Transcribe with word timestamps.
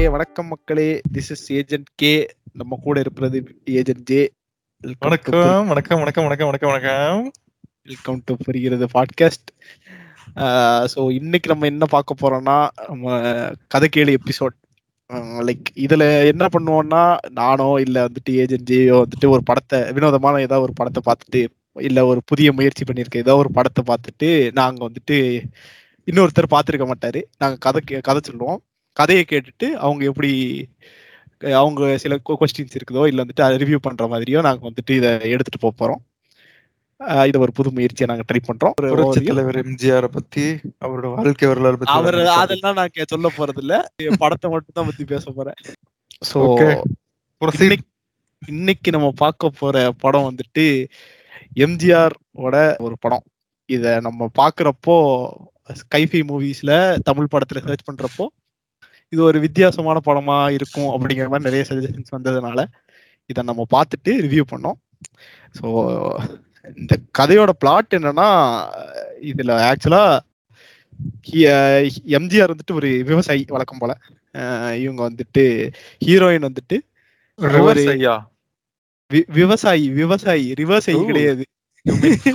மக்களே 0.00 0.12
வணக்கம் 0.14 0.46
மக்களே. 0.46 0.86
திஸ் 1.14 1.28
இஸ் 1.34 1.42
ஏஜென்ட் 1.56 1.88
கே 2.00 2.10
நம்ம 2.52 2.76
கூட 2.84 2.96
இருக்கிறது 3.00 3.38
ஏஜென்ட் 3.78 4.04
ஜே 4.10 4.20
வணக்கம் 5.02 5.34
வணக்கம் 5.70 6.00
வணக்கம் 6.00 6.26
வணக்கம் 6.26 6.48
வணக்கம் 6.50 6.70
வணக்கம். 6.70 7.18
வெல்கம் 7.88 8.20
டு 8.26 8.34
புரிகிறது 8.44 8.86
பாட்காஸ்ட் 8.94 9.50
ஸோ 10.92 11.02
இன்னைக்கு 11.18 11.50
நம்ம 11.52 11.66
என்ன 11.66 11.88
பார்க்க 11.96 12.20
போறோம்னா 12.22 12.56
நம்ம 12.88 13.18
கதை 13.74 13.88
கேளு 13.96 14.14
எபிசோட் 14.20 14.56
லைக் 15.48 15.68
இதுல 15.86 16.06
என்ன 16.32 16.48
பண்ணுவோம்னா 16.56 17.02
நானோ 17.40 17.68
இல்ல 17.86 18.06
வந்துட்டு 18.08 18.38
ஏஜென்ட் 18.44 18.68
ஜேயோ 18.72 18.96
வந்துட்டு 19.04 19.28
ஒரு 19.34 19.44
படத்தை 19.52 19.80
வினோதமான 19.98 20.42
ஏதாவது 20.46 20.66
ஒரு 20.68 20.76
படத்தை 20.80 21.02
பார்த்துட்டு 21.10 21.42
இல்ல 21.88 22.06
ஒரு 22.12 22.22
புதிய 22.24 22.50
முயற்சி 22.52 22.84
பண்ணியிருக்க 22.84 23.26
ஏதோ 23.26 23.36
ஒரு 23.42 23.52
படத்தை 23.60 23.84
பார்த்துட்டு 23.92 24.30
நாங்க 24.60 24.80
வந்துட்டு 24.88 25.18
இன்னொருத்தர் 26.08 26.52
பார்த்துருக்க 26.56 26.86
மாட்டாரு. 26.90 27.22
நாங்க 27.38 27.56
கதை 27.66 27.80
கதை 28.00 28.20
சொல்லுவோம். 28.22 28.60
கதையை 28.96 29.24
கேட்டுட்டு 29.24 29.66
அவங்க 29.80 30.02
எப்படி 30.04 30.30
அவங்க 31.56 31.82
சில 31.98 32.14
கொஸ்டின்ஸ் 32.30 32.76
இருக்குதோ 32.76 33.02
இல்ல 33.06 33.22
வந்துட்டு 33.22 33.58
ரிவ்யூ 33.62 33.78
பண்ற 33.80 34.06
மாதிரியோ 34.08 34.40
நாங்க 34.46 34.62
வந்துட்டு 34.68 34.94
இதை 34.96 35.10
எடுத்துட்டு 35.30 35.60
போக 35.60 35.74
போறோம் 35.80 36.00
இது 37.28 37.38
ஒரு 37.40 37.52
புது 37.52 37.68
முயற்சியை 37.72 38.06
நாங்க 38.08 38.24
ட்ரை 38.28 38.40
பண்றோம் 38.42 38.74
ஒரு 38.76 38.88
புரட்சி. 38.94 39.20
தலைவர் 39.28 39.58
எம்ஜிஆர் 39.60 40.06
பத்தி 40.10 40.44
அவரோட 40.84 41.06
வாழ்க்கை 41.14 41.46
வரலாறு 41.48 41.78
பத்தி 41.78 41.94
அவர். 41.94 42.18
அதெல்லாம் 42.36 42.76
நான் 42.78 43.12
சொல்ல 43.12 43.28
போறது 43.36 43.62
இல்ல 43.64 43.76
படத்தை 44.18 44.50
மட்டும் 44.50 44.76
தான் 44.78 44.88
பத்தி 44.90 45.04
பேச 45.04 45.24
போறேன் 45.30 45.58
சோ. 46.30 46.40
இன்னைக்கு 48.42 48.90
நம்ம 48.90 49.08
பார்க்க 49.16 49.50
போற 49.52 49.76
படம் 49.98 50.28
வந்துட்டு 50.28 50.66
எம்ஜிஆர் 51.60 52.14
ஓட 52.40 52.54
ஒரு 52.80 52.96
படம் 52.98 53.24
இத 53.68 53.94
நம்ம 54.00 54.28
பாக்குறப்போ 54.38 54.96
ஸ்கைஃபை 55.80 56.20
மூவிஸ்ல 56.28 56.72
தமிழ் 57.02 57.32
படத்துல 57.32 57.62
சர்ச் 57.64 57.88
பண்றப்போ 57.88 58.26
இது 59.12 59.22
ஒரு 59.22 59.38
வித்தியாசமான 59.40 60.00
படமா 60.04 60.50
இருக்கும் 60.50 60.90
அப்படிங்கிற 60.92 61.28
மாதிரி 61.28 61.48
நிறைய 61.48 61.64
சஜஷன்ஸ் 61.68 62.16
வந்ததுனால 62.16 62.60
இதை 63.30 63.42
நம்ம 63.44 63.66
பார்த்துட்டு 63.70 64.12
ரிவ்யூ 64.24 64.44
பண்ணோம் 64.52 64.78
ஸோ 65.54 65.66
இந்த 66.76 66.94
கதையோட 67.18 67.50
பிளாட் 67.60 67.96
என்னன்னா 67.98 68.28
இதுல 69.22 69.52
ஆக்சுவலா 69.68 70.02
எம்ஜிஆர் 72.16 72.52
வந்துட்டு 72.52 72.74
ஒரு 72.74 72.88
விவசாயி 73.02 73.44
வழக்கம் 73.48 73.78
போல 73.78 73.92
இவங்க 74.78 75.00
வந்துட்டு 75.08 75.44
ஹீரோயின் 76.02 76.48
வந்துட்டு 76.48 76.76
விவசாயி 79.36 79.86
விவசாயி 80.58 80.98
ஓ. 80.98 81.06
கிடையாது 81.06 81.44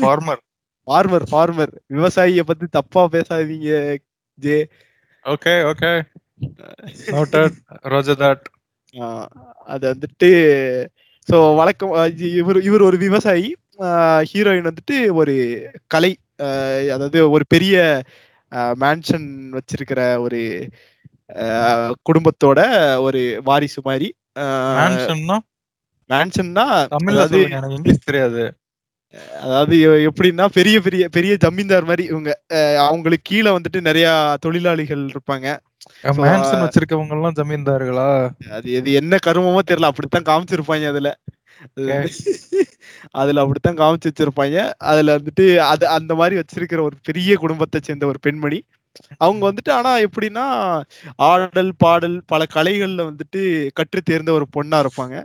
farmer. 0.01 0.37
ஃபார்மர் 0.87 1.25
ஃபார்மர் 1.29 1.73
விவசாயிய 1.89 2.43
பத்தி 2.43 2.65
தப்பா 2.71 3.03
பேசாதீங்க 3.13 3.69
ஜே 4.39 4.57
Okay, 5.25 5.57
okay. 5.63 5.93
அது 9.73 9.85
வந்துட்டு 9.93 10.29
ஸோ 11.27 11.37
வழக்கம் 11.55 11.93
இவர் 12.39 12.59
இவர் 12.61 12.87
ஒரு 12.89 12.97
விவசாயி. 12.97 13.49
ஹீரோயின் 14.31 14.69
வந்துட்டு 14.69 14.97
ஒரு 15.21 15.33
கலை 15.93 16.11
அதாவது 16.93 17.19
ஒரு 17.29 17.45
பெரிய 17.47 17.75
மேன்ஷன் 18.83 19.27
வச்சிருக்கிற 19.57 20.01
ஒரு 20.25 20.39
குடும்பத்தோட 22.07 22.59
ஒரு 23.07 23.21
வாரிசு 23.43 23.81
மாதிரி. 23.83 24.07
மேன்ஷன்னா 26.09 26.65
அதாவது 27.11 27.39
இங்கிலீஷ் 27.77 28.07
தெரியாது. 28.09 28.43
அதாவது 29.43 29.75
எப்படின்னா 30.09 30.45
பெரிய 30.57 30.77
பெரிய 30.81 31.03
பெரிய 31.09 31.33
ஜமீன்தார் 31.37 31.89
மாதிரி 31.89 32.03
இவங்க. 32.11 32.31
அவங்களுக்கு 32.87 33.29
கீழே 33.31 33.51
வந்துட்டு 33.57 33.81
நிறைய 33.81 34.07
தொழிலாளிகள் 34.45 35.03
இருப்பாங்க. 35.13 35.47
So, 36.07 36.11
மேன்சன் 36.19 36.63
வச்சிருக்கவங்க 36.63 37.15
எல்லாம் 37.15 37.35
ஜமீன்தார்களா? 37.35 38.07
அது 38.51 38.67
இது 38.71 38.91
என்ன 38.93 39.17
கருமமோ 39.25 39.61
தெரியல. 39.69 39.89
அப்படித்தான் 39.91 40.27
காமிச்சிருப்பாங்க 40.29 40.87
அதுல. 40.87 41.09
அதுல 43.13 43.41
அப்படித்தான் 43.41 43.77
காமிச்சு 43.77 44.09
வச்சிருப்பாங்க. 44.11 44.57
அதுல 44.85 45.17
வந்துட்டு 45.17 45.45
அது 45.65 45.85
அந்த 45.89 46.13
மாதிரி 46.15 46.35
வச்சிருக்கிற 46.41 46.81
ஒரு 46.81 46.97
பெரிய 47.03 47.35
குடும்பத்தை 47.35 47.79
சேர்ந்த 47.81 48.05
ஒரு 48.07 48.19
பெண்மணி. 48.19 48.59
அவங்க 49.19 49.43
வந்துட்டு 49.51 49.71
ஆனா 49.71 49.91
எப்படின்னா 49.99 50.45
ஆடல் 51.25 51.71
பாடல் 51.77 52.17
பல 52.25 52.45
கலைகள்ல 52.55 53.03
வந்துட்டு 53.09 53.41
கற்று 53.73 54.01
தேர்ந்த 54.03 54.31
ஒரு 54.33 54.47
பொண்ணா 54.57 54.79
இருப்பாங்க. 54.85 55.15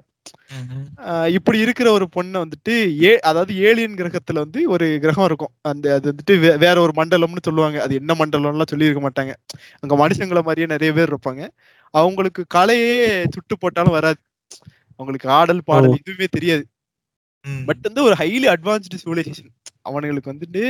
இப்படி 1.37 1.59
இருக்கிற 1.59 1.89
ஒரு 1.93 2.07
பொண்ணை 2.17 2.39
வந்துட்டு 2.45 2.75
ஏ 3.03 3.13
அதாவது 3.31 3.53
ஏலியன் 3.69 3.99
கிரகத்துல 4.01 4.43
வந்து 4.45 4.61
ஒரு 4.71 4.87
கிரகம் 4.99 5.29
இருக்கும். 5.31 5.53
அந்த 5.71 5.95
அது 5.95 6.07
வந்துட்டு 6.13 6.35
வேற 6.65 6.77
ஒரு 6.81 6.95
மண்டலம்னு 6.97 7.47
சொல்லுவாங்க. 7.49 7.79
அது 7.83 7.95
என்ன 7.95 8.17
மண்டலம்லாம் 8.21 8.71
சொல்லியிருக்க 8.73 9.03
மாட்டாங்க. 9.07 9.35
அங்க 9.83 9.95
மனுஷங்களை 10.03 10.43
மாதிரியே 10.43 10.69
நிறைய 10.75 10.93
பேர் 10.99 11.13
இருப்பாங்க. 11.13 11.43
அவங்களுக்கு 11.95 12.45
கலையே 12.55 12.99
சுட்டு 13.35 13.57
போட்டாலும் 13.59 13.97
வராது. 13.99 14.21
அவங்களுக்கு 15.01 15.29
ஆடல் 15.31 15.65
பாடல் 15.65 15.99
எதுவுமே 16.01 16.29
தெரியாது. 16.31 16.65
பட் 17.69 17.85
வந்து 17.87 18.01
ஒரு 18.03 18.15
ஹைலி 18.19 18.47
அட்வான்ஸ்டு 18.55 18.99
சிவிலைசேஷன் 19.05 19.53
அவனுங்களுக்கு 19.87 20.33
வந்துட்டு 20.33 20.63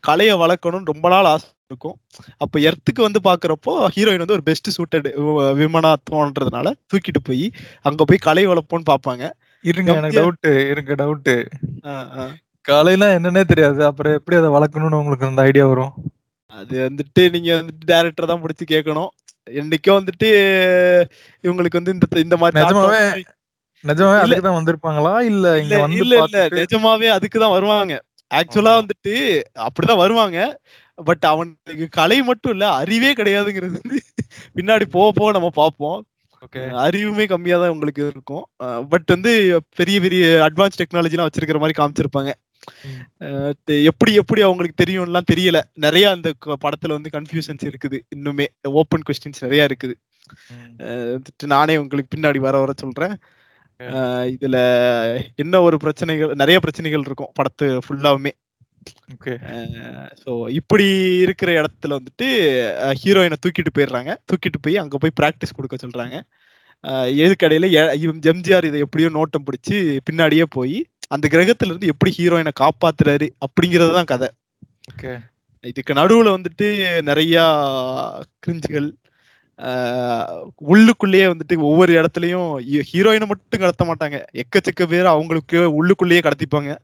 கலையை 0.00 0.34
வளர்க்கணும்னு 0.40 0.90
ரொம்ப 0.92 1.06
நாள் 1.08 1.28
ஆசை 1.30 1.48
இருக்கும். 1.70 1.96
அப்ப 2.38 2.58
எர்த்துக்கு 2.66 3.02
வந்து 3.02 3.20
பாக்குறப்போ 3.24 3.72
ஹீரோயின் 3.94 4.24
வந்து 4.24 4.36
ஒரு 4.36 4.46
பெஸ்ட் 4.48 4.70
சூட்டட் 4.76 5.08
விமனா 5.58 5.92
தோன்றதுனால 6.10 6.72
தூக்கிட்டு 6.90 7.22
போய் 7.24 7.46
அங்க 7.84 8.04
போய் 8.04 8.26
கலை 8.26 8.44
வளர்ப்போம்னு 8.46 8.90
பாப்பாங்க. 8.92 9.24
இருங்க 9.64 9.90
எனக்கு 9.92 10.08
எம்ஜிஆர் 10.10 10.26
டவுட் 10.40 10.48
இருங்க 10.72 10.94
டவுட் 11.00 11.30
ஆஹ் 11.86 12.08
ஆஹ். 12.16 12.34
காலையில 12.64 13.04
என்னன்னே 13.16 13.42
தெரியாது. 13.46 13.80
அப்புறம் 13.88 14.14
எப்படி 14.14 14.36
அதை 14.36 14.50
வளர்க்கணும்னு 14.54 15.00
உங்களுக்கு 15.00 15.28
அந்த 15.28 15.42
ஐடியா 15.42 15.66
வரும்? 15.66 15.92
அது 16.52 16.74
வந்துட்டு 16.84 17.22
நீங்க 17.32 17.50
வந்துட்டு 17.56 17.86
டேரக்டர் 17.90 18.30
தான் 18.30 18.42
பிடிச்சி 18.42 18.66
கேட்கணும் 18.68 19.10
என்னைக்கோ 19.54 19.92
வந்துட்டு 19.96 20.28
இவங்களுக்கு 21.44 21.78
வந்து 21.80 21.94
இந்த 21.94 22.06
இந்த 22.22 22.36
மாதிரி 22.38 22.60
நிஜமாவே. 22.60 23.02
அதுக்கு 23.84 24.44
தான் 24.44 24.56
வந்திருப்பாங்களா? 24.56 25.12
இல்ல 25.28 25.46
இங்க 25.60 25.76
வந்து 25.82 26.00
இல்ல 26.00 26.14
இல்ல. 26.22 26.40
நிஜமாவே 26.58 27.08
அதுக்குதான் 27.12 27.54
வருவாங்க. 27.54 27.96
ஆக்சுவலா. 28.30 28.72
வந்துட்டு 28.80 29.14
அப்படிதான் 29.66 30.02
வருவாங்க. 30.02 30.38
பட் 30.98 31.24
அவனுக்கு 31.30 31.86
கலை 31.90 32.18
மட்டும் 32.22 32.52
இல்ல 32.52 32.66
அறிவே 32.72 33.10
கிடையாதுங்கிறது 33.12 33.76
வந்து 33.80 33.98
பின்னாடி 34.56 34.86
போக 34.96 35.08
போக 35.18 35.30
நம்ம 35.36 35.50
பார்ப்போம். 35.60 35.98
ஓகே. 36.42 36.62
அறிவுமே 36.84 37.24
கம்மியா 37.28 37.56
தான் 37.60 37.74
உங்களுக்கு 37.74 38.02
இருக்கும். 38.12 38.44
பட் 38.88 39.08
வந்து 39.14 39.32
பெரிய 39.76 39.96
பெரிய 40.00 40.24
அட்வான்ஸ் 40.48 40.80
டெக்னாலஜிலாம் 40.80 41.28
வச்சிருக்கிற 41.28 41.60
மாதிரி 41.62 41.78
காமிச்சிருப்பாங்க. 41.80 42.32
எப்படி 43.90 44.12
எப்படி 44.20 44.40
அவங்களுக்கு 44.42 44.80
தெரியும்லாம் 44.82 45.30
தெரியல. 45.32 45.58
நிறைய 45.86 46.04
அந்த 46.10 46.28
படத்துல 46.64 46.96
வந்து 46.96 47.14
கன்ஃபியூஷன்ஸ் 47.16 47.64
இருக்குது 47.70 47.98
இன்னுமே. 48.16 48.46
ஓப்பன் 48.80 49.06
கொஸ்டின்ஸ் 49.08 49.44
நிறைய 49.46 49.68
இருக்குது. 49.68 49.94
நானே 51.54 51.76
உங்களுக்கு 51.82 52.12
பின்னாடி 52.14 52.40
வர 52.46 52.58
வர 52.58 52.72
சொல்றேன். 52.76 53.16
இதுல 54.34 54.56
என்ன 55.42 55.60
ஒரு 55.66 55.76
பிரச்சனைகள் 55.84 56.38
நிறைய 56.42 56.58
பிரச்சனைகள் 56.64 57.06
இருக்கும் 57.08 57.32
படத்து 57.38 57.66
ஃபுல்லாவுமே 57.86 58.32
ஓகே. 59.14 59.32
ஸோ 60.22 60.30
இப்படி 60.58 60.86
இருக்கிற 61.24 61.50
இடத்துல 61.60 61.96
வந்துட்டு 61.98 62.26
ஹீரோயினை 63.00 63.36
தூக்கிட்டு 63.44 63.72
போயிடுறாங்க. 63.76 64.10
தூக்கிட்டு 64.28 64.58
போய் 64.64 64.76
அங்க 64.82 64.98
போய் 65.02 65.18
ப்ராக்டிஸ் 65.20 65.56
கொடுக்க 65.56 65.76
சொல்றாங்க. 65.84 66.16
எதுக்கடையில 67.22 67.68
எம்ஜிஆர் 68.32 68.68
இதை 68.70 68.80
எப்படியோ 68.86 69.08
நோட்டம் 69.16 69.46
பிடிச்சி 69.46 69.76
பின்னாடியே 70.08 70.46
போய் 70.56 70.78
அந்த 71.14 71.26
கிரகத்துல 71.34 71.72
இருந்து 71.72 71.90
எப்படி 71.92 72.12
ஹீரோயினை 72.18 72.52
காப்பாத்துறாரு 72.62 73.28
அப்படிங்கிறது 73.46 73.92
தான் 73.98 74.10
கதை. 74.12 74.28
ஓகே. 74.92 75.12
இதுக்கு 75.64 75.92
நடுவுல 76.00 76.34
வந்துட்டு 76.36 76.66
நிறைய 77.10 77.36
கிரிஞ்சுகள் 78.44 78.88
உள்ளுக்குள்ளேயே 80.68 81.32
வந்துட்டு 81.32 81.58
ஒவ்வொரு 81.58 81.92
இடத்துலயும் 81.92 82.82
ஹீரோயினை 82.92 83.26
மட்டும் 83.26 83.60
கடத்த 83.60 83.84
மாட்டாங்க. 83.84 84.24
எக்கச்சக்க 84.32 84.86
பேர் 84.86 85.06
அவங்களுக்கு 85.06 85.86
உள்ளுக்குள்ளேயே 85.86 86.30
கடத்திப்பாங்க. 86.30 86.76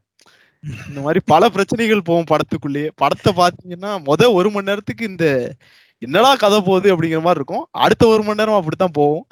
இந்த 0.87 1.01
மாதிரி 1.01 1.19
பல 1.25 1.49
பிரச்சனைகள் 1.49 2.01
போகும் 2.01 2.37
படத்துக்குள்ளேயே. 2.37 2.89
படத்தை 2.95 3.33
பாத்தீங்கன்னா 3.33 4.01
முத 4.05 4.33
ஒரு 4.33 4.49
மணி 4.49 4.65
நேரத்துக்கு 4.65 5.05
இந்த 5.05 5.53
என்னடா 5.97 6.35
கதை 6.35 6.61
போகுது 6.61 6.89
அப்படிங்கிற 6.91 7.21
மாதிரி 7.21 7.33
இருக்கும். 7.35 7.67
அடுத்த 7.71 8.07
ஒரு 8.07 8.23
மணி 8.23 8.35
நேரம் 8.35 8.55
அப்படித்தான் 8.55 8.91
போகும். 8.93 9.25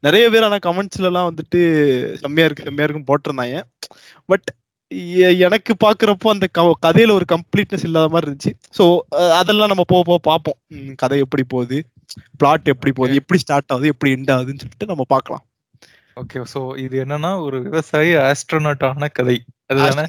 நிறைய 0.00 0.30
பேர் 0.30 0.42
ஆனா 0.42 0.56
கமெண்ட்ஸ்ல 0.66 1.02
எல்லாம் 1.02 1.34
வந்துட்டு 1.34 1.62
செம்மையா 2.14 2.50
இருக்கு 2.50 2.64
செம்மையா 2.64 2.88
இருக்குன்னு 2.88 3.10
போட்டிருந்தாங்க. 3.10 3.62
பட் 4.26 4.54
எனக்கு 5.38 5.74
பாக்குறப்போ 5.84 6.28
அந்த 6.28 6.46
க- 6.50 6.78
கதையில 6.86 7.10
ஒரு 7.10 7.24
கம்ப்ளீட்னஸ் 7.32 7.84
இல்லாத 7.84 8.08
மாதிரி 8.08 8.30
இருந்துச்சு. 8.30 8.52
ஸோ 8.78 8.98
அதெல்லாம் 9.30 9.66
நம்ம 9.66 9.82
போக 9.86 10.02
போக 10.04 10.18
பார்ப்போம். 10.18 10.56
கதை 10.96 11.18
எப்படி 11.18 11.44
போகுது? 11.48 11.84
பிளாட் 12.40 12.70
எப்படி 12.74 12.92
போகுது 12.98 13.20
எப்படி 13.22 13.40
ஸ்டார்ட் 13.44 13.72
ஆகுது 13.74 13.92
எப்படி 13.94 14.12
எண்ட் 14.16 14.32
ஆகுதுன்னு 14.34 14.62
சொல்லிட்டு 14.64 14.90
நம்ம 14.92 15.06
பார்க்கலாம். 15.14 15.44
ஓகே 16.22 16.40
சோ 16.52 16.60
இது 16.84 16.94
என்னன்னா 17.04 17.32
ஒரு 17.46 17.58
விவசாயி 17.66 18.12
ஆஸ்ட்ரோநாட் 18.28 18.86
ஆன 18.88 19.08
கதை. 19.18 19.36
அதுதானே? 19.70 20.04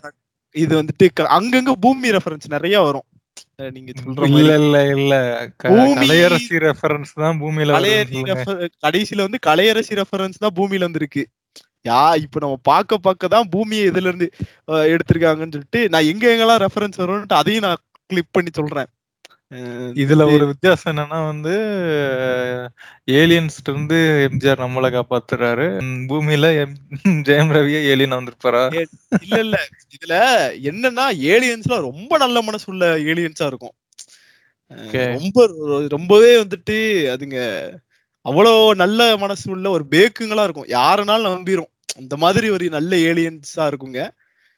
இது 0.55 0.73
வந்துட்டு 0.79 1.27
அங்கங்க 1.37 1.73
பூமி 1.85 2.09
ரெஃபரன்ஸ் 2.17 2.53
நிறைய 2.55 2.77
வரும். 2.87 3.07
நீங்க 3.75 3.91
சொல்ற 3.99 4.27
இல்ல 4.39 4.53
இல்ல 4.63 4.77
இல்ல. 4.95 5.13
கலையரசி 6.01 6.57
ரெஃபரன்ஸ் 6.65 7.13
தான் 7.23 7.37
பூமியில 7.43 7.79
கடைசியில 8.85 9.25
வந்து 9.27 9.39
கலையரசி 9.47 9.93
ரெஃபரன்ஸ் 10.01 10.43
தான் 10.43 10.55
பூமியில 10.59 10.87
வந்திருக்கு. 10.87 11.23
யா 11.89 12.01
இப்ப 12.23 12.41
நம்ம 12.43 12.57
பார்க்க 12.71 12.97
பார்க்க 13.07 13.33
தான் 13.35 13.47
பூமியை 13.53 13.85
இதுல 13.91 14.09
இருந்து 14.11 14.27
எடுத்திருக்காங்கன்னு 14.93 15.55
சொல்லிட்டு 15.55 15.81
நான் 15.93 16.09
எங்க 16.11 16.25
எங்கெல்லாம் 16.33 16.61
ரெஃபரன்ஸ் 16.65 17.01
வரும்னு 17.01 17.39
அதையும் 17.41 17.65
நான் 17.67 17.81
கிளிக் 18.09 18.33
பண்ணி 18.37 18.51
சொல்றேன். 18.59 18.89
இதுல 19.93 20.33
ஒரு 20.33 20.45
வித்தியாசம் 20.45 20.97
என்னன்னா 20.97 21.25
வந்து 21.25 21.57
ஏலியன்ஸ்ல 23.11 23.69
இருந்து 23.69 24.29
எம்ஜிஆர் 24.31 24.59
நம்மள 24.59 24.99
காப்பாத்துறாரு. 24.99 25.77
பூமியில 26.07 26.65
எம்- 26.65 26.75
ஜெயம் 27.07 27.51
ரவியே 27.53 27.83
ஏலியன் 27.83 28.11
வந்திருப்பாரா? 28.11 28.85
இல்ல 29.21 29.39
இல்ல. 29.39 29.67
இதுல 29.97 30.15
என்னன்னா 30.67 31.17
ஏலியன்ஸ்ல 31.17 31.81
ரொம்ப 31.81 32.17
நல்ல 32.17 32.41
மனசு 32.41 32.71
உள்ள 32.71 32.97
ஏலியன்ஸா 32.97 33.45
இருக்கும். 33.45 33.71
ரொம்ப 34.91 35.51
ரொம்பவே 35.89 36.43
வந்துட்டு 36.43 36.77
அதுங்க 37.13 37.69
அவ்வளோ 38.29 38.69
நல்ல 38.75 39.17
மனசு 39.17 39.51
உள்ள 39.51 39.69
ஒரு 39.69 39.85
பேக்குங்களா 39.91 40.43
இருக்கும். 40.43 40.67
யாருனாலும் 40.67 41.37
நம்பிரும். 41.37 41.71
அந்த 41.97 42.17
மாதிரி 42.17 42.49
ஒரு 42.49 42.69
நல்ல 42.69 42.95
ஏலியன்ஸா 42.95 43.71
இருக்குங்க. 43.71 44.09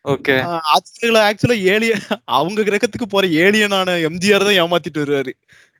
ஓகே. 0.05 0.35
அதுல 0.75 1.17
ஆக்சுவலா 1.27 1.57
ஏலியன் 1.73 2.03
அவங்க 2.37 2.59
கிரகத்துக்கு 2.63 3.07
போற 3.07 3.25
ஏலியனான 3.43 3.95
எம்ஜிஆர் 4.09 4.47
தான் 4.47 4.59
ஏமாத்திட்டு 4.63 5.03
வருவாரு. 5.03 5.33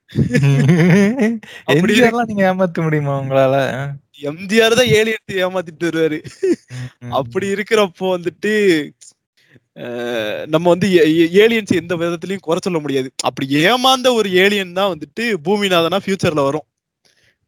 எம்ஜிஆர்லாம் 1.73 2.29
நீங்க 2.29 2.43
ஏமாத்த 2.49 2.83
முடியுமா 2.85 3.13
உங்களால? 3.21 3.55
எம்ஜிஆர் 4.23 4.77
தான் 4.79 4.91
ஏலியன் 4.99 5.39
ஏமாத்திட்டு 5.45 5.87
வருவாரு. 5.89 6.19
அப்படி 7.19 7.47
இருக்கிறப்போ 7.55 8.05
வந்துட்டு 8.15 8.53
நம்ம 10.53 10.65
வந்து 10.73 10.87
ஏலியன்ஸ் 11.41 11.73
எந்த 11.79 11.93
விதத்திலயும் 12.01 12.45
குறை 12.45 12.59
சொல்ல 12.65 12.79
முடியாது. 12.83 13.09
அப்படி 13.29 13.45
ஏமாந்த 13.63 14.07
ஒரு 14.19 14.29
ஏலியன் 14.43 14.77
தான் 14.79 14.93
வந்துட்டு 14.93 15.23
பூமிநாதனா 15.47 15.99
ஃபியூச்சர்ல 16.05 16.43
வரும். 16.47 16.67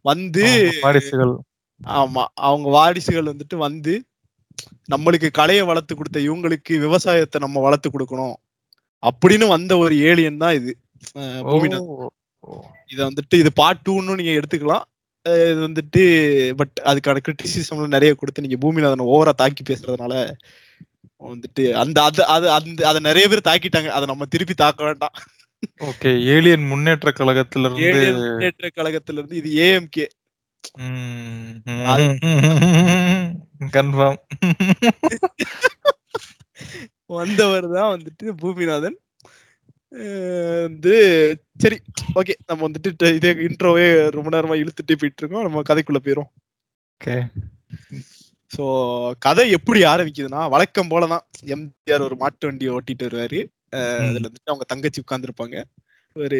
வந்து 0.05 0.43
வாரிசுகள். 0.83 1.33
ஆமா 1.81 2.23
அவங்க 2.47 2.67
வாரிசுகள் 2.77 3.31
வந்துட்டு 3.31 3.57
வந்து 3.67 3.93
நம்மளுக்கு 4.89 5.29
கலையை 5.39 5.63
வளர்த்து 5.69 5.93
கொடுத்த 5.95 6.19
இவங்களுக்கு 6.27 6.73
விவசாயத்தை 6.85 7.37
நம்ம 7.45 7.61
வளர்த்து 7.65 7.89
கொடுக்கணும் 7.93 8.35
அப்படின்னு 9.03 9.47
வந்த 9.55 9.73
ஒரு 9.83 9.95
ஏலியன் 10.09 10.43
தான் 10.43 10.55
இது. 10.59 10.71
இதை 12.93 13.01
வந்துட்டு 13.09 13.35
இது 13.43 13.49
பார்ட் 13.61 13.83
டூன்னு 13.87 14.17
நீங்க 14.19 14.33
எடுத்துக்கலாம். 14.39 14.85
இது 15.51 15.59
வந்துட்டு 15.67 16.01
பட் 16.59 16.75
அதுக்கான 16.89 17.21
கிரிட்டிசிசம்ல 17.25 17.87
நிறைய 17.95 18.11
கொடுத்து 18.19 18.45
நீங்க 18.45 18.57
பூமிநாதனை 18.63 19.07
ஓவரா 19.15 19.33
தாக்கி 19.41 19.63
பேசுறதுனால 19.69 20.13
வந்துட்டு 21.31 21.63
அந்த 21.81 21.97
அது 22.07 22.21
அது 22.35 22.47
அந்த 22.57 22.87
அதை 22.89 22.99
நிறைய 23.09 23.25
பேர் 23.31 23.47
தாக்கிட்டாங்க. 23.49 23.91
அதை 23.97 24.05
நம்ம 24.11 24.27
திருப்பி 24.33 24.55
தாக்க 24.63 24.81
வேண்டாம். 24.89 25.15
ஓகே 25.89 26.09
ஏலியன் 26.33 26.69
முன்னேற்ற 26.71 27.11
கழகத்துல 27.19 27.69
இருந்து 27.69 28.03
முன்னேற்ற 28.23 28.69
கழகத்துல 28.77 29.19
இருந்து 29.19 29.39
இது 29.41 29.49
ஏஎம்கே 29.65 30.07
கன்ஃபார்ம் 33.75 34.21
வந்தவர் 37.17 37.67
தான் 37.75 37.91
வந்துட்டு 37.95 38.25
பூமிநாதன். 38.41 38.97
வந்து 40.67 40.95
சரி 41.63 41.77
ஓகே 42.19 42.33
நம்ம 42.49 42.61
வந்துட்டு 42.67 43.09
இதே 43.17 43.31
இன்ட்ரோவே 43.47 43.85
ரொம்ப 44.15 44.29
நேரமா 44.35 44.55
இழுத்துட்டு 44.61 44.99
போயிட்டு 45.01 45.21
இருக்கோம் 45.21 45.45
நம்ம 45.47 45.63
கதைக்குள்ள 45.69 45.99
போயிரும். 46.05 46.29
ஓகே 46.95 47.15
சோ 48.51 48.63
கதை 49.25 49.45
எப்படி 49.57 49.79
ஆரம்பிக்குதுன்னா 49.93 50.41
வழக்கம் 50.55 50.91
போலதான். 50.91 51.23
எம்ஜிஆர் 51.55 52.05
ஒரு 52.07 52.15
மாட்டு 52.21 52.47
வண்டியை 52.49 52.73
ஓட்டிட்டு 52.75 53.07
வருவாரு. 53.07 53.39
அதுல 54.07 54.27
வந்துட்டு 54.27 54.51
அவங்க 54.51 54.65
தங்கச்சி 54.71 55.03
உட்கார்ந்துருப்பாங்க. 55.03 55.57
ஒரு 56.15 56.39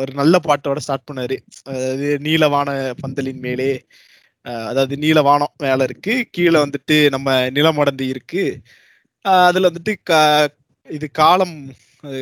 ஒரு 0.00 0.12
நல்ல 0.20 0.34
பாட்டோட 0.46 0.78
ஸ்டார்ட் 0.84 1.08
பண்ணாரு. 1.08 1.36
அதாவது 1.70 2.08
நீலவான 2.26 2.68
பந்தலின் 3.02 3.42
மேலே 3.46 3.70
அதாவது 4.42 4.96
நீலவானம் 4.96 5.56
மேல 5.58 5.82
இருக்கு. 5.82 6.26
கீழே 6.30 6.64
வந்துட்டு 6.64 7.08
நம்ம 7.08 7.40
நிலமடந்து 7.50 8.00
இருக்கு. 8.00 8.60
அதுல 9.20 9.70
வந்துட்டு 9.70 9.94
கா- 10.10 10.46
இது 10.90 11.10
காலம் 11.10 11.72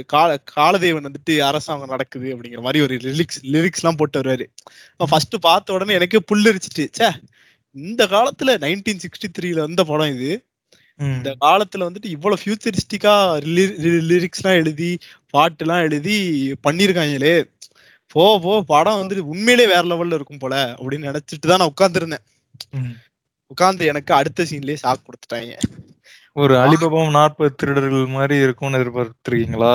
கால 0.06 0.42
காலதேவன் 0.56 1.06
வந்துட்டு 1.06 1.38
அரசாங்கம் 1.38 1.88
நடக்குது 1.88 2.36
அப்படிங்கிற 2.36 2.60
மாதிரி 2.60 2.82
ஒரு 2.82 2.94
லிரிக்ஸ் 2.96 3.42
லிரிக்ஸ் 3.42 3.80
எல்லாம் 3.80 3.96
போட்டு 3.96 4.20
வருவாரு. 4.20 4.46
ஃபர்ஸ்ட் 4.96 5.34
பார்த்த 5.40 5.72
உடனே 5.72 5.94
எனக்கே 5.94 6.18
புல்லரிச்சிட்டு 6.34 6.88
ச்சே! 6.98 7.10
இந்த 7.70 8.06
காலத்துல 8.06 8.46
நைன்டீன் 8.46 8.98
சிக்ஸ்டி 8.98 9.26
த்ரீல 9.38 9.58
வந்த 9.60 9.84
படம் 9.84 10.14
இது. 10.14 10.44
இந்த 10.98 11.36
காலத்துல 11.40 11.78
வந்துட்டு 11.78 12.04
இவ்வளவு 12.06 12.40
ஃபியூச்சரிஸ்டிக்கா 12.44 13.38
லிரிக்ஸ் 13.44 14.42
எல்லாம் 14.42 14.58
எழுதி 14.58 14.98
பாட்டு 15.28 15.66
எல்லாம் 15.66 15.82
எழுதி 15.82 16.52
பண்ணிருக்காங்களே. 16.68 17.55
போ 18.16 18.24
போ 18.44 18.52
படம் 18.72 19.00
வந்துட்டு 19.00 19.30
உண்மையிலே 19.32 19.64
வேற 19.72 19.82
லெவல்ல 19.92 20.18
இருக்கும் 20.18 20.42
போல 20.42 20.54
அப்படின்னு 20.78 21.08
நினைச்சிட்டு 21.10 21.48
தான் 21.50 21.60
நான் 21.62 21.72
உட்கார்ந்துருந்தேன். 21.72 22.24
உட்கார்ந்து 23.50 23.90
எனக்கு 23.92 24.12
அடுத்த 24.18 24.46
சீன்லயே 24.50 24.78
ஷாக் 24.84 25.06
கொடுத்துட்டாங்க. 25.06 25.56
ஒரு 26.36 26.54
அலிபபம் 26.62 27.14
நாற்பது 27.16 27.50
திருடர்கள் 27.60 28.14
மாதிரி 28.14 28.36
இருக்கும்னு 28.44 28.78
எதிர்பார்த்திருக்கீங்களா? 28.78 29.74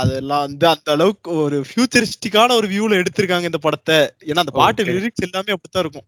அதெல்லாம் 0.00 0.44
வந்து 0.46 0.66
அந்த 0.72 0.88
அளவுக்கு 0.96 1.30
ஒரு 1.44 1.56
ஃபியூச்சரிஸ்டிக்கான 1.68 2.54
ஒரு 2.60 2.68
வியூல 2.72 2.98
எடுத்திருக்காங்க 3.00 3.50
இந்த 3.50 3.60
படத்தை. 3.66 3.96
ஏன்னா 4.30 4.42
அந்த 4.44 4.54
பாட்டு. 4.60 4.86
லிரிக்ஸ் 4.90 5.26
எல்லாமே 5.26 5.54
அப்படித்தான் 5.54 5.84
இருக்கும். 5.84 6.06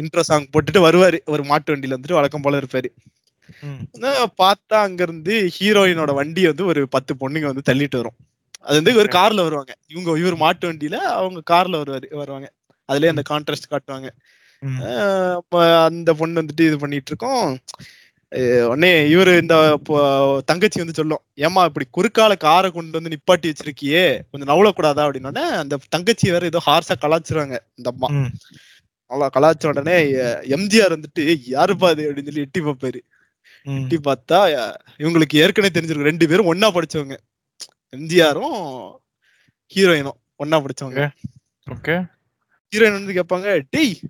இன்ட்ரோ 0.00 0.24
சாங் 0.28 0.50
போட்டுட்டு 0.52 0.80
வருவாரு. 0.86 1.18
ஒரு 1.34 1.44
மாட்டு 1.50 1.74
வண்டியில 1.74 1.96
வந்துட்டு 1.96 2.18
வழக்கம் 2.18 2.44
போல 2.46 2.60
இருப்பாரு. 2.62 2.90
பார்த்தா 4.42 4.76
அங்க 4.86 5.02
இருந்து 5.08 5.34
ஹீரோயினோட 5.56 6.12
வண்டி 6.20 6.44
வந்து 6.50 6.66
ஒரு 6.72 6.82
பத்து 6.96 7.14
பொண்ணுங்க 7.22 7.48
வந்து 7.52 7.66
தள்ளிட்டு 7.70 8.00
வரும். 8.02 8.18
அது 8.66 8.76
வந்து 8.80 8.92
ஒரு. 8.94 9.08
கார்ல 9.16 9.44
வருவாங்க. 9.46 9.72
இவங்க 9.92 10.18
இவர் 10.22 10.42
மாட்டு 10.42 10.68
வண்டியில 10.70 10.98
அவங்க 11.18 11.40
கார்ல 11.52 11.80
வருவாரு 11.82 12.08
வருவாங்க. 12.20 12.48
அதுலயே 12.88 13.12
அந்த 13.14 13.24
கான்ட்ராஸ்ட் 13.30 13.72
காட்டுவாங்க. 13.72 14.08
அந்த 15.88 16.10
பொண்ணு 16.18 16.40
வந்துட்டு 16.40 16.64
இது 16.68 16.76
பண்ணிட்டு 16.82 17.10
இருக்கோம் 17.12 17.46
உடனே 18.68 18.90
இவரு 19.12 19.32
இந்த 19.40 19.54
தங்கச்சி 20.50 20.78
வந்து 20.82 20.98
சொல்லும் 20.98 21.22
ஏமா 21.46 21.62
இப்படி 21.68 21.86
குறுக்கால 21.96 22.32
காரை 22.44 22.68
கொண்டு 22.76 22.96
வந்து 22.98 23.12
நிப்பாட்டி 23.14 23.50
வச்சிருக்கியே 23.50 24.04
கொஞ்சம் 24.30 24.50
நவளக்கூடாதா? 24.52 25.02
அப்படின்னோடனே 25.06 25.44
அந்த 25.62 25.78
தங்கச்சி 25.94 26.32
வேற 26.34 26.46
ஏதோ 26.52 26.62
ஹார்ஸா 26.68 26.94
கலாச்சிருவாங்க 27.02 27.56
இந்த 27.78 27.90
அம்மா. 27.94 28.08
அவ்வளோ 29.10 29.28
கலாச்ச 29.36 29.68
உடனே 29.72 29.96
எம்ஜிஆர் 30.56 30.94
வந்துட்டு 30.96 31.24
யாருப்பா 31.54 31.88
அது 31.94 32.06
அப்படின்னு 32.08 32.30
சொல்லி 32.30 32.46
எட்டி 32.46 32.60
பார்ப்பாரு. 32.68 33.00
எட்டி 33.66 33.98
பார்த்தா 34.08 34.38
இவங்களுக்கு 35.02 35.42
ஏற்கனவே 35.44 35.74
தெரிஞ்சிருக்கும் 35.74 36.10
ரெண்டு 36.10 36.28
பேரும் 36.30 36.50
ஒன்னா 36.52 36.70
படிச்சவங்க. 36.78 37.18
எம்ஜிஆரும் 37.96 38.92
ஹீரோயினும் 39.74 40.18
ஒன்னா 40.44 40.64
படிச்சவங்க. 40.64 41.10
ஓகே. 41.70 41.94
ஹீரோயின் 42.72 42.98
வந்து 42.98 43.14
கேட்பாங்க 43.18 43.62
டேய் 43.70 44.00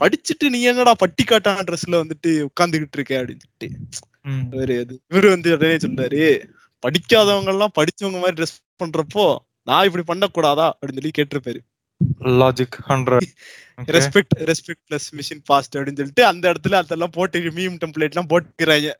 படிச்சுட்டு 0.00 0.48
நீ 0.48 0.62
என்னடா 0.62 0.94
பட்டிக்காட்டான 1.02 1.62
ட்ரெஸ்ல 1.68 1.96
வந்துட்டு 2.02 2.30
உட்கார்ந்துகிட்டு 2.46 2.96
இருக்க? 2.98 3.22
அப்படின்னு 3.22 3.44
சொல்லிட்டு. 3.50 5.00
இவரு 5.14 5.28
வந்து 5.28 5.52
உடனே 5.52 5.76
சொல்றாரு 5.76 6.24
படிக்காதவங்க 6.82 7.52
எல்லாம் 7.54 7.74
படிச்சவங்க 7.80 8.20
மாதிரி 8.20 8.42
ட்ரெஸ் 8.42 8.58
பண்றப்போ 8.82 9.36
நான் 9.62 9.88
இப்படி 9.88 10.04
பண்ணக்கூடாதா? 10.10 10.66
அப்படின்னு 10.70 10.98
சொல்லி 10.98 11.10
கேட்டிருப்பாரு. 11.18 11.60
Logic 12.40 12.76
hundred 12.88 13.28
respect 13.92 14.34
respect 14.50 14.84
plus 14.90 15.08
machine 15.18 15.42
fast 15.44 15.76
அப்படின்னு 15.76 15.96
சொல்லிட்டு 15.96 16.24
அந்த 16.26 16.52
இடத்துல 16.52 16.74
அதெல்லாம் 16.74 17.14
போட்டு 17.16 17.40
மீம் 17.40 17.76
டெம்ப்ளேட் 17.82 18.14
எல்லாம் 18.14 18.30
போட்டுக்கிறாங்க. 18.32 18.90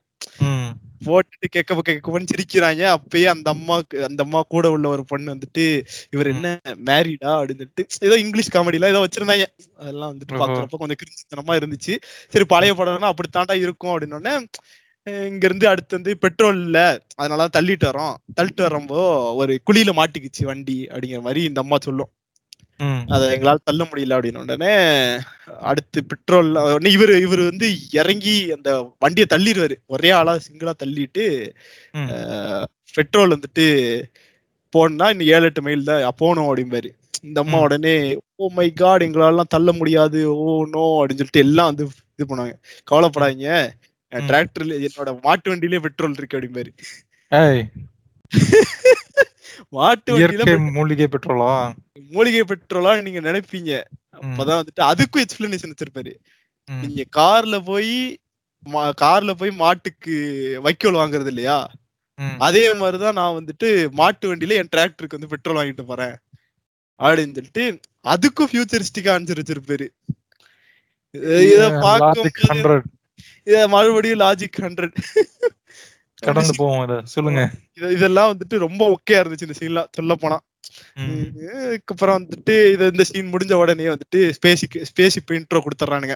போட்டுட்டு 1.07 1.47
கேட்க 1.49 1.75
கேட்கப்பன்னு 1.81 2.31
சிரிக்கிறாங்க. 2.33 2.83
அப்பயே 2.97 3.27
அந்த 3.27 3.49
அம்மாக்கு 3.55 3.97
அந்த 4.09 4.21
அம்மா 4.23 4.41
கூட 4.49 4.67
உள்ள 4.71 4.87
ஒரு 4.89 5.05
பொண்ணு 5.05 5.35
வந்துட்டு 5.35 5.65
இவர் 6.11 6.31
என்ன 6.35 6.49
மேரிடா 6.89 7.31
அப்படின்னு 7.39 7.67
ஏதோ 8.09 8.17
இங்கிலீஷ் 8.25 8.55
காமெடிலாம் 8.55 8.93
ஏதோ 8.95 9.03
வச்சிருந்தாங்க. 9.07 9.47
அதெல்லாம் 9.83 10.12
வந்துட்டு. 10.12 10.41
பாக்குறப்ப 10.43 10.81
கொஞ்சம் 10.83 11.01
கிரிஞ்சித்தனமா 11.03 11.57
இருந்துச்சு. 11.61 11.97
சரி 12.35 12.47
பழைய 12.55 12.75
படம்னா 12.75 13.11
அப்படித்தாண்டா 13.12 13.57
இருக்கும் 13.65 13.93
அப்படின்னோடனே 13.95 14.35
இங்க 15.29 15.45
இருந்து 15.49 15.67
அடுத்து 15.69 15.99
வந்து 15.99 16.12
பெட்ரோல் 16.25 16.61
இல்ல 16.65 16.79
அதனால 17.17 17.47
தள்ளிட்டு 17.57 17.87
வரோம் 17.91 18.15
தள்ளிட்டு 18.37 18.62
வரப்போ 18.67 19.01
ஒரு 19.41 19.55
குழியில 19.69 19.93
மாட்டிக்கிச்சு 19.99 20.43
வண்டி. 20.51 20.79
அப்படிங்கிற 20.93 21.23
மாதிரி 21.23 21.43
இந்த 21.51 21.61
அம்மா 21.61 21.79
சொல்லும். 21.89 22.11
அதை 23.14 23.25
எங்களால 23.35 23.61
தள்ள 23.69 23.83
முடியல 23.88 24.17
அப்படின்னு 24.17 24.43
உடனே 24.45 24.73
அடுத்து 25.71 25.99
பெட்ரோல் 26.11 26.49
உடனே 26.62 26.91
இவரு 26.97 27.14
இவரு 27.26 27.43
வந்து 27.50 27.67
இறங்கி 28.00 28.35
அந்த 28.57 28.71
வண்டியை 29.05 29.26
தள்ளிடுவாரு. 29.35 29.76
ஒரே 29.95 30.11
ஆளா 30.21 30.35
சிங்கிளா 30.47 30.75
தள்ளிட்டு 30.83 31.25
பெட்ரோல் 32.99 33.35
வந்துட்டு 33.37 33.67
போனா 34.75 35.07
இன்னும் 35.12 35.31
ஏழு 35.35 35.47
எட்டு 35.49 35.62
மைல் 35.67 35.88
தான் 35.91 36.19
போகணும் 36.23 36.49
அப்படிம்பாரு. 36.49 36.91
இந்த 37.26 37.38
அம்மா. 37.45 37.59
உடனே 37.67 37.95
ஓ 38.43 38.49
மை 38.59 38.69
காட் 38.81 39.05
எங்களாலாம் 39.07 39.52
தள்ள 39.55 39.73
முடியாது. 39.81 40.21
ஓ 40.35 40.47
நோ 40.75 40.85
அப்படின்னு 41.00 41.21
சொல்லிட்டு 41.23 41.45
எல்லாம் 41.47 41.71
வந்து 41.71 41.85
இது 42.17 42.29
பண்ணுவாங்க. 42.31 42.57
கவலைப்படாதீங்க. 42.91 43.49
டிராக்டர்ல 44.12 44.79
என்னோட 44.88 45.11
மாட்டு 45.26 45.50
வண்டியிலே 45.50 45.83
பெட்ரோல் 45.87 46.19
இருக்கு 46.19 46.37
அப்படிம்பாரு. 46.38 46.71
மாட்டு 49.76 50.11
வண்டியில 50.14 50.57
மூலிகை 50.79 51.09
பெட்ரோலா? 51.14 51.52
மூலிகை 52.12 52.42
பெட்ரோலா 52.42 52.92
நீங்க 53.02 53.21
நினைப்பீங்க. 53.21 53.73
அப்பதான் 54.23 54.59
வந்துட்டு 54.61 54.83
அதுக்கும் 54.83 55.23
எக்ஸ்பிளனேஷன் 55.25 55.73
வச்சிருப்பாரு. 55.73 56.12
நீங்க 56.83 57.02
கார்ல 57.16 57.61
போய் 57.64 57.95
கார்ல 59.00 59.33
போய் 59.33 59.50
மாட்டுக்கு 59.50 60.14
வைக்கோல் 60.62 61.00
வாங்குறது 61.00 61.26
இல்லையா. 61.26 61.59
அதே 62.38 62.64
மாதிரிதான் 62.75 63.12
நான் 63.12 63.37
வந்துட்டு 63.38 63.69
மாட்டு 63.90 64.25
வண்டியில 64.28 64.52
என் 64.52 64.73
டிராக்டருக்கு 64.76 65.16
வந்து 65.16 65.28
பெட்ரோல் 65.28 65.59
வாங்கிட்டு 65.59 65.85
போறேன். 65.85 66.14
அப்படின்னு 67.00 67.35
சொல்லிட்டு 67.35 67.64
அதுக்கும் 68.07 68.49
ஃபியூச்சரிஸ்டிக்கா 68.50 69.12
ஆன்சர் 69.16 69.40
வச்சிருப்பாரு. 69.40 69.87
இத 71.45 71.78
பார்க்கும் 71.83 72.85
இத 73.45 73.69
மறுபடியும் 73.69 74.21
லாஜிக் 74.21 74.61
ஹண்ட்ரட் 74.61 74.97
கடந்து 76.23 76.52
போவோம் 76.57 76.85
இத. 76.85 77.00
சொல்லுங்க. 77.05 77.50
இது- 77.81 77.91
இதெல்லாம் 77.91 78.37
வந்துட்டு 78.37 78.59
ரொம்ப 78.59 78.88
ஒக்கையா 78.91 79.14
இருந்துச்சு 79.14 79.55
இந்த 79.55 79.55
சீன்லாம் 79.59 79.93
சொல்ல 79.93 80.14
போனா. 80.14 80.41
அதுக்கப்புறம் 81.64 82.29
வந்துட்டு 82.29 82.73
இது 82.73 82.87
இந்த 82.87 83.05
சீன் 83.05 83.33
முடிஞ்ச 83.33 83.52
உடனே 83.52 83.85
வந்துட்டு 83.85 84.33
ஸ்பேஸிக்கு 84.47 84.85
ஸ்பேஸிப் 84.85 85.31
இன்ட்ரோ 85.31 85.61
கொடுத்துட்றானுங்க 85.61 86.14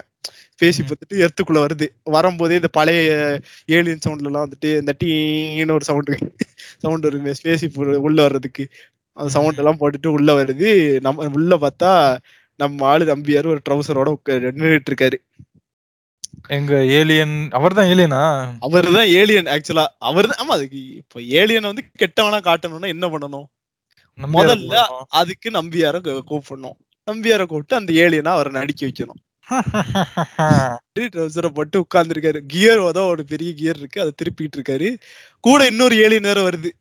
ஸ்பேஸிப். 0.59 0.91
வந்துட்டு 1.13 1.27
எர்த்துக்குள்ள 1.27 1.65
வருது. 1.65 1.87
வரும்போதே 2.03 2.55
இந்த 2.55 2.67
பழைய 2.67 3.39
ஏலியன் 3.65 3.99
சவுண்ட்ல 4.07 4.25
எல்லாம் 4.25 4.49
வந்துட்டு 4.49 4.79
இந்த 4.79 4.95
டீன்னு 5.03 5.71
ஒரு 5.71 5.83
சவுண்டு 5.83 6.17
சவுண்ட் 6.77 7.03
வருமே 7.03 7.33
ஸ்பேஸிப் 7.43 7.95
உள்ள 7.95 8.21
வர்றதுக்கு. 8.21 8.67
அந்த 9.13 9.29
சவுண்ட் 9.29 9.57
எல்லாம் 9.57 9.77
போட்டுட்டு 9.79 10.07
உள்ள 10.07 10.43
வருது. 10.43 10.99
நம்ம 10.99 11.29
உள்ள 11.33 11.57
பார்த்தா 11.57 12.17
நம்ம 12.57 12.85
ஆளு 12.85 13.15
தம்பியாரு 13.15 13.47
ஒரு 13.47 13.61
ட்ரௌசரோட 13.69 14.15
நின்றுட்டு 14.29 14.85
இருக்காரு. 14.89 15.13
எங்க 16.49 16.73
ஏலியன் 16.97 17.35
அவர்தான் 17.57 17.89
ஏலியனா 17.93 18.21
அவர் 18.65 18.87
தான் 18.97 19.09
ஏலியன் 19.19 19.49
ஆக்சுவலா 19.55 19.85
அவர் 20.09 20.29
தான் 20.29 20.41
ஆமா 20.43 20.53
அதுக்கு 20.57 20.79
இப்ப 21.01 21.21
ஏலியன் 21.39 21.69
வந்து 21.69 21.83
கெட்டவனா 22.01 22.39
காட்டணும்னா 22.47 22.89
என்ன 22.95 23.05
பண்ணணும்? 23.13 23.47
முதல்ல. 24.17 24.75
அதுக்கு 25.19 25.49
நம்பியார 25.57 25.95
கூப்பிடணும். 26.31 26.77
நம்பியார 27.07 27.41
கூப்பிட்டு 27.51 27.79
அந்த 27.79 27.91
ஏலியனா 28.05 28.31
அவரை 28.37 28.51
நடிக்க 28.59 28.81
வைக்கணும். 28.87 29.21
ட்ரௌசரை 31.13 31.49
போட்டு 31.57 31.77
உட்கார்ந்துருக்காரு. 31.83 32.39
கியர் 32.53 32.81
தான் 32.97 33.11
ஒரு 33.13 33.23
பெரிய 33.31 33.49
கியர் 33.59 33.79
இருக்கு. 33.81 34.01
அதை 34.03 34.11
திருப்பிட்டு 34.21 34.57
இருக்காரு 34.59 34.89
கூட 35.43 35.59
இன்னொரு 35.71 35.95
ஏலியன் 36.05 36.29
வேற 36.31 36.41
வருது. 36.47 36.71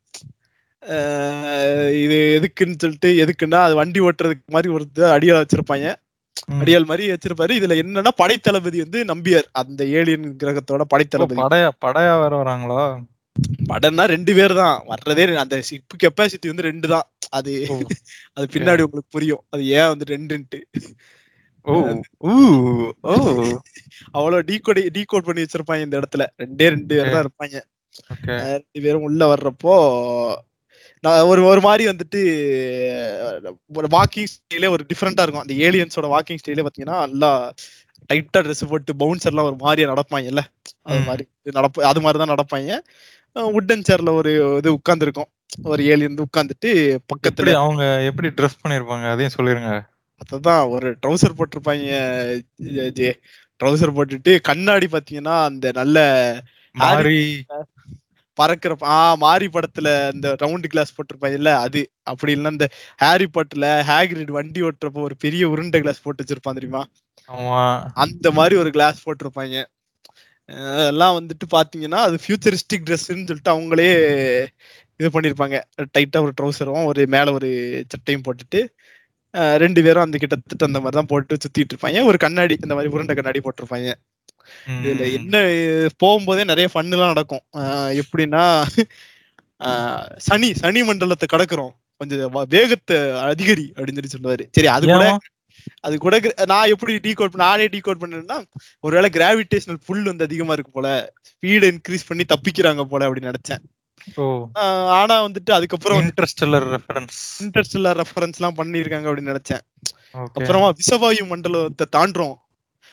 இது 2.04 2.16
எதுக்குன்னு 2.38 2.80
சொல்லிட்டு 2.84 3.10
எதுக்குன்னா 3.24 3.60
அது 3.66 3.74
வண்டி 3.80 4.00
ஓட்டுறதுக்கு 4.08 4.54
மாதிரி 4.56 4.70
ஒரு 4.76 4.84
இது 4.90 5.04
அடியால் 5.16 5.42
வச்சிருப்பாங்க. 5.42 5.86
அடியால் 6.50 6.84
மாதிரி 6.84 7.10
வச்சிருப்பாரு 7.10 7.52
இதுல 7.60 7.76
என்னன்னா 7.82 8.08
படைத்தளபதி 8.16 8.78
வந்து 8.78 9.04
நம்பியார். 9.04 9.44
அந்த 9.52 9.84
ஏலியன் 9.84 10.36
கிரகத்தோட 10.44 10.80
படைத்தளபதி. 10.88 11.40
படையா 11.40 11.70
படையா 11.84 12.20
வேற 12.20 12.42
வராங்களா? 12.42 13.02
படம்னா 13.68 14.04
ரெண்டு 14.04 14.34
பேர் 14.34 14.54
தான். 14.54 14.84
வர்றதே 14.88 15.34
அந்த 15.34 15.62
ஷிப் 15.70 15.96
கெப்பாசிட்டி 16.02 16.46
வந்து 16.46 16.62
ரெண்டு 16.62 16.88
தான். 16.88 17.12
அது. 17.30 17.66
அது 18.32 18.46
பின்னாடி 18.52 18.80
உங்களுக்கு 18.80 19.10
புரியும். 19.10 19.44
அது 19.50 19.66
ஏன் 19.66 19.88
வந்து 19.88 20.16
ரெண்டுன்ட்டு. 20.16 20.60
ஓ. 21.62 22.00
ஓ. 22.18 22.30
அவ்வளவு 24.12 24.42
டீகோட் 24.42 24.88
டீகோட் 24.96 25.26
பண்ணி 25.28 25.42
வச்சிருப்பாங்க 25.42 25.80
இந்த 25.80 26.00
இடத்துல. 26.00 26.26
ரெண்டே 26.38 26.68
ரெண்டு 26.68 26.86
பேர் 26.86 27.10
தான் 27.10 27.26
இருப்பாங்க. 27.26 27.60
ரெண்டு 28.28 28.80
பேரும் 28.82 29.02
உள்ள 29.02 29.34
வர்றப்போ 29.34 29.74
நான் 31.06 31.28
ஒரு 31.30 31.40
ஒரு 31.50 31.60
மாதிரி 31.66 31.84
வந்துட்டு 31.90 32.20
ஒரு 33.78 33.88
வாக்கிங் 33.96 34.30
ஸ்டைலே 34.34 34.68
ஒரு 34.76 34.84
டிஃப்ரெண்டா 34.90 35.24
இருக்கும். 35.24 35.44
அந்த 35.44 35.54
ஏலியன்ஸோட 35.66 36.06
வாக்கிங் 36.14 36.40
ஸ்டைலே 36.42 36.64
பாத்தீங்கன்னா 36.66 36.98
நல்லா 37.04 37.30
டைட்டா 38.10 38.40
ட்ரெஸ் 38.46 38.68
போட்டு 38.70 38.92
பவுன்சர் 39.02 39.32
எல்லாம் 39.32 39.48
ஒரு 39.50 39.56
மாதிரியா 39.64 39.90
நடப்பாங்கல்ல? 39.92 40.42
அது. 40.88 41.00
மாதிரி 41.08 41.24
நடப்ப 41.58 41.86
அது 41.90 42.02
மாதிரி 42.04 42.20
தான் 42.22 42.34
நடப்பாங்க 42.34 42.78
உட்டன் 43.58 43.86
சேர்ல 43.88 44.12
ஒரு 44.20 44.30
இது 44.58 44.68
உட்கார்ந்துருக்கும். 44.78 45.30
ஒரு 45.72 45.82
ஏலியன் 45.92 46.22
உட்கார்ந்துட்டு 46.24 46.70
எப்படி 46.96 47.10
பக்கத்துல 47.12 47.54
அவங்க 47.62 47.84
எப்படி 48.10 48.28
ட்ரெஸ் 48.38 48.60
பண்ணிருப்பாங்க? 48.62 49.06
அதையும் 49.14 49.36
சொல்லிருங்க. 49.38 49.72
அதுதான் 50.22 50.62
ஒரு 50.74 50.88
ட்ரௌசர் 51.02 51.38
போட்டிருப்பாங்க 51.38 51.96
ஜே 52.98 53.08
ட்ரௌசர் 53.60 53.96
போட்டுட்டு 53.96 54.32
கண்ணாடி 54.48 54.86
பாத்தீங்கன்னா 54.94 55.36
அந்த 55.48 55.66
நல்ல 55.80 55.98
பறக்கிற 58.36 58.72
ஆ 58.94 58.98
மாரி 59.24 59.46
படத்துல 59.54 59.88
இந்த 60.14 60.28
ரவுண்ட் 60.42 60.66
கிளாஸ் 60.72 60.94
போட்டிருப்பாங்க 60.96 61.38
இல்ல 61.40 61.50
அது. 61.66 61.82
அப்படி 62.12 62.32
இல்லைன்னா 62.34 62.54
இந்த 62.56 62.68
ஹாரி 63.04 63.26
பாட்டுல 63.36 63.68
ஹேக்ரிட் 63.90 64.32
வண்டி 64.38 64.62
ஓட்டுறப்போ 64.68 65.02
ஒரு 65.08 65.16
பெரிய 65.24 65.44
உருண்டை 65.54 65.80
கிளாஸ் 65.84 66.04
போட்டு 66.04 66.22
வச்சிருப்பான் 66.24 66.58
தெரியுமா? 66.60 66.82
அந்த 68.04 68.28
மாதிரி 68.38 68.56
ஒரு 68.62 68.70
கிளாஸ் 68.76 69.04
போட்டிருப்பாங்க. 69.06 69.56
எல்லாம் 70.90 71.16
வந்துட்டு 71.18 71.46
பாத்தீங்கன்னா 71.54 72.00
அது 72.08 72.16
ஃபியூச்சரிஸ்டிக் 72.24 72.86
ட்ரெஸ்ன்னு 72.88 73.28
சொல்லிட்டு 73.30 73.54
அவங்களே 73.54 73.88
இது 75.00 75.08
பண்ணிருப்பாங்க. 75.14 75.56
டைட்டா 75.96 76.18
ஒரு 76.26 76.32
ட்ரௌசரும் 76.38 76.86
ஒரு 76.90 77.02
மேல 77.14 77.32
ஒரு 77.38 77.48
சட்டையும் 77.92 78.24
போட்டுட்டு 78.26 78.60
ரெண்டு 79.64 79.80
பேரும் 79.86 80.04
அந்த 80.06 80.16
கிட்டத்தட்ட 80.22 80.68
அந்த 80.68 80.80
மாதிரி 80.82 80.98
தான் 81.00 81.10
போட்டு 81.12 81.34
சுத்திட்டு 81.44 81.72
இருப்பாங்க. 81.74 81.98
ஒரு 82.10 82.18
கண்ணாடி 82.24 82.54
இந்த 82.64 82.74
மாதிரி 82.76 82.92
உருண்டை 82.96 83.14
கண்ணாடி 83.18 83.40
போட்டிருப்பாங்க. 83.46 83.90
இதுல. 84.88 85.06
என்ன 85.18 85.36
போகும்போதே 86.02 86.44
நிறைய 86.50 86.68
ஃபன்னுலாம் 86.74 87.12
நடக்கும். 87.14 87.44
எப்படின்னா 88.02 88.44
சனி 90.28 90.50
சனி 90.62 90.80
மண்டலத்தை 90.88 91.28
கடக்குறோம். 91.34 91.74
கொஞ்சம் 92.00 92.34
வேகத்தை 92.54 92.96
அதிகரி 93.32 93.66
அப்படின்னு 93.74 93.98
சொல்லி 94.00 94.14
சொல்லுவாரு. 94.16 94.46
சரி 94.56 94.70
அது 94.76 94.86
கூட? 94.94 95.06
அது 95.86 95.94
கூட 96.02 96.16
நான் 96.50 96.72
எப்படி 96.72 96.92
டீகோட் 97.04 97.38
நானே 97.42 97.64
டீகோட் 97.72 98.02
பண்ணேன்னா 98.02 98.36
ஒருவேளை 98.86 99.08
கிராவிடேஷனல் 99.16 99.80
புல் 99.86 100.04
வந்து 100.10 100.26
அதிகமா 100.28 100.52
இருக்கு 100.56 100.72
போல 100.76 100.88
ஸ்பீடு 101.28 101.70
இன்க்ரீஸ் 101.72 102.06
பண்ணி 102.08 102.24
தப்பிக்கிறாங்க 102.32 102.84
போல 102.92 103.08
அப்படின்னு 103.08 103.30
நினைச்சேன். 103.32 103.64
ஆனா 104.98 105.14
வந்துட்டு 105.26 105.52
அதுக்கப்புறம் 105.56 106.00
இன்டர்ஸ்டெல்லர் 106.06 106.66
ரெஃபரன்ஸ் 106.74 107.18
இன்ட்ரெஸ்ட்ல 107.44 107.92
ரெஃபரன்ஸ் 108.00 108.38
எல்லாம் 108.40 108.58
பண்ணிருக்காங்க 108.58 109.08
அப்படின்னு 109.10 109.32
நினைச்சேன். 109.32 109.64
அப்புறமா 110.36 110.68
விசவாயு 110.80 111.24
மண்டலத்தை 111.32 111.86
தாண்டுறோம். 111.96 112.36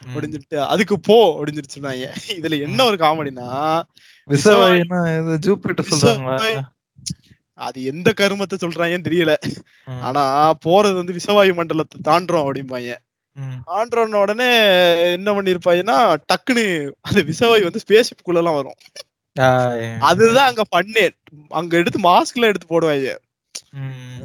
அப்படின்னு 0.01 0.35
சொல்லிட்டு 0.35 0.59
அதுக்கு 0.63 0.95
போ 0.99 1.17
அப்படின்னு 1.37 1.73
சொன்னாங்க. 1.75 2.07
இதுல 2.37 2.59
என்ன 2.67 2.79
ஒரு 2.83 2.97
காமெடினா 3.03 3.47
அது 7.59 7.79
எந்த 7.83 8.09
கருமத்தை 8.19 8.55
சொல்றாங்கன்னு 8.61 9.07
தெரியல. 9.07 9.33
ஆனா 10.07 10.23
போறது 10.65 10.95
வந்து 10.99 11.17
விசவாயு 11.17 11.53
மண்டலத்தை 11.53 11.97
தாண்டுறோம் 12.09 12.45
அப்படிம்பாங்க. 12.45 12.93
தாண்டுறோன்ன 13.69 14.21
உடனே 14.21 14.47
என்ன 15.17 15.29
பண்ணிருப்பாங்கன்னா 15.31 15.97
டக்குன்னு 16.31 16.65
அந்த 17.01 17.21
விசவாயு 17.21 17.67
வந்து 17.69 17.83
ஸ்பேஸ் 17.85 18.11
குள்ள 18.27 18.41
எல்லாம் 18.41 18.57
வரும். 18.59 18.77
அதுதான் 20.09 20.49
அங்க 20.51 20.63
பண்ணே. 20.75 21.05
அங்க 21.59 21.77
எடுத்து 21.77 21.99
மாஸ்க்ல 22.09 22.49
எடுத்து 22.51 22.67
போடுவாங்க. 22.73 23.11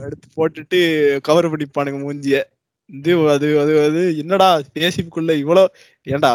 எடுத்து 0.06 0.26
போட்டுட்டு 0.36 0.80
கவர் 1.28 1.50
பண்ணிப்பானுங்க 1.52 2.00
மூஞ்சிய. 2.04 2.38
இது 2.90 3.12
அது 3.34 3.48
அது 3.62 3.72
அது. 3.86 4.02
என்னடா 4.22 4.48
ஸ்பேசிப்புக்குள்ள 4.68 5.32
இவ்வளவு 5.42 5.72
ஏன்டா 6.06 6.30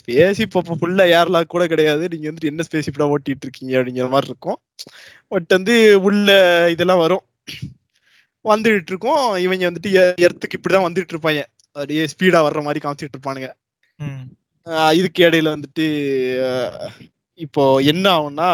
ஸ்பேசிப் 0.00 0.56
அப்ப 0.60 0.76
ஃபுல்ல 0.80 1.02
ஏர்லாக் 1.16 1.52
கூட 1.54 1.64
கிடையாது. 1.72 2.04
நீங்க 2.12 2.26
வந்துட்டு 2.30 2.50
என்ன 2.52 2.64
ஸ்பேசிப்டா 2.68 3.06
ஓட்டிட்டு 3.14 3.44
இருக்கீங்க 3.46 3.72
அப்படிங்கிற 3.78 4.08
மாதிரி 4.14 4.30
இருக்கும். 4.32 4.58
பட் 5.32 5.48
வந்து 5.56 5.74
உள்ள 6.08 6.28
இதெல்லாம் 6.74 7.02
வரும். 7.04 7.24
வந்துட்டு 8.44 8.92
இருக்கோம் 8.92 9.26
இவங்க 9.44 9.64
வந்துட்டு 9.70 9.90
எர்த்துக்கு 10.26 10.58
இப்படிதான் 10.58 10.86
வந்துட்டு 10.86 11.14
இருப்பாங்க 11.14 11.42
அப்படியே 11.76 12.02
ஸ்பீடா 12.12 12.40
வர்ற 12.46 12.62
மாதிரி 12.66 12.82
காமிச்சிட்டு 12.84 13.16
இருப்பானுங்க. 13.16 13.48
இதுக்கு 14.98 15.20
இடையில 15.28 15.48
வந்துட்டு 15.54 15.86
இப்போ 17.40 17.62
என்ன 17.92 18.04
ஆகும்னா 18.16 18.50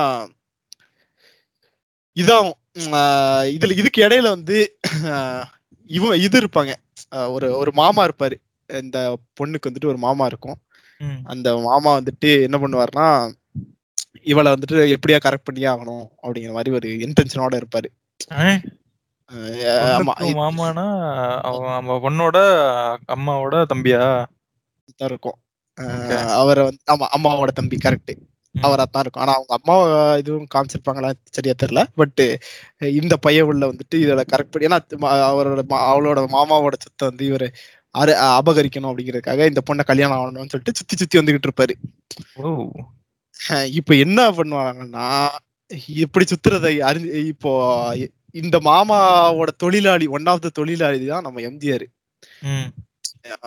இதாகும். 2.16 2.56
இதுல 3.56 3.76
இதுக்கு 3.80 4.00
இடையில 4.06 4.28
வந்து 4.36 4.58
இவன் 5.90 6.22
இது 6.26 6.36
இருப்பாங்க. 6.42 6.72
ஒரு 7.10 7.56
ஒரு 7.56 7.72
மாமா 7.72 8.06
இருப்பாரு. 8.06 8.36
இந்த 8.68 8.98
பொண்ணுக்கு 9.40 9.68
வந்துட்டு 9.68 9.86
ஒரு 9.86 9.98
மாமா 9.98 10.26
இருக்கும். 10.26 10.56
அந்த 11.24 11.56
மாமா 11.58 11.98
வந்துட்டு 11.98 12.30
என்ன 12.42 12.58
பண்ணுவாருன்னா 12.58 13.32
இவளை 14.22 14.52
வந்துட்டு 14.52 14.96
எப்படியா 14.96 15.18
கரெக்ட் 15.24 15.44
பண்ணியே 15.44 15.66
ஆகணும் 15.66 16.04
அப்படிங்கிற 16.22 16.52
மாதிரி 16.52 16.74
ஒரு 16.74 16.88
இன்டென்ஷனோட 16.88 17.60
இருப்பாரு. 17.60 17.88
மாமானா 20.40 20.86
பொண்ணோட 22.04 22.38
அம்மாவோட 23.08 23.54
தம்பியா? 23.74 24.26
இருக்கும். 24.98 25.38
அவரை 26.26 26.62
வந்து 26.64 26.82
ஆமா 26.92 27.06
அம்மாவோட 27.16 27.46
தம்பி 27.46 27.76
கரெக்ட். 27.84 28.14
அவரா 28.54 28.84
தான் 28.86 29.02
இருக்கும். 29.04 29.22
ஆனா 29.24 29.32
அவங்க 29.38 29.52
அம்மா 29.58 29.74
இதுவும் 30.22 30.48
காமிச்சிருப்பாங்களா 30.54 31.10
சரியா 31.36 31.54
தெரியல. 31.62 31.82
பட் 32.00 32.22
இந்த 33.00 33.14
பையன் 33.26 33.48
உள்ள 33.50 33.62
வந்துட்டு 33.72 33.96
இதுல 34.04 34.24
கரெக்ட் 34.32 34.52
பண்ணி 34.54 34.68
ஏன்னா 34.68 34.80
அவரோட 35.30 35.62
அவளோட 35.90 36.24
மாமாவோட 36.36 36.76
சொத்தை 36.84 37.04
வந்து 37.10 37.24
இவரு 37.30 37.48
அரு 37.94 38.12
அபகரிக்கணும் 38.38 38.90
அப்படிங்கறதுக்காக 38.90 39.46
இந்த 39.50 39.60
பொண்ணை 39.68 39.84
கல்யாணம் 39.90 40.16
ஆகணும்னு 40.18 40.52
சொல்லிட்டு 40.52 40.78
சுத்தி 40.80 40.96
சுத்தி 41.02 41.20
வந்துகிட்டு 41.20 41.48
இருப்பாரு. 41.50 41.74
இப்ப 43.78 43.94
என்ன 44.04 44.20
பண்ணுவாங்கன்னா 44.38 45.06
இப்படி 46.04 46.24
சுத்துறதை 46.32 46.74
அறிஞ்சு 46.88 47.22
இப்போ 47.32 47.52
இந்த 48.40 48.56
மாமாவோட 48.68 49.50
தொழிலாளி 49.64 50.06
ஒன் 50.16 50.28
ஆஃப் 50.32 50.44
த 50.44 50.52
தொழிலாளி 50.58 50.98
தான் 51.12 51.26
நம்ம 51.26 51.40
எம்ஜிஆர். 51.50 51.86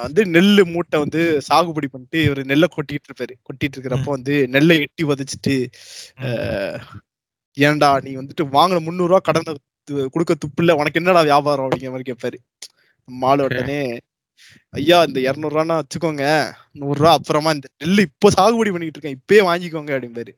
வந்து 0.04 0.24
நெல்லு 0.36 0.64
மூட்டை 0.74 1.00
வந்து 1.00 1.22
சாகுபடி 1.50 1.88
பண்ணிட்டு 1.94 2.20
இவர் 2.24 2.42
நெல்லை 2.52 2.70
கொட்டிட்டு 2.76 3.08
இருப்பாரு. 3.10 3.36
கொட்டிட்டு 3.48 3.78
இருக்கிறப்போ 3.78 4.12
வந்து 4.18 4.36
நெல்லை 4.56 4.78
எட்டி. 4.86 5.58
அஹ், 6.28 6.80
ஏன்டா 7.58 7.90
நீ 8.06 8.12
வந்துட்டு 8.22 8.46
வாங்கின 8.58 8.82
முந்நூறு 8.88 9.12
ரூபா 9.14 9.22
கடனை 9.30 9.54
கொடுக்க 10.14 10.34
துப்பு 10.44 10.62
இல்ல 10.64 10.74
உனக்கு 10.82 11.00
என்னடா 11.02 11.24
வியாபாரம்? 11.32 11.68
அப்படிங்கிற 11.68 11.94
மாதிரி 11.96 12.12
கேட்பாரு 12.14 12.40
Okay. 13.46 13.58
உடனே 13.58 13.80
ஐயா 14.80 14.98
இந்த 15.10 15.20
இருநூறு 15.30 15.56
ரூபானா 15.56 15.76
வச்சுக்கோங்க. 15.82 16.26
நூறு 16.82 16.98
ரூபா 17.02 17.14
அப்புறமா 17.20 17.52
இந்த 17.58 17.68
நெல்லு 17.84 18.02
இப்போ 18.10 18.30
சாகுபடி 18.38 18.72
பண்ணிட்டு 18.76 18.98
இருக்கேன். 18.98 19.18
இப்பயே 19.20 19.42
வாங்கிக்கோங்க. 19.50 19.92
அப்படிம்பாரு. 19.98 20.34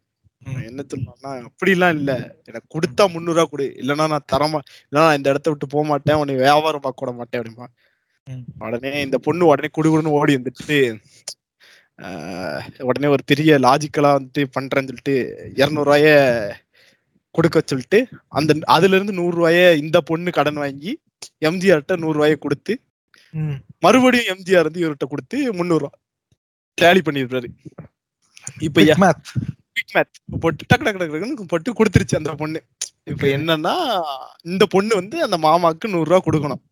என்ன 0.70 0.82
சொல்லுவான்னா 0.92 1.32
அப்படிலாம் 1.50 1.96
இல்ல. 2.00 2.12
எனக்கு 2.50 2.68
கொடுத்தா 2.75 3.06
முந்நூறு 3.15 3.38
ரூபா 3.39 3.46
கொடு. 3.54 3.68
இல்லைன்னா 3.82 4.06
நான் 4.13 4.30
தரமா 4.34 4.60
இல்லைன்னா 4.86 5.06
நான் 5.08 5.18
இந்த 5.20 5.30
இடத்த 5.34 5.50
விட்டு 5.54 5.68
போக 5.75 5.86
மாட்டேன் 5.92 6.20
உன்னை 6.24 6.36
வியாபாரம் 6.46 6.86
பார்க்க 6.88 7.06
விட 7.06 7.13
மாட்டேன். 7.20 7.42
அப்படிம்பா. 7.42 7.68
உடனே 8.63 8.91
இந்த 9.05 9.17
பொண்ணு 9.25 9.50
உடனே 9.51 9.70
குடுகுடுன்னு 9.77 10.15
ஓடி 10.20 10.34
வந்துட்டு 10.38 10.77
உடனே 12.88 13.08
ஒரு 13.15 13.24
பெரிய 13.32 13.58
லாஜிக்கலா 13.65 14.12
வந்துட்டு 14.15 14.44
பண்றேன்னு 14.55 14.89
சொல்லிட்டு 14.91 15.15
இருநூறுவாய 15.62 16.08
கொடுக்க 17.36 17.62
சொல்லிட்டு 17.72 18.00
அந்த 18.39 18.51
அதுல 18.75 18.98
இருந்து 18.98 19.17
நூறு 19.20 19.34
ரூபாய 19.39 19.60
இந்த 19.84 19.98
பொண்ணு 20.10 20.32
கடன் 20.38 20.60
வாங்கி 20.63 20.91
எம்ஜிஆர்ட்ட 21.50 21.96
நூறு 22.03 22.17
ரூபாய 22.20 22.36
கொடுத்து. 22.46 22.74
மறுபடியும் 23.86 24.29
எம்ஜிஆர் 24.34 24.67
வந்து 24.67 24.84
இவர்கிட்ட 24.84 25.08
கொடுத்து 25.13 25.38
முந்நூறு 25.60 25.84
ரூபா 25.84 25.94
டேலி 26.77 27.01
பண்ணிடுறாரு 27.08 27.50
இப்ப 28.67 28.79
போட்டு 30.44 30.63
டக்கு 30.72 30.86
டக்கு 30.88 31.01
டக்கு 31.03 31.50
போட்டு 31.53 31.72
கொடுத்துருச்சு 31.79 32.20
அந்த 32.20 32.34
பொண்ணு 32.41 32.60
இப்ப. 33.12 33.24
என்னன்னா 33.38 33.75
இந்த 34.51 34.63
பொண்ணு 34.75 34.94
வந்து 35.01 35.17
அந்த 35.27 35.38
மாமாக்கு 35.48 35.94
நூறு 35.96 36.10
ரூபா 36.12 36.22
கொடுக்கணும். 36.27 36.63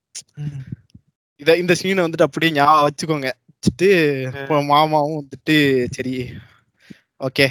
இத 1.43 1.57
இந்த 1.63 1.73
சீனை 1.81 2.03
வந்துட்டு 2.05 2.27
அப்படியே 2.27 2.51
ஞாபகம் 2.57 2.87
வச்சுக்கோங்க. 2.87 3.29
வச்சுட்டு 3.51 3.89
இப்போ 4.39 4.55
மாமாவும் 4.71 5.19
வந்துட்டு 5.21 5.55
சரி 5.97 6.15
ஓகே 7.27 7.45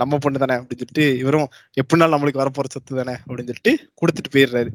நம்ம 0.00 0.18
பொண்ணு 0.24 0.42
தானே 0.42 0.54
அப்படின்னு 0.58 0.82
சொல்லிட்டு 0.82 1.06
இவரும் 1.22 1.48
எப்படினாலும் 1.80 2.14
நம்மளுக்கு 2.14 2.40
வரப்போற 2.42 2.68
சொத்து 2.74 3.00
தானே 3.00 3.14
அப்படின்னு 3.26 3.50
சொல்லிட்டு 3.50 3.72
கொடுத்துட்டு 4.00 4.30
போயிடுறாரு. 4.34 4.70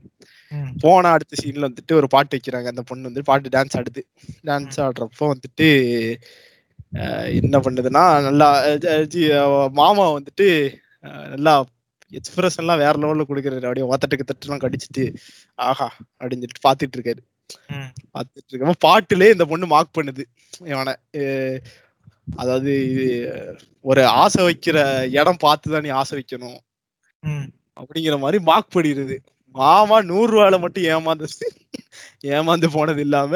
போன 0.83 1.11
அடுத்த 1.15 1.37
சீன்ல 1.41 1.67
வந்துட்டு 1.69 1.93
ஒரு 1.99 2.07
பாட்டு 2.15 2.35
வைக்கிறாங்க. 2.35 2.67
அந்த 2.73 2.83
பொண்ணு 2.89 3.09
வந்து 3.09 3.23
பாட்டு 3.29 3.53
டான்ஸ் 3.55 3.77
ஆடுது. 3.79 4.01
டான்ஸ் 4.49 4.77
ஆடுறப்போ 4.85 5.27
வந்துட்டு 5.33 5.67
என்ன 7.39 7.55
பண்ணுதுன்னா 7.65 8.03
நல்லா 8.27 8.49
மாமா 9.79 10.05
வந்துட்டு 10.17 10.47
நல்லா 11.33 11.53
எக்ஸ்பிரஷன் 12.19 12.63
எல்லாம் 12.63 12.81
வேற 12.83 12.93
லெவல்ல 13.03 13.23
கொடுக்குறாரு. 13.31 13.65
அப்படியே 13.69 13.87
ஒத்தட்டுக்கு 13.93 14.29
தட்டுலாம் 14.29 14.63
கடிச்சிட்டு 14.65 15.05
ஆஹா 15.69 15.89
அப்படின்னு 16.19 16.43
சொல்லிட்டு 16.43 16.65
பாத்துட்டு 16.67 16.97
இருக்காரு. 16.99 17.21
ம். 17.71 17.89
பார்த்துட்டு 18.13 18.51
இருக்கோம் 18.51 18.81
பாட்டுலே 18.85 19.31
இந்த 19.31 19.45
பொண்ணு 19.45 19.67
மார்க் 19.67 19.97
பண்ணுது. 19.97 20.23
இவனை 20.65 20.93
அதாவது 22.35 22.71
இது 22.87 23.05
ஒரு 23.85 24.01
ஆசை 24.17 24.41
வைக்கிற 24.43 24.77
இடம் 25.13 25.37
பார்த்து 25.37 25.71
தான் 25.71 25.81
நீ 25.81 25.89
ஆசை 25.95 26.13
வைக்கணும். 26.17 26.57
ம். 27.23 27.47
அப்படிங்கிற 27.79 28.19
மாதிரி 28.19 28.43
மார்க் 28.43 28.75
பண்ணிடுது. 28.75 29.17
மாமா 29.55 29.97
நூறு 30.01 30.29
ரூபாயில 30.33 30.59
மட்டும் 30.59 30.87
ஏமாந்து 30.87 31.27
ஏமாந்து 32.31 32.67
போனது 32.67 33.01
இல்லாம 33.01 33.33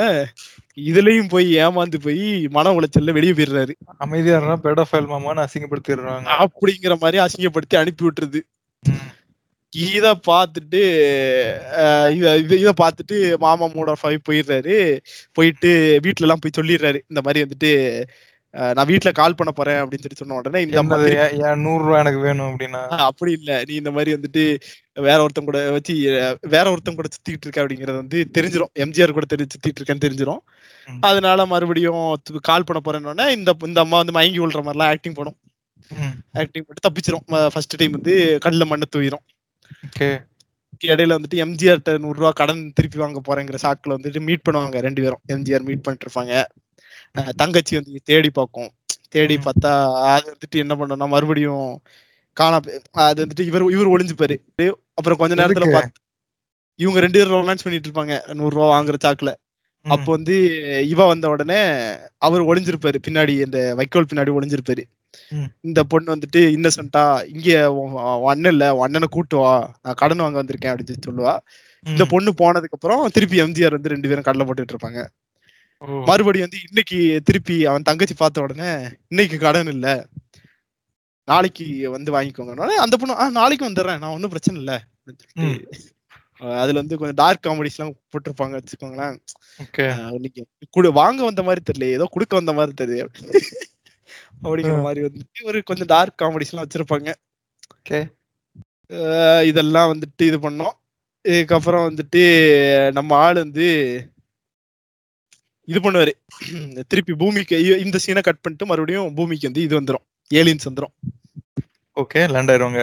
இதுலயும் 0.82 1.30
போய் 1.30 1.48
ஏமாந்து 1.58 1.98
போய் 2.01 2.24
மன 2.48 2.72
உளைச்சல்ல 2.72 3.13
வெளியே 3.13 3.34
போயிடுறாரு. 3.34 3.74
அமைதியா 3.98 4.38
பெடோஃபைல் 4.65 5.10
மாமான்னு 5.12 5.46
அசிங்கப்படுத்திடுறாங்க. 5.46 6.27
அப்படிங்கிற 6.44 6.96
மாதிரி 7.00 7.20
அசிங்கப்படுத்தி 7.25 7.77
அனுப்பி 7.77 8.06
விட்டுருது 8.06 8.41
ம். 8.84 9.10
இத 9.75 10.16
பார்த்துட்டு 10.28 10.80
இத 12.12 12.38
இத- 12.38 12.74
பார்த்துட்டு 12.82 13.38
மாமா 13.38 13.66
மூட 13.74 13.96
ஃபைவ் 14.04 14.18
போயிடுறாரு. 14.30 15.00
போயிட்டு 15.34 15.70
வீட்ல 16.01 16.25
எல்லாம் 16.25 16.40
போய் 16.40 16.58
சொல்லிடுறாரு. 16.58 17.00
இந்த 17.08 17.22
மாதிரி 17.24 17.46
வந்துட்டு 17.46 17.72
நான் 18.74 18.86
வீட்ல 18.86 19.12
கால் 19.12 19.36
பண்ண 19.36 19.51
போறேன் 19.54 19.75
அப்படின்னு 19.75 20.01
சொல்லி 20.04 20.16
சொன்ன 20.16 20.34
உடனே 20.34 20.62
இந்த 20.62 20.84
மாதிரி 20.84 21.16
நூறு 21.56 21.84
ரூபாய் 21.84 22.00
எனக்கு 22.00 22.20
வேணும் 22.20 22.48
அப்படின்னா? 22.48 22.88
அப்படி 22.88 23.32
இல்ல. 23.32 23.63
நீ 23.68 23.74
இந்த 23.75 23.92
மாதிரி 23.92 24.13
வந்துட்டு 24.13 24.44
வேற 24.94 25.22
ஒருத்தன் 25.22 25.46
கூட 25.46 25.72
வச்சு 25.72 25.94
வேற 26.42 26.72
ஒருத்தன் 26.72 26.96
கூட 26.96 27.08
சுத்திட்டு 27.08 27.38
இருக்க 27.42 27.63
அப்படிங்கறது 27.63 27.96
வந்து 27.96 28.28
தெரிஞ்சிரும். 28.38 28.74
எம்ஜிஆர் 28.80 29.12
கூட 29.12 29.25
தெரிஞ்சு 29.36 29.56
சுத்திட்டு 29.56 29.80
இருக்கேன்னு 29.80 30.04
தெரிஞ்சிரும். 30.06 30.42
ம். 30.86 31.01
அதனால 31.01 31.46
மறுபடியும் 31.46 32.18
கால் 32.42 32.63
பண்ண 32.63 33.12
போறேன்னு 33.12 33.30
இந்த 33.30 33.56
இந்த 33.66 33.80
அம்மா 33.82 33.98
வந்து 33.98 34.12
மயங்கி 34.12 34.40
விழுற 34.40 34.62
மாதிரிலாம் 34.62 34.90
ஆக்டிங் 34.90 35.13
பண்ணும் 35.13 35.38
ம். 35.90 36.40
ஆக்டிங் 36.40 36.66
பண்ணி 36.68 36.82
தப்பிச்சிரும். 36.88 37.50
ஃபர்ஸ்ட் 37.50 37.75
டைம் 37.78 37.92
வந்து 37.92 38.38
கண்ணுல 38.46 38.66
மண்ணு 38.66 38.86
தூயிரும் 38.96 39.25
இடையில 40.84 41.16
வந்துட்டு 41.18 41.42
எம்ஜிஆர்ட்ட 41.46 41.92
நூறு 42.04 42.18
ரூபா 42.20 42.32
கடன் 42.40 42.62
திருப்பி 42.78 42.98
வாங்க 42.98 43.20
போறேங்கிற 43.28 43.58
சாக்குல 43.63 43.96
வந்துட்டு 43.98 44.22
மீட் 44.28 44.46
பண்ணுவாங்க 44.48 44.80
ரெண்டு 44.88 45.01
பேரும் 45.04 45.24
எம்ஜிஆர் 45.36 45.66
மீட் 45.68 45.84
பண்ணிட்டு 45.86 46.08
இருப்பாங்க 46.08 46.34
தங்கச்சி 47.42 47.74
வந்து 47.80 48.01
தேடி 48.10 48.30
பார்க்கும் 48.32 48.70
தேடி. 49.16 49.36
பார்த்தா 49.48 49.72
அது 50.12 50.28
வந்துட்டு 50.34 50.62
என்ன 50.63 50.74
பண்ணோம்னா 50.80 51.08
மறுபடியும் 51.13 51.66
காணா 52.38 52.58
அது 53.06 53.20
வந்துட்டு 53.24 53.48
இவர் 53.50 53.72
இவர் 53.75 53.94
ஒளிஞ்சுப்பாரு 53.96 54.36
அப்புறம் 55.00 55.20
கொஞ்ச 55.22 55.34
நேரத்துல? 55.40 55.68
பார்த்து 55.75 56.00
இவங்க 56.79 57.00
ரெண்டு 57.05 57.18
பேரும் 57.20 57.38
ரொமான்ஸ் 57.38 57.66
பண்ணிட்டு 57.66 57.88
இருப்பாங்க 57.90 58.16
நூறு 58.40 58.53
ரூபா 58.55 58.68
வாங்குற 58.74 58.98
சாக்குல. 59.05 59.31
அப்போ 59.86 60.10
வந்து 60.16 60.36
இவ 60.94 61.05
வந்த 61.12 61.25
உடனே 61.34 61.60
அவர் 62.27 62.48
ஒளிஞ்சிருப்பாரு 62.50 62.98
பின்னாடி 63.07 63.34
இந்த 63.46 63.60
வைக்கோல் 63.79 64.10
பின்னாடி 64.12 64.31
ஒளிஞ்சிருப்பாரு. 64.38 64.84
இந்த 65.61 65.83
பொண்ணு 65.83 66.15
வந்துட்டு 66.15 66.41
இன்னசென்ட்டா 66.55 67.03
இங்க 67.33 67.50
அண்ணன் 68.29 68.51
இல்ல 68.51 68.79
அண்ணனை 68.81 69.07
கூட்டு 69.11 69.37
வா 69.37 69.53
நான் 69.81 69.93
கடன் 69.93 70.17
வாங்க 70.17 70.43
வந்திருக்கேன் 70.43 70.71
அப்படின்னு 70.71 70.93
சொல்லி 70.93 71.05
சொல்லுவா. 71.07 71.33
இந்த. 71.85 72.05
பொண்ணு 72.05 72.31
போனதுக்கு 72.37 72.77
அப்புறம் 72.77 73.07
திருப்பி 73.07 73.41
எம்ஜிஆர் 73.41 73.77
வந்து 73.77 73.89
ரெண்டு 73.89 74.07
பேரும் 74.07 74.24
கடலை 74.24 74.45
போட்டுட்டு 74.47 74.74
இருப்பாங்க. 74.74 75.01
மறுபடியும் 76.05 76.47
வந்து 76.50 76.59
இன்னைக்கு 76.67 76.97
திருப்பி 77.24 77.65
அவன் 77.65 77.81
தங்கச்சி 77.81 78.13
பார்த்த 78.13 78.41
உடனே 78.41 78.71
இன்னைக்கு 79.07 79.37
கடன் 79.37 79.67
இல்ல 79.67 79.87
நாளைக்கு 81.27 81.65
வந்து 81.89 82.11
வாங்கிக்கோங்க 82.11 82.53
அந்த 82.85 82.97
பொண்ணு 82.97 83.15
ஆ 83.19 83.29
நாளைக்கு 83.29 83.69
வந்துடுறேன் 83.69 84.00
நான் 84.00 84.13
ஒன்றும் 84.15 84.33
பிரச்சனை 84.33 84.59
இல்லை. 84.59 84.77
அதுல 86.61 86.79
வந்து 86.79 86.97
கொஞ்சம் 86.97 87.19
டார்க் 87.21 87.45
காமெடிஸ் 87.45 87.77
எல்லாம் 87.77 87.95
போட்டிருப்பாங்க 88.11 88.59
வச்சுக்கோங்களேன். 88.59 89.17
ஆஹ் 89.89 90.43
குடு 90.69 90.91
வாங்க 90.91 91.24
வந்த 91.24 91.43
மாதிரி 91.43 91.61
தெரியல 91.69 91.91
ஏதோ 91.97 92.07
குடுக்க 92.13 92.33
வந்த 92.39 92.53
மாதிரி 92.53 92.74
தெரியுது. 92.81 93.07
அப்படிங்கிற. 94.44 94.82
மாதிரி 94.88 95.01
வந்து 95.08 95.25
ஒரு 95.50 95.60
கொஞ்சம் 95.70 95.92
டார்க் 95.94 96.20
காமெடிஸ் 96.22 96.51
எல்லாம் 96.54 96.68
வச்சிருப்பாங்க. 96.68 97.10
இதெல்லாம் 99.50 99.90
வந்துட்டு 99.94 100.24
இது 100.30 100.38
பண்ணோம். 100.46 100.75
இதுக்கப்புறம் 101.25 101.86
வந்துட்டு 101.90 102.24
நம்ம 102.92 103.16
ஆள் 103.25 103.40
வந்து 103.46 103.68
இது 105.72 105.80
பண்ணுவாரு. 105.80 106.14
திருப்பி 106.92 107.14
பூமிக்கு 107.22 107.58
இந்த 107.86 107.98
சீனை 108.06 108.22
கட் 108.27 108.42
பண்ணிட்டு 108.42 108.66
மறுபடியும் 108.66 109.14
பூமிக்கு 109.20 109.50
வந்து 109.50 109.64
இது 109.68 109.75
வந்துரும். 109.82 110.06
ஏலியன்ஸ் 110.34 110.68
வந்துரும். 110.70 110.94
ஓகே 111.98 112.22
லேண்ட் 112.34 112.51
ஆயிருவாங்க. 112.51 112.82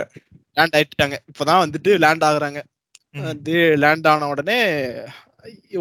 லேண்ட் 0.59 0.77
ஆயிட்டாங்க 0.79 1.17
இப்பதான் 1.31 1.63
வந்துட்டு 1.65 1.91
லேண்ட் 2.05 2.25
ஆகுறாங்க. 2.31 2.61
வந்து 3.29 3.55
லேண்ட் 3.83 4.07
ஆன 4.13 4.29
உடனே 4.33 4.59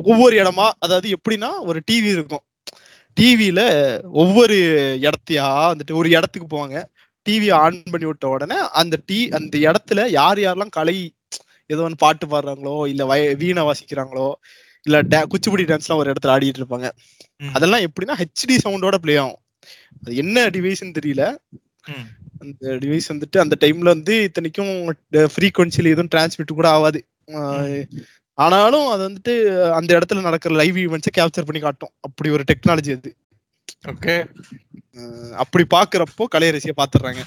ஒவ்வொரு 0.09 0.35
இடமா 0.43 0.65
அதாவது 0.85 1.07
எப்படின்னா 1.17 1.49
ஒரு 1.69 1.79
டிவி 1.91 2.09
இருக்கும். 2.17 2.43
டிவியில 3.17 3.61
ஒவ்வொரு 4.21 4.57
இடத்தையா 5.07 5.47
வந்துட்டு 5.71 5.93
ஒரு 5.93 6.09
இடத்துக்கு 6.09 6.47
போவாங்க. 6.47 6.77
டிவி 7.25 7.47
ஆன் 7.61 7.77
பண்ணி 7.93 8.05
விட்ட 8.05 8.25
உடனே 8.27 8.57
அந்த 8.81 8.95
டி 9.05 9.19
அந்த 9.37 9.55
இடத்துல 9.67 9.99
யார் 10.19 10.39
யாரெல்லாம் 10.39 10.75
கலை 10.77 10.97
ஏதோ 11.69 11.81
ஒன்று 11.85 12.03
பாட்டு 12.03 12.25
பாடுறாங்களோ 12.27 12.75
இல்ல 12.87 13.05
வய 13.05 13.33
வீணை 13.35 13.63
வாசிக்கிறாங்களோ 13.69 14.27
இல்ல 14.85 14.97
டே 15.11 15.19
குச்சிப்புடி 15.31 15.63
டான்ஸ்லாம் 15.69 16.01
ஒரு 16.01 16.11
இடத்துல 16.13 16.33
ஆடிட்டு 16.35 16.61
இருப்பாங்க. 16.61 16.87
அதெல்லாம் 17.55 17.83
எப்படின்னா 17.87 18.15
ஹெச்டி 18.21 18.55
சவுண்டோட 18.65 18.97
ப்ளே 19.05 19.15
ஆகும். 19.23 19.41
அது 20.03 20.13
என்ன 20.23 20.45
டிவைஸ்ன்னு 20.55 20.97
தெரியல. 20.99 21.23
அந்த 22.43 22.77
டிவைஸ் 22.83 23.11
வந்துட்டு 23.13 23.37
அந்த 23.43 23.55
டைம்ல 23.63 23.89
வந்து 23.95 24.15
இத்தனைக்கும் 24.27 24.71
ஃப்ரீக்வன்சில 25.35 25.93
எதுவும் 25.93 26.11
டிரான்ஸ்மிட் 26.15 26.59
கூட 26.59 26.69
ஆகாது. 26.77 26.99
ஆனாலும் 28.37 28.87
அது 28.93 29.03
வந்துட்டு 29.09 29.33
அந்த 29.71 29.89
இடத்துல 29.97 30.21
நடக்கிற 30.21 30.55
லைவ் 30.55 30.77
ஈவெண்ட்ஸை 30.77 31.11
கேப்சர் 31.17 31.47
பண்ணி 31.49 31.61
காட்டும். 31.61 31.93
அப்படி 31.99 32.29
ஒரு 32.35 32.43
டெக்னாலஜி 32.51 32.91
அது. 32.97 33.11
ஓகே 33.91 34.15
அப்படி 35.43 35.63
பாக்குறப்போ 35.75 36.23
கலையரசியை 36.35 36.73
பாத்துடுறாங்க. 36.81 37.21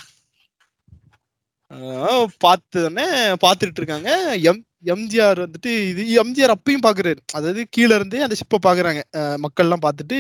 பார்த்தோன்னே 2.45 3.05
பார்த்துட்டு 3.45 3.81
இருக்காங்க 3.81 4.11
எம் 4.49 4.63
எம்ஜிஆர் 4.93 5.39
வந்துட்டு 5.45 5.73
இது 5.91 6.03
எம்ஜிஆர் 6.23 6.55
அப்பயும் 6.55 6.85
பாக்குறாரு. 6.87 7.21
அதாவது 7.33 7.61
கீழ 7.77 7.91
இருந்தே 7.99 8.23
அந்த 8.27 8.37
ஷிப்பை 8.41 8.59
பாக்குறாங்க. 8.67 9.01
மக்கள் 9.37 9.67
எல்லாம் 9.67 9.85
பார்த்துட்டு 9.87 10.19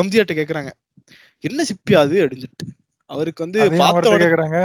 எம்ஜிஆர்ட்ட 0.00 0.34
கேக்குறாங்க. 0.40 0.70
என்ன 1.44 1.64
ஷிப்பியா 1.70 2.00
அது? 2.04 2.16
அப்படின்னு 2.22 2.44
சொல்லிட்டு 2.44 2.66
அவருக்கு 3.10 3.44
வந்து 3.44 3.60
பார்த்த 3.82 4.18
கேக்குறாங்க. 4.18 4.58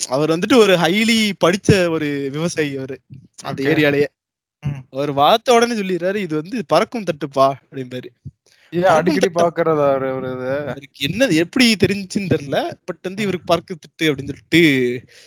அவர் 0.00 0.30
வந்துட்டு 0.30 0.56
ஒரு 0.56 0.74
ஹைலி 0.76 1.18
படிச்ச 1.44 1.68
ஒரு 1.96 2.08
விவசாயி 2.32 2.72
அவரு. 2.80 2.96
அந்த. 3.42 3.60
ஏரியாலயே. 3.72 4.08
அவர் 4.90 5.12
பார்த்த 5.14 5.54
உடனே 5.54 5.74
சொல்லிடுறாரு 5.74 6.14
இது 6.16 6.36
வந்து 6.36 6.64
பறக்கும் 6.66 7.04
தட்டுப்பா 7.04 7.46
அப்படிம்பாரு 7.60 8.08
அடிக்கடி 8.92 9.28
பாக்குறதா 9.34 9.84
அவருக்கு 10.68 11.06
என்னது 11.08 11.34
எப்படி 11.34 11.76
தெரிஞ்சுன்னு 11.80 12.32
தெரியல 12.32 12.58
பட் 12.84 12.98
வந்து 13.02 13.22
இவருக்கு 13.22 13.46
பறக்கு 13.46 13.76
தட்டு 13.78 14.10
அப்படின்னு 14.10 14.32
சொல்லிட்டு. 14.32 14.62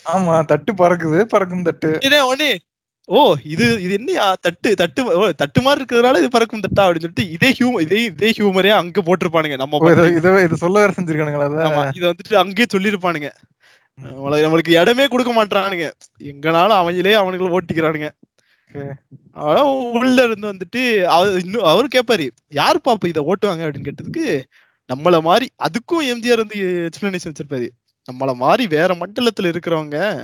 ஆமா 0.05 0.45
தட்டு 0.45 0.73
பறக்குது 0.73 1.21
பறக்கும் 1.25 1.63
தட்டு. 1.63 1.91
உடனே 2.25 2.49
ஓ 3.09 3.19
இது 3.43 3.81
இது 3.81 3.93
என்னையா 3.93 4.35
தட்டு 4.41 4.75
தட்டு 4.75 5.01
தட்டு 5.33 5.61
மாதிரி 5.61 5.81
இருக்கிறதுனால 5.81 6.17
இது 6.17 6.29
பறக்கும் 6.29 6.59
தட்டா? 6.59 6.83
அப்படின்னு 6.83 7.05
சொல்லிட்டு 7.05 7.29
இதே 7.29 7.55
ஹியூமர் 7.59 7.81
இதே 7.81 8.03
இதே 8.03 8.31
ஹியூமரே 8.31 8.69
அங்க 8.73 9.01
போட்டிருப்பானுங்க 9.01 9.57
நம்ம 9.57 9.77
ஓ, 9.77 9.89
இத- 10.17 10.55
சொல்ல 10.55 10.79
வேற 10.79 10.91
செஞ்சிருக்கானுங்களா 10.91 11.47
இத 11.95 12.11
வந்துட்டு 12.11 12.35
அங்கேயே 12.35 12.67
சொல்லிருப்பானுங்க. 12.73 13.29
நம்மள- 13.99 14.43
நம்மளுக்கு 14.43 14.81
இடமே 14.81 15.07
கொடுக்க 15.07 15.31
மாட்டானுங்க 15.35 15.87
எங்கனாலும் 16.23 16.79
அவங்களே 16.79 17.15
அவனுங்களை 17.15 17.57
ஓட்டிக்கிறானுங்க. 17.57 18.09
உள்ள 19.93 20.23
இருந்து 20.23 20.53
வந்துட்டு 20.53 21.03
அவர் 21.03 21.43
இன்னும் 21.43 21.63
அவரு 21.63 21.87
கேட்பாரு 21.95 22.29
யாரு 22.47 22.79
பாப்பா 22.83 23.05
இதை 23.05 23.23
ஓட்டுவாங்க? 23.23 23.63
அப்படின்னு 23.63 23.87
கேட்டதுக்கு 23.89 24.43
நம்மள 24.89 25.21
மாதிரி 25.21 25.47
அதுக்கும் 25.63 26.07
எம்ஜிஆர் 26.11 26.41
வந்து 26.43 26.89
எக்ஸ்பிளனேஷன் 26.89 27.31
வச்சிருப்பாரு. 27.31 27.67
நம்மள 28.11 28.35
மாதிரி 28.35 28.67
வேற 28.67 28.95
மண்டலத்துல 28.95 29.49
இருக்கிறவங்க 29.51 30.23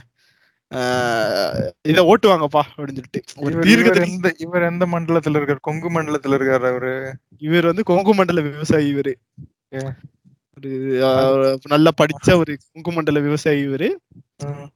ஆஹ் 0.75 1.71
இத 1.81 1.99
ஓட்டுவாங்கப்பா 2.01 2.61
அப்படின்னு 2.75 3.03
சொல்லிட்டு. 3.35 4.11
எந்த 4.11 4.33
இவர் 4.37 4.61
எந்த 4.61 4.85
மண்டலத்துல 4.85 5.37
இருக்காரு? 5.39 5.59
கொங்கு 5.61 5.89
மண்டலத்துல 5.91 6.37
இருக்காரு 6.37 6.65
அவரு? 6.69 6.93
இவர் 7.37 7.65
வந்து 7.65 7.83
கொங்கு 7.83 8.13
மண்டல 8.13 8.41
விவசாயி 8.41 8.93
இவரு. 8.93 9.13
ஒரு 10.57 11.59
நல்லா 11.67 11.91
படிச்ச 12.01 12.35
ஒரு 12.35 12.57
குங்குமண்டல 12.73 13.21
விவசாயி 13.21 13.67
இவரு. 13.67 13.89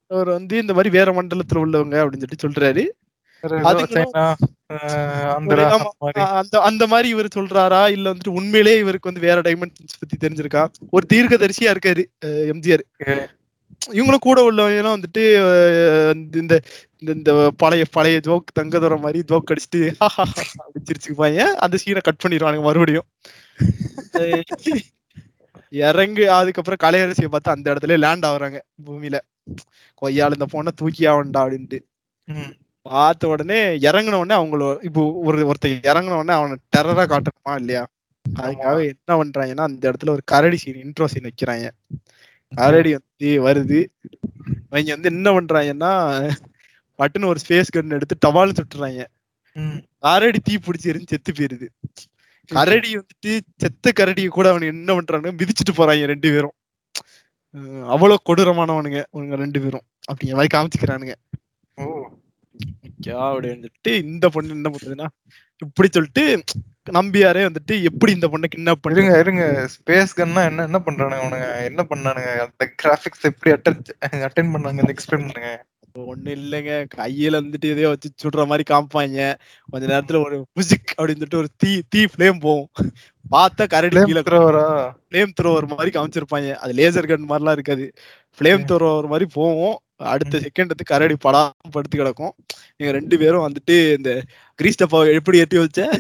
அவர் 0.07 0.29
வந்து 0.29 0.57
இந்த 0.57 0.73
மாதிரி 0.73 0.97
வேற 0.97 1.11
மண்டலத்துல 1.11 1.61
உள்ளவங்க 1.63 1.97
அப்படின்னு 1.99 2.23
சொல்லிட்டு 2.23 2.47
சொல்றாரு. 2.47 2.83
அந்த 5.31 5.55
மாதிரி. 5.95 6.21
அந்த 6.69 6.83
மாதிரி 6.87 7.07
இவர் 7.09 7.35
சொல்றாரா? 7.35 7.81
இல்ல 7.89 8.11
வந்துட்டு 8.11 8.35
உண்மையிலேயே 8.37 8.77
இவருக்கு 8.79 9.09
வந்து 9.09 9.25
வேற 9.25 9.39
டைமென்ஷன்ஸ் 9.41 9.99
பத்தி 9.99 10.17
தெரிஞ்சிருக்கா? 10.17 10.63
ஒரு 10.91 11.05
தீர்க்கதரிசியா 11.11 11.73
இருக்காரு 11.73 12.03
அஹ், 12.25 12.45
எம்ஜிஆர். 12.51 12.83
இவங்களும் 13.91 14.25
கூட 14.25 14.39
உள்ளவங்க 14.47 14.89
வந்துட்டு 14.89 15.23
இந்த 16.35 16.53
இந்த 17.07 17.31
பழைய 17.59 17.83
பழைய 17.93 18.17
ஜோக் 18.25 18.55
தங்கதுற 18.57 18.95
மாதிரி 18.99 19.19
ஜோக் 19.29 19.51
அடிச்சுட்டு 19.51 19.81
அப்படி 20.63 20.81
சிரிச்சுக்குப்பாங்க 20.87 21.43
அந்த 21.63 21.75
சீனை 21.81 22.01
கட் 22.03 22.23
பண்ணிடுவானுங்க 22.23 22.65
மறுபடியும்? 22.65 23.07
இறங்கு 25.83 26.23
அதுக்கப்புறம் 26.35 26.81
கலையரசியை 26.83 27.29
பார்த்து 27.29 27.51
அந்த 27.51 27.67
இடத்துல 27.71 27.97
லேண்ட் 27.99 28.27
ஆகுறாங்க 28.27 28.59
பூமியில. 28.85 29.17
கொய்யால 30.01 30.37
இந்த 30.37 30.47
பொண்ணை 30.53 30.71
தூக்கி 30.77 31.03
ஆவண்டா 31.07 31.39
அப்படின்ட்டு. 31.43 31.79
பார்த்த 32.81 33.27
உடனே 33.27 33.59
இறங்குன 33.87 34.19
உடனே 34.21 34.35
அவங்கள 34.41 34.65
இப்போ 34.83 35.01
ஒரு 35.27 35.45
ஒருத்தன் 35.47 35.87
இறங்குன 35.91 36.17
உடனே 36.19 36.33
அவனை 36.39 36.55
டெரரா 36.75 37.03
காட்டணுமா 37.13 37.53
இல்லையா? 37.59 37.83
அதுக்காக 38.25 38.77
என்ன 38.93 39.11
பண்றாங்கன்னா 39.19 39.65
அந்த 39.69 39.83
இடத்துல 39.91 40.09
ஒரு 40.09 40.23
கரடி 40.25 40.57
சீன் 40.57 40.81
இன்ட்ரோ 40.85 41.05
சீன் 41.05 41.27
வைக்கிறாங்க. 41.29 41.67
கரடி 42.51 42.91
வந்து 42.97 43.29
வருது. 43.47 43.79
அவங்க 44.69 44.91
வந்து 44.95 45.11
என்ன 45.15 45.31
பண்றாங்கன்னா 45.37 45.91
பட்டுன்னு 46.99 47.31
ஒரு 47.31 47.39
ஸ்பேஸ் 47.43 47.73
கன் 47.75 47.95
எடுத்து 47.97 48.15
டவால் 48.25 48.57
சுட்டுறாங்க. 48.59 49.03
கரடி 50.05 50.39
தீ 50.39 50.55
பிடிச்சி 50.65 50.89
எரிஞ்சு 50.91 51.11
செத்து 51.13 51.31
போயிருது. 51.37 51.67
கரடி 52.49 52.91
வந்துட்டு 52.97 53.31
செத்த 53.63 53.91
கரடியை 53.99 54.29
கூட 54.37 54.47
அவனுக்கு 54.49 54.75
என்ன 54.77 54.93
பண்றானுங்க 54.97 55.33
மிதிச்சிட்டு 55.41 55.73
போறாங்க 55.79 56.05
ரெண்டு 56.13 56.29
பேரும். 56.33 56.55
அவ்வளவு 57.93 58.25
கொடூரமானவனுங்க 58.29 58.99
இவனுங்க 59.13 59.37
ரெண்டு 59.43 59.59
பேரும். 59.61 59.85
அப்படிங்கிற 60.09 60.37
மாதிரி 60.39 60.53
காமிச்சுக்கிறானுங்க. 60.55 61.15
ஓ. 62.99 63.11
ஓகே 63.11 63.13
அப்படின்னு 63.29 63.55
சொல்லிட்டு 63.57 63.97
இந்த 64.05 64.29
பொண்ணு 64.29 64.49
என்ன 64.49 64.69
பண்ணுதுன்னா 64.69 65.07
இப்படி 65.61 65.89
சொல்லிட்டு 65.91 66.23
நம்பியாரே 66.91 67.49
வந்துட்டு 67.49 67.81
எப்படி 67.83 68.11
இந்த 68.13 68.27
பொண்ணை 68.27 68.47
கிட்னாப் 68.55 68.81
பண்ணுங்க 68.81 69.19
இருங்க 69.19 69.43
ஸ்பேஸ் 69.75 70.13
கன்னா 70.15 70.45
என்ன 70.45 70.63
என்ன 70.63 70.81
பண்றானுங்க 70.85 71.21
அவனுங்க? 71.23 71.63
என்ன 71.63 71.85
பண்ணானுங்க? 71.89 72.39
அந்த 72.39 72.73
கிராபிக்ஸ் 72.75 73.23
எப்படி 73.23 73.51
அட்டன் 73.55 73.81
அட்டன் 74.27 74.53
பண்ணாங்க 74.53 74.95
எக்ஸ்பிளைன் 74.95 75.27
பண்ணுங்க. 75.27 75.51
ஒண்ணு 75.95 76.27
இல்லைங்க. 76.29 76.87
கையில 76.95 77.39
வந்துட்டு 77.41 77.69
எதையோ 77.69 77.89
வச்சு 77.89 78.09
சுடுற 78.23 78.47
மாதிரி 78.47 78.73
காமிப்பாங்க. 78.73 79.19
கொஞ்ச 79.69 79.87
நேரத்துல 79.87 80.23
ஒரு 80.25 80.47
புசிக் 80.55 80.93
அப்படின்னு 80.97 81.21
சொல்லிட்டு 81.21 81.37
ஒரு 81.37 81.47
தீ 81.57 81.81
தீ 81.89 82.05
ஃபிளேம் 82.05 82.39
போகும். 82.39 82.69
பார்த்தா 83.31 83.67
கரடி 83.67 84.01
கீழே 84.01 84.19
த்ரோவரா 84.19 84.65
ஃபிளேம் 85.05 85.33
த்ரோவர் 85.41 85.67
மாதிரி 85.67 85.99
காமிச்சிருப்பாங்க. 85.99 86.53
அது 86.53 86.73
லேசர் 86.73 87.09
கன் 87.11 87.29
மாதிரிலாம் 87.29 87.51
இருக்காது. 87.51 87.91
ஃபிளேம் 88.39 88.65
த்ரோவர் 88.71 89.07
மாதிரி 89.07 89.29
போவோம் 89.33 89.77
அடுத்த 89.99 90.37
செகண்ட் 90.37 90.67
வந்து 90.67 90.83
கரடி 90.83 91.13
படாம 91.13 91.49
படுத்து 91.71 91.97
கிடக்கும். 91.97 92.33
நீங்க 92.77 92.97
ரெண்டு 92.97 93.17
பேரும் 93.17 93.51
வந்துட்டு 93.51 93.95
இந்த 93.97 94.23
கிரீஸ் 94.55 94.75
டப்பாவை 94.75 95.13
எப்படி 95.13 95.37
ஏத்தி 95.37 95.57
வச்ச. 95.57 95.99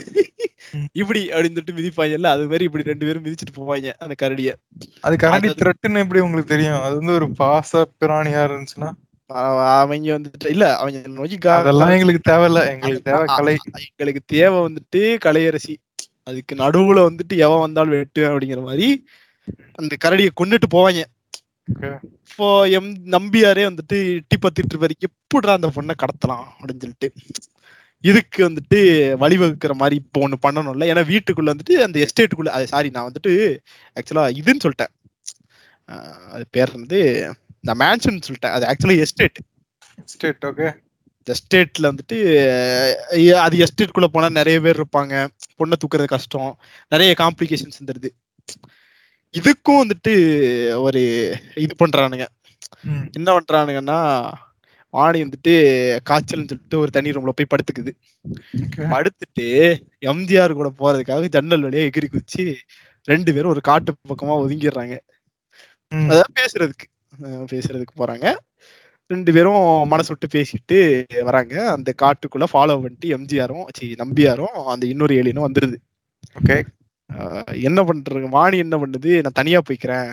இப்படி 0.91 1.27
அப்படின்னு 1.27 1.63
சொல்லிட்டு 1.63 1.73
மிதிப்பாங்கல்ல 1.73 2.25
அது 2.25 2.43
மாதிரி 2.43 2.63
இப்படி 2.63 2.83
ரெண்டு 2.83 3.05
பேரும் 3.05 3.25
மிதிச்சிட்டு 3.25 3.57
போவாங்க 3.57 3.91
அந்த 3.97 4.15
கரடிய. 4.21 4.53
அது 5.01 5.15
கரடி 5.17 5.47
த்ரெட்னு 5.49 5.97
எப்படி 5.97 6.19
உங்களுக்கு 6.19 6.55
தெரியும்? 6.55 6.81
அது 6.81 6.95
வந்து 6.95 7.13
ஒரு 7.13 7.27
பாச 7.39 7.83
பிராணியா 8.05 8.43
இருந்துச்சுன்னா? 8.43 8.91
அவ- 9.25 9.79
அவங்க 9.79 10.19
வந்துட்டு 10.19 10.49
இல்ல 10.49 10.75
அவங்க 10.75 11.09
நோய்க்கா 11.09 11.47
அதெல்லாம் 11.47 11.89
எங்களுக்கு 11.89 12.31
தேவையில்ல. 12.31 12.67
எங்களுக்கு 12.67 13.01
தேவை 13.01 13.25
கலை. 13.25 13.57
எங்களுக்கு 13.95 14.21
தேவை 14.25 14.59
வந்துட்டு 14.59 15.17
கலையரசி. 15.25 15.75
அதுக்கு 16.23 16.55
நடுவுல 16.55 16.97
வந்துட்டு 16.97 17.37
எவன் 17.37 17.59
வந்தாலும் 17.59 17.89
வெட்டு 17.89 18.29
அப்படிங்கிற 18.29 18.63
மாதிரி 18.63 19.05
அந்த 19.73 19.95
கரடியை 20.05 20.29
கொண்டுட்டு 20.41 20.63
போவாங்க. 20.73 21.03
இப்போ 22.29 22.47
எம் 22.77 22.89
நம்பியாரே 23.15 23.63
வந்துட்டு 23.69 23.97
எட்டி 24.17 24.37
பத்திட்டு 24.43 24.81
வரைக்கும் 24.83 25.11
எப்படிடா 25.11 25.55
அந்த 25.59 25.69
பொண்ணை 25.77 25.93
கடத்தலாம் 26.03 26.45
அப்படின்னு 26.57 26.83
சொல்லிட்டு 26.85 27.09
இதுக்கு 28.03 28.39
வந்துட்டு 28.47 28.79
வழிவகுக்கிற 29.23 29.73
மாதிரி 29.81 29.95
இப்போ 30.01 30.19
ஒண்ணு 30.25 30.37
பண்ணணும்ல. 30.45 30.89
ஏன்னா 30.91 31.03
வீட்டுக்குள்ள 31.13 31.53
வந்துட்டு 31.53 31.75
அந்த 31.85 31.97
எஸ்டேட்டுக்குள்ள 32.05 32.51
அது 32.57 32.67
சாரி 32.73 32.89
நான் 32.95 33.07
வந்துட்டு 33.09 33.31
ஆக்சுவலா 33.99 34.25
இதுன்னு 34.41 34.63
சொல்லிட்டேன். 34.65 34.93
அது 36.35 36.45
பேர் 36.55 36.71
வந்து 36.79 36.99
நான் 37.67 37.79
மேன்ஷன் 37.83 38.25
சொல்லிட்டேன். 38.27 38.55
அது 38.57 38.67
ஆக்சுவலா 38.71 38.97
எஸ்டேட் 39.05 39.39
ஸ்டேட் 40.13 40.45
ஓகே 40.51 40.67
எஸ்டேட்ல 41.33 41.89
வந்துட்டு 41.91 42.17
அது 43.45 43.55
எஸ்டேட்குள்ள 43.65 44.07
போனா 44.13 44.27
நிறைய 44.37 44.57
பேர் 44.65 44.79
இருப்பாங்க. 44.81 45.13
பொண்ணை 45.59 45.75
தூக்குறது 45.81 46.13
கஷ்டம். 46.13 46.51
நிறைய 46.93 47.11
காம்ப்ளிகேஷன்ஸ் 47.23 47.79
வந்துருது. 47.81 48.09
இதுக்கும் 49.33 49.81
வந்துட்டு 49.81 50.13
ஒரு 50.85 51.01
இது 51.65 51.73
பண்றானுங்க. 51.81 52.25
என்ன 53.17 53.29
பண்றானுங்கன்னா 53.37 53.99
வாணி 54.93 55.19
வந்துட்டு 55.23 55.53
காய்ச்சல்னு 56.09 56.49
சொல்லிட்டு 56.51 56.77
ஒரு 56.79 56.91
தனி 56.91 57.13
ரூம்ல 57.15 57.33
போய் 57.39 57.51
படுத்துக்குது. 57.53 57.91
படுத்துட்டு 58.93 59.47
எம்ஜிஆர் 60.11 60.59
கூட 60.59 60.69
போறதுக்காக 60.81 61.29
ஜன்னல் 61.35 61.65
வழியா 61.67 61.83
எகிரி 61.89 62.07
குச்சி 62.07 62.45
ரெண்டு 63.07 63.33
பேரும் 63.35 63.53
ஒரு 63.55 63.61
காட்டு 63.69 63.91
பக்கமா 64.11 64.35
ஒதுங்கிடுறாங்க. 64.43 64.95
அதாவது 65.91 66.31
பேசுறதுக்கு. 66.39 66.87
பேசுறதுக்கு 67.53 67.95
போறாங்க. 68.01 68.27
ரெண்டு 69.11 69.31
பேரும் 69.35 69.63
மனசு 69.93 70.09
விட்டு 70.13 70.27
பேசிட்டு 70.35 70.77
வராங்க. 71.29 71.53
அந்த 71.75 71.89
காட்டுக்குள்ள 72.01 72.47
ஃபாலோ 72.53 72.75
பண்ணிட்டு 72.81 73.07
எம்ஜிஆரும் 73.17 73.65
சி 73.77 73.85
நம்பியாரும் 74.03 74.57
அந்த 74.73 74.83
இன்னொரு 74.93 75.13
ஏலியனும் 75.21 75.47
வந்துருது. 75.47 75.77
ஓகே. 76.39 76.57
என்ன 77.67 77.79
பண்றது? 77.89 78.29
வாணி 78.37 78.57
என்ன 78.57 78.75
பண்ணுது? 78.77 79.11
நான் 79.23 79.39
தனியா 79.39 79.59
போய்க்கிறேன். 79.67 80.09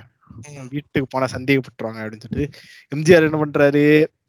வீட்டுக்கு 0.73 1.07
போனா 1.09 1.27
சந்தேகப்பட்டுருவாங்க 1.35 2.01
அப்படின்னு 2.03 2.25
சொல்லிட்டு 2.25 2.47
எம்ஜிஆர் 2.95 3.27
என்ன 3.29 3.39
பண்றாரு? 3.45 3.85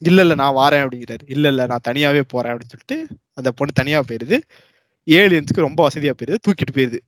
இல்ல 0.09 0.19
இல்ல 0.25 0.35
நான் 0.41 0.57
வாரேன் 0.61 0.83
அப்படிங்கிறாரு. 0.85 1.23
இல்ல 1.35 1.47
இல்ல 1.53 1.65
நான் 1.71 1.85
தனியாவே 1.87 2.21
போறேன் 2.33 2.51
அப்படின்னு 2.53 2.73
சொல்லிட்டு 2.73 2.97
அந்த 3.33 3.49
பொண்ணு 3.59 3.79
தனியா 3.81 3.99
போயிருது. 4.09 4.37
ஏலியன்ஸ்க்கு 5.07 5.65
ரொம்ப 5.67 5.81
வசதியா 5.87 6.13
போயிருது. 6.19 6.43
தூக்கிட்டு 6.45 6.75
போயிருது. 6.77 6.99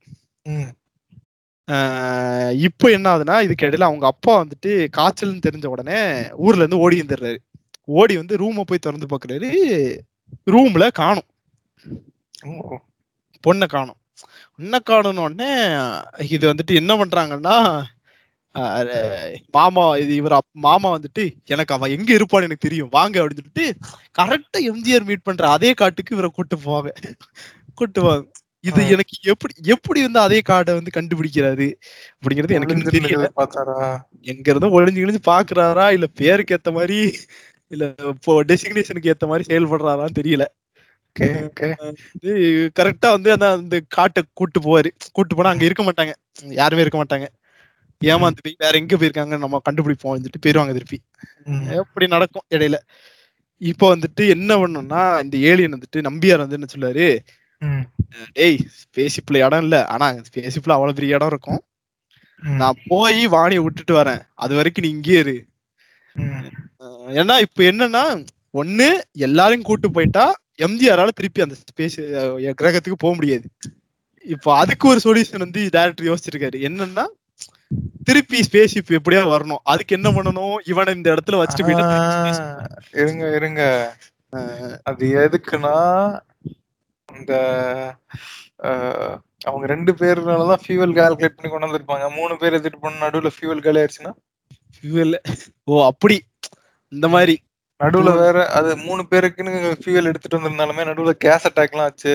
இப்போ 2.67 2.85
என்ன 2.97 3.07
ஆகுதுன்னா 3.11 3.35
இதுக்கு 3.45 3.65
இடையில 3.65 3.87
அவங்க 3.89 4.05
அப்பா 4.13 4.33
வந்துட்டு 4.43 4.71
காய்ச்சல்னு 4.97 5.45
தெரிஞ்ச 5.47 5.67
உடனே 5.73 5.99
ஊர்ல 6.45 6.63
இருந்து 6.63 6.81
ஓடி 6.85 7.01
வந்துடுறாரு. 7.01 7.39
ஓடி 7.99 8.15
வந்து 8.21 8.39
ரூமை 8.43 8.63
போய் 8.69 8.85
திறந்து 8.85 9.09
பாக்குறாரு. 9.11 9.49
ரூம்ல 10.53 10.87
காணும். 11.01 11.27
பொண்ணை 13.43 13.67
காணும். 13.67 13.99
காணுன 14.85 15.23
உடனே 15.27 15.51
இது 16.27 16.43
வந்துட்டு 16.51 16.73
என்ன 16.73 16.93
பண்றாங்கன்னா 16.95 17.55
மாமா 19.55 19.83
இது 19.97 20.13
இவர் 20.15 20.35
மாமா 20.65 20.89
வந்துட்டு 20.95 21.23
எனக்கு 21.45 21.73
அவன் 21.75 21.93
எங்க 21.97 22.09
இருப்பான்னு 22.13 22.47
எனக்கு 22.47 22.67
தெரியும் 22.67 22.93
வாங்க 22.97 23.15
அப்படின்னு 23.21 23.41
சொல்லிட்டு 23.41 23.65
கரெக்டா 24.19 24.59
எம்ஜிஆர் 24.71 25.07
மீட் 25.09 25.27
பண்ற 25.27 25.49
அதே 25.49 25.71
காட்டுக்கு 25.81 26.15
இவரை 26.17 26.29
கூட்டு 26.31 26.57
போவாங்க. 26.65 26.89
கூட்டு 27.77 27.99
போவாங்க 28.01 28.25
இது. 28.63 28.81
எனக்கு 28.95 29.15
எப்படி 29.33 29.53
எப்படி 29.75 29.99
வந்து 30.07 30.19
அதே 30.19 30.39
காடை 30.49 30.73
வந்து 30.79 30.95
கண்டுபிடிக்கிறாரு 30.97 31.67
அப்படிங்கிறது 32.15 32.57
எனக்கு 32.57 32.95
தெரியல. 32.97 33.27
எங்க 34.31 34.47
இருந்தோ 34.51 34.71
ஒளிஞ்சு 34.77 35.03
கிழிஞ்சு 35.03 35.23
பாக்குறாரா 35.31 35.85
இல்ல 35.97 36.07
பேருக்கு 36.21 36.55
ஏத்த 36.57 36.71
மாதிரி 36.79 36.97
இல்ல 37.71 37.85
இப்போ 38.13 38.33
டெசிக்னேஷனுக்கு 38.51 39.11
ஏத்த 39.13 39.27
மாதிரி 39.31 39.47
செயல்படுறாரான்னு 39.51 40.19
தெரியல. 40.21 40.45
Okay 41.19 41.67
okay. 41.87 42.33
கரெக்டா 42.79 43.09
வந்து 43.09 43.31
அந்த 43.31 43.47
அந்த 43.51 43.75
காட்டை 43.87 44.21
கூட்டு 44.33 44.59
போவாரு. 44.59 44.89
கூட்டு 45.11 45.35
போனா 45.35 45.49
அங்க 45.49 45.65
இருக்க 45.65 45.83
மாட்டாங்க. 45.83 46.13
யாருமே 46.59 46.81
இருக்க 46.81 46.97
மாட்டாங்க. 47.03 47.27
ஏமாந்து 48.01 48.43
போய் 48.43 48.55
வேற 48.57 48.73
எங்க 48.77 48.95
போயிருக்காங்க 48.95 49.37
நம்ம 49.37 49.61
கண்டுபிடிப்போம் 49.69 50.15
வந்துட்டு 50.15 50.41
போயிருவாங்க 50.41 50.73
திருப்பி. 50.73 50.99
எப்படி 51.81 52.05
நடக்கும் 52.07 52.45
இடையில. 52.49 52.77
இப்போ 53.61 53.85
வந்துட்டு 53.95 54.23
என்ன 54.27 54.51
பண்ணணும்னா 54.57 55.01
இந்த 55.23 55.37
ஏலியன் 55.49 55.75
வந்துட்டு 55.77 56.01
நம்பியார் 56.01 56.43
வந்து 56.43 56.57
என்ன 56.59 56.69
சொல்லுவாரு? 56.75 57.07
டேய் 58.33 58.57
ஸ்பேசிப்ல 58.81 59.45
இடம் 59.45 59.63
இல்ல. 59.63 59.77
ஆனா 59.85 60.05
ஸ்பேசிப்ல 60.29 60.75
அவ்வளவு 60.77 60.93
பெரிய 60.93 61.15
இடம் 61.15 61.27
இருக்கும். 61.27 61.61
நான் 62.43 62.81
போய் 62.87 63.27
வாணியை 63.27 63.61
விட்டுட்டு 63.63 63.93
வரேன். 64.01 64.21
அது 64.35 64.53
வரைக்கும் 64.55 64.85
நீ 64.85 64.91
இங்கே 64.91 65.17
இரு. 65.19 65.37
ஏன்னா 67.19 67.35
இப்ப 67.39 67.63
என்னன்னா 67.63 68.03
ஒண்ணு 68.53 68.87
எல்லாரையும் 69.25 69.61
கூட்டு 69.61 69.91
போயிட்டா 69.91 70.25
எம்ஜிஆரால 70.59 71.07
திருப்பி 71.07 71.41
அந்த 71.41 71.55
ஸ்பேஸ் 71.55 71.97
கிரகத்துக்கு 72.61 72.97
போக 72.97 73.15
முடியாது. 73.15 73.49
இப்போ 74.23 74.57
அதுக்கு 74.57 74.87
ஒரு 74.87 74.99
சொல்யூஷன் 75.03 75.37
வந்து 75.37 75.69
டேரக்டர் 75.71 76.01
யோசிச்சிருக்காரு. 76.01 76.57
என்னன்னா 76.67 77.05
திருப்பி 78.03 78.39
ஸ்பேஸ் 78.39 78.75
ஷிப் 78.75 78.97
எப்படியா 78.97 79.23
வரணும்? 79.33 79.57
அதுக்கு 79.63 79.95
என்ன 79.95 80.11
பண்ணணும்? 80.11 80.55
இவனை 80.65 80.93
இந்த 80.93 81.13
இடத்துல 81.13 81.31
வச்சுட்டு 81.31 81.63
போயிட்டா 81.63 82.67
இருங்க 82.91 83.35
இருங்க. 83.35 83.95
அது 84.83 85.29
எதுக்குன்னா 85.29 86.19
இந்த 87.17 87.33
அவங்க 89.43 89.67
ரெண்டு 89.67 89.91
பேர்னாலதான் 89.91 90.61
ஃபியூவல் 90.67 90.95
கால்குலேட் 90.97 91.37
பண்ணி 91.37 91.57
கொண்டு 91.57 91.67
வந்திருப்பாங்க. 91.67 92.15
மூணு 92.15 92.37
பேர் 92.37 92.51
எடுத்துட்டு 92.51 92.79
போன 92.79 93.09
நடுவுல 93.09 93.31
ஃபியூவல் 93.39 93.63
காலி 93.63 93.79
ஆயிடுச்சுன்னா? 93.79 94.13
fuel. 94.81 95.17
ஓ 95.63 95.85
அப்படி. 95.85 96.23
இந்த 96.89 97.07
மாதிரி. 97.07 97.39
நடுவுல 97.79 98.17
வேற 98.17 98.37
அது 98.49 98.77
மூணு 98.77 99.01
பேருக்குன்னு 99.11 99.51
ஃபியூவல் 99.81 100.03
எடுத்துட்டு 100.03 100.39
வந்திருந்தாலுமே 100.39 100.83
நடுவுல 100.89 101.09
கேஸ் 101.09 101.47
அட்டாக்லாம் 101.47 101.85
ஆச்சு. 101.85 102.13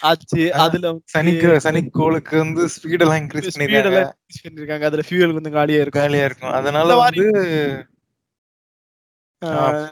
ஆச்சு. 0.00 0.54
ஆ, 0.54 0.62
அதுல 0.62 0.88
சனிக்கு 1.18 1.48
சனிக்கோளுக்கு 1.66 2.36
வந்து 2.36 2.68
ஸ்பீட் 2.74 3.00
எல்லாம் 3.00 3.16
இன்க்ரீஸ் 3.16 3.56
பண்ணிருக்காங்க 3.56 4.14
எல்லாம் 4.54 4.86
அதுல 4.88 5.02
ஃபியூல் 5.08 5.32
கொஞ்சம் 5.32 5.52
காலியா 5.52 5.80
இருக்கும். 5.80 6.02
காலியா 6.02 6.24
இருக்கும். 6.24 6.50
அதனால 6.50 6.96
வந்து 6.96 7.28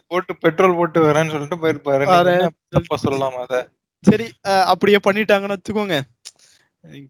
போட்டு 0.07 0.37
பெட்ரோல் 0.37 0.75
போட்டு 0.75 1.01
வரேன்னு 1.05 1.31
சொல்லிட்டு 1.31 1.59
போயிருப்பாரு. 1.63 2.51
சொல்லலாம் 2.95 3.37
அத? 3.37 3.69
சரி 4.05 4.27
அப்படியே 4.43 4.99
பண்ணிட்டாங்கன்னு 5.07 5.57
வச்சுக்கோங்க. 5.57 5.97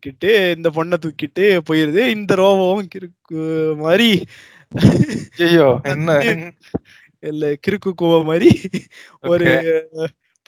கிட்டு 0.00 0.30
இந்த 0.56 0.70
பொண்ணை 0.70 0.96
தூக்கிட்டு 1.04 1.44
போயிருது. 1.70 2.02
இந்த 2.08 2.32
ரோபோவும் 2.36 2.88
கிறுக்கு 2.94 3.40
மாதிரி. 3.76 4.10
ஐயோ 5.38 5.80
என்ன? 5.82 6.18
இல்ல 7.30 7.52
கிறுக்கு 7.64 7.90
கூவ 8.02 8.14
மாதிரி 8.28 8.50
ஒரு 9.32 9.48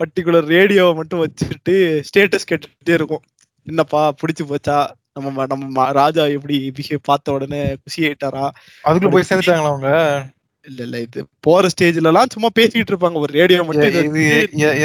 பர்டிகுலர் 0.01 0.47
ரேடியோவை 0.55 0.93
மட்டும் 0.95 1.23
வச்சுட்டு 1.25 1.75
ஸ்டேட்டஸ் 2.09 2.49
கேட்டுட்டே 2.51 2.97
இருக்கும். 2.99 3.25
என்னப்பா 3.67 4.01
பிடிச்சு 4.21 4.45
போச்சா? 4.51 4.79
நம்ம 5.17 5.45
நம்ம 5.53 5.85
ராஜா 5.99 6.23
எப்படி 6.37 6.57
பிஹேவ் 6.79 7.09
பார்த்த 7.11 7.37
உடனே 7.37 7.61
குஷி 7.83 8.01
ஆயிட்டாரா? 8.09 8.47
அதுக்குள்ள 8.89 9.13
போய் 9.15 9.29
சேர்ந்துட்டாங்களா 9.29 9.71
அவங்க? 9.73 9.91
இல்ல 10.67 10.81
இல்ல 10.87 10.97
இது 11.01 11.21
போற 11.47 11.69
ஸ்டேஜ்ல 11.73 12.11
எல்லாம் 12.11 12.33
சும்மா 12.35 12.49
பேசிட்டு 12.59 12.93
இருப்பாங்க. 12.93 13.19
ஒரு 13.25 13.33
ரேடியோ 13.39 13.61
மட்டும் 13.67 13.97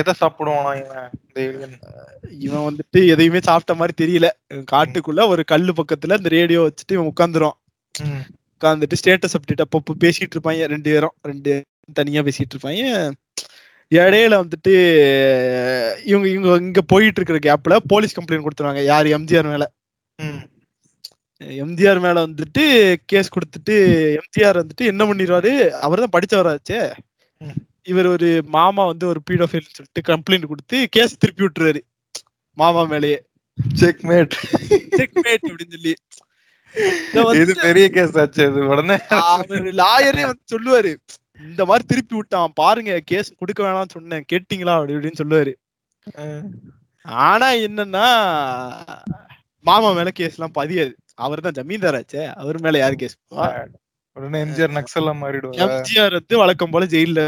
எதை 0.01 0.13
சாப்பிடுவானா 0.21 0.71
இவன்? 0.82 1.75
இவன் 2.45 2.65
வந்துட்டு 2.67 2.99
எதையுமே 3.13 3.39
சாப்பிட்ட 3.47 3.73
மாதிரி 3.80 3.95
தெரியல. 4.04 4.30
காட்டுக்குள்ள 4.73 5.27
ஒரு 5.34 5.43
கல்லு 5.51 5.73
பக்கத்துல 5.80 6.17
இந்த 6.21 6.32
ரேடியோ 6.38 6.62
வச்சுட்டு 6.67 6.97
இவன் 6.97 7.12
உட்காந்துரும் 7.13 7.58
உட்காந்துட்டு 8.56 8.99
ஸ்டேட்டஸ் 9.01 9.36
அப்டேட் 9.38 9.65
அப்பப்போ 9.65 9.95
பேசிட்டு 10.04 10.36
இருப்பாங்க 10.36 10.67
ரெண்டு 10.73 10.89
பேரும். 10.93 11.15
ரெண்டு 11.30 11.54
தனியா 12.00 12.22
பேசிட்டு 12.28 12.54
இருப்பாங்க 12.56 13.12
இடையில 13.91 14.34
வந்துட்டு 14.41 14.74
இவங்க 16.10 16.28
இவங்க 16.34 16.50
இங்க 16.65 16.82
போயிட்டு 16.91 17.20
இருக்கிற 17.22 17.39
கேப்ல 17.48 17.78
போலீஸ் 17.94 18.15
கம்ப்ளைண்ட் 18.17 18.46
கொடுத்துருவாங்க. 18.46 18.84
யார்? 18.91 19.08
எம்ஜிஆர் 19.17 19.50
மேல. 19.54 19.65
எம்ஜிஆர் 21.63 22.00
மேல 22.06 22.17
வந்துட்டு 22.28 22.63
கேஸ் 23.12 23.34
கொடுத்துட்டு 23.36 23.76
எம்ஜிஆர் 24.20 24.62
வந்துட்டு 24.62 24.86
என்ன 24.91 25.06
பண்ணிடுவாரு? 25.10 25.52
அவர் 25.86 26.04
தான் 26.04 26.15
படிச்சவராச்சே. 26.15 26.80
இவர் 27.91 28.08
ஒரு 28.15 28.30
மாமா 28.56 28.84
வந்து 28.91 29.06
ஒரு 29.12 29.22
பீடோஃபைல் 29.30 29.76
சொல்லிட்டு 29.78 30.08
கம்ப்ளைண்ட் 30.12 30.52
கொடுத்து 30.52 30.80
கேஸ் 30.96 31.20
திருப்பி 31.24 31.44
விட்டுருவாரு 31.46 31.82
மாமா 32.62 32.84
மேலேயே. 32.94 33.20
Checkmate. 33.80 34.36
செக்மேட் 35.00 35.48
அப்படின்னு 35.50 35.74
சொல்லி. 35.76 35.94
இத 37.39 37.54
பெரிய 37.65 37.86
கேஸ் 37.96 38.17
ஆச்சு 38.22 38.46
உடனே. 38.74 38.96
லாயரே 39.80 40.24
வந்து 40.30 40.46
சொல்லுவாரு. 40.54 40.91
இந்த 41.47 41.62
மாதிரி 41.69 41.84
திருப்பி 41.91 42.15
விட்டான். 42.17 42.56
பாருங்க 42.62 42.91
கேஸ் 43.12 43.30
கொடுக்க 43.39 43.60
வேணாம்னு 43.65 43.95
சொன்னேன். 43.97 44.25
கேட்டீங்களா? 44.32 44.75
அப்படி 44.77 44.95
இப்படின்னு 44.97 45.21
சொல்லுவாரு. 45.21 45.54
ஆனா 47.27 47.47
என்னன்னா 47.67 48.08
மாமா 49.65 49.89
மேல 49.97 50.12
கேஸ் 50.19 50.36
எல்லாம் 50.38 50.58
பதியாது. 50.60 50.93
அவர் 51.25 51.45
தான் 51.45 51.58
ஜமீன்தார் 51.58 51.97
ஆச்சே 51.99 52.21
அவர் 52.41 52.58
மேல 52.65 52.77
யாரு 52.84 52.95
கேஸ் 53.01 53.17
உடனே 54.17 54.39
எம்ஜிஆர் 54.45 54.75
நக்சலா 54.77 55.12
மாறிடுவாங்க 55.19 55.65
எம்ஜிஆர் 55.65 56.15
வந்து 56.17 56.36
வழக்கம் 56.41 56.73
போல 56.73 56.86
ஜெயில 56.93 57.21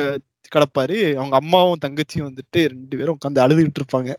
கிடப்பாரு. 0.56 0.98
அவங்க 1.18 1.36
அம்மாவும் 1.42 1.84
தங்கச்சியும் 1.86 2.28
வந்துட்டு 2.30 2.62
ரெண்டு 2.74 2.98
பேரும் 3.00 3.18
உட்காந்து 3.18 3.44
அழுதுகிட்டு 3.44 3.82
இருப்பாங்க. 3.82 4.12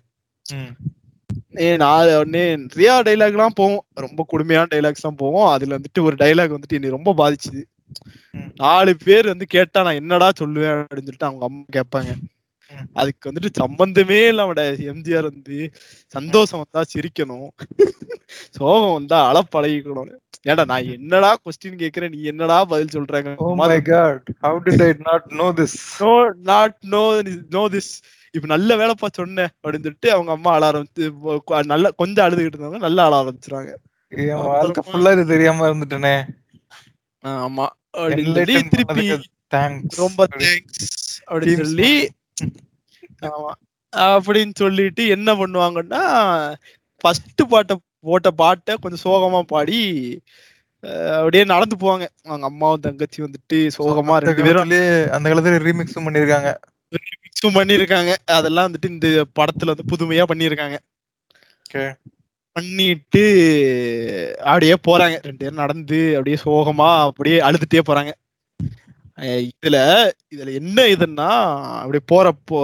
நான் 1.83 2.14
உடனே 2.20 2.44
நிறைய 2.62 2.94
டைலாக் 3.09 3.37
எல்லாம் 3.37 3.59
போவோம். 3.61 3.85
ரொம்ப 4.04 4.24
கொடுமையான 4.33 4.68
டைலாக்ஸ் 4.72 5.02
எல்லாம் 5.02 5.20
போவோம். 5.22 5.48
அதுல 5.54 5.76
வந்துட்டு 5.78 6.00
ஒரு 6.09 6.16
டைலாக் 6.22 6.54
வந்துட்டு 6.57 6.78
என்னை 6.78 6.96
ரொம்ப 6.96 7.12
பாதிச்சுது. 7.20 7.62
நாலு 8.57 8.92
பேர் 9.05 9.27
வந்து 9.27 9.47
கேட்டா 9.47 9.83
நான் 9.83 10.01
என்னடா 10.03 10.29
சொல்லுவேன் 10.40 10.77
அப்படின்னு 10.77 11.09
சொல்லிட்டு 11.09 11.31
அவங்க 11.31 11.44
அம்மா 11.44 11.64
கேட்பாங்க. 11.77 12.12
ம். 12.70 12.87
அதுக்கு 12.94 13.29
வந்துட்டு 13.31 13.51
சம்பந்தமே 13.62 14.20
இல்லாம 14.29 14.55
எம்ஜிஆர் 14.92 15.31
வந்து 15.31 15.57
சந்தோஷம் 16.14 16.62
வந்தா 16.62 16.83
சிரிக்கணும். 16.92 17.49
சோகம் 18.59 18.94
வந்தா 18.94 19.18
பழகிக்கணும் 19.55 20.12
ஏடா 20.47 20.64
நான் 20.64 20.90
என்னடா 20.94 21.31
கொஸ்டின் 21.42 21.79
கேக்குறேன் 21.79 22.12
நீ 22.14 22.20
என்னடா 22.23 22.57
பதில் 22.64 22.94
சொல்றாங்க? 22.97 23.31
Oh 23.38 23.53
my 23.55 23.77
god. 23.83 24.18
How 24.42 24.59
did 24.59 24.81
i 24.83 24.92
not 25.07 25.23
know 25.31 25.51
this? 25.53 25.75
No 26.01 26.12
not 26.51 26.77
no 26.94 27.03
no 27.51 27.62
this 27.68 27.92
இப்ப 28.35 28.47
நல்ல 28.47 28.77
வேலைப்பா 28.77 29.09
சொன்னேன் 29.12 29.53
அப்படின்னு 29.55 29.87
சொல்லிட்டு 29.87 30.11
அவங்க 30.12 30.33
அம்மா 30.33 30.53
அழ 30.55 30.64
ஆரம்பிச்சு 30.70 31.05
நல்ல 31.66 31.90
கொஞ்சம் 31.92 32.25
அழுதுகிட்டு 32.27 32.57
இருந்தாங்க 32.57 32.79
நல்லா 32.79 33.05
அழ 33.07 33.16
ஆரம்பிச்சிருவாங்க 33.23 33.73
என் 34.12 34.42
வாழ்க்கை 34.49 34.83
ஃபுல்லா 34.88 35.12
இது 35.12 35.27
தெரியாம 35.27 35.66
இருந்துட்டேனே. 35.68 36.14
ஆமா. 37.24 37.66
அப்படின்னு 37.96 38.34
சொல்லி 38.34 38.68
திருப்பி 38.68 39.08
தேங்க்ஸ் 39.54 39.96
ரொம்ப 39.96 40.26
தேங்க்ஸ் 40.37 40.87
அப்படின்னு 41.26 41.64
சொல்லி 41.64 42.08
ஆமா. 43.22 43.52
அப்படின்னு 43.96 44.52
சொல்லிட்டு 44.54 45.06
என்ன 45.06 45.34
பண்ணுவாங்கன்னா 45.34 46.02
ஃபர்ஸ்ட் 46.96 47.42
பாட்டை 47.48 47.76
போட்ட 48.00 48.30
பாட்டை 48.30 48.76
கொஞ்சம் 48.80 49.12
சோகமா 49.12 49.40
பாடி 49.40 49.78
அப்படியே 51.10 51.44
நடந்து 51.44 51.76
போவாங்க. 51.76 52.06
அவங்க 52.24 52.46
அம்மாவும் 52.46 52.80
தங்கச்சி 52.80 53.22
வந்துட்டு 53.22 53.70
சோகமா 53.78 54.16
ரெண்டு 54.16 54.42
பேரும் 54.42 55.10
அந்த 55.10 55.34
காலத்துல 55.34 55.62
ரீமிக்ஸும் 55.68 56.06
பண்ணிருக்காங்க. 56.06 56.54
மிக்ஸும் 56.92 57.56
பண்ணிருக்காங்க. 57.58 58.14
அதெல்லாம் 58.24 58.72
வந்துட்டு 58.72 58.88
இந்த 58.88 59.24
படத்துல 59.38 59.70
வந்து 59.74 59.88
புதுமையா 59.92 60.24
பண்ணிருக்காங்க. 60.28 60.76
Okay. 61.70 61.94
பண்ணிட்டு 62.57 63.23
அப்படியே 64.45 64.75
போறாங்க. 64.88 65.14
ரெண்டு 65.23 65.40
பேரும் 65.40 65.62
நடந்து 65.62 65.99
அப்படியே 66.12 66.37
சோகமா 66.45 66.88
அப்படியே 67.07 67.38
அழுதுட்டே 67.40 67.81
போறாங்க. 67.88 68.12
இதுல 69.49 69.77
இதுல 70.35 70.53
என்ன 70.55 70.83
இதுன்னா 70.95 71.27
அப்படியே 71.83 72.03
போறப்போ 72.12 72.59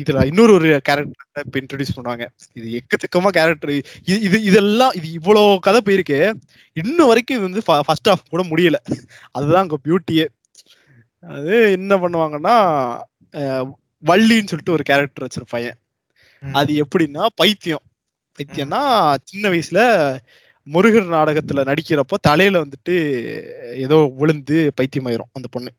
இதுல 0.00 0.24
இன்னொரு 0.26 0.52
ஒரு 0.52 0.70
கேரக்டர் 0.82 1.06
இப்ப 1.44 1.60
இன்ட்ரடியூஸ் 1.60 1.96
பண்ணுவாங்க. 1.96 2.24
இது 2.54 2.66
எக்கச்சக்கமா 2.80 3.30
கேரக்டர் 3.30 3.72
இது 4.24 4.38
இதெல்லாம் 4.42 4.92
இது 4.92 5.12
இவ்வளவு 5.12 5.58
கதை 5.60 5.82
போயிருக்கு. 5.86 6.20
இன்னும் 6.76 7.06
வரைக்கும் 7.06 7.38
இது 7.38 7.48
வந்து 7.48 7.64
ஃபர்ஸ்ட் 7.86 8.10
ஹாஃப் 8.10 8.30
கூட 8.30 8.44
முடியல. 8.44 8.80
அதுதான் 9.32 9.64
அங்க 9.64 9.78
பியூட்டியே 9.86 10.26
அது 11.24 11.54
என்ன 11.72 11.96
பண்ணுவாங்கன்னா 11.98 12.56
வள்ளின்னு 14.02 14.50
சொல்லிட்டு 14.50 14.72
ஒரு 14.72 14.84
கேரக்டர் 14.84 15.26
வச்சிருப்பாங்க. 15.26 15.68
ம். 16.42 16.54
அது 16.54 16.72
எப்படின்னா 16.84 17.24
பைத்தியம். 17.36 17.84
பைத்தியம்னா 18.38 18.80
சின்ன 19.30 19.44
வயசுல 19.52 19.80
முருகர் 20.66 21.08
நாடகத்துல 21.14 21.64
நடிக்கிறப்போ 21.70 22.16
தலையில 22.28 22.62
வந்துட்டு 22.64 22.94
ஏதோ 23.84 23.96
விழுந்து 24.20 24.56
பைத்தியமாயிரும் 24.78 25.32
அந்த 25.38 25.48
பொண்ணு. 25.54 25.70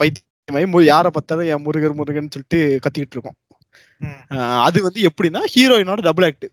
பைத்தியமாயி 0.00 0.84
யாரை 0.92 1.10
பார்த்தாலும் 1.12 1.50
என் 1.52 1.64
முருகர் 1.66 1.98
முருகன் 2.00 2.32
சொல்லிட்டு 2.34 2.60
கத்திக்கிட்டு 2.84 3.16
இருக்கோம். 3.16 3.38
அது 4.66 4.78
வந்து 4.86 5.00
எப்படின்னா 5.10 5.42
ஹீரோயினோட 5.54 6.00
டபுள் 6.08 6.26
ஆக்ட். 6.28 6.46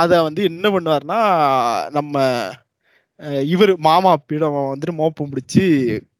அத 0.00 0.22
வந்து 0.26 0.42
என்ன 0.50 0.66
பண்ணுவாருன்னா 0.74 1.20
நம்ம 1.96 2.24
இவர் 3.54 3.72
மாமா 3.86 4.10
பீடம் 4.28 4.56
வந்துட்டு 4.72 4.94
மோப்பம் 5.00 5.30
பிடிச்சி 5.32 5.62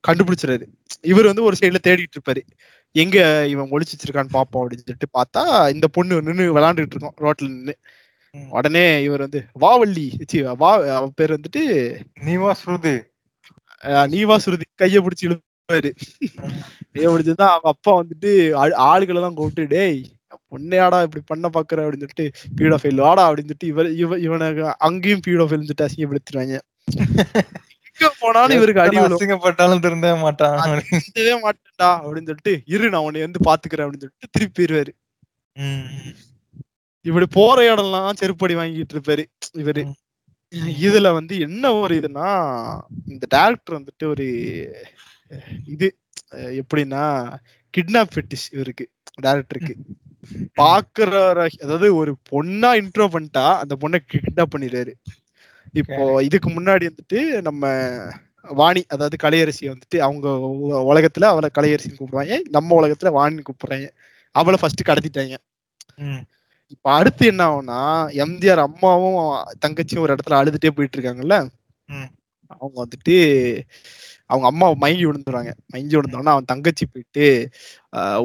கண்டுபிடிச்சிடாரு 0.06 0.66
இவர் 1.10 1.28
வந்து 1.30 1.46
ஒரு 1.48 1.56
சைடுல 1.60 1.80
தேடிட்டு 1.86 2.16
இருப்பாரு. 2.16 2.42
எங்க 2.92 3.46
இவன் 3.48 3.70
ஒளிச்சு 3.70 3.94
வச்சிருக்கான்னு 3.96 4.28
பாப்போம் 4.32 4.64
அப்படின்னு 4.64 4.82
சொல்லிட்டு 4.84 5.08
பார்த்தா 5.12 5.74
இந்த 5.74 5.88
பொண்ணு 5.88 6.22
நின்னு 6.22 6.58
விளையாண்டுட்டு 6.58 6.94
இருக்கோம் 6.94 7.14
ரோட்ல 7.20 7.48
நின்னு. 7.48 7.78
ம். 8.30 8.50
உடனே 8.50 9.02
இவர் 9.02 9.18
வந்து 9.18 9.44
வாவள்ளி 9.60 10.10
சி 10.26 10.42
வா 10.42 10.72
அவ 10.72 11.10
பேர் 11.14 11.40
வந்துட்டு 11.40 11.94
நீவா 12.20 12.52
ஸ்ருதி. 12.66 13.02
நீவா 13.84 14.36
சுருதி 14.36 14.62
கைய 14.82 15.06
பிடிச்சி 15.06 15.24
இழுப்பாரு. 15.24 15.90
கைய 16.92 17.08
பிடிச்சதுதான் 17.10 17.48
அவங்க 17.48 17.60
அப்பா 17.62 18.02
வந்துட்டு 18.02 18.32
ஆள்- 18.32 19.02
ஆளுகளை 19.02 19.14
எல்லாம் 19.14 19.34
கூப்பிட்டு 19.34 19.76
டேய் 19.76 20.12
பொண்ணையாடா 20.34 21.02
இப்படி 21.02 21.24
பண்ண 21.26 21.48
பாக்குற? 21.52 21.76
அப்படின்னு 21.76 22.06
சொல்லிட்டு 22.06 22.30
பீடோ 22.56 22.76
ஃபெயில் 22.82 22.94
வாடா. 22.94 23.24
அப்படின்னு 23.24 23.36
சொல்லிட்டு 23.36 23.66
இவர் 23.66 23.94
இவ 23.94 24.18
இவனுக்கு 24.18 24.74
அங்கேயும் 24.78 25.20
பீடோ 25.26 25.44
ஃபெயில் 25.44 25.64
சொல்லிட்டு 25.64 25.88
அசிங்கப்படுத்திடுவாங்க. 25.88 26.60
எங்க 28.02 28.10
போனாலும் 28.22 28.58
இவருக்கு 28.58 28.82
அடி 28.84 28.96
அசிங்கப்பட்டாலும் 29.00 29.82
திருந்தவே 29.84 30.16
மாட்டான். 30.24 30.58
திருந்தவே 30.90 31.34
மாட்டேன்டா 31.44 31.90
அப்படின்னு 32.02 32.30
சொல்லிட்டு 32.30 32.54
இரு 32.74 32.92
நான் 32.94 33.06
உன்னை 33.08 33.24
வந்து 33.26 33.46
பாத்துக்கிறேன் 33.48 33.86
அப்படின்னு 33.86 34.04
சொல்லிட்டு 34.04 34.32
திருப்பி 34.36 34.54
போயிருவாரு. 34.58 34.92
இப்படி 37.04 37.26
போற 37.38 37.58
இடம்லாம் 37.72 38.18
செருப்படி 38.20 38.54
வாங்கிட்டு 38.58 38.94
இருப்பாரு. 38.96 39.24
இவரு. 39.62 39.82
இதுல 40.86 41.08
வந்து 41.16 41.34
என்ன 41.46 41.64
ஒரு 41.82 41.94
இதுனா 42.00 42.26
இந்த 43.12 43.24
டேரக்டர் 43.36 43.78
வந்துட்டு 43.78 44.04
ஒரு 44.12 44.26
இது 45.74 45.86
எப்படின்னா 46.60 47.04
கிட்னாப் 47.74 48.12
ஃபெட்டிஷ் 48.14 48.46
இவருக்கு 48.54 48.84
டேரக்டருக்கு 49.22 49.74
பாக்குற 50.60 51.12
அதாவது 51.62 51.88
ஒரு 52.00 52.12
பொண்ணா 52.30 52.70
இன்ட்ரோ 52.80 53.06
பண்ணிட்டா 53.14 53.46
அந்த 53.62 53.74
பொண்ணை 53.82 53.98
கிட்னாப் 54.12 54.52
பண்ணிடுறாரு 54.54 54.92
இப்போ 55.74 55.96
இதுக்கு 56.22 56.48
முன்னாடி 56.50 56.84
வந்துட்டு 56.90 57.18
நம்ம 57.40 57.64
வாணி 58.60 58.80
அதாவது 58.88 59.16
கலையரசி 59.22 59.64
வந்துட்டு 59.72 59.98
அவங்க 59.98 60.28
உலகத்துல 60.92 61.28
அவளை 61.32 61.48
கலையரசின்னு 61.58 61.98
கூப்பிடுவாங்க. 61.98 62.36
நம்ம 62.50 62.76
உலகத்துல 62.80 63.10
வாணின்னு 63.18 63.46
கூப்பிடுறாங்க. 63.48 63.86
அவளை 64.34 64.58
ஃபர்ஸ்ட் 64.60 64.88
கடத்திட்டாங்க. 64.88 65.34
இப்ப 66.74 66.86
அடுத்து 66.92 67.24
என்ன 67.26 67.42
ஆகும்னா 67.48 67.78
எம்ஜிஆர் 68.24 68.62
அம்மாவும் 68.66 69.18
தங்கச்சியும் 69.64 70.04
ஒரு 70.04 70.14
இடத்துல 70.16 70.38
அழுதுட்டே 70.40 70.70
போயிட்டு 70.76 70.96
இருக்காங்கல்ல. 70.98 71.36
அவங்க 72.60 72.76
வந்துட்டு 72.84 73.16
அவங்க 74.30 74.46
அம்மா 74.50 74.66
மயங்கி 74.82 75.04
விழுந்துருவாங்க. 75.08 75.52
மயங்கி 75.72 75.94
விழுந்தோன்னா 75.96 76.34
அவன் 76.34 76.50
தங்கச்சி 76.52 76.84
போயிட்டு 76.86 77.26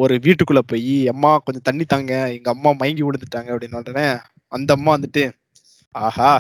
ஒரு 0.04 0.16
வீட்டுக்குள்ள 0.26 0.62
போய் 0.72 0.94
அம்மா 1.14 1.32
கொஞ்சம் 1.46 1.68
தண்ணி 1.70 1.86
தாங்க. 1.86 2.14
எங்க 2.38 2.50
அம்மா 2.56 2.72
மயங்கி 2.82 3.04
விழுந்துட்டாங்க. 3.08 3.50
அப்படின்னு 3.54 3.82
உடனே 3.84 4.08
அந்த 4.52 4.72
அம்மா 4.78 4.92
வந்துட்டு 4.98 5.24
ஆஹா 5.96 6.32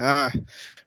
ஆஹ் 0.00 0.34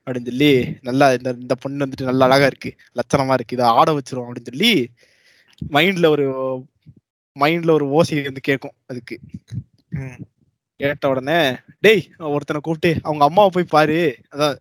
அப்படின்னு 0.06 0.24
சொல்லி 0.24 0.78
நல்லா 0.80 1.12
இந்த 1.12 1.36
இந்த 1.40 1.54
பொண்ணு 1.54 1.86
வந்துட்டு 1.86 2.02
நல்லா 2.02 2.24
அழகா 2.24 2.46
இருக்கு. 2.46 2.74
லட்சணமா 2.88 3.32
இருக்கு. 3.32 3.56
இதை 3.56 3.66
ஆட 3.66 3.92
வச்சிரும் 3.92 4.24
அப்படின்னு 4.24 4.44
சொல்லி 4.44 4.88
மைண்ட்ல 5.70 6.06
ஒரு 6.06 6.26
மைண்ட்ல 7.38 7.70
ஒரு 7.70 7.88
ஓசை 7.88 8.22
வந்து 8.22 8.40
கேட்கும் 8.40 8.72
அதுக்கு. 8.86 9.18
கேட்ட 10.76 11.08
உடனே 11.08 11.56
டேய் 11.80 12.10
ஒருத்தனை 12.18 12.62
கூப்பிட்டு 12.62 13.00
அவங்க 13.02 13.24
அம்மாவை 13.24 13.50
போய் 13.52 13.64
பாரு. 13.64 14.16
அதான் 14.32 14.56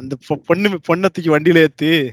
இந்த 0.00 0.16
பொ- 0.28 0.42
பொண்ணு 0.46 0.68
பொண்ணை 0.68 1.08
தூக்கி 1.08 1.28
வண்டியில 1.28 1.66
ஏத்து. 1.66 2.12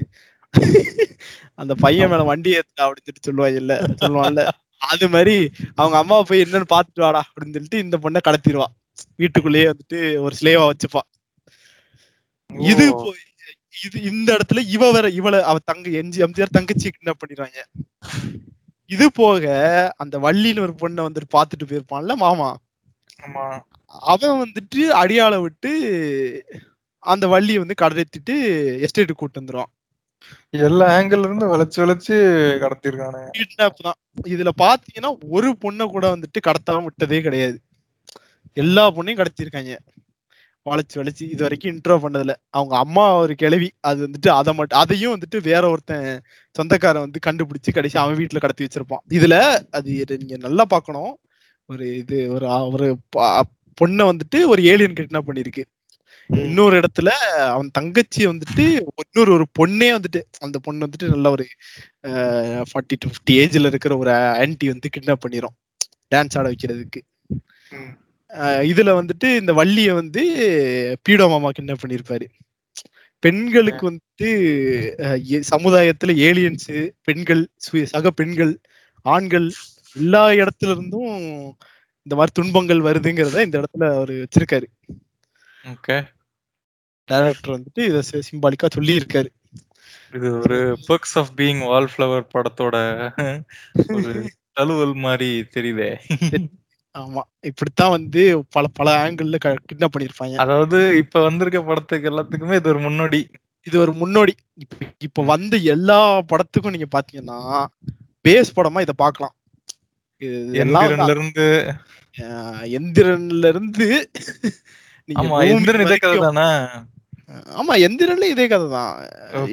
அந்த 1.54 1.74
பையன் 1.74 2.10
மேல 2.10 2.22
வண்டி 2.22 2.50
ஏத்து 2.50 2.80
அப்படின்னு 2.80 3.06
சொல்லிட்டு 3.20 3.20
சொல்லுவாங்க 3.20 3.56
இல்ல 3.58 3.78
சொல்லுவான்ல 3.80 4.48
அது 4.78 5.08
மாதிரி 5.08 5.50
அவங்க 5.74 5.98
அம்மாவை 5.98 6.24
போய் 6.28 6.42
என்னன்னு 6.42 6.64
பாத்துட்டு 6.64 7.00
வாடா 7.00 7.30
அப்படின்னு 7.30 7.52
சொல்லிட்டு 7.52 7.78
இந்த 7.78 7.98
பொண்ணை 8.02 8.16
கடத்திடுவா. 8.28 8.64
வீட்டுக்குள்ளேயே 9.16 9.64
வந்துட்டு 9.64 10.18
ஒரு 10.18 10.36
ஸ்லேவா 10.40 10.70
வச்சுப்பா. 10.70 11.17
இது 12.70 12.84
இது 13.78 13.98
இந்த 14.10 14.28
இடத்துல 14.36 14.60
இவ 14.74 14.84
வேற 14.90 15.06
இவள 15.18 15.36
அவ 15.50 15.58
தங்க 15.70 15.88
எம்ஜி 16.00 16.20
எம்ஜிஆர் 16.26 16.56
தங்கச்சி 16.56 16.86
கிட்னாப் 16.88 17.20
பண்ணிடுவாங்க 17.22 17.58
இது 18.90 19.06
போக 19.12 19.44
அந்த 20.02 20.16
வள்ளின்னு 20.18 20.64
ஒரு 20.66 20.74
பொண்ணை 20.82 21.02
வந்துட்டு 21.06 21.34
பாத்துட்டு 21.36 21.68
போயிருப்பான்ல 21.70 22.14
மாமா? 22.24 22.48
அவன் 24.10 24.40
வந்துட்டு 24.42 24.80
அடியாள 25.00 25.34
விட்டு 25.40 25.72
அந்த 27.02 27.24
வள்ளியை 27.34 27.58
வந்து 27.62 27.76
கடத்திட்டு 27.82 28.34
எஸ்டேட்டுக்கு 28.86 29.22
கூட்டு 29.22 29.40
வந்துருவான். 29.40 29.70
எல்லா 30.62 30.86
ஆங்கிள் 30.96 31.24
இருந்து 31.24 31.46
வளைச்சு 31.52 31.78
வளைச்சு 31.82 32.16
கடத்திருக்கானே. 32.62 33.22
கிட்னாப் 33.38 33.82
தான். 33.86 33.98
இதுல 34.28 34.50
பாத்தீங்கன்னா 34.64 35.10
ஒரு 35.36 35.50
பொண்ணை 35.64 35.86
கூட 35.88 36.06
வந்துட்டு 36.14 36.40
கடத்தாம 36.48 36.84
விட்டதே 36.88 37.20
கிடையாது. 37.22 37.58
எல்லா 38.56 38.84
பொண்ணையும் 38.96 39.20
கடத்திருக்காங்க 39.22 39.74
வளைச்சு 40.66 40.96
வளைச்சு 41.00 41.24
இது 41.34 41.42
வரைக்கும் 41.46 41.72
இன்ட்ரோ 41.72 41.94
பண்ணதுல. 42.04 42.32
அவங்க 42.50 42.74
அம்மா 42.84 43.04
ஒரு 43.22 43.34
கிழவி. 43.42 43.68
அது 43.80 43.98
வந்துட்டு 44.06 44.30
அதை 44.40 44.52
மட்டும் 44.58 44.80
அதையும் 44.82 45.14
வந்துட்டு 45.16 45.38
வேற 45.42 45.62
ஒருத்தன் 45.70 46.08
சொந்தக்காரன் 46.54 47.06
வந்து 47.06 47.20
கண்டுபிடிச்சு 47.26 47.74
கடைசி 47.74 47.98
அவன் 47.98 48.18
வீட்டுல 48.20 48.40
கடத்தி 48.44 48.66
வச்சிருப்பான். 48.66 49.04
இதுல 49.18 49.36
அது 49.78 50.18
நீங்க 50.20 50.36
நல்லா 50.46 50.64
பார்க்கணும். 50.74 51.12
ஒரு 51.70 51.86
இது 52.02 52.18
ஒரு 52.34 52.46
ஒரு 52.74 52.86
பொண்ணை 53.80 54.04
வந்துட்டு 54.10 54.38
ஒரு 54.52 54.60
ஏலியன் 54.72 54.96
கிட்னாப் 54.98 55.28
பண்ணிருக்கு 55.28 55.64
இன்னொரு 56.30 56.74
இடத்துல 56.80 57.10
அவன் 57.52 57.68
தங்கச்சி 57.72 58.22
வந்துட்டு 58.26 58.64
இன்னொரு 59.02 59.30
ஒரு 59.36 59.44
பொண்ணே 59.58 59.88
வந்துட்டு 59.96 60.20
அந்த 60.38 60.56
பொண்ணு 60.66 60.86
வந்துட்டு 60.86 61.08
நல்ல 61.08 61.30
ஒரு 61.30 61.46
ஃபார்ட்டி 62.70 62.96
டு 63.02 63.08
ஃபிஃப்டி 63.12 63.34
ஏஜ்ல 63.42 63.70
இருக்கிற 63.72 63.96
ஒரு 63.96 64.12
ஆன்டி 64.42 64.68
வந்து 64.72 64.88
கிட்னாப் 64.96 65.22
பண்ணிரும். 65.24 65.54
டான்ஸ் 66.14 66.36
ஆட 66.38 66.44
வைக்கிறதுக்கு. 66.50 67.00
இதுல 68.34 68.90
வந்துட்டு 68.90 69.36
இந்த 69.36 69.52
வள்ளிய 69.52 69.92
வந்து 69.92 70.22
பீடோ 71.08 71.28
மாமா 71.28 71.50
கிட்னாப் 71.50 71.76
பண்ணிருப்பாரு. 71.86 72.26
பெண்களுக்கு 73.18 73.90
வந்துட்டு 73.90 75.42
சமுதாயத்துல 75.50 76.16
ஏலியன்ஸ் 76.20 76.90
பெண்கள் 77.02 77.48
சு- 77.72 77.82
சக 77.82 78.10
பெண்கள் 78.10 78.60
ஆண்கள் 79.02 79.52
எல்லா 79.94 80.28
இடத்துல 80.28 80.70
இருந்தும் 80.70 81.56
இந்த 82.02 82.16
மாதிரி 82.16 82.30
துன்பங்கள் 82.32 82.78
வருதுங்கிறத 82.78 83.44
இந்த 83.44 83.60
இடத்துல 83.60 83.94
அவர் 83.94 84.10
வச்சிருக்காரு. 84.10 84.66
ஓகே. 85.64 86.06
டைரக்டர் 87.04 87.60
வந்துட்டு 87.60 87.84
இதை 87.84 88.02
சிம்பாலிக்கா 88.12 88.70
சொல்லி 88.70 88.96
இருக்காரு 88.96 89.26
இது 90.14 90.38
ஒரு 90.38 90.78
பெர்க்ஸ் 90.86 91.18
ஆஃப் 91.18 91.30
பீயிங் 91.36 91.64
வால்ஃப்ளவர் 91.64 92.26
படத்தோட 92.34 92.76
ஒரு 93.94 94.30
தழுவல் 94.52 94.94
மாதிரி 94.94 95.44
தெரியுதே. 95.54 95.98
ஆமா. 96.98 97.22
இப்படித்தான் 97.50 97.94
வந்து 97.96 98.22
பல 98.54 98.66
பல 98.78 98.88
ஆங்கிள் 99.02 99.30
கிட்னாப் 99.64 99.94
பண்ணிருப்பாங்க 99.94 100.36
அதாவது 100.44 100.78
இப்ப 101.02 101.22
வந்திருக்க 101.26 101.60
படத்துக்கு 101.62 102.10
எல்லாத்துக்குமே 102.12 102.58
இது 102.60 102.70
ஒரு 102.74 102.80
முன்னோடி. 102.86 103.20
இது 103.66 103.76
ஒரு 103.84 103.92
முன்னோடி. 103.94 104.34
இப்ப 105.06 105.22
வந்த 105.24 105.56
எல்லா 105.74 105.98
படத்துக்கும் 106.30 106.74
நீங்க 106.76 106.88
பாத்தீங்கன்னா 106.96 107.40
பேஸ் 108.24 108.56
படமா 108.56 108.82
இத 108.86 108.94
எந்திரன்ல 110.62 111.10
இருந்து. 111.16 111.46
எந்திரன்ல 112.78 113.48
இருந்து 113.52 113.86
ஆமா 115.08 115.36
இதே 115.82 115.96
கதை 115.98 116.16
தானே 116.26 116.46
ஆமா 117.60 117.74
எந்திரன்ல 117.86 118.26
இதே 118.34 118.46
கதை 118.46 118.66
தான் 118.70 118.94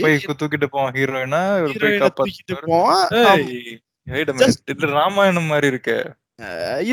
போய் 0.01 0.15
தூக்கிட்டு 0.41 0.67
போவான் 0.73 0.93
ஹீரோயினா 0.97 1.41
தூக்கிட்டு 2.19 2.55
போவான் 2.67 3.05
ராமாயணம் 4.95 5.49
மாதிரி 5.51 5.67
இருக்கு. 5.73 5.97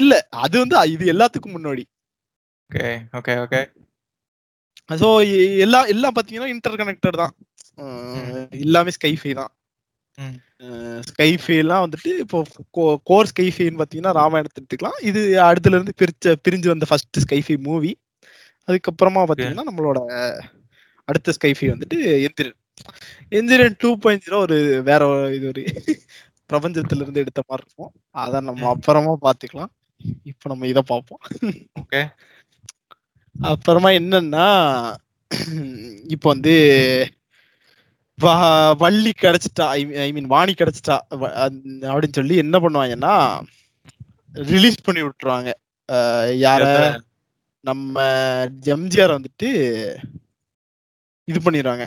இல்ல. 0.00 0.12
அது 0.44 0.56
வந்து 0.62 0.76
இது 0.94 1.04
எல்லாத்துக்கும் 1.14 1.56
முன்னாடி. 1.56 1.84
Okay 2.70 2.90
okay 3.18 3.34
okay. 3.44 3.60
சோ 5.00 5.08
எல்லா 5.64 5.80
எல்லாம் 5.94 6.14
பாத்தீங்கன்னா 6.16 6.52
இன்டர் 6.54 6.78
கனெக்டட் 6.80 7.20
தான் 7.22 7.34
எல்லாமே 8.66 8.92
ஸ்கைஃபை 8.96 9.32
தான். 9.40 9.52
ஸ்கைஃபை 11.10 11.56
எல்லாம் 11.62 11.82
வந்துட்டு 11.84 12.10
இப்போ 12.24 12.38
கோர் 13.10 13.30
ஸ்கைஃபைன்னு 13.32 13.80
பாத்தீங்கன்னா 13.82 14.14
ராமாயணத்தை 14.20 14.58
எடுத்துக்கலாம். 14.60 14.98
இது 15.10 15.20
அடுத்துல 15.48 15.76
இருந்து 15.78 15.94
பிரிச்ச 16.00 16.34
பிரிஞ்சு 16.46 16.72
வந்த 16.72 16.88
ஃபர்ஸ்ட் 16.90 17.22
ஸ்கைஃபை 17.24 17.56
மூவி 17.68 17.92
அதுக்கப்புறமா 18.68 19.22
பாத்தீங்கன்னா 19.30 19.68
நம்மளோட 19.70 20.00
அடுத்த 21.08 21.34
ஸ்கைஃபை 21.38 21.68
வந்துட்டு 21.74 21.98
Enthiran. 22.26 22.58
Enthiran 23.38 23.78
two 23.82 23.90
point 24.02 24.24
zero 24.26 24.38
ஒரு 24.46 24.58
வேற 24.90 25.02
இது 25.36 25.46
ஒரு 25.52 25.62
பிரபஞ்சத்துல 26.52 27.02
இருந்து 27.04 27.22
எடுத்த 27.24 27.42
மாதிரி 27.46 27.66
இருக்கும். 27.66 27.92
அத 28.24 28.40
நம்ம. 28.48 28.68
அப்புறமா 28.74 29.14
பாத்துக்கலாம் 29.26 29.72
இப்ப 30.30 30.50
நம்ம 30.52 30.66
இத 30.72 30.80
பார்ப்போம். 30.92 31.22
ஓகே. 31.80 32.02
அப்புறமா 33.50 33.90
என்னன்னா 34.00 34.46
இப்போ 36.14 36.28
வந்து 36.34 36.54
வள்ளி 38.80 39.12
கிடைச்சிட்டா 39.20 39.64
ஐ 40.04 40.10
மீன் 40.16 40.32
வாணி 40.32 40.52
கிடைச்சிட்டா 40.58 40.96
அப்படின்னு 41.92 42.16
சொல்லி 42.18 42.34
என்ன 42.42 42.56
பண்ணுவாங்கன்னா 42.64 43.14
ரிலீஸ் 44.50 44.84
பண்ணி 44.86 45.02
விட்டுருவாங்க. 45.02 45.50
யார? 46.44 46.64
நம்ம 47.64 48.04
எம்ஜிஆர் 48.74 49.16
வந்துட்டு 49.16 49.48
இது 51.28 51.38
பண்ணிடுவாங்க. 51.44 51.84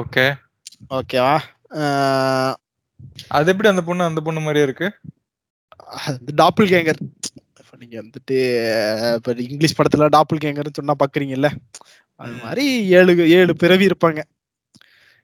ஓகே. 0.00 0.24
ஓகேவா? 0.98 1.34
அது 3.28 3.50
எப்படி 3.50 3.68
அந்த 3.68 3.82
பொண்ணு 3.82 4.04
அந்த 4.04 4.20
பொண்ணு 4.20 4.40
மாதிரியே 4.40 4.64
இருக்கு? 4.64 4.92
டாப்பிள் 6.36 6.66
கேங்கர் 6.66 6.96
இப்ப 7.58 7.76
நீங்க 7.78 8.02
வந்துட்டு 8.02 9.14
இப்ப 9.14 9.32
இங்கிலீஷ் 9.32 9.80
படத்துல 9.80 10.08
டாப்பிள் 10.08 10.44
கேங்கர்னு 10.44 10.72
சொன்னா 10.72 10.94
பாக்குறீங்கல்ல? 10.98 11.50
அது. 12.16 12.32
மாதிரி 12.32 12.88
ஏழு 12.88 13.30
ஏழு 13.30 13.56
பிறவி 13.56 13.86
இருப்பாங்க. 13.86 14.22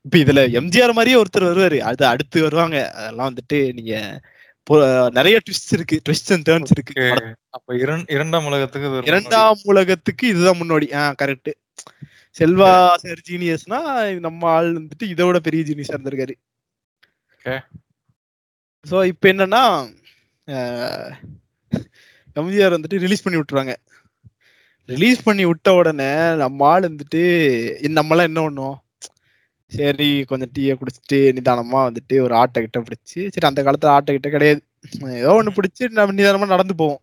இப்ப 0.03 0.19
இதுல 0.19 0.51
எம்ஜிஆர் 0.51 0.93
மாதிரியே 0.93 1.23
ஒருத்தர் 1.23 1.41
வருவாரு. 1.41 1.79
அது 1.79 2.07
அடுத்து 2.07 2.43
வருவாங்க. 2.43 2.91
அதெல்லாம் 2.93 3.35
வந்துட்டு 3.35 3.73
நீங்க 3.73 4.21
நிறைய 5.11 5.41
ட்விஸ்ட் 5.51 5.73
இருக்கு. 5.73 6.01
ட்விஸ்ட் 6.09 6.33
அண்ட் 6.33 6.49
டேர்ன்ஸ் 6.49 6.67
இருக்கு. 6.71 7.03
அப்ப 7.51 7.75
இரண்- 7.75 8.13
இரண்டாம் 8.13 8.45
உலகத்துக்கு 8.45 9.01
இரண்டாம் 9.05 9.59
உலகத்துக்கு 9.63 10.29
இதுதான் 10.29 10.57
முன்னோடி. 10.57 10.93
ஆ 10.93 11.15
கரெக்ட் 11.23 11.53
செல்வா 12.39 12.95
சார் 12.95 13.21
ஜீனியஸ்னா 13.31 14.19
நம்ம 14.19 14.49
ஆள் 14.49 14.73
வந்துட்டு 14.73 15.09
இதை 15.09 15.27
விட 15.27 15.41
பெரிய 15.41 15.63
ஜீனியஸா 15.63 15.91
இருந்திருக்காரு. 15.91 16.35
Okay. 17.47 17.59
சோ 18.91 18.97
இப்ப 19.11 19.29
என்னன்னா 19.33 19.61
எம்ஜிஆர் 22.41 22.75
வந்துட்டு 22.75 22.99
ரிலீஸ் 23.05 23.23
பண்ணி 23.25 23.39
விட்டுருவாங்க. 23.41 23.75
ரிலீஸ் 24.89 25.21
பண்ணி 25.27 25.45
விட்ட 25.51 25.75
உடனே 25.81 26.09
நம்ம 26.43 26.67
ஆள் 26.71 26.89
வந்துட்டு 26.89 27.23
நம்மலாம் 27.99 28.29
என்ன 28.31 28.43
பண்ணுவோம்? 28.47 28.77
சரி 29.79 30.11
கொஞ்சம் 30.31 30.53
டீயை 30.57 30.75
குடிச்சிட்டு 30.81 31.21
நிதானமா 31.39 31.79
வந்துட்டு 31.89 32.19
ஒரு 32.27 32.37
ஆட்டை 32.41 32.65
கிட்ட 32.67 32.85
பிடிச்சி 32.89 33.21
சரி 33.37 33.51
அந்த 33.51 33.63
காலத்துல 33.69 33.95
ஆட்டை 33.97 34.19
கிட்ட 34.19 34.35
கிடையாது. 34.37 34.61
ஏதோ 35.23 35.39
ஒண்ணு 35.39 35.57
பிடிச்சி 35.61 35.93
நம்ம 36.01 36.19
நிதானமா 36.21 36.53
நடந்து 36.57 36.81
போவோம். 36.83 37.03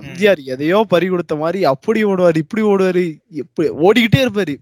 எம்ஜிஆர் 0.00 0.46
எதையோ 0.54 0.80
பறி 0.94 1.08
கொடுத்த 1.12 1.36
மாதிரி 1.44 1.60
அப்படி 1.74 2.02
ஓடுவாரு 2.12 2.44
இப்படி 2.46 2.64
ஓடுவாரு 2.72 3.06
எப்படி 3.44 3.68
ஓடிக்கிட்டே 3.86 4.24
இருப்பாரு. 4.26 4.56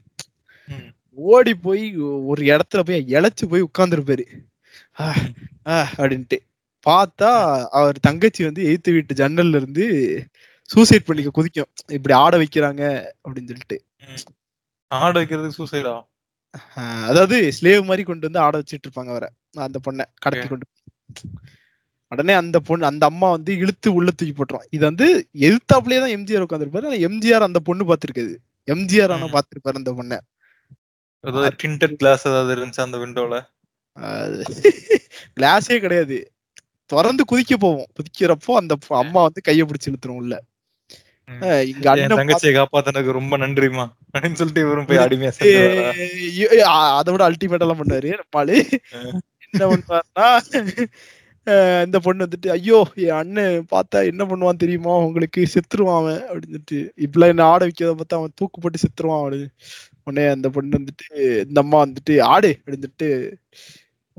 ஓடி 1.18 1.54
போய் 1.66 1.84
ஒரு 2.30 2.42
இடத்துல 2.52 2.82
போய் 2.88 3.10
இழைச்சு 3.16 3.46
போய் 3.52 3.68
உட்கார்ந்துருப்பாரு. 3.70 4.26
அப்படின்ட்டு. 5.96 6.38
பார்த்தா 6.86 7.30
அவர் 7.70 7.96
தங்கச்சி 8.00 8.44
வந்து 8.44 8.62
எய்த்து 8.64 8.92
வீட்டு 8.92 9.14
ஜன்னல்ல 9.14 9.56
இருந்து 9.56 9.84
சூசைட் 10.70 11.04
பண்ணிக்க 11.04 11.30
குதிக்கும். 11.30 11.70
இப்படி 11.92 12.14
ஆட 12.18 12.36
வைக்கிறாங்க 12.38 12.82
அப்படின்னு 13.24 13.50
சொல்லிட்டு. 13.52 13.78
ஆட 14.90 15.12
வைக்கிறதுக்கு 15.20 15.58
சூசைடா 15.60 15.94
அதாவது 17.08 17.36
ஸ்லேவ் 17.56 17.82
மாதிரி 17.84 18.02
கொண்டு 18.02 18.26
வந்து 18.26 18.38
ஆட 18.38 18.54
வச்சிட்டு 18.58 18.86
இருப்பாங்க 18.86 19.10
அவரை. 19.10 19.28
அந்த 19.66 19.78
பொண்ணை 19.86 20.04
கடத்தி. 20.20 20.46
கொண்டு. 20.48 20.66
உடனே 22.12 22.32
அந்த 22.32 22.58
பொண்ணு 22.60 22.84
அந்த 22.86 23.04
அம்மா 23.06 23.30
வந்து 23.30 23.52
இழுத்து 23.56 23.88
உள்ள 23.92 24.10
தூக்கி 24.10 24.34
போட்டுரும். 24.34 24.66
இது 24.70 24.84
வந்து 24.84 25.06
எதிர்த்தாப்புலயே 25.40 26.00
தான் 26.00 26.14
எம்ஜிஆர் 26.16 26.46
உட்காந்துருப்பாரு 26.46 26.86
ஆனா 26.86 26.98
எம்ஜிஆர் 27.08 27.48
அந்த 27.48 27.58
பொண்ணு 27.58 27.84
பார்த்திருக்காது. 27.84 28.34
எம்ஜிஆர் 28.68 29.12
ஆனா 29.12 29.26
ம். 29.26 29.34
பார்த்திருப்பாரு 29.34 29.80
அந்த 29.80 29.92
பொண்ணை. 29.92 30.18
கிளாஸ் 31.96 32.26
ஏதாவது 32.26 32.52
இருந்துச்சு 32.56 32.80
அந்த 32.80 32.98
விண்டோல 32.98 33.36
கிளாஸே 35.36 35.76
கிடையாது. 35.84 36.18
திறந்து 36.90 37.22
குதிக்க 37.30 37.54
போவோம். 37.58 37.88
குதிக்கிறப்போ 37.96 38.52
அந்த 38.60 38.74
அம்மா 39.02 39.20
வந்து 39.26 39.42
கைய 39.48 39.62
பிடிச்சு 39.68 39.90
இழுத்துரும் 39.90 40.20
உள்ள. 40.22 40.34
என் 41.28 41.88
அண்ணன் 41.92 42.18
தங்கச்சியை 42.20 42.52
காப்பாத்தினதுக்கு 42.56 43.18
ரொம்ப 43.18 43.34
நன்றிமா 43.38 43.84
அப்படின்னு 44.12 44.38
சொல்லிட்டு 44.40 44.64
இவரும் 44.66 44.88
போய் 44.90 45.02
அடிமையா 45.04 45.30
அதை 46.98 47.12
விட 47.14 47.22
அல்டிமேட் 47.30 47.64
எல்லாம் 47.66 47.80
பண்ணாரு. 47.82 48.10
நம்மாளு 48.20 48.56
என்ன 49.46 49.62
பண்ணுவாருன்னா 49.72 50.28
இந்த 51.86 51.98
பொண்ணு 52.06 52.26
வந்துட்டு 52.26 52.48
ஐயோ 52.54 52.78
என் 53.04 53.18
அண்ணன் 53.20 53.66
பார்த்தா 53.72 53.98
என்ன 54.10 54.22
பண்ணுவான் 54.30 54.62
தெரியுமா? 54.62 54.94
உங்களுக்கு 55.06 55.42
செத்துருவான் 55.54 56.00
அவன். 56.00 56.20
அப்படின்னு 56.28 56.50
சொல்லிட்டு 56.50 56.78
இப்பெல்லாம் 57.04 57.32
என்ன 57.34 57.44
ஆட 57.52 57.60
வைக்கிறத 57.66 57.94
பார்த்தா 58.00 58.18
அவன் 58.20 58.36
தூக்கு 58.40 58.60
போட்டு 58.60 58.82
செத்துருவான். 58.84 59.22
அப்படின்னு. 59.24 59.48
உடனே 60.06 60.26
அந்த 60.36 60.48
பொண்ணு 60.56 60.80
வந்துட்டு 60.80 61.06
இந்த 61.48 61.60
அம்மா 61.64 61.78
வந்துட்டு 61.86 62.14
ஆடு. 62.34 62.50
அப்படின்னு 62.58 62.84
சொல்லிட்டு 62.84 63.10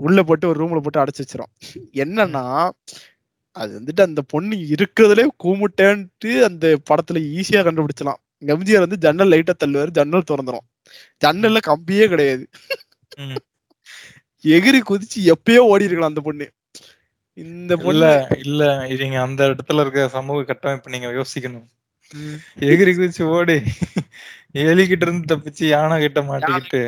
உள்ள 0.06 0.20
போட்டு 0.28 0.50
ஒரு 0.52 0.60
ரூம்ல 0.62 0.82
போட்டு 0.86 1.02
அடைச்சு 1.04 1.24
வச்சிரும். 1.24 1.52
என்னன்னா 2.02 2.44
அது 3.56 3.72
வந்துட்டு 3.80 4.02
அந்த 4.08 4.22
பொண்ணு 4.34 4.56
இருக்கிறதுலே 4.74 5.26
கூமுட்டேன்ட்டு 5.44 6.32
அந்த 6.48 6.66
படத்துல 6.90 7.22
ஈஸியா 7.38 7.62
கண்டுபிடிச்சலாம். 7.68 8.20
எம்ஜிஆர் 8.54 8.86
வந்து 8.86 9.00
ஜன்னல் 9.06 9.32
லைட்டா 9.34 9.54
தள்ளுவாரு 9.64 9.92
ஜன்னல் 9.98 10.30
திறந்துரும். 10.32 10.66
ஜன்னல்ல 11.24 11.60
கம்பியே 11.70 12.06
கிடையாது. 12.14 12.46
எகிரி 14.44 14.80
குதிச்சு 14.90 15.20
எப்பயோ 15.34 15.62
ஓடி 15.72 15.88
இருக்கலாம் 15.88 16.14
அந்த 16.14 16.24
பொண்ணு. 16.28 16.48
இந்த 17.38 17.74
பொண்ணு 17.84 18.12
இல்ல 18.46 18.64
நீங்க 19.02 19.18
அந்த 19.26 19.42
இடத்துல 19.50 19.84
இருக்க 19.84 20.08
சமூக 20.16 20.46
கட்டமைப்பு 20.50 20.94
நீங்க 20.96 21.10
யோசிக்கணும். 21.18 21.68
எகிரி 22.70 22.92
குதிச்சு 22.94 23.24
ஓடி 23.38 23.58
எலிகிட்ட 24.56 25.06
இருந்து 25.06 25.30
தப்பிச்சு 25.32 25.64
யானை 25.68 25.96
கிட்ட 26.02 26.20
மாட்டிக்கிட்டு. 26.22 26.80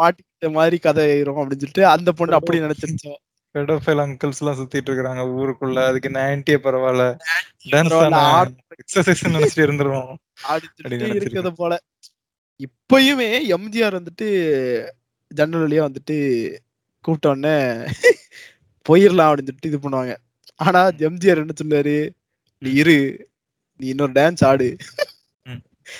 மாட்டிக்கிட்ட 0.00 0.48
மாதிரி 0.58 0.78
கதை 0.78 1.02
ஆயிரும் 1.10 1.40
அப்படின்னு 1.40 1.62
சொல்லிட்டு 1.64 1.84
அந்த 1.86 2.12
பொண்ணு 2.12 2.38
அப்படி 2.38 2.60
நினைச்சிருச்சோம் 2.66 3.20
பெடோஃபைல் 3.54 4.00
அங்கிள்ஸ் 4.02 4.40
எல்லாம் 4.40 4.58
சுத்திட்டு 4.58 4.90
இருக்காங்க 4.90 5.22
ஊருக்குள்ள. 5.38 5.78
அதுக்கு 5.90 6.08
நைன்டியே 6.16 6.58
பரவாயில்ல. 6.66 7.04
டான்ஸ். 7.72 8.52
எக்ஸசைஸ் 8.80 9.24
நினைச்சிட்டு 9.28 9.64
இருந்துருவோம். 9.66 10.12
இருக்கிறத 10.88 11.50
போல. 11.50 11.78
இப்பயுமே 12.60 13.28
எம்ஜிஆர் 13.56 13.98
வந்துட்டு 13.98 14.28
ஜன்னல் 15.30 15.64
வழியா 15.64 15.82
வந்துட்டு 15.88 16.16
கூப்பிட்ட 17.04 17.28
உடனே 17.28 17.56
போயிடலாம் 18.86 19.28
அப்படின்னு 19.30 19.50
சொல்லிட்டு 19.50 19.70
இது 19.72 19.78
பண்ணுவாங்க. 19.84 20.14
ஆனா 20.54 20.80
எம்ஜிஆர் 21.08 21.42
என்ன 21.42 21.56
சொல்லுவாரு 21.62 21.96
நீ 22.58 22.70
இரு 22.72 23.28
நீ 23.76 23.86
இன்னொரு 23.88 24.12
டான்ஸ் 24.12 24.44
ஆடு. 24.44 24.76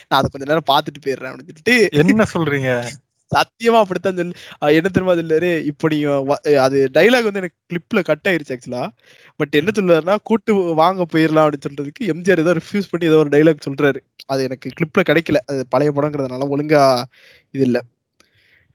நான் 0.08 0.20
அதை 0.20 0.30
கொஞ்ச 0.32 0.52
நேரம் 0.52 0.68
பார்த்துட்டு 0.70 1.08
போயிடுறேன் 1.08 1.32
அப்படின்னு 1.32 1.56
சொல்லிட்டு 1.60 1.88
என்ன 1.90 2.24
சொல்றீங்க? 2.34 2.88
சத்தியமா 3.34 3.78
அப்படித்தான் 3.78 4.16
சொல்லு 4.16 4.32
என்ன 4.74 4.88
தெரியுமா 4.88 5.58
இப்ப 5.58 5.88
வ- 5.88 6.56
அது 6.56 6.90
டைலாக் 6.94 7.22
வந்து 7.22 7.38
எனக்கு 7.38 7.56
கிளிப்ல 7.72 8.04
கட் 8.04 8.26
ஆயிருச்சு 8.28 8.56
ஆக்சுவலா 8.56 8.88
பட் 9.36 9.54
என்ன 9.54 9.70
சொல்லுவாருன்னா 9.74 10.16
கூட்டு 10.22 10.54
வாங்க 10.54 11.06
போயிடலாம் 11.12 11.46
அப்படின்னு 11.46 11.66
சொல்றதுக்கு 11.68 12.04
எம்ஜிஆர் 12.04 12.38
ஏதோ 12.38 12.54
ரிஃப்யூஸ் 12.54 12.90
பண்ணி 12.90 13.06
ஏதோ 13.06 13.16
ஒரு 13.16 13.28
டைலாக் 13.28 13.66
சொல்றாரு. 13.70 13.96
அது 14.26 14.42
எனக்கு 14.42 14.70
கிளிப்ல 14.70 15.00
கிடைக்கல. 15.00 15.36
அது 15.46 15.66
பழைய 15.68 15.92
படங்கிறதுனால 15.92 16.48
ஒழுங்கா 16.50 17.02
இது 17.50 17.64
இல்ல. 17.64 17.82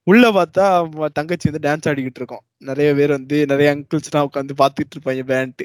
உள்ள 0.06 0.30
பார்த்தா 0.30 0.64
தங்கச்சி 1.12 1.50
வந்து 1.50 1.64
டான்ஸ் 1.66 1.88
ஆடிக்கிட்டு 1.90 2.20
இருக்கோம். 2.20 2.44
நிறைய 2.60 2.94
பேர் 2.94 3.10
வந்து 3.10 3.46
நிறைய 3.46 3.68
அங்கிள்ஸ்லாம் 3.74 4.26
உட்காந்து 4.28 4.54
பாத்துக்கிட்டு 4.58 4.96
இருப்பாங்க 4.96 5.22
பேண்ட் 5.24 5.62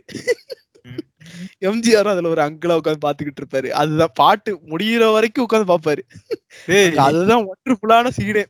ம். 0.86 1.02
எம்ஜிஆர் 1.62 2.08
அதுல 2.08 2.30
ஒரு 2.30 2.42
அங்கிளா 2.42 2.78
உட்காந்து 2.80 3.04
பாத்துக்கிட்டு 3.06 3.42
இருப்பாரு. 3.42 3.70
அதுதான் 3.74 4.14
பாட்டு 4.14 4.52
முடியிற 4.70 5.12
வரைக்கும் 5.14 5.48
உட்காந்து 5.48 5.72
பாப்பாரு 5.72 6.04
அதுதான் 7.06 7.44
ஒண்டர்ஃபுல்லான 7.46 8.12
சீனே 8.18 8.44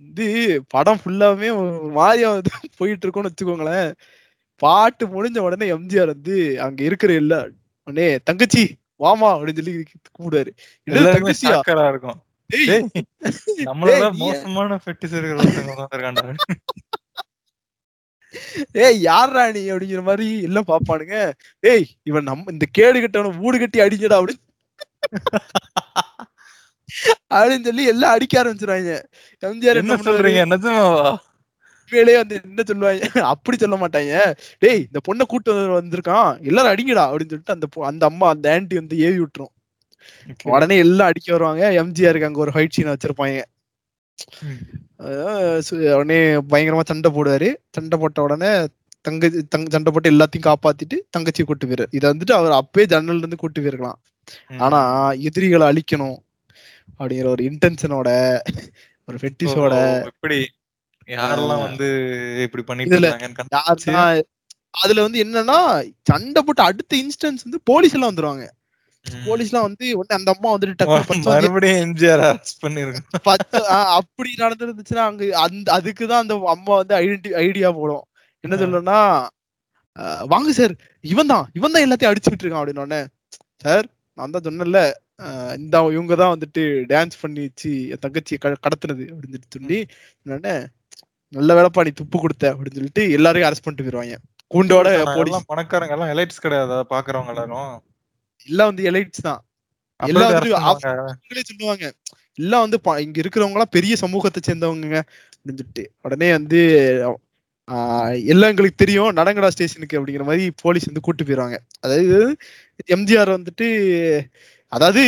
வந்து 0.00 0.26
படம் 0.68 1.00
ஃபுல்லாவே 1.02 1.48
ஒரு 1.56 1.92
மாதிரியா 1.92 2.30
வந்து 2.30 2.50
போயிட்டு 2.76 3.04
இருக்கோம்னு 3.06 3.30
வச்சுக்கோங்களேன். 3.30 3.90
பாட்டு 4.60 5.04
முடிஞ்ச 5.06 5.38
உடனே 5.38 5.66
எம்ஜிஆர் 5.72 6.06
வந்து 6.06 6.34
அங்க 6.60 6.82
இருக்கிற 6.82 7.12
எல்லா 7.14 7.38
உடனே 7.88 8.18
தங்கச்சி 8.24 8.64
வாமா 9.00 9.28
அப்படின்னு 9.34 9.60
சொல்லி 9.60 9.74
கூப்பிடுவாரு. 10.08 10.50
இருக்கும். 11.92 12.20
நம்மளோட 13.68 14.06
மோசமான 14.22 14.78
ஃபெட்டிஸ் 14.84 15.16
இருக்கிற 15.18 15.38
ஒருத்தங்க. 15.42 16.34
ஏய் 18.84 18.98
யார்ரா 19.06 19.44
நீ 19.54 19.62
அப்படிங்கிற 19.72 20.02
மாதிரி 20.08 20.26
எல்லாம் 20.48 20.68
பாப்பானுங்க. 20.72 21.16
ஏய் 21.70 21.86
இவன் 22.10 22.28
நம்ம 22.30 22.52
இந்த 22.56 22.66
கேடு 22.78 22.98
கட்டவன 23.00 23.32
வீடு 23.42 23.56
கட்டி 23.62 23.80
அடிங்கடா 23.86 24.18
அப்படின்னு 24.20 24.46
அப்படின்னு 27.36 27.66
சொல்லி 27.68 27.84
எல்லாம் 27.92 28.14
அடிக்க 28.14 28.34
ஆரம்பிச்சிருவாங்க. 28.42 28.94
எம்ஜிஆர் 29.48 29.80
என்ன 29.82 29.96
சொல்றீங்க? 30.06 30.44
நிஜமாவா? 30.52 31.10
உண்மையிலேயே 31.82 32.18
வந்து 32.22 32.36
என்ன 32.48 32.62
சொல்லுவாங்க? 32.70 33.04
அப்படி 33.32 33.56
சொல்ல 33.62 33.76
மாட்டாங்க. 33.82 34.14
டேய் 34.62 34.82
இந்த 34.88 35.00
பொண்ணை 35.08 35.24
கூட்டு 35.30 35.54
வந்து 35.54 35.78
வந்திருக்கான். 35.78 36.30
எல்லாரும் 36.48 36.72
அடிங்கடா 36.72 37.04
அப்படின்னு 37.10 37.32
சொல்லிட்டு 37.32 37.56
அந்த 37.56 37.68
அந்த 37.90 38.04
அம்மா 38.10 38.26
அந்த 38.34 38.46
ஆன்ட்டி 38.56 38.80
வந்து 38.80 38.98
ஏவி 39.06 39.18
விட்டுரும். 39.22 39.52
உடனே 40.52 40.76
எல்லாம் 40.84 41.10
அடிக்க 41.10 41.28
வருவாங்க. 41.36 41.62
எம்ஜிஆருக்கு 41.82 42.28
அங்க 42.28 42.40
ஒரு 42.44 42.54
ஹைட் 42.56 42.76
சீன் 42.76 42.92
வச்சிருப்பாங்க. 42.92 43.40
உடனே 45.96 46.18
பயங்கரமா 46.52 46.84
சண்டை 46.90 47.10
போடுவாரு. 47.16 47.48
சண்டை 47.76 47.98
போட்ட 48.02 48.20
உடனே 48.26 48.50
தங்கச்சி 49.08 49.40
தங்க 49.54 49.68
சண்டை 49.74 49.90
போட்டு 49.92 50.12
எல்லாத்தையும் 50.14 50.46
காப்பாத்திட்டு 50.48 50.96
தங்கச்சியை 51.16 51.44
கூட்டு 51.50 51.68
போயிரு 51.68 51.86
இதை 51.96 52.06
வந்துட்டு 52.12 52.34
அவர் 52.38 52.58
அப்பவே 52.60 52.84
ஜன்னல்ல 52.92 53.22
இருந்து 53.24 53.42
கூட்டு 53.42 53.60
போயிருக்கலாம். 53.60 53.98
ஆனா 54.64 54.80
எதிரிகளை 55.28 55.66
அழிக்கணும் 55.70 56.18
அப்படிங்கிற 56.98 57.28
ஒரு 57.34 57.42
இன்டென்ஷனோட 57.50 58.08
ஒரு 59.08 59.18
ஃபெட்டிஷோட 59.20 59.74
இப்படி 60.10 60.38
யாரெல்லாம் 61.16 61.62
வந்து 61.66 61.88
இப்படி 62.46 62.62
பண்ணிட்டு 62.68 62.98
அதுல 64.82 65.04
வந்து 65.04 65.22
என்னன்னா 65.24 65.58
சண்டை 66.10 66.40
போட்டு 66.42 66.62
அடுத்த 66.68 66.92
இன்ஸ்டன்ஸ் 67.04 67.44
வந்து 67.46 67.60
போலீஸ் 67.70 67.94
எல்லாம் 67.96 68.10
வந்துருவாங்க. 68.12 68.44
ம். 69.06 69.22
போலீஸ் 69.26 69.50
எல்லாம் 69.50 69.66
வந்து 69.66 69.86
உடனே 69.98 70.16
அந்த 70.18 70.30
அம்மா 70.34 70.48
வந்துட்டு 70.54 70.86
மறுபடியும் 71.28 71.80
எம்ஜிஆர் 71.84 72.22
அரெஸ்ட் 72.26 72.62
பண்ணிருக்கோம் 72.62 73.06
ஆ, 73.70 73.78
அப்படி 73.98 74.30
நடந்துருந்துச்சுன்னா 74.42 75.04
அங்க 75.08 75.22
அந்த 75.44 75.68
அதுக்குதான் 75.76 76.22
அந்த 76.24 76.34
அம்மா 76.54 76.72
வந்து 76.80 76.94
ஐடென்டி 77.00 77.30
ஐடியா 77.42 77.70
போடும். 77.78 78.04
என்ன. 78.44 78.58
சொல்லணும்னா 78.60 78.98
வாங்க 80.30 80.50
சார் 80.56 80.74
இவன் 81.04 81.30
தான் 81.30 81.46
இவன் 81.56 81.72
தான் 81.72 81.84
எல்லாத்தையும் 81.84 82.12
அடிச்சுட்டு 82.12 82.44
இருக்கான் 82.44 82.60
அப்படின்னு 82.60 82.84
உடனே 82.84 83.00
சார் 83.64 83.86
நான் 84.18 84.34
தான் 84.34 84.46
சொன்னேன்ல 84.46 84.80
இந்த 85.58 85.76
இவங்க 85.94 86.14
தான் 86.16 86.32
வந்துட்டு 86.34 86.62
டான்ஸ் 86.90 87.20
பண்ணி 87.22 87.40
வச்சு 87.46 87.72
என் 87.90 88.02
தங்கச்சியை 88.04 88.38
கடத்துனது 88.58 89.04
அப்படின்னு 89.10 89.40
சொல்லி 89.56 89.78
உடனே 90.26 90.54
நல்ல 91.32 91.50
வேலைப்பா 91.56 91.84
நீ 91.86 91.92
துப்பு 91.98 92.18
கொடுத்த 92.20 92.44
அப்படின்னு 92.52 92.78
சொல்லிட்டு 92.78 93.02
எல்லாரையும் 93.16 93.48
அரெஸ்ட் 93.48 93.64
பண்ணிட்டு 93.64 93.84
போயிருவாங்க. 93.86 94.16
கூண்டோட 94.50 94.88
போலீஸ் 95.12 95.50
பணக்காரங்க 95.50 95.94
எல்லாம் 95.96 96.12
எலைட்ஸ் 96.14 96.42
கிடையாது 96.44 96.78
பாக்குறவங்க 96.90 97.32
எல்லாரும். 97.34 97.68
எல்லாம் 98.48 98.70
வந்து 98.70 98.84
எலைட்ஸ் 98.90 99.26
தான். 99.28 99.40
எல்லாம் 100.00 100.30
வந்து 100.32 100.50
சொல்லுவாங்க. 101.50 101.86
எல்லாம் 102.42 102.64
வந்து 102.64 102.78
இங்க 103.06 103.18
இருக்கிறவங்க 103.22 103.58
எல்லாம் 103.58 103.74
பெரிய 103.78 103.94
சமூகத்தை 104.04 104.40
சேர்ந்தவங்க 104.48 104.98
அப்படின்னு 105.32 105.60
சொல்லிட்டு 105.60 105.84
உடனே 106.06 106.28
வந்து 106.38 106.60
எல்லாம் 108.32 108.52
எங்களுக்கு 108.52 108.82
தெரியும். 108.82 109.10
நடங்கடா 109.18 109.48
ஸ்டேஷனுக்கு 109.54 109.98
அப்படிங்கிற 109.98 110.24
மாதிரி 110.30 110.44
போலீஸ் 110.62 110.88
வந்து 110.90 111.02
கூட்டு 111.06 111.26
போயிருவாங்க. 111.26 111.58
அதாவது 111.84 112.16
எம்ஜிஆர் 112.96 113.30
வந்துட்டு 113.36 113.66
அதாவது 114.72 115.02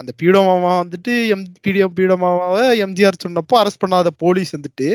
அந்த 0.00 0.10
பீடோ 0.20 0.40
மாமா 0.48 0.72
வந்துட்டு 0.82 1.12
எம் 1.34 1.44
பீடியோ 1.64 1.86
பீடோ 1.98 2.16
மாமாவை 2.24 2.64
எம்ஜிஆர் 2.84 3.22
சொன்னப்போ 3.24 3.56
அரெஸ்ட் 3.60 3.82
பண்ணாத 3.84 4.12
போலீஸ் 4.24 4.54
வந்துட்டு 4.56 4.88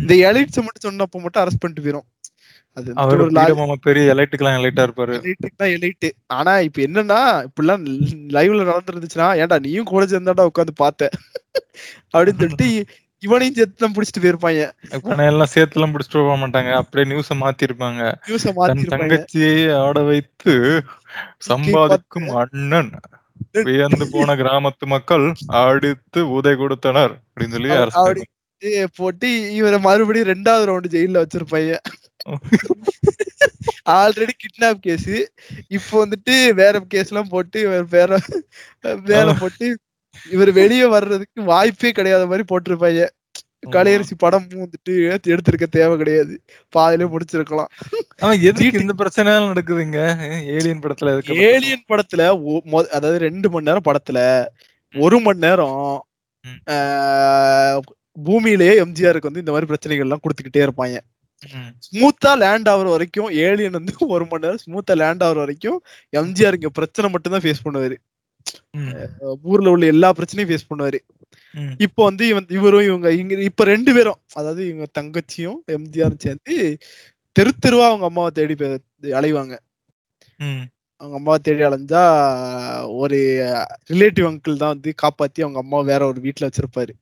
இந்த 0.00 0.12
எலைட்ஸ் 0.28 0.64
மட்டும் 0.66 0.86
சொன்னப்போ 0.88 1.18
மட்டும் 1.24 1.42
அரெஸ்ட் 1.42 1.62
பண்ணிட்டு 1.62 1.84
போயிரும். 1.84 2.06
அது 2.76 2.94
அவரு 3.02 3.24
பெரிய 3.86 4.12
எலைட்டுக்கெல்லாம் 4.14 4.58
எலைட்டா 4.60 4.84
இருப்பாரு. 4.86 5.14
எலைட்டுக்கு 5.20 5.66
எலைட்டு 5.76 6.08
ஆனா 6.38 6.52
இப்ப 6.66 6.80
என்னன்னா 6.88 7.20
இப்படிலாம் 7.48 7.84
லைவ்ல 8.36 8.66
நடந்துருந்துச்சுன்னா 8.70 9.28
ஏன்டா 9.42 9.58
நீயும் 9.66 9.90
கூட 9.92 10.04
சேர்ந்தாடா 10.12 10.48
உட்காந்து 10.50 10.74
பார்த்த? 10.84 11.10
அப்படின்னு 12.14 12.40
சொல்லிட்டு 12.42 12.68
இவனையும் 13.22 13.56
சேர்த்து 13.58 13.82
தான் 13.82 13.94
பிடிச்சிட்டு 13.96 14.22
போயிருப்பாங்க. 14.22 14.62
எல்லாம் 15.30 15.52
சேர்த்து 15.52 15.76
எல்லாம் 15.78 15.92
பிடிச்சிட்டு 15.94 16.24
போக 16.26 16.36
மாட்டாங்க. 16.42 16.70
அப்படியே 16.82 17.06
நியூஸ 17.12 17.36
மாத்தி 17.42 17.68
இருப்பாங்க 17.68 18.02
நியூஸ 18.28 18.46
மாத்திருப்பாங்க. 18.58 18.92
தங்கச்சியை 18.94 19.54
ஆட 19.84 19.98
வைத்து 20.10 20.54
சம்பாதிக்கும் 21.48 22.30
அண்ணன் 22.42 22.92
வியந்து 23.68 24.04
போன 24.14 24.34
கிராமத்து 24.40 24.84
மக்கள் 24.94 25.24
அடித்து 25.62 26.20
உதை 26.36 26.54
கொடுத்தனர் 26.62 27.14
அப்படின்னு 27.24 27.56
சொல்லி 27.56 28.24
போட்டு 28.98 29.28
இவரை 29.58 29.78
மறுபடியும் 29.86 30.30
ரெண்டாவது 30.32 30.68
ரவுண்டு 30.68 30.92
ஜெயில 30.94 31.22
வச்சிருப்பாங்க. 31.22 31.72
ஆல்ரெடி 33.94 34.34
கிட்னாப் 34.42 34.84
கேஸ் 34.86 35.10
இப்போ 35.68 35.94
வந்துட்டு 36.04 36.34
வேற 36.60 36.80
கேஸ் 36.92 37.10
எல்லாம் 37.12 37.32
போட்டு 37.34 37.58
இவர் 37.66 37.88
வேற 37.96 38.10
ஆமா. 39.22 39.34
போட்டு 39.42 39.66
இவர் 40.34 40.50
வெளியே 40.60 40.86
வர்றதுக்கு 40.94 41.40
வாய்ப்பே 41.52 41.90
கிடையாத 41.92 42.26
மாதிரி 42.30 42.44
போட்டிருப்பாங்க. 42.50 43.04
கலையரசி 43.74 44.14
படம் 44.22 44.46
வந்துட்டு 44.62 44.92
எடுத்திருக்க 45.32 45.66
தேவை 45.76 45.94
கிடையாது. 45.96 46.34
பாதிலே 46.72 47.06
முடிச்சிருக்கலாம். 47.14 47.70
ஆமா 48.22 48.34
எதுக்கு 48.48 48.82
இந்த 48.84 48.94
பிரச்சனை 49.00 49.32
நடக்குதுங்க? 49.44 50.00
ஏலியன் 50.56 50.82
படத்துல 50.84 51.12
எதுக்கு 51.14 51.38
ஏலியன் 51.50 51.88
படத்துல 51.92 52.26
அதாவது 52.96 53.18
ரெண்டு 53.26 53.50
மணி 53.54 53.68
நேரம் 53.70 53.88
படத்துல 53.88 54.18
ஒரு 54.94 55.18
மணி 55.26 55.44
நேரம் 55.46 55.78
பூமியிலேயே 58.16 58.74
எம்ஜிஆருக்கு 58.84 59.30
வந்து 59.30 59.42
இந்த 59.42 59.52
மாதிரி 59.54 59.70
பிரச்சனைகள் 59.70 60.06
எல்லாம் 60.06 60.24
கொடுத்துக்கிட்டே 60.24 60.64
இருப்பாங்க. 60.66 60.96
ஸ்மூத்தா 61.86 62.30
லேண்ட் 62.44 62.70
ஆகுற 62.72 62.88
வரைக்கும் 62.94 63.30
ஏலியன் 63.46 63.78
வந்து 63.80 63.94
ஒரு 64.14 64.24
மணி 64.30 64.44
நேரம் 64.46 64.62
ஸ்மூத்தா 64.66 64.94
லேண்ட் 65.02 65.24
ஆகுற 65.26 65.38
வரைக்கும் 65.44 65.78
எம்ஜிஆர் 66.20 66.58
இங்க 66.58 66.70
பிரச்சனை 66.80 67.08
மட்டும் 67.14 67.34
தான் 67.36 67.44
ஃபேஸ் 67.46 67.64
பண்ணுவாரு 67.66 67.98
ஊர்ல 69.52 69.68
உள்ள 69.74 69.84
எல்லா 69.94 70.08
பிரச்சனையும் 70.18 70.50
ஃபேஸ் 70.50 70.70
பண்ணுவாரு. 70.70 70.98
இப்போ 71.86 72.00
வந்து 72.08 72.24
இவன் 72.32 72.48
இவரும் 72.56 72.86
இவங்க 72.88 73.08
இங்க 73.20 73.34
இப்ப 73.50 73.64
ரெண்டு 73.74 73.90
பேரும் 73.96 74.20
அதாவது 74.38 74.62
இவங்க 74.70 74.86
தங்கச்சியும் 74.98 75.60
எம்ஜிஆரும் 75.76 76.24
சேர்ந்து 76.26 76.54
தெரு 77.36 77.52
தெருவா 77.64 77.86
அவங்க 77.90 78.06
அம்மாவை 78.10 78.30
தேடி 78.38 78.54
அலைவாங்க. 79.20 79.54
அவங்க 81.00 81.16
அம்மாவை 81.20 81.38
தேடி 81.46 81.62
அலைஞ்சா 81.68 82.02
ஒரு 83.02 83.18
ரிலேட்டிவ் 83.92 84.28
அங்கிள் 84.30 84.60
தான் 84.62 84.74
வந்து 84.76 84.92
காப்பாத்தி 85.04 85.44
அவங்க 85.46 85.60
அம்மா 85.64 85.80
வேற 85.92 86.02
ஒரு 86.12 86.20
வீட்டுல 86.26 86.48
வச்சிருப்பாரு. 86.48 86.94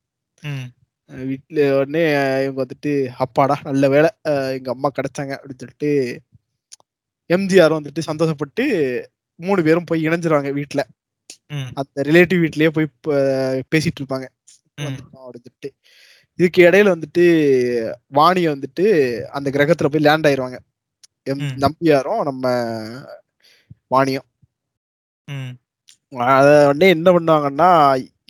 வீட்டுல 1.10 1.78
உடனே 1.78 2.02
இவங்க 2.44 2.66
வந்துட்டு 2.66 3.08
அப்பாடா 3.18 3.60
நல்ல 3.64 3.88
வேலை 3.88 4.10
அஹ் 4.28 4.52
எங்க 4.52 4.70
அம்மா 4.70 4.88
கிடைச்சாங்க 4.88 5.32
அப்படின்னு 5.32 5.60
சொல்லிட்டு 5.62 5.90
எம்ஜிஆரும் 7.30 7.80
வந்துட்டு 7.80 8.00
சந்தோஷப்பட்டு 8.06 8.64
மூணு 9.38 9.62
பேரும் 9.62 9.84
போய் 9.84 10.08
இணைஞ்சிருவாங்க 10.08 10.50
வீட்டுல 10.52 10.82
அந்த 11.74 12.02
ரிலேட்டிவ் 12.02 12.40
வீட்லயே 12.44 12.68
போய் 12.68 12.88
பேசிட்டு 13.70 14.00
இருப்பாங்க. 14.00 14.26
அப்படின்னு 14.80 15.00
சொல்லிட்டு. 15.12 15.68
இதுக்கு 16.38 16.62
இடையில 16.62 16.94
வந்துட்டு 16.94 17.24
வாணிய 18.06 18.56
வந்துட்டு 18.56 18.84
அந்த 19.28 19.50
கிரகத்துல 19.50 19.86
போய் 19.86 20.00
லேண்ட் 20.00 20.26
ஆயிருவாங்க. 20.26 20.58
எம். 21.22 21.38
நம்பியாரும் 21.58 22.22
நம்ம 22.22 22.44
வாணியும். 23.90 24.28
அத 26.16 26.66
உடனே 26.66 26.88
என்ன 26.88 27.10
பண்ணுவாங்கன்னா 27.12 27.70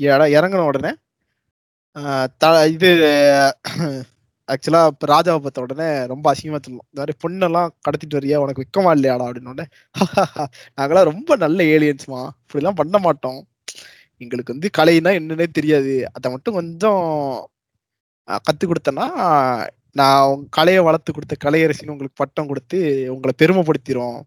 இறங்கின 0.00 0.58
உடனே 0.60 0.90
இது 2.74 2.88
ஆக்சுவலா 4.48 4.80
இப்ப 4.92 5.06
ராஜாவை 5.12 5.40
பார்த்த 5.42 5.64
உடனே 5.64 5.86
ரொம்ப 6.12 6.24
அசிங்கமா 6.32 6.58
சொல்லணும் 6.62 6.86
இந்த 6.90 7.00
மாதிரி 7.00 7.14
பொண்ணெல்லாம் 7.24 7.68
கடத்திட்டு 7.86 8.18
வரியா? 8.18 8.36
உனக்கு 8.44 8.62
வெக்கமா 8.64 8.90
இல்லையாடா? 8.96 9.26
அப்படின்னு 9.28 9.52
உடனே 9.52 9.66
நாங்களாம் 10.78 11.08
ரொம்ப 11.10 11.36
நல்ல 11.44 11.58
ஏலியன்ஸ்மா 11.74 12.20
இப்படிலாம் 12.42 12.78
பண்ண 12.80 12.98
மாட்டோம். 13.06 13.40
எங்களுக்கு 14.20 14.54
வந்து 14.54 14.70
கலைனா 14.78 15.12
என்னன்னே 15.20 15.46
தெரியாது. 15.58 15.94
அதை 16.16 16.26
மட்டும் 16.32 16.58
கொஞ்சம் 16.58 17.04
கத்து 18.46 18.64
கொடுத்தேன்னா 18.66 19.06
நான் 20.00 20.26
உங்க 20.32 20.46
கலையை 20.58 20.82
வளர்த்து 20.88 21.10
கொடுத்த 21.12 21.36
கலையரசின்னு 21.44 21.94
உங்களுக்கு 21.94 22.20
பட்டம் 22.22 22.50
கொடுத்து 22.50 22.78
உங்களை 23.14 23.34
பெருமைப்படுத்திரும். 23.42 24.18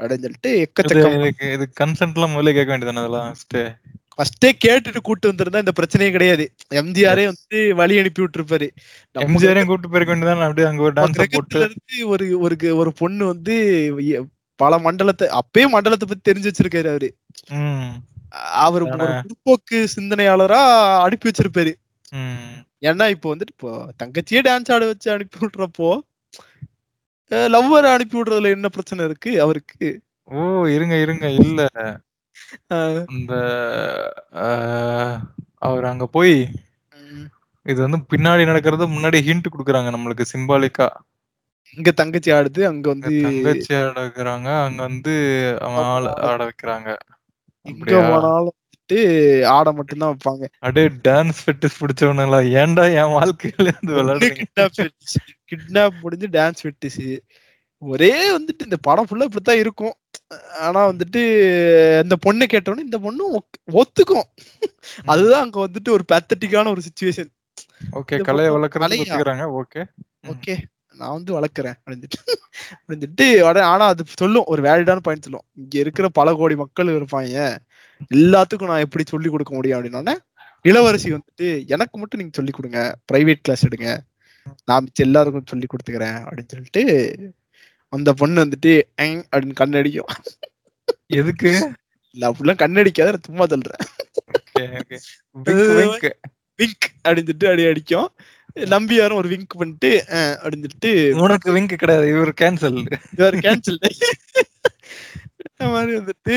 அப்படின்னு 0.00 0.24
சொல்லிட்டு 0.26 0.50
எக்கச்சக்கம் 0.64 1.16
இதுக்கு 1.20 1.48
இது 1.56 1.64
கன்சென்ட் 1.80 2.16
எல்லாம் 2.18 2.34
முதல்ல 2.34 2.54
கேட்க 2.58 2.70
வேண்டியதானே 2.72 3.04
அதெல்லாம் 3.04 3.30
ஃபர்ஸ்ட் 4.18 4.46
கேட்டுட்டு 4.64 5.00
கூட்டு 5.08 5.30
வந்திருந்தா 5.30 5.62
இந்த 5.64 5.74
பிரச்சனையே 5.78 6.10
கிடையாது. 6.14 6.44
எம்ஜிஆரே 6.80 7.24
வந்து 7.30 7.58
வழி 7.80 7.98
அனுப்பி 8.02 8.22
விட்டுருப்பாரு. 8.22 8.68
எம்ஜிஆரையும் 9.26 9.68
கூப்பிட்டு 9.68 9.90
போயிருக்க 9.92 10.12
வேண்டியதானே 10.14 10.46
அப்படியே 10.48 10.68
அங்க 10.70 10.82
ஒரு 10.88 10.96
டான்ஸ் 10.98 11.20
போட்டு. 11.36 11.60
ஒரு 12.12 12.26
ஒரு 12.46 12.56
ஒரு 12.82 12.92
பொண்ணு 13.02 13.24
வந்து 13.32 13.54
பல 14.60 14.78
மண்டலத்தை 14.86 15.26
அப்பயே 15.40 15.66
மண்டலத்தை 15.74 16.06
பத்தி 16.06 16.24
தெரிஞ்சு 16.28 16.50
வச்சிருக்காரு 16.50 16.88
அவரு. 16.94 17.10
அவர் 18.64 18.84
முற்போக்கு 19.28 19.78
சிந்தனையாளரா 19.94 20.60
அனுப்பி 21.04 21.28
வச்சிருப்பாரு. 21.30 21.72
ஏன்னா 22.88 23.06
இப்போ 23.14 23.28
வந்துட்டு 23.32 23.54
இப்போ 23.56 23.70
தங்கச்சியே 24.02 24.40
டான்ஸ் 24.46 24.72
ஆட 24.74 24.84
வச்சு 24.90 25.08
அனுப்பி 25.14 25.38
விடுறப்போ 25.44 25.90
லவ்வர் 27.54 27.86
அனுப்பி 27.94 28.16
விடுறதுல 28.18 28.50
என்ன 28.56 28.68
பிரச்சனை 28.74 29.00
இருக்கு 29.08 29.30
அவருக்கு? 29.44 29.88
ஓ 30.28 30.36
இருங்க 30.74 30.94
இருங்க. 31.04 31.26
இல்ல. 31.44 31.62
அஹ், 34.40 35.16
அவர் 35.62 35.86
அங்க 35.86 36.06
போய் 36.16 36.36
இது 37.66 37.78
வந்து 37.84 37.98
பின்னாடி 38.12 38.42
நடக்கிறத 38.48 38.86
முன்னாடி 38.92 39.18
ஹிண்ட் 39.26 39.48
குடுக்குறாங்க 39.48 39.90
நம்மளுக்கு 39.94 40.24
சிம்பாலிக்கா 40.32 40.88
இங்க 41.76 41.90
தங்கச்சி 41.98 42.30
ஆடுது 42.34 42.62
அங்க 42.68 42.86
வந்து 42.88 43.10
தங்கச்சி 43.24 43.72
ஆட 43.78 43.96
வைக்கிறாங்க 43.98 44.48
அங்க 44.62 44.80
வந்து 44.84 45.14
அவன் 45.66 45.88
ஆள் 45.88 46.06
ஆட 46.28 46.40
வைக்கிறாங்க. 46.44 46.90
இங்க 47.66 47.84
போனாலும் 48.06 48.54
வந்துட்டு 48.54 48.98
ஆட 49.52 49.68
மட்டும்தான் 49.78 50.12
வைப்பாங்க. 50.12 50.44
அப்படியே 50.62 50.88
டான்ஸ் 51.06 51.40
ஃபிட்னஸ் 51.42 51.80
பிடிச்சவனுங்களா? 51.80 52.40
ஏன்டா 52.60 52.84
என் 53.00 53.14
வாழ்க்கையில 53.16 53.68
இருந்து 53.72 53.92
விளையாடுறீங்க? 54.00 54.38
கிட்னாப் 54.40 54.78
கிட்னாப் 55.50 56.00
முடிஞ்சு 56.02 56.28
டான்ஸ் 56.34 56.64
வெட்டுச்சு 56.66 57.08
ஒரே 57.78 58.12
வந்துட்டு 58.36 58.66
இந்த 58.66 58.76
படம் 58.80 59.06
ஃபுல்லா 59.10 59.26
இப்படித்தான் 59.28 59.58
இருக்கும். 59.58 59.94
ஆனா 60.60 60.80
வந்துட்டு 60.88 61.20
இந்த 62.04 62.16
பொண்ணை 62.26 62.46
கேட்டோன்னே 62.52 62.86
இந்த 62.86 62.98
பொண்ணு 62.98 63.42
ஒத்துக்கும். 63.80 64.26
அதுதான் 65.04 65.42
அங்க 65.42 65.58
வந்துட்டு 65.66 65.90
ஒரு 65.90 66.04
பேத்தட்டிக்கான 66.12 66.72
ஒரு 66.74 66.82
சுச்சுவேஷன் 66.88 67.30
ஓகே 67.92 68.16
கலையை? 68.28 68.50
ஒத்துக்கிறாங்க. 68.54 69.44
ஓகே 69.60 69.84
ஓகே 70.32 70.56
நான் 71.00 71.16
வந்து 71.16 71.32
வளர்க்குறேன். 71.36 71.76
அப்படின்ட்டு 71.82 72.20
அப்படின்ட்டு 72.78 73.26
உடனே 73.48 73.66
ஆனா 73.72 73.84
அது 73.86 74.04
சொல்லும். 74.22 74.46
ஒரு 74.46 74.62
வேலிடான 74.62 75.04
பாயிண்ட் 75.06 75.26
சொல்லும். 75.26 75.46
இங்க 75.52 75.78
இருக்கிற 75.78 76.08
பல 76.08 76.34
கோடி 76.34 76.56
மக்கள் 76.62 76.94
இருப்பாங்க 76.98 77.58
எல்லாத்துக்கும் 78.14 78.70
நான் 78.70 78.84
எப்படி 78.86 79.04
சொல்லி 79.08 79.28
கொடுக்க 79.30 79.54
முடியும்? 79.54 79.78
அப்படின்னோடனே 79.78 80.14
இளவரசி 80.68 81.08
வந்துட்டு 81.12 81.46
எனக்கு 81.74 81.98
மட்டும் 81.98 82.20
நீங்க 82.20 82.34
சொல்லி 82.38 82.50
கொடுங்க. 82.50 82.80
பிரைவேட் 83.12 83.44
கிளாஸ் 83.46 83.66
எடுங்க. 83.66 83.88
நான் 84.64 84.82
மிச்சம் 84.84 85.06
எல்லாருக்கும் 85.06 85.50
சொல்லி 85.52 85.66
கொடுத்துக்கிறேன். 85.72 86.18
அப்படின்னு 86.28 86.52
சொல்லிட்டு 86.54 86.82
அந்த 87.92 88.10
பொண்ணு 88.20 88.44
வந்துட்டு 88.44 88.72
அப்படின்னு 89.02 89.58
கண்ணடிக்கும். 89.60 90.10
எதுக்கு? 91.18 91.50
இல்ல 92.14 92.30
அப்படிலாம் 92.30 92.60
கண்ணடிக்காத 92.62 93.12
நான் 93.14 93.26
சும்மா 93.28 93.44
சொல்றேன். 93.52 93.82
விங்க் 96.58 96.86
சொல்லிட்டு 97.06 97.48
அடி 97.52 97.64
அடிக்கும். 97.70 98.08
நம்பியாரும் 98.74 99.18
ஒரு 99.20 99.28
விங்க் 99.32 99.58
பண்ணிட்டு 99.60 99.90
சொல்லிட்டு 100.42 100.90
உனக்கு 101.24 101.48
விங்க் 101.56 101.80
கிடையாது 101.82 102.06
இவர் 102.14 102.32
கேன்சல் 102.40 102.80
இவர் 103.16 103.36
கேன்சல் 103.46 103.80
மாதிரி 105.74 105.92
வந்துட்டு 105.98 106.34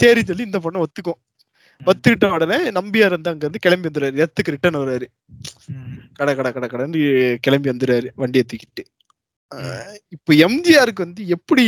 சரி 0.00 0.20
சொல்லி 0.28 0.48
இந்த 0.48 0.58
பொண்ணு 0.64 0.84
ஒத்துக்கும். 0.84 1.20
ஒத்துக்கிட்ட 1.80 2.26
உடனே 2.36 2.58
நம்பியார் 2.78 3.16
வந்து 3.16 3.30
அங்க 3.32 3.44
இருந்து 3.46 3.64
கிளம்பி 3.64 3.88
வந்துடுறாரு 3.88 4.24
எத்துக்கு 4.24 4.54
ரிட்டர்ன் 4.54 4.80
வர்றாரு 4.80 5.06
கடை 6.18 6.32
கடை 6.38 6.50
கடை 6.52 6.68
கடைன்னு 6.68 7.02
கிளம்பி 7.44 7.70
வந்துடுறாரு 7.70 8.08
வண்டியை 8.14 8.46
தூக்கிட்டு. 8.50 8.84
இப்ப 10.08 10.34
எம்ஜிஆருக்கு 10.44 11.04
வந்து 11.04 11.22
எப்படி 11.28 11.64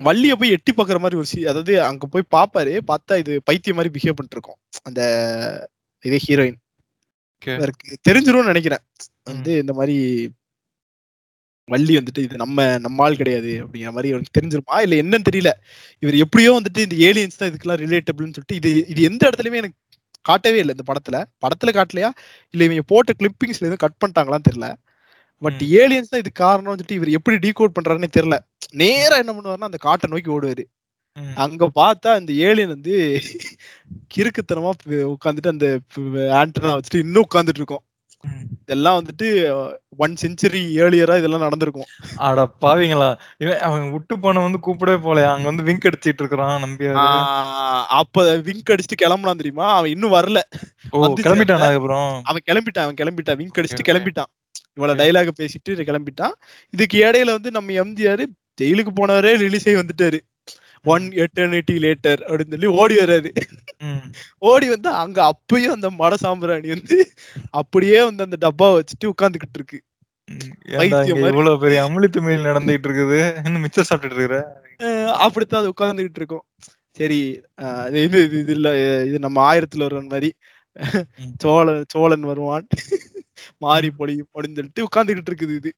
வள்ளிய 0.00 0.34
போய் 0.34 0.50
எட்டி 0.50 0.72
பாக்குற 0.72 0.98
மாதிரி 0.98 1.16
ஒரு 1.16 1.28
சி- 1.32 1.48
அதாவது 1.48 1.82
அங்க 1.82 2.06
போய் 2.06 2.32
பாப்பாரு 2.32 2.72
பார்த்தா 2.88 3.18
இது 3.18 3.42
பைத்தியம் 3.44 3.76
மாதிரி 3.76 3.92
பிஹேவ் 3.96 4.16
பண்ணிட்டு 4.16 4.36
இருக்கோம் 4.38 4.58
அந்த 4.82 5.00
இதே 6.04 6.18
ஹீரோயின் 6.26 6.58
தெரிஞ்சிரும்னு 8.08 8.52
நினைக்கிறேன். 8.52 8.82
வந்து 9.30 9.52
இந்த 9.58 9.72
மாதிரி 9.72 9.96
வள்ளி 11.68 11.98
வந்துட்டு 11.98 12.18
இது 12.18 12.36
நம்ம 12.36 12.56
நம்ம 12.78 13.04
ஆள் 13.04 13.16
கிடையாது 13.16 13.52
அப்படிங்கிற 13.62 13.92
மாதிரி 13.92 14.10
அவருக்கு 14.10 14.36
தெரிஞ்சிருமா 14.38 14.80
இல்ல 14.80 14.94
என்னன்னு 15.02 15.28
தெரியல. 15.30 15.50
இவர் 16.02 16.16
எப்படியோ 16.16 16.50
வந்துட்டு 16.52 16.84
இந்த 16.86 16.96
ஏலியன்ஸ் 17.06 17.38
தான் 17.38 17.50
இதுக்கெல்லாம் 17.50 17.82
ரிலேட்டபிள்னு 17.84 18.34
சொல்லிட்டு 18.36 18.58
இது 18.60 18.70
இது 18.86 19.02
எந்த 19.02 19.22
இடத்துலயுமே 19.28 19.60
எனக்கு 19.62 19.78
காட்டவே 20.24 20.58
இல்லை 20.58 20.74
இந்த 20.76 20.86
படத்துல. 20.90 21.16
படத்துல 21.44 21.72
காட்டலையா? 21.78 22.10
இல்ல 22.54 22.64
இவங்க 22.64 22.84
போட்ட 22.92 23.12
கிளிப்பிங்ஸ்ல 23.20 23.68
எதுவும் 23.68 23.84
கட் 23.84 24.00
பண்ணிட்டாங்களான்னு 24.02 24.48
தெரியல. 24.50 24.68
பட். 25.42 25.62
ஏலியன்ஸ் 25.80 26.12
தான் 26.12 26.22
இது 26.24 26.32
காரணம்னு 26.44 26.72
சொல்லிட்டு 26.72 26.98
இவர் 26.98 27.16
எப்படி 27.18 27.36
டீகோட் 27.44 27.76
பண்றாருன்னே 27.76 28.10
தெரியல. 28.16 28.38
நேரா 28.82 29.16
என்ன 29.22 29.32
பண்ணுவாருன்னா 29.34 29.70
அந்த 29.70 29.80
காட்டை 29.86 30.08
நோக்கி 30.12 30.30
ஓடுவாரு. 30.36 30.64
அங்க 31.44 31.64
பார்த்தா 31.80 32.12
இந்த 32.20 32.32
ஏலியன் 32.46 32.74
வந்து 32.74 32.94
கிறுக்குத்தனமா 34.14 34.70
உட்காந்துட்டு 35.14 35.54
அந்த 35.54 35.66
ஆண்டனா 36.38 36.76
வச்சுட்டு 36.76 37.04
இன்னும் 37.06 37.26
உட்கார்ந்துட்டு 37.26 37.62
இருக்கோம். 37.62 37.84
இதெல்லாம் 38.64 38.98
வந்துட்டு 38.98 39.26
ஒன் 40.04 40.14
செஞ்சுரி 40.22 40.60
ஏர்லியரா 40.82 41.14
இதெல்லாம் 41.20 41.44
நடந்திருக்கும். 41.44 41.88
அட 42.26 42.44
பாவிங்களா. 42.62 43.08
இவன் 43.42 43.60
அவன் 43.66 43.84
விட்டு 43.94 44.14
போன 44.22 44.42
வந்து 44.46 44.60
கூப்பிடவே 44.66 44.98
போலயா 45.06 45.28
அங்க 45.34 45.46
வந்து 45.50 45.66
விங்க் 45.68 45.88
அடிச்சிட்டு 45.90 46.22
இருக்கிறான் 46.22 46.62
நம்பி 46.64 46.88
அப்ப 48.00 48.24
விங்க் 48.48 48.72
அடிச்சுட்டு 48.74 49.02
கிளம்புனான் 49.02 49.42
தெரியுமா? 49.42 49.66
அவன் 49.78 49.94
இன்னும் 49.94 50.16
வரல. 50.18 50.40
கிளம்பிட்டானா 51.26 51.68
அதுக்கப்புறம்? 51.68 52.14
அவன் 52.30 52.46
கிளம்பிட்டான் 52.50 52.86
அவன் 52.86 53.00
கிளம்பிட்டான். 53.02 53.40
விங்க் 53.42 53.60
அடிச்சுட்டு. 53.60 53.88
கிளம்பிட்டான். 53.90 54.30
இவ்வளவு. 54.76 54.98
டைலாக 55.00 55.32
பேசிட்டு 55.40 55.88
கிளம்பிட்டான் 55.90 56.36
இதுக்கு 56.74 56.98
இடையில 57.06 57.34
வந்து 57.36 57.50
நம்ம 57.56 57.74
எம்ஜிஆர் 57.82 58.24
ஜெயிலுக்கு 58.60 58.92
போனவரே 59.00 59.32
ரிலீஸ் 59.44 59.66
ஆகி 59.68 59.80
வந்துட்டாரு. 59.82 60.18
ஒன் 60.84 61.04
எட்டர்னிட்டி 61.24 61.74
லேட்டர் 61.84 62.20
அப்படின்னு 62.26 62.54
சொல்லி 62.54 62.70
ஓடி 62.80 62.94
வர்றாரு. 63.00 63.30
ஓடி 64.50 64.66
வந்து 64.72 64.90
அங்க 65.02 65.18
அப்பயும் 65.32 65.74
அந்த 65.76 65.88
மட 66.00 66.14
சாம்பிராணி 66.24 66.68
வந்து 66.76 66.96
அப்படியே 67.60 68.00
வந்து 68.08 68.26
அந்த 68.26 68.38
டப்பா 68.44 68.68
வச்சுட்டு 68.76 69.10
உட்கார்ந்துகிட்டு 69.12 69.58
இருக்கு. 69.60 69.78
இவ்வளவு 71.12 71.62
பெரிய 71.64 71.78
அமுலித்து 71.86 72.20
மீல் 72.26 72.48
நடந்துகிட்டு 72.50 72.88
இருக்குது. 72.88 73.20
மிச்சம் 73.64 73.88
சாப்பிட்டுட்டு 73.88 74.18
இருக்கிற? 74.18 74.38
அப்படித்தான் 75.24 75.62
அது 75.62 75.72
உட்கார்ந்துகிட்டு 75.74 76.20
இருக்கும். 76.22 76.44
சரி 76.98 77.20
இது 78.04 78.18
இது 78.40 78.52
இல்ல. 78.58 78.68
இது 79.08 79.18
நம்ம 79.26 79.38
ஆயிரத்துல 79.50 79.86
ஒருவன் 79.88 80.12
மாதிரி. 80.14 80.30
சோழன் 81.42 81.84
சோழன் 81.94 82.28
வருவான். 82.30 82.66
மாறி 83.64 83.90
பொழியும் 84.00 84.28
அப்படின்னு 84.32 84.58
சொல்லிட்டு 84.60 84.86
உட்கார்ந்துகிட்டு 84.88 85.32
இருக்குது 85.32 85.56
இது. 85.60 85.70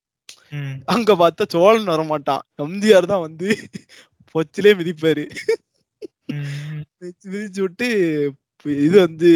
அங்க 0.94 1.10
பார்த்தா 1.22 1.44
சோழன் 1.54 1.92
வரமாட்டான். 1.94 2.42
எம்ஜிஆர் 2.64 3.12
தான் 3.12 3.24
வந்து 3.26 3.48
பொச்சிலே 4.34 4.72
மிதிப்பாரு. 4.80 5.24
மிதிச்சு 7.32 7.60
விட்டு 7.64 7.88
இது 8.86 8.96
வந்து 9.06 9.30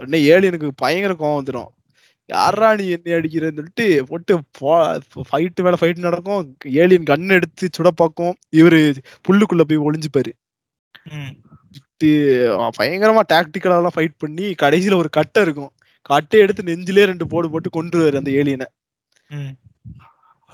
உடனே 0.00 0.18
ஏலியனுக்கு 0.32 0.68
பயங்கர 0.82 1.12
கோவம் 1.20 1.38
வந்துடும் 1.40 1.70
யாரா 2.28 2.68
நீ 2.78 2.84
என்ன 2.94 3.12
அடிக்கிறன்னு 3.18 3.58
சொல்லிட்டு 3.58 3.86
போட்டு 4.08 4.32
ஃபைட்டு 5.28 5.64
மேல 5.64 5.76
ஃபைட் 5.80 6.06
நடக்கும். 6.06 6.46
ஏலியன் 6.82 7.08
கன் 7.10 7.34
எடுத்து 7.36 7.66
சுட 7.76 7.90
பார்க்கும். 8.00 8.34
இவரு 8.60 8.80
புல்லுக்குள்ள 9.26 9.64
போய் 9.68 9.84
ஒளிஞ்சுப்பாரு. 9.88 10.32
பயங்கரமா 12.78 13.22
டாக்டிக்கலா 13.32 13.78
எல்லாம் 13.80 13.96
ஃபைட் 13.96 14.16
பண்ணி 14.24 14.46
கடைசியில 14.62 14.98
ஒரு 15.02 15.10
கட்டை 15.18 15.42
இருக்கும். 15.46 15.72
கட்டை 16.08 16.38
எடுத்து 16.40 16.62
நெஞ்சிலே 16.62 17.04
ரெண்டு 17.06 17.24
போடு 17.26 17.48
போட்டு 17.48 17.68
கொண்டுருவாரு 17.72 18.20
அந்த 18.20 18.30
ஏலியனை 18.36 18.66
ம். 19.30 19.52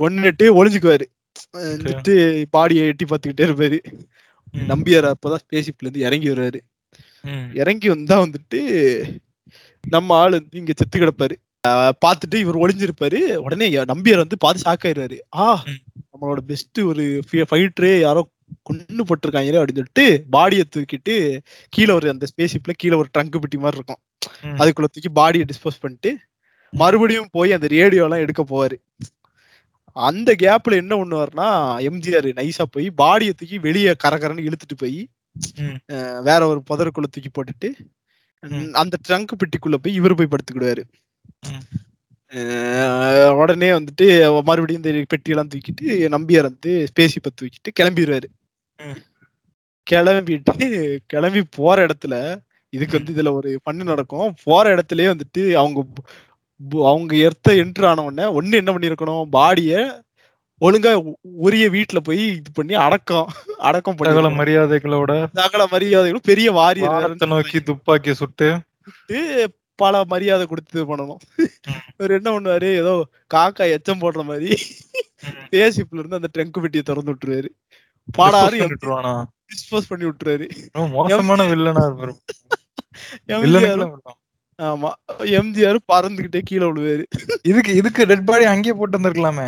கொன்னுட்டு 0.00 0.46
ஒளிஞ்சுக்குவாரு 0.59 1.07
வந்துட்டு 1.66 2.14
பாடியை 2.53 2.84
எட்டி 2.86 3.05
பார்த்துக்கிட்டே 3.05 3.46
இருப்பாரு. 3.48 3.78
நம்பியார் 4.55 5.07
அப்பதான் 5.11 5.42
ஸ்பேஸ்ஷிப்ல 5.42 5.86
இருந்து 5.86 6.05
இறங்கி 6.07 6.28
வருவாரு. 6.30 6.59
இறங்கி 7.57 7.88
வந்தா 7.88 8.16
வந்துட்டு 8.22 8.61
நம்ம 9.84 10.14
ஆளு 10.16 10.36
இங்க 10.53 10.72
செத்து 10.74 10.96
கிடப்பாரு 10.98 11.34
பார்த்துட்டு 12.03 12.36
இவர் 12.40 12.62
ஒளிஞ்சிருப்பாரு 12.62 13.18
உடனே 13.44 13.66
நம்பியார் 13.88 14.22
வந்து 14.22 14.38
பார்த்து 14.40 14.64
ஷாக் 14.64 14.86
ஆயிடுவாரு 14.86 15.18
ஆ. 15.36 15.46
நம்மளோட 16.11 16.40
பெஸ்ட் 16.48 16.80
ஒரு 16.88 17.05
ஃபைட்டரே 17.44 17.92
யாரோ 18.00 18.22
கொண்டு 18.68 19.05
போட்டிருக்காங்களே 19.09 19.61
அப்படின்னு 19.61 19.82
சொல்லிட்டு 19.82 20.07
பாடியை 20.34 20.64
தூக்கிட்டு 20.74 21.14
கீழே 21.74 21.92
ஒரு 21.98 22.09
அந்த 22.14 22.26
ஸ்பேஸ்ஷிப்ல 22.32 22.74
கீழே 22.82 22.96
ஒரு 23.03 23.09
ட்ரங்க் 23.14 23.40
பெட்டி 23.44 23.59
மாதிரி 23.64 23.78
இருக்கும். 23.80 24.03
அதுக்குள்ள 24.61 24.88
தூக்கி 24.92 25.11
பாடியை 25.20 25.46
டிஸ்போஸ் 25.50 25.82
பண்ணிட்டு 25.84 26.12
மறுபடியும் 26.72 27.32
போய் 27.36 27.57
அந்த 27.57 27.66
ரேடியோ 27.76 28.05
எல்லாம் 28.07 28.24
எடுக்க 28.24 28.42
போவாரு 28.53 28.76
அந்த 29.96 30.30
கேப்ல 30.42 30.76
என்ன 30.82 30.92
பண்ணுவாருன்னா 31.00 31.48
எம்ஜிஆர் 31.88 32.28
நைஸா 32.38 32.64
போய் 32.74 32.86
பாடியை 33.03 33.32
தூக்கி 33.40 33.57
வெளியே 33.66 33.92
கரகரன்னு 34.05 34.46
இழுத்துட்டு 34.48 34.76
போய் 34.82 35.00
வேற 36.28 36.40
ஒரு 36.53 36.61
புதருக்குள்ள 36.70 37.09
தூக்கி 37.14 37.30
போட்டுட்டு. 37.36 37.68
அந்த 38.82 38.94
ட்ரங்க் 39.09 39.38
பெட்டிக்குள்ள 39.40 39.76
போய் 39.82 39.98
இவர் 40.00 40.18
போய் 40.20 40.32
படுத்துக்கிடுவாரு 40.32 40.84
உடனே 43.40 43.68
வந்துட்டு 43.76 44.07
மறுபடியும் 44.48 44.82
இந்த 44.82 44.92
பெட்டியெல்லாம் 45.12 45.50
தூக்கிட்டு 45.53 45.86
நம்பியார் 46.14 46.48
வந்து 46.50 46.72
ஸ்பேசிப்பை 46.90 47.30
தூக்கிட்டு 47.40 47.70
கிளம்பிடுவாரு. 47.80 48.28
கிளம்பிட்டு 49.86 50.66
கிளம்பி 51.12 51.42
போற 51.56 51.86
இடத்துல 51.86 52.14
இதுக்கு 52.72 52.98
வந்து 52.98 53.14
இதுல 53.14 53.32
ஒரு 53.38 53.50
பண்ணு 53.62 53.82
நடக்கும். 53.84 54.28
போற 54.44 54.64
இடத்துலயே 54.74 55.08
வந்துட்டு 55.12 55.42
அவங்க 55.62 55.80
அவங்க 56.90 57.12
எர்த்த 57.26 57.54
என்ட்ரு 57.62 57.86
ஆன 57.90 58.02
உடனே 58.08 58.26
ஒண்ணு 58.38 58.60
என்ன 58.60 58.72
பண்ணிருக்கணும் 58.72 59.28
பாடிய 59.36 59.80
ஒழுங்கா 60.60 60.90
உரிய 61.44 61.64
வீட்டுல 61.76 62.00
போய் 62.08 62.20
இது 62.38 62.50
பண்ணி 62.54 62.74
அடக்கம் 62.84 63.30
அடக்கம் 63.68 63.96
சகல 63.98 64.22
பண்ணி 64.26 64.40
மரியாதைகளோட 64.40 65.12
சகல 65.40 65.62
மரியாதைகளும் 65.72 66.28
பெரிய 66.30 66.48
வாரியர் 66.58 67.32
நோக்கி 67.32 67.60
துப்பாக்கி 67.70 68.14
சுட்டு. 68.20 68.48
பல 69.82 70.00
மரியாதை 70.12 70.44
கொடுத்து 70.46 70.74
இது 70.76 70.84
பண்ணணும். 70.88 71.20
இவர் 71.96 72.14
என்ன 72.16 72.28
பண்ணுவாரு? 72.32 72.68
ஏதோ 72.80 72.92
காக்கா 73.34 73.64
எச்சம் 73.74 74.02
போடுற 74.02 74.22
மாதிரி. 74.30 74.50
பேசிப்ல 75.52 76.00
இருந்து 76.00 76.18
அந்த 76.20 76.30
ட்ரங்க் 76.34 76.62
பெட்டியை 76.64 76.84
திறந்து 76.84 77.12
விட்டுருவாரு. 77.12 77.50
பாடாரு 78.09 78.59
விட்டுருவானா 78.64 79.14
டிஸ்போஸ் 79.50 79.90
பண்ணி 79.90 80.05
ரொம்ப 80.72 80.88
மோசமான 80.96 81.46
வில்லனா 81.53 81.84
இருப்பாரு. 81.88 82.14
ஆமா. 84.59 84.90
எம்ஜிஆர் 85.38 85.78
பறந்துகிட்டே 85.92 86.40
கீழே 86.48 86.66
விழுவாரு. 86.68 87.05
இதுக்கு 87.42 87.72
இதுக்கு 87.74 88.07
டெட் 88.07 88.26
பாடி 88.26 88.44
அங்கேயே 88.44 88.74
போட்டு 88.78 88.98
வந்திருக்கலாமே. 88.98 89.46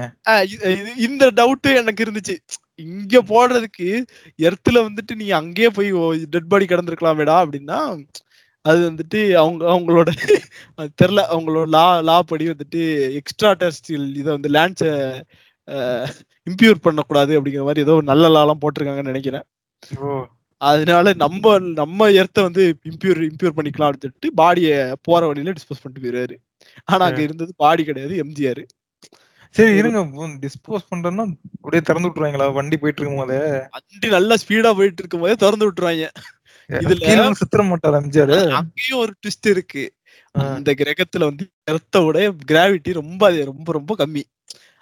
இந்த 1.07 1.25
டவுட் 1.41 1.69
எனக்கு 1.81 2.05
இருந்துச்சு. 2.07 2.37
இங்க 2.85 3.21
போடுறதுக்கு 3.23 3.89
எர்த்துல 4.39 4.79
வந்துட்டு 4.87 5.15
நீ 5.15 5.27
அங்கேயே 5.41 5.71
போய் 5.71 5.91
டெட் 6.27 6.49
பாடி 6.49 6.67
கிடந்திருக்கலாமேடா 6.67 7.37
அப்படின்னா 7.45 7.81
அது 8.65 8.81
வந்துட்டு 8.91 9.21
அவங்க 9.35 9.63
அவங்களோட 9.73 10.11
அது 10.79 10.91
தெரியல 11.03 11.23
அவங்களோட 11.33 11.67
லா 11.69 11.87
லா 12.01 12.17
படி 12.23 12.45
வந்துட்டு 12.49 12.83
எக்ஸ்ட்ரா 13.21 13.51
டெஸ்டில் 13.55 14.07
இதை 14.17 14.29
வந்து 14.37 14.51
லேண்ட்ஸை 14.51 14.93
இம்ப்யூர் 16.51 16.75
பண்ணக்கூடாது 16.81 17.43
அப்படிங்கிற 17.43 17.63
மாதிரி 17.63 17.81
ஏதோ 17.81 18.01
நல்ல 18.03 18.29
லாலாம் 18.29 18.59
போட்டிருக்காங்கன்னு 18.61 19.03
நினைக்கிறேன். 19.03 19.43
அதனால 20.57 21.13
நம்ம 21.13 21.59
நம்ம 21.59 22.11
எர்த்தை 22.11 22.43
வந்து 22.43 22.79
இம்ப்யூர் 22.89 23.29
இம்ப்யூர் 23.29 23.51
பண்ணிக்கலாம் 23.57 23.93
அப்படின்னு 23.93 24.05
சொல்லிட்டு 24.05 24.33
பாடியை 24.37 24.93
போற 25.03 25.27
வழியில 25.27 25.53
டிஸ்போஸ் 25.53 25.81
பண்ணிட்டு 25.83 26.11
போயிருவாரு 26.11 26.37
ஆனா 26.85 27.05
அங்க 27.05 27.21
இருந்தது 27.23 27.53
பாடி 27.57 27.85
கிடையாது 27.85 28.25
எம்ஜிஆர் 28.25 28.65
சரி 29.51 29.75
இருங்க. 29.77 30.01
டிஸ்போஸ் 30.27 30.95
பண்றேன்னா 30.95 31.35
அப்படியே 31.63 31.83
திறந்து 31.83 32.09
விட்டுருவாங்களா? 32.09 32.53
வண்டி 32.53 32.77
போயிட்டு 32.77 33.03
இருக்கும் 33.03 33.27
போதே. 33.27 33.39
வண்டி 33.71 34.09
நல்லா 34.09 34.35
ஸ்பீடா 34.35 34.75
போயிட்டு 34.75 34.99
இருக்கும் 34.99 35.21
போதே 35.21 35.35
திறந்து 35.35 35.73
விட்டுருவாங்க. 35.73 36.09
இதுல- 36.71 37.31
சித்திர 37.33 37.63
மாட்டார் 37.63 37.95
எம்ஜிஆர் 37.95 38.51
அங்கேயும் 38.51 38.99
ஒரு 38.99 39.13
ட்விஸ்ட் 39.13 39.49
இருக்கு. 39.49 39.93
அந்த 40.33 40.75
கிரகத்துல 40.79 41.19
வந்து 41.19 41.51
எர்த்தோட 41.71 42.37
கிராவிட்டி 42.53 42.93
ரொம்ப 42.93 43.45
ரொம்ப 43.45 43.73
ரொம்ப 43.73 43.97
கம்மி. 43.99 44.23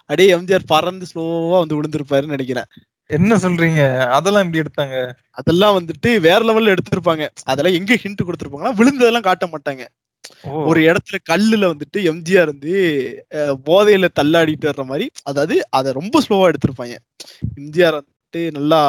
அப்படியே 0.09 0.29
எம்ஜிஆர் 0.37 0.71
பறந்து 0.73 1.05
ஸ்லோவா 1.11 1.57
வந்து 1.63 1.77
விழுந்திருப்பாருன்னு 1.79 2.35
நினைக்கிறேன். 2.35 2.69
என்ன 3.09 3.35
சொல்றீங்க? 3.35 3.81
அதெல்லாம் 4.17 4.43
எப்படி 4.43 4.61
எடுத்தாங்க? 4.63 4.97
அதெல்லாம் 5.39 5.75
வந்துட்டு 5.79 6.09
வேற 6.27 6.39
லெவல்ல 6.49 6.73
எடுத்திருப்பாங்க. 6.75 7.23
அதெல்லாம் 7.51 7.77
எங்க 7.79 7.93
ஹிண்ட் 8.03 8.25
கொடுத்திருப்பாங்கன்னா 8.27 8.77
விழுந்ததெல்லாம் 8.79 9.27
காட்ட 9.29 9.47
மாட்டாங்க. 9.53 9.85
ஒரு 10.69 10.79
இடத்துல 10.89 11.17
கல்லுல 11.29 11.69
வந்துட்டு 11.73 11.99
எம்ஜிஆர் 12.11 12.51
வந்து 12.53 12.73
போதையில 13.69 14.07
தள்ளாடிட்டு 14.19 14.69
வர்ற 14.69 14.83
மாதிரி 14.91 15.05
அதாவது 15.29 15.55
அதை 15.77 15.89
ரொம்ப 15.99 16.21
ஸ்லோவா 16.25 16.45
எடுத்திருப்பாங்க. 16.51 16.95
எம்ஜிஆர் 17.59 17.97
வந்துட்டு 17.99 18.41
நல்லா 18.57 18.81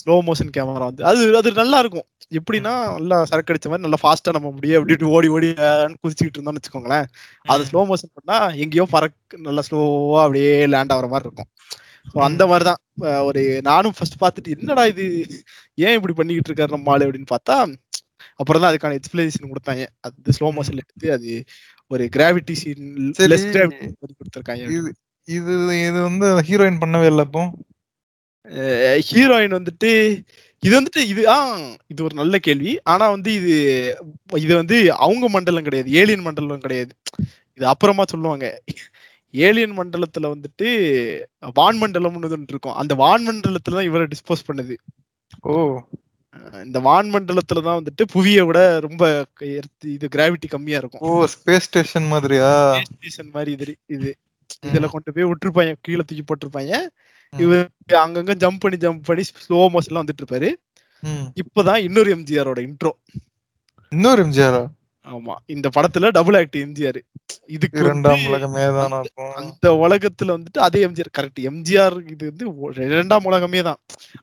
ஸ்லோ 0.00 0.14
மோஷன் 0.26 0.50
கேமரா 0.56 0.84
வந்து. 0.88 1.02
அது 1.10 1.22
அது 1.40 1.50
நல்லா 1.60 1.78
இருக்கும் 1.82 2.06
எப்படின்னா 2.38 2.72
நல்லா 2.94 3.16
சரக்கு 3.30 3.52
அடிச்ச 3.52 3.68
மாதிரி 3.70 3.84
நல்லா 3.86 3.98
ஃபாஸ்டா 4.02 4.32
நம்ம 4.36 4.50
முடியும் 4.56 4.78
அப்படி 4.78 4.94
இப்படி 4.94 5.10
ஓடி 5.16 5.28
ஓடி 5.36 5.48
குதிச்சுக்கிட்டு 6.02 6.38
இருந்தோம்னு 6.38 6.60
வச்சுக்கோங்களேன். 6.60 7.06
அது 7.46 7.66
ஸ்லோ 7.70 7.82
மோஷன் 7.90 8.14
பண்ணா 8.18 8.36
எங்கேயோ 8.64 8.86
பறக்கு 8.94 9.42
நல்லா 9.48 9.64
ஸ்லோவா 9.68 10.20
அப்படியே 10.24 10.52
லேண்ட் 10.74 10.94
ஆகுற 10.94 11.08
மாதிரி 11.14 11.28
இருக்கும். 11.28 11.50
ஸோ 12.12 12.16
அந்த 12.28 12.42
மாதிரிதான். 12.46 12.80
ஒரு 13.28 13.42
நானும் 13.68 13.94
ஃபர்ஸ்ட் 13.98 14.18
பார்த்துட்டு 14.22 14.54
என்னடா 14.56 14.84
இது? 14.92 15.04
ஏன் 15.84 15.96
இப்படி 15.98 16.14
பண்ணிக்கிட்டு 16.18 16.50
இருக்காரு 16.50 16.74
நம்ம 16.76 16.92
ஆளு? 16.94 17.06
அப்படின்னு 17.06 17.30
பார்த்தா 17.34 17.56
அப்புறம் 18.40 18.62
தான் 18.62 18.70
அதுக்கான 18.72 18.96
எக்ஸ்பிளனேஷன் 19.00 19.52
கொடுத்தாங்க 19.52 19.84
அது 20.06 20.36
ஸ்லோ 20.38 20.48
மோஷன்ல 20.56 20.84
எடுத்து 20.84 21.08
அது 21.16 21.30
ஒரு 21.90 22.04
கிராவிட்டி 22.16 22.54
சீன். 22.62 22.86
லெஸ் 23.32 23.46
கிராவிட்டி 23.56 23.86
கொடுத்துருக்காங்க. 24.20 24.64
இது 25.28 25.52
இது 25.78 25.98
வந்து 26.08 26.26
ஹீரோயின் 26.48 26.82
பண்ணவே 26.82 27.08
இல்லை 27.12 27.24
அப்போ? 27.26 27.42
ஹீரோயின் 29.08 29.56
வந்துட்டு 29.58 29.90
இது 30.62 30.80
வந்துட்டு 30.80 31.02
இது 31.04 31.28
ஆ 31.28 31.36
இது 31.86 32.04
ஒரு 32.04 32.14
நல்ல 32.14 32.38
கேள்வி. 32.38 32.78
ஆனா 32.82 33.10
வந்து 33.10 33.34
இது 33.34 33.54
இது 34.32 34.52
வந்து 34.56 34.76
அவங்க 34.94 35.28
மண்டலம் 35.28 35.62
கிடையாது. 35.62 35.90
ஏலியன் 35.90 36.22
மண்டலம் 36.22 36.60
கிடையாது. 36.60 36.92
இது 37.54 37.66
அப்புறமா 37.66 38.04
சொல்லுவாங்க. 38.04 38.46
ஏலியன் 39.34 39.76
மண்டலத்துல 39.78 40.30
வந்துட்டு 40.34 40.68
வான் 41.54 41.80
மண்டலம்னு 41.82 42.30
ஒன்று 42.30 42.54
இருக்கும். 42.54 42.74
அந்த 42.74 42.94
வான் 42.94 43.26
மண்டலத்துல 43.28 43.76
தான் 43.78 43.84
இவரை 43.84 44.06
டிஸ்போஸ் 44.06 44.48
பண்ணுது. 44.48 44.74
ஓ. 45.42 45.54
இந்த 46.64 46.80
வான் 46.80 47.12
மண்டலத்துல 47.14 47.62
தான் 47.62 47.78
வந்துட்டு 47.80 48.04
புவியை 48.12 48.42
விட 48.46 48.80
ரொம்ப 48.80 49.04
இது 49.82 50.08
கிராவிட்டி 50.16 50.48
கம்மியா 50.48 50.78
இருக்கும். 50.78 51.00
ஓ 51.00 51.26
ஸ்பேஸ் 51.34 51.66
ஸ்டேஷன் 51.68 52.06
மாதிரியா? 52.06 52.50
ஸ்டேஷன் 52.94 53.30
மாதிரி 53.32 53.52
இது 53.52 53.76
இது. 53.86 54.12
இதுல 54.66 54.88
கொண்டு 54.88 55.12
போய் 55.12 55.24
விட்டுருப்பாங்க. 55.24 55.74
கீழே 55.80 56.02
தூக்கி 56.06 56.24
போட்டிருப்பாங்க. 56.26 56.74
இவர் 57.38 57.68
அங்கங்க 57.88 58.34
ஜம்ப் 58.44 58.60
பண்ணி 58.60 58.78
ஜம்ப் 58.78 59.02
பண்ணி 59.02 59.22
ஸ்லோ 59.30 59.58
மோஷன்ல 59.74 60.02
வந்துட்டு 60.02 60.22
இருப்பாரு. 60.22 60.50
ம். 61.02 61.26
இப்பதான் 61.42 61.76
இன்னொரு 61.76 62.16
எம்ஜிஆரோட 62.16 62.60
இன்ட்ரோ 62.68 62.92
இன்னொரு 63.92 64.24
எம்ஜிஆரா? 64.24 64.62
ஆமா. 65.06 65.34
இந்த 65.46 65.70
படத்துல 65.76 66.10
டபுள் 66.10 66.34
ஆக்ட் 66.34 66.56
எம்ஜிஆர். 66.56 66.98
இதுக்கு 67.46 67.78
இரண்டாம் 67.80 68.24
உலகமே 68.26 68.64
தானா 68.76 69.00
அந்த 69.34 69.72
உலகத்துல 69.84 70.34
வந்துட்டு 70.36 70.58
அதே 70.58 70.86
எம்ஜிஆர். 70.86 71.10
கரெக்ட் 71.18 71.40
எம்ஜிஆர் 71.50 72.10
இது 72.10 72.32
வந்து 72.32 72.46
இரண்டாம் 72.84 73.24
உலகமே 73.24 73.62
தான். 73.62 73.80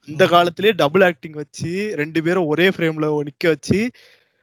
அந்த 0.08 0.28
காலத்திலேயே 0.28 0.74
டபுள் 0.74 1.02
ஆக்டிங் 1.02 1.32
வச்சு 1.32 1.94
ரெண்டு 1.96 2.24
பேரும் 2.24 2.46
ஒரே 2.46 2.70
ஃப்ரேம்ல 2.70 3.10
நிக்க 3.30 3.48
வச்சு 3.48 3.92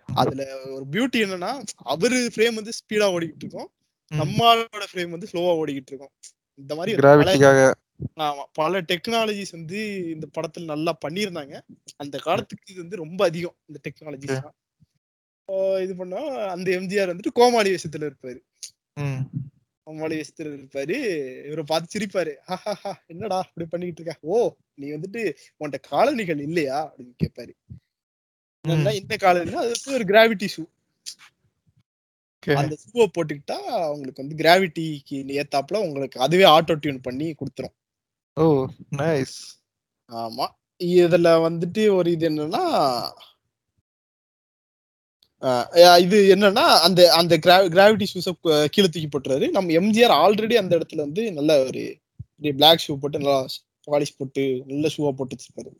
அதுல 0.08 0.42
ஒரு 0.74 0.84
பியூட்டி 0.92 1.18
என்னன்னா 1.24 1.52
அவரு 1.76 2.30
ஃப்ரேம் 2.34 2.54
வந்து 2.54 2.72
ஸ்பீடா 2.78 3.08
ஓடிக்கிட்டு 3.16 3.44
இருக்கும். 3.44 3.70
நம்மளோட 4.12 4.84
ஃப்ரேம் 4.92 5.10
வந்து 5.10 5.28
ஸ்லோவா 5.32 5.52
ஓடிக்கிட்டு 5.62 5.92
இருக்கும். 5.92 6.14
இந்த 6.54 6.74
மாதிரி 6.74 6.96
பல 7.98 8.06
கிராவிட்டிக்காக 8.06 8.26
ஆமா. 8.28 8.44
பல 8.52 8.80
டெக்னாலஜிஸ் 8.90 9.52
வந்து 9.52 9.78
இந்த 10.14 10.26
படத்துல 10.36 10.64
நல்லா 10.64 10.92
பண்ணியிருந்தாங்க. 11.04 11.54
அந்த 11.96 12.16
காலத்துக்கு 12.18 12.72
இது 12.72 12.80
வந்து 12.80 12.96
ரொம்ப 12.96 13.24
அதிகம் 13.24 13.56
இந்த 13.66 13.78
டெக்னாலஜிஸ் 13.86 14.38
இது 15.82 15.96
பண்ணா 15.96 16.20
அந்த 16.54 16.68
எம்ஜிஆர் 16.78 17.10
வந்துட்டு 17.10 17.32
கோமாளி 17.32 17.70
வேஷத்துல 17.74 18.08
இருப்பாரு. 18.10 18.40
கோமாளி 19.86 20.14
வேஷத்துல 20.16 20.50
இருப்பாரு. 20.56 20.96
இவரை 21.46 21.64
பார்த்து 21.66 21.92
சிரிப்பாரு. 21.94 22.32
"ஹஹஹா, 22.48 22.92
என்னடா 23.06 23.38
இப்படி 23.48 23.66
பண்ணிக்கிட்டு 23.66 24.02
இருக்க? 24.02 24.28
ஓ 24.28 24.38
நீ 24.74 24.88
வந்துட்டு 24.88 25.22
உன்கிட்ட 25.58 25.78
காலனிகள் 25.90 26.40
இல்லையா? 26.40 26.78
அப்படின்னு 26.88 27.14
கேட்பாரு 27.24 27.52
இந்த 28.94 29.16
காலையில 29.16 29.58
அது 29.58 29.94
ஒரு 29.96 30.04
கிராவிட்டி 30.04 30.48
ஷூ. 30.54 30.64
அந்த 32.56 32.76
ஷூவை 32.84 33.06
போட்டுக்கிட்டா 33.14 33.56
உங்களுக்கு 33.94 34.22
வந்து 34.22 34.36
கிராவிட்டிக்கு 34.42 35.16
ஏத்தாப்புல 35.40 35.80
உங்களுக்கு 35.86 36.20
அதுவே 36.20 36.44
ஆட்டோ 36.48 36.74
டியூன் 36.74 37.00
பண்ணி 37.00 37.34
கொடுத்துரும். 37.40 37.74
Oh 38.42 38.44
nice. 39.00 39.36
ஆமா. 40.10 40.46
இதுல 40.80 41.28
வந்துட்டு 41.46 41.82
ஒரு 41.98 42.08
இது 42.16 42.24
என்னன்னா 42.30 42.64
இது 46.04 46.18
என்னன்னா 46.34 46.64
அந்த 46.86 47.00
அந்த 47.18 47.34
கிராவிட்டி 47.44 48.06
ஷூஸ 48.12 48.28
கீழே 48.74 48.86
தூக்கி 48.86 49.08
போட்டுறாரு. 49.10 49.46
நம்ம 49.56 49.74
எம்ஜிஆர் 49.80 50.14
ஆல்ரெடி 50.22 50.54
அந்த 50.62 50.72
இடத்துல 50.78 51.04
வந்து 51.06 51.22
நல்ல 51.38 51.58
ஒரு 51.68 51.82
பிளாக் 52.58 52.84
ஷூ 52.84 52.94
போட்டு 53.02 53.20
நல்லா 53.22 53.36
பாலிஷ் 53.92 54.16
போட்டு 54.20 54.42
நல்ல 54.70 54.88
ஷூவா 54.94 55.10
போட்டு 55.18 55.36
வச்சிருப்பாரு. 55.36 55.70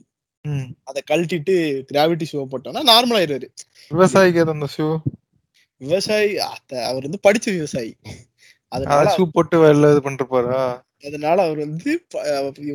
அதை 0.89 1.01
கழட்டிட்டு 1.11 1.55
கிராவிட்டி 1.91 2.27
ஷூவை 2.31 2.47
போட்டோம்னா 2.53 2.83
நார்மல் 2.93 3.19
ஆயிடுவாரு. 3.21 3.49
விவசாயிக்கு 3.91 4.45
அந்த 4.57 4.69
ஷூ 4.77 4.87
விவசாயி 5.81 6.31
அவர் 6.91 7.07
வந்து 7.09 7.25
படிச்ச 7.27 7.47
விவசாயி. 7.57 7.93
அதனால 8.73 9.13
ஷூ 9.17 9.25
போட்டு 9.35 9.57
வெளில 9.65 9.91
இது 9.95 10.01
பண்ணிட்டு 10.07 10.27
போறா 10.35 10.61
அதனால 11.05 11.43
அவர் 11.43 11.59
வந்து 11.59 11.91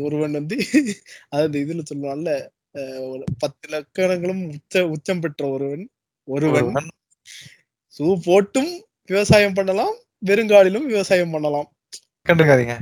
ஒருவன் 0.04 0.32
வந்து 0.32 0.56
அதாவது 1.30 1.58
இதுல 1.64 1.82
சொல்லுவான்ல 1.92 2.32
பத்து 3.38 3.66
லக்கணங்களும் 3.74 4.44
உச்ச 4.54 4.84
உச்சம் 4.88 5.20
பெற்ற 5.20 5.44
ஒருவன் 5.50 5.84
ஒருவன். 6.28 6.90
ஷூ 7.96 8.08
போட்டும் 8.28 8.72
விவசாயம் 9.10 9.54
பண்ணலாம் 9.54 9.94
வெறுங்காலிலும் 10.26 10.86
விவசாயம் 10.86 11.32
பண்ணலாம். 11.32 11.68
கண்டுக்காதீங்க. 12.26 12.76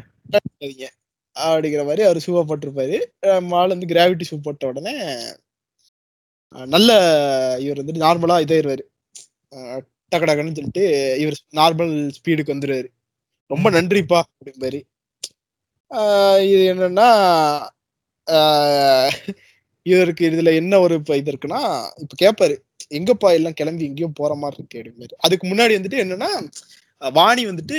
அப்படிங்கிற 1.35 1.83
மாதிரி 1.85 2.03
அவர் 2.03 2.23
ஷூவை 2.25 2.41
போட்டிருப்பாரு. 2.47 2.97
ஆள் 3.59 3.73
வந்து 3.73 3.87
கிராவிட்டி 3.87 4.25
ஷூ 4.29 4.37
போட்ட 4.43 4.67
உடனே 4.67 4.93
நல்ல 6.69 6.91
இவர் 7.59 7.79
வந்துட்டு 7.79 8.03
நார்மலா 8.05 8.37
இதாயிருவாரு. 8.45 8.83
அஹ் 9.53 9.81
டக்கு 10.11 10.27
டக்குன்னு 10.27 10.57
சொல்லிட்டு 10.57 10.83
இவர் 11.19 11.37
நார்மல் 11.55 11.93
ஸ்பீடுக்கு 12.17 12.53
வந்துருவாரு. 12.53 12.89
ரொம்ப 13.51 13.67
நன்றிப்பா 13.71 14.19
அப்படிம்பாரு. 14.29 14.79
இது 16.51 16.63
என்னன்னா 16.73 17.09
இவருக்கு 19.85 20.23
இதுல 20.31 20.51
என்ன 20.61 20.73
ஒரு 20.85 20.95
இப்ப 21.01 21.17
இது 21.21 21.31
இருக்குன்னா 21.33 21.61
இப்ப 22.03 22.15
கேட்பாரு 22.23 22.55
எங்கப்பா 22.97 23.29
எல்லாம் 23.37 23.57
கிளம்பி 23.59 23.87
எங்கேயும் 23.89 24.17
போற 24.19 24.31
மாதிரி 24.41 24.57
இருக்கு 24.59 24.79
அப்படிம்பாரு. 24.81 25.15
அதுக்கு 25.25 25.45
முன்னாடி 25.51 25.73
வந்துட்டு 25.77 26.01
என்னன்னா 26.05 26.29
வாணி 27.01 27.43
வந்துட்டு 27.47 27.77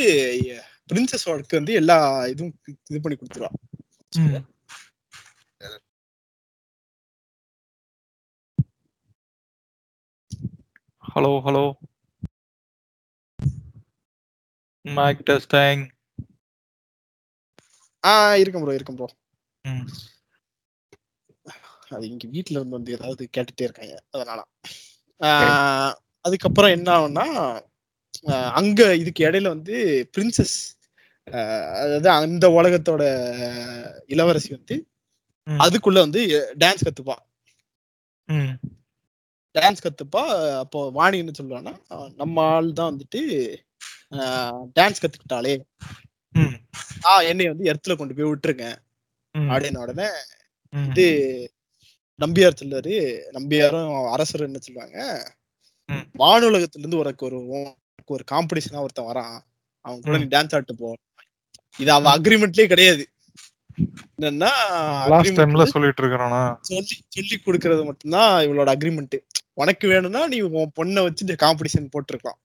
பிரின்சஸ் 0.90 1.28
ஒர்க்கு 1.32 1.58
வந்து 1.60 1.74
எல்லா 1.80 1.98
இதுவும் 2.32 2.54
இது 2.90 3.02
பண்ணி 3.04 3.16
கொடுத்துருவா. 3.18 3.52
Hello 11.04 11.32
hello. 11.46 11.64
மைக் 14.84 15.22
டெஸ்டிங் 15.30 15.82
ஆஹ் 18.04 18.36
இருக்கும் 18.40 18.62
ப்ரோ 18.62 18.74
இருக்கும் 18.74 18.98
ப்ரோ. 18.98 19.08
அது 21.90 22.04
இங்க 22.08 22.26
வீட்ல 22.28 22.56
இருந்து 22.56 22.76
வந்து 22.76 22.92
ஏதாவது 22.92 23.22
கேட்டுட்டே 23.34 23.64
இருக்காங்க 23.64 23.94
அதனால 24.10 24.40
அதுக்கப்புறம் 26.24 26.74
என்ன 26.76 26.88
ஆகும்னா 26.96 27.26
அங்க 28.52 28.80
இதுக்கு 28.96 29.26
இடையில 29.26 29.48
வந்து 29.48 29.74
பிரின்சஸ் 30.14 30.56
அதாவது 31.78 32.08
அந்த 32.18 32.46
உலகத்தோட 32.58 33.02
இளவரசி 34.06 34.50
வந்து. 34.50 34.76
அதுக்குள்ள 35.58 35.98
வந்து 35.98 36.20
டான்ஸ் 36.58 36.86
கத்துப்பா. 36.86 37.16
டான்ஸ் 39.54 39.84
கத்துப்பா 39.84 40.22
அப்போ 40.60 40.78
வாணி 40.90 41.18
என்ன 41.18 41.32
சொல்லுவான்னா 41.38 41.74
நம்ம 42.16 42.44
ஆள் 42.52 42.70
தான் 42.72 42.90
வந்துட்டு 42.92 43.20
டான்ஸ் 44.76 45.02
கத்துக்கிட்டாலே 45.02 45.54
ம். 46.34 46.54
ஆ 47.06 47.20
என்னை 47.22 47.48
வந்து 47.48 47.64
இடத்துல 47.64 47.96
கொண்டு 47.96 48.14
போய் 48.14 48.30
விட்டுருங்க. 48.30 48.66
அப்படின்னு 49.50 49.78
உடனே. 49.78 50.08
இது 50.90 51.06
நம்பியார் 52.20 52.60
சொல்லுவாரு 52.60 52.94
நம்பியாரும் 53.32 53.92
அரசரும் 54.12 54.46
என்ன 54.46 54.60
சொல்லுவாங்க. 54.62 54.98
வானுலகத்துல 56.20 56.80
இருந்து 56.80 56.98
உனக்கு 56.98 57.24
ஒரு 57.26 57.38
ஒரு 58.08 58.24
காம்படிஷனா 58.30 58.82
ஒருத்தன் 58.82 59.08
வரான் 59.08 59.34
அவன் 59.84 60.00
கூட 60.00 60.16
நீ 60.16 60.26
டான்ஸ் 60.32 60.54
ஆட்டு 60.54 60.74
போ 60.76 60.88
இது 61.78 61.90
அவ 61.92 62.08
அக்ரிமெண்ட்லயே 62.16 62.66
கிடையாது 62.66 63.04
என்னன்னா 64.18 64.50
சொல்லிட்டு 65.72 66.02
இருக்கிறானா 66.02 66.40
சொல்லி 66.68 66.96
சொல்லி 67.08 67.36
கொடுக்கறது 67.38 67.82
மட்டும்தான் 67.84 68.32
இவளோட 68.46 68.70
அக்ரிமெண்ட் 68.74 69.16
உனக்கு 69.54 69.86
வேணும்னா 69.88 70.26
நீ 70.26 70.38
உன் 70.52 70.72
பொண்ணை 70.76 71.00
வச்சு 71.02 71.24
இந்த 71.26 71.36
காம்படிஷன் 71.44 71.92
போட்டிருக்கலாம். 71.92 72.38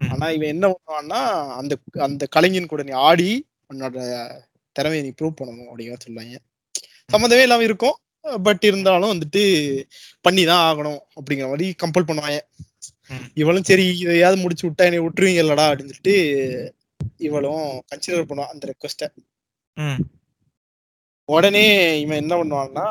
ஆனா 0.00 0.26
இவன் 0.36 0.52
என்ன 0.54 0.66
பண்ணுவான்னா 0.72 1.20
அந்த 1.60 1.74
அந்த 2.06 2.24
கலைஞன் 2.36 2.70
கூட 2.72 2.82
நீ 2.88 2.94
ஆடி 3.08 3.30
உன்னோட 3.72 3.96
திறமையை 4.76 5.02
நீ 5.06 5.10
ப்ரூவ் 5.18 5.38
பண்ணணும் 5.40 5.70
அப்படிங்கிற 5.70 5.98
சொல்லுவாங்க 6.04 6.38
சம்மந்தமே 7.14 7.44
இல்லாம 7.46 7.64
இருக்கும் 7.68 7.96
பட் 8.46 8.64
இருந்தாலும் 8.68 9.12
வந்துட்டு 9.12 9.42
பண்ணி 10.26 10.42
தான் 10.50 10.64
ஆகணும் 10.68 11.00
அப்படிங்கிற 11.18 11.46
மாதிரி 11.52 11.66
கம்பல் 11.82 12.08
பண்ணுவாங்க. 12.08 12.40
இவளும் 13.40 13.68
சரி 13.70 13.84
இதையாவது 14.04 14.42
முடிச்சு 14.42 14.64
விட்டா 14.66 14.86
என்னை 14.88 15.00
விட்டுருவீங்கல்லடா 15.04 15.64
அப்படின்னு 15.68 15.92
சொல்லிட்டு 15.92 16.16
இவளும் 17.28 17.64
கன்சிடர் 17.90 18.28
பண்ணுவான் 18.30 18.52
அந்த 18.54 18.64
ரெக்வஸ்ட. 18.70 19.06
உடனே 21.28 21.64
இவன் 22.02 22.22
என்ன 22.22 22.34
பண்ணுவான்னா 22.40 22.86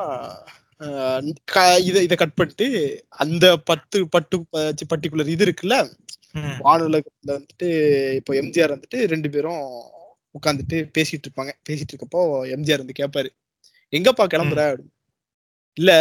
இத 1.89 1.97
இத 2.07 2.13
கட் 2.21 2.37
பண்ணிட்டு 2.39 2.67
அந்த 3.23 3.45
பத்து 3.69 3.97
பட்டு 4.15 4.37
பர்டிகுலர் 4.91 5.33
இது 5.35 5.45
இருக்குல்ல. 5.47 5.77
வானுலகத்துல 6.65 7.35
வந்துட்டு 7.37 7.67
இப்போ 8.19 8.33
எம்ஜிஆர் 8.33 8.73
வந்துட்டு 8.75 8.99
ரெண்டு 9.13 9.29
பேரும் 9.29 9.63
உட்காந்துட்டு 10.37 10.77
பேசிட்டு 10.97 11.25
இருப்பாங்க. 11.27 11.51
பேசிட்டு 11.69 11.91
இருக்கப்போ 11.93 12.21
எம்ஜிஆர் 12.55 12.83
வந்து 12.83 12.99
கேட்பாரு 13.01 13.29
எங்கப்பா 13.93 14.25
கிளம்புற. 14.33 14.61
இல்ல 15.77 15.91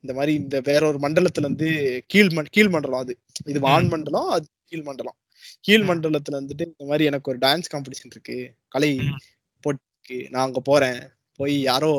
இந்த 0.00 0.12
மாதிரி 0.14 0.32
இந்த 0.34 0.56
வேற 0.60 0.82
ஒரு 0.86 0.98
மண்டலத்துல 0.98 1.46
இருந்து 1.46 1.68
கீழ் 2.06 2.30
கீழ் 2.56 2.68
மண்டலம் 2.68 3.02
அது. 3.04 3.14
இது 3.44 3.60
வான் 3.60 3.88
மண்டலம் 3.88 4.28
அது 4.28 4.46
கீழ் 4.70 4.86
மண்டலம். 4.88 5.16
கீழ். 5.60 5.84
மண்டலத்துல 5.90 6.38
வந்துட்டு 6.40 6.64
இந்த 6.70 6.84
மாதிரி 6.90 7.04
எனக்கு 7.04 7.30
ஒரு 7.32 7.38
டான்ஸ் 7.38 7.72
காம்படிஷன் 7.74 8.12
இருக்கு. 8.14 8.36
கலை. 8.68 8.92
போட்டிருக்கு 9.64 10.18
நான் 10.30 10.46
அங்க 10.48 10.60
போறேன். 10.60 11.00
போய் 11.40 11.54
யாரோ 11.62 11.92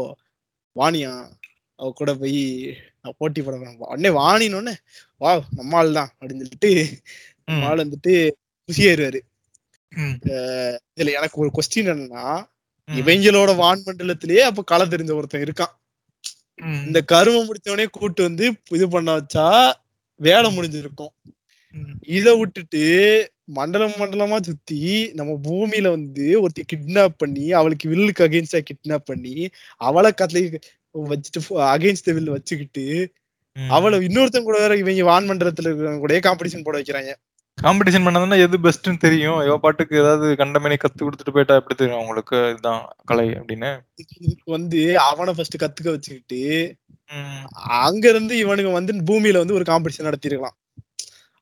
வாணியா 0.75 1.11
அவ 1.79 1.87
கூட 1.91 2.11
போய் 2.15 2.39
நான் 3.01 3.17
போட்டி 3.17 3.39
போட 3.41 3.55
உடனே 3.85 4.09
வாணினோடனே 4.19 4.73
வா 5.17 5.31
நம்ம 5.57 5.77
ஆள் 5.77 5.97
தான் 5.99 6.11
அப்படின்னு 6.19 6.45
சொல்லிட்டு. 6.45 6.71
ஆள் 7.61 7.77
வந்துட்டு. 7.77 8.31
அஹ் 10.25 10.77
இதுல 10.95 11.13
எனக்கு 11.13 11.41
ஒரு 11.41 11.51
கொஸ்டின் 11.53 11.89
என்னன்னா. 11.91 12.45
இவங்களோட 12.91 13.55
வான் 13.55 13.83
மண்டலத்திலேயே 13.85 14.37
அப்ப 14.37 14.63
களை 14.63 14.85
தெரிஞ்ச 14.87 15.13
ஒருத்தன் 15.13 15.41
இருக்கான். 15.41 15.73
இந்த 16.85 17.01
கரும 17.01 17.45
முடிச்சவனே 17.45 17.85
கூட்டு 17.91 18.23
வந்து 18.23 18.53
இது 18.69 18.87
பண்ண 18.89 19.17
வச்சா 19.17 19.73
வேலை 20.15 20.57
முடிஞ்சிருக்கும். 20.57 21.13
இத 22.07 22.35
விட்டுட்டு 22.35 22.81
மண்டலம் 23.43 23.91
மண்டலமா 23.91 24.41
சுத்தி 24.41 25.11
நம்ம 25.13 25.39
பூமியில 25.43 25.89
வந்து 25.89 26.41
ஒருத்தி 26.41 26.63
கிட்னாப் 26.73 27.13
பண்ணி 27.17 27.51
அவளுக்கு 27.51 27.89
வில்லுக்கு 27.89 28.19
அகேன்ஸ்டா 28.19 28.61
கிட்னாப் 28.61 29.05
பண்ணி 29.05 29.49
அவளை 29.77 30.11
கத்துல 30.17 30.59
வச்சுட்டு 30.93 31.39
அகேன்ஸ்ட் 31.49 32.13
வில் 32.13 32.29
வச்சுக்கிட்டு. 32.29 33.13
அவளை 33.69 34.05
இன்னொருத்தன் 34.05 34.43
கூட 34.43 34.57
வேற 34.57 34.77
இவங்க 34.77 35.03
வான் 35.03 35.29
மண்டலத்துல 35.29 35.63
இருக்கிறவங்க 35.63 35.97
கூட 35.97 36.19
காம்படிஷன் 36.19 36.63
போட 36.63 36.79
வைக்கிறாங்க 36.79 37.13
காம்படிஷன் 37.57 38.05
பண்ணதுன்னா 38.05 38.37
எது 38.45 38.55
பெஸ்ட்னு 38.63 39.01
தெரியும் 39.03 39.37
இவ 39.45 39.55
பாட்டுக்கு 39.57 39.93
ஏதாவது 40.01 40.25
கண்டமேனி 40.41 40.77
கத்து 40.77 41.01
கொடுத்துட்டு 41.01 41.33
போயிட்டா 41.35 41.59
எப்படி 41.59 41.75
தெரியும் 41.75 42.01
உங்களுக்கு 42.01 42.37
இதுதான் 42.51 42.81
கலை 43.09 43.27
அப்படின்னு 43.39 43.69
இதுக்கு 44.23 44.49
வந்து 44.55 44.79
அவனை 45.05 45.33
ஃபர்ஸ்ட் 45.35 45.61
கத்துக்க 45.63 45.89
வச்சுக்கிட்டு. 45.93 46.41
அங்க 47.81 48.05
இருந்து 48.09 48.35
இவனுங்க 48.43 48.71
வந்து 48.77 48.93
பூமியில 49.09 49.41
வந்து 49.43 49.57
ஒரு 49.59 49.65
காம்படிஷன் 49.71 50.07
நடத்திருக்கலாம் 50.09 50.55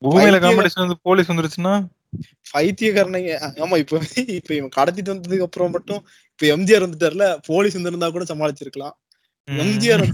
பூமியில. 0.02 0.40
காம்படிஷன் 0.46 0.86
வந்து 0.86 0.98
போலீஸ் 1.08 1.32
வந்துருச்சுன்னா 1.32 1.74
பைத்தியக்காரனைங்க 2.54 3.34
ஆமா 3.64 3.76
இப்ப 3.84 4.00
இப்ப 4.38 4.52
இவன் 4.58 4.76
கடத்திட்டு 4.78 5.14
வந்ததுக்கு 5.14 5.48
அப்புறம் 5.48 5.74
மட்டும் 5.76 6.02
இப்ப 6.34 6.46
எம்ஜிஆர் 6.56 6.86
வந்துட்டார்ல 6.86 7.28
போலீஸ் 7.50 7.78
வந்திருந்தா 7.78 8.10
கூட 8.16 8.26
சமாளிச்சிருக்கலாம். 8.32 8.96
எம்ஜிஆர் 9.48 10.06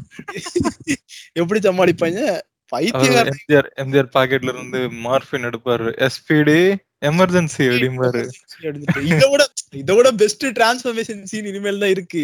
எப்படி 1.35 1.59
சமாளிப்பாங்க 1.67 2.21
எம்ஜிஆர் 2.71 3.69
எம்ஜிஆர் 3.83 4.09
பாக்கெட்ல 4.17 4.51
இருந்து 4.55 4.79
மார்பின் 5.05 5.47
எடுப்பாரு. 5.49 5.89
எஸ்பிடி 6.07 6.59
எமர்ஜென்சி 7.09 7.63
அப்படிம்பாரு. 7.71 8.21
இதை 9.11 9.27
விட 9.33 9.43
இதை 9.81 9.93
விட 9.97 10.09
பெஸ்ட் 10.21 10.45
டிரான்ஸ்பர்மேஷன் 10.57 11.21
சீன் 11.31 11.47
இனிமேல் 11.51 11.83
தான் 11.83 11.93
இருக்கு. 11.95 12.23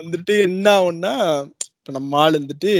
வந்துட்டு 0.00 0.34
என்ன 0.48 0.66
ஆகும்னா 0.78 1.14
இப்ப 1.78 1.92
நம்ம 1.98 2.18
ஆள் 2.22 2.38
வந்துட்டு 2.40 2.72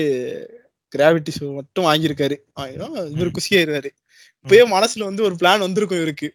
கிராவிட்டி 0.92 1.32
ஷோ 1.38 1.48
மட்டும் 1.58 1.88
வாங்கியிருக்காரு. 1.88 2.36
ஆயிரும் 2.60 2.96
இவர் 3.16 3.36
குஷியாயிருவாரு 3.36 3.90
இப்பயே 4.44 4.64
மனசுல 4.76 5.08
வந்து 5.08 5.26
ஒரு 5.28 5.34
பிளான் 5.40 5.64
வந்திருக்கும் 5.66 6.00
இவருக்கு. 6.02 6.28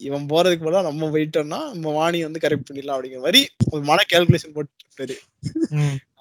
இவன் 0.00 0.28
போறதுக்கு 0.30 0.66
பதிலா 0.66 0.82
நம்ம 0.88 1.08
போயிட்டோம்னா 1.14 1.58
நம்ம 1.72 1.92
வாணி 1.98 2.18
வந்து 2.26 2.42
கரெக்ட் 2.44 2.68
பண்ணிடலாம் 2.68 2.96
அப்படிங்கிற 2.96 3.22
மாதிரி 3.26 3.40
ஒரு 3.72 3.82
மன 3.90 4.04
கேல்குலேஷன் 4.12 4.54
போட்டு. 4.56 5.16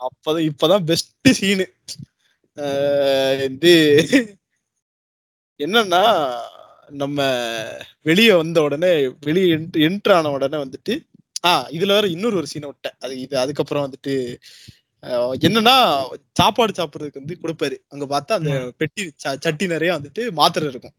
அப்பதான் 0.02 0.50
இப்பதான் 0.50 0.84
பெஸ்ட் 0.84 1.28
சீனு 1.30 1.74
இது 3.44 4.06
என்னன்னா 5.58 6.36
நம்ம 6.90 7.24
வெளியே 8.02 8.34
வந்த 8.34 8.62
உடனே 8.62 9.08
வெளியே 9.20 9.56
என்ட்ரு 9.56 10.12
ஆன 10.12 10.30
உடனே 10.30 10.58
வந்துட்டு 10.58 11.10
ஆஹ் 11.48 11.70
இதுல 11.72 11.86
வேற 11.86 12.08
இன்னொரு 12.08 12.36
ஒரு 12.36 12.48
சீனை 12.54 12.66
விட்டேன். 12.66 12.92
அது 13.00 13.20
இது 13.20 13.38
அதுக்கப்புறம் 13.38 13.92
வந்துட்டு 13.92 14.38
என்னன்னா 15.40 16.08
சாப்பாடு 16.34 16.74
சாப்பிடுறதுக்கு 16.74 17.24
வந்து 17.24 17.38
கொடுப்பாரு. 17.42 17.78
அங்க 17.88 18.06
பார்த்தா 18.06 18.32
அந்த 18.32 18.74
பெட்டி 18.78 19.12
ச- 19.24 19.38
சட்டி 19.40 19.68
நிறைய 19.68 20.00
வந்துட்டு 20.00 20.32
மாத்திரை 20.32 20.70
இருக்கும். 20.70 20.94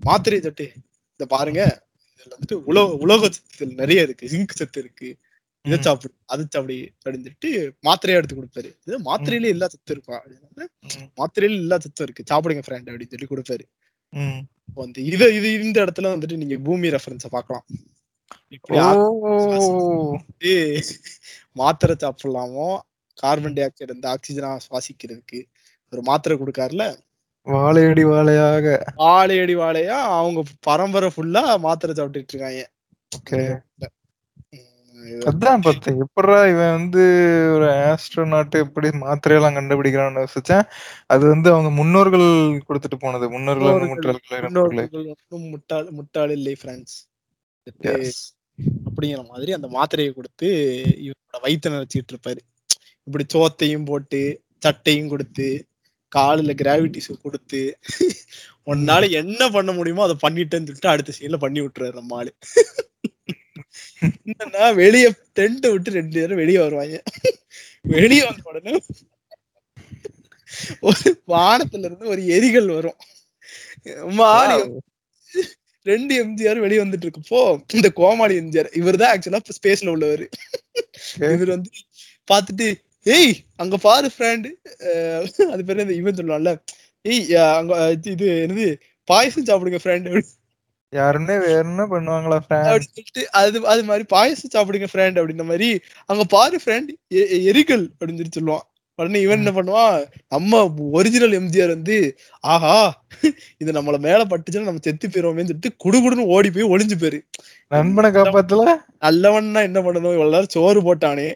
மாத்திரை 0.00 0.40
சட்டி 0.40 0.70
இந்த 1.16 1.36
பாருங்க. 1.36 1.86
இதுல 2.16 2.32
வந்துட்டு 2.32 2.54
உலோக 2.54 2.92
உலோக 2.92 3.30
சத்து 3.30 3.66
நிறைய 3.66 4.02
இருக்கு. 4.02 4.26
ஜிங்க் 4.26 4.54
சத்து 4.54 4.80
இருக்கு. 4.80 5.16
இதை. 5.64 5.76
சாப்பிடு 5.86 6.12
அதை 6.32 6.42
சாப்பிடு 6.54 6.76
அப்படின்னு 6.98 7.24
சொல்லிட்டு 7.26 7.50
மாத்திரையா 7.86 8.18
எடுத்து 8.20 8.36
கொடுப்பாரு. 8.38 8.70
இது 8.86 8.96
மாத்திரையில 9.08 9.50
எல்லா 9.54 9.66
சத்து 9.74 9.94
இருக்கும். 9.96 10.22
மாத்திரையில 11.20 11.60
எல்லா 11.64 11.78
சத்தும் 11.84 12.06
இருக்கு. 12.08 12.24
சாப்பிடுங்க 12.32 12.62
ஃப்ரெண்ட் 12.66 12.88
அப்படின்னு 12.90 13.14
சொல்லி 13.14 13.28
கொடுப்பாரு. 13.32 13.64
வந்து 14.80 15.00
இது 15.10 15.26
இது 15.38 15.48
இந்த 15.66 15.78
இடத்துல 15.84 16.10
வந்துட்டு 16.14 16.40
நீங்க 16.42 16.56
பூமி 16.68 16.88
ரெஃபரன்ஸ 16.96 17.28
ஆட்டு 17.38 17.58
மாத்திரை 21.60 21.94
சாப்பிடலாமோ? 22.04 22.68
கார்பன் 23.22 23.56
டை 23.56 23.62
ஆக்சைடு 23.66 23.94
வந்து 23.96 24.10
ஆக்சிஜனா 24.14 24.50
சுவாசிக்கிறதுக்கு 24.66 25.38
ஒரு 25.92 26.02
மாத்திரை 26.08 26.34
கொடுக்காருல? 26.40 26.84
வாழையடி 27.46 28.04
வாழையாக. 28.12 28.66
வாழையடி 29.02 29.54
வாழையா? 29.62 29.96
அவங்க 30.18 30.40
பரம்பரை 30.68 31.08
ஃபுல்லா 31.14 31.42
மாத்திரை 31.66 31.92
சாப்பிட்டுட்டு 31.98 32.34
இருக்காங்க. 32.34 32.62
அதான் 35.30 35.64
பார்த்தேன். 35.66 35.98
எப்படா 36.04 36.38
இவன் 36.52 36.74
வந்து 36.78 37.02
ஒரு 37.54 37.68
ஆஸ்ட்ரோநாட் 37.90 38.58
எப்படி 38.64 38.88
மாத்திரையெல்லாம் 38.88 39.56
கண்டுபிடிக்கிறான்னு 39.58 40.24
யோசிச்சேன். 40.24 40.64
அது 41.06 41.24
வந்து 41.28 41.50
அவங்க 41.52 41.70
முன்னோர்கள் 41.70 42.26
கொடுத்துட்டு 42.68 42.98
போனது. 42.98 43.28
முன்னோர்கள் 43.30 43.92
முட்டாள் 45.54 45.90
முட்டாள் 45.90 46.34
இல்லை 46.38 46.56
Yes. 47.86 48.34
அப்படிங்கிற 48.88 49.22
மாதிரி 49.28 49.50
அந்த 49.52 49.68
மாத்திரையை 49.76 50.12
கொடுத்து 50.12 50.48
இவரோட 51.06 51.38
வயிற்று 51.42 51.72
நினைச்சிட்டு 51.74 52.12
இருப்பாரு. 52.12 52.40
இப்படி 53.06 53.24
சோத்தையும் 53.34 53.84
போட்டு 53.84 54.20
சட்டையும் 54.64 55.08
கொடுத்து 55.08 55.48
காலில் 56.08 56.58
கிராவிட்டி 56.62 57.00
கொடுத்து 57.22 57.60
உன்னால 58.66 59.10
என்ன 59.10 59.50
பண்ண 59.50 59.72
முடியுமோ 59.72 60.02
அதை 60.02 60.16
பண்ணிட்டேன்னு 60.24 60.68
சொல்லிட்டு 60.68 60.92
அடுத்த 60.94 61.12
சீன்ல 61.20 61.36
பண்ணி 61.36 61.60
விட்டுறாரு 61.60 61.94
நம்ம 61.94 62.16
ஆளு. 62.16 62.32
என்னன்னா 64.06 64.74
வெளிய 64.74 65.06
டென்ட் 65.36 65.66
விட்டு 65.70 65.90
ரெண்டு 65.90 66.14
பேரும் 66.16 66.36
வெளியே 66.36 66.58
வருவாங்க. 66.58 66.96
வெளியே 67.94 68.22
வந்த 68.24 68.42
உடனே 68.44 68.74
ஒரு 70.80 71.02
வானத்துல 71.28 71.84
இருந்து 71.84 72.06
ஒரு 72.08 72.22
எரிகள் 72.28 72.68
வரும். 72.70 72.98
ரெண்டு 75.86 76.14
எம்ஜிஆர் 76.22 76.58
வெளியே 76.58 76.80
வந்துட்டு 76.82 77.06
இருக்கப்போ 77.06 77.40
இந்த 77.72 77.88
கோமாளி 77.92 78.34
எம்ஜிஆர் 78.40 78.68
இவர் 78.72 78.96
தான் 78.96 79.12
ஆக்சுவலா 79.12 79.40
ஸ்பேஸ்ல 79.56 79.88
உள்ளவர். 79.88 80.24
இவர் 81.28 81.48
வந்து 81.48 81.70
பாத்துட்டு 82.28 82.66
ஏய் 83.06 83.32
அங்க 83.56 83.76
பாரு 83.78 84.08
ஃப்ரெண்ட் 84.14 84.48
அது 85.52 85.62
பேரு 85.64 85.82
இந்த 85.82 85.94
இவன் 85.94 86.18
சொல்லுவான்ல 86.18 86.52
ஏய் 87.04 87.22
அங்க 87.52 87.74
இது- 87.92 88.12
இது 88.12 88.26
என்னது 88.44 88.66
பாயசம் 89.08 89.46
சாப்பிடுங்க 89.46 89.80
ஃப்ரெண்ட் 89.82 90.08
யாருன்னே 90.92 91.34
வேற 91.42 91.58
என்ன 91.64 91.82
பண்ணுவாங்களா 91.90 92.36
அப்படின்னு 92.38 92.70
சொல்லிட்டு 92.86 93.22
அது 93.40 93.58
அது 93.72 93.82
மாதிரி 93.90 94.04
பாயசம் 94.14 94.52
சாப்பிடுங்க 94.54 94.88
ஃப்ரெண்ட் 94.92 95.18
அப்படின்ற 95.20 95.44
மாதிரி 95.50 95.68
அங்க 96.10 96.24
பாரு 96.34 96.56
ஃப்ரெண்ட் 96.62 96.90
எரிகள் 97.50 97.84
அப்படின்னு 97.90 98.20
சொல்லி 98.20 98.36
சொல்லுவான். 98.38 98.64
உடனே 98.98 99.20
இவன் 99.24 99.40
என்ன 99.40 99.52
பண்ணுவான்? 99.58 99.98
நம்ம 100.34 100.62
ஒரிஜினல் 100.98 101.36
எம்ஜிஆர் 101.38 101.72
வந்து 101.74 101.96
ஆஹா 102.44 102.74
இது 103.62 103.70
நம்மள 103.76 103.98
மேல 104.06 104.24
பட்டுச்சுன்னா 104.32 104.68
நம்ம 104.70 104.82
செத்து 104.86 105.08
போயிருவோமேன்னு 105.08 105.50
சொல்லிட்டு 105.50 105.72
குடுகுடுன்னு 105.84 106.26
ஓடி 106.34 106.48
போய் 106.56 106.70
ஒளிஞ்சு 106.74 106.96
போயிரு. 107.02 107.20
நண்பனை 107.72 108.10
காப்பாத்தல? 108.18 108.74
நல்லவன்னா 109.06 109.62
என்ன 109.68 109.80
பண்ணணும்? 109.86 110.16
இவ்வளவு 110.18 110.52
சோறு 110.56 110.82
போட்டானே. 110.88 111.28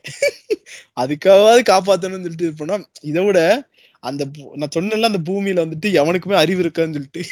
அதுக்காவது 1.03 1.63
காப்பாத்தணும்னு 1.73 2.27
சொல்லிட்டு 2.27 2.49
இது 2.49 2.61
பண்ணா 2.61 2.79
இதை 3.13 3.25
விட 3.29 3.41
அந்த 4.03 4.23
நான் 4.61 4.75
சொன்னேன்ல 4.77 5.11
அந்த 5.13 5.23
பூமியில 5.31 5.65
வந்துட்டு 5.67 5.91
எவனுக்குமே 6.01 6.37
அறிவு 6.45 6.63
இருக்கான்னு 6.65 6.97
சொல்லிட்டு. 6.99 7.23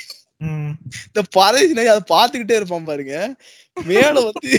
இந்த 0.42 1.22
பறவை 1.36 1.86
அதை 1.94 2.02
பாத்துக்கிட்டே 2.14 2.58
இருப்பான் 2.60 2.88
பாருங்க. 2.90 3.16
மேல 3.84 4.14
வந்து 4.28 4.50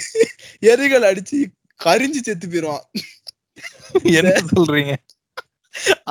எரிகள் 0.71 1.07
அடிச்சு 1.09 1.39
கரிஞ்சு 1.79 2.21
செத்து 2.27 2.47
போயிருவான். 2.47 2.86
என்ன 4.17 4.36
சொல்றீங்க? 4.55 4.93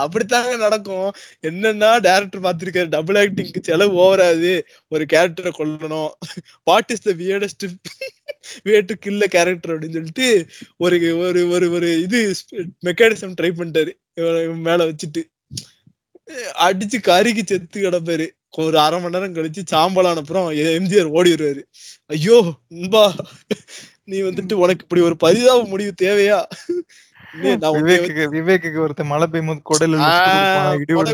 அப்படித்தாங்க 0.03 0.53
நடக்கும். 0.63 1.09
என்னன்னா 1.49 1.91
டேரக்டர் 2.07 2.45
பாத்திருக்காரு 2.47 2.89
டபுள் 2.95 3.19
ஆக்டிங்க்கு 3.23 3.61
செலவு 3.69 3.95
ஓவராது. 4.05 4.53
ஒரு 4.89 5.05
கேரக்டரை 5.13 5.53
கொல்லணும். 5.59 6.11
What 6.65 6.91
is 6.95 7.05
the 7.07 7.15
weirdest 7.21 7.67
way 8.69 8.81
to 8.81 8.95
kill a 9.05 9.27
character 9.37 9.73
அப்படின்னு 9.75 9.99
சொல்லிட்டு 9.99 10.29
ஒரு 10.77 10.97
ஒரு 11.27 11.43
ஒரு 11.55 11.67
ஒரு 11.79 11.91
இது 12.03 12.21
மெக்கானிசம் 12.87 13.37
ட்ரை 13.41 13.53
பண்ணிட்டாரு. 13.59 13.93
மேல 14.67 14.81
வச்சுட்டு. 14.91 15.23
அடிச்சு 16.67 16.99
கருகி 17.11 17.43
செத்து 17.45 17.79
கிடப்பாரு. 17.83 18.29
ஒரு 18.55 18.77
அரை 18.79 18.97
மணி 19.01 19.15
நேரம் 19.15 19.37
கழிச்சு 19.37 19.63
சாம்பலான 19.73 20.23
அப்புறம் 20.23 20.49
எம்ஜிஆர் 20.79 21.15
ஓடி 21.19 21.31
வருவாரு 21.35 21.63
ஐயோ 22.17 22.39
நண்பா 22.75 23.05
நீ 24.11 24.19
வந்துட்டு 24.27 24.55
உனக்கு 24.63 24.85
இப்படி 24.87 25.03
ஒரு 25.09 25.17
பரிதாப 25.25 25.65
முடிவு 25.73 25.93
தேவையா? 26.05 26.39
விவேக்கு 28.37 28.83
ஒருத்தன் 28.85 29.11
மழை 29.11 29.27
பெய்யும் 29.33 29.49
போது 29.49 29.61
குடல் 29.69 29.95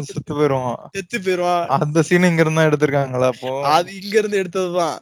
செத்து 0.08 0.32
போயிரும் 0.38 0.70
செத்து 0.96 1.18
போயிருவான். 1.26 1.66
அந்த 1.76 2.02
சீன் 2.08 2.28
இங்க 2.30 2.42
இருந்தா 2.44 2.64
எடுத்திருக்காங்களா 2.68 3.28
அப்போ? 3.32 3.50
அது 3.74 3.90
இங்க 4.00 4.14
இருந்து 4.20 4.40
எடுத்ததுதான். 4.42 4.96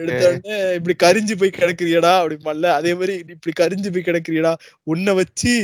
எடுத்த 0.00 0.22
உடனே 0.30 0.58
இப்படி 0.78 0.94
கரிஞ்சு 1.04 1.34
போய் 1.40 1.56
கிடக்குறியடா 1.58 2.12
அப்படிம்பான்ல. 2.20 2.68
அதே 2.78 2.92
மாதிரி 3.00 3.14
இப்படி 3.34 3.54
கரிஞ்சு 3.62 3.90
போய் 3.94 4.06
கிடக்குறியடா. 4.08 4.52
உன்னை 4.92 5.14
வச்சு 5.20 5.54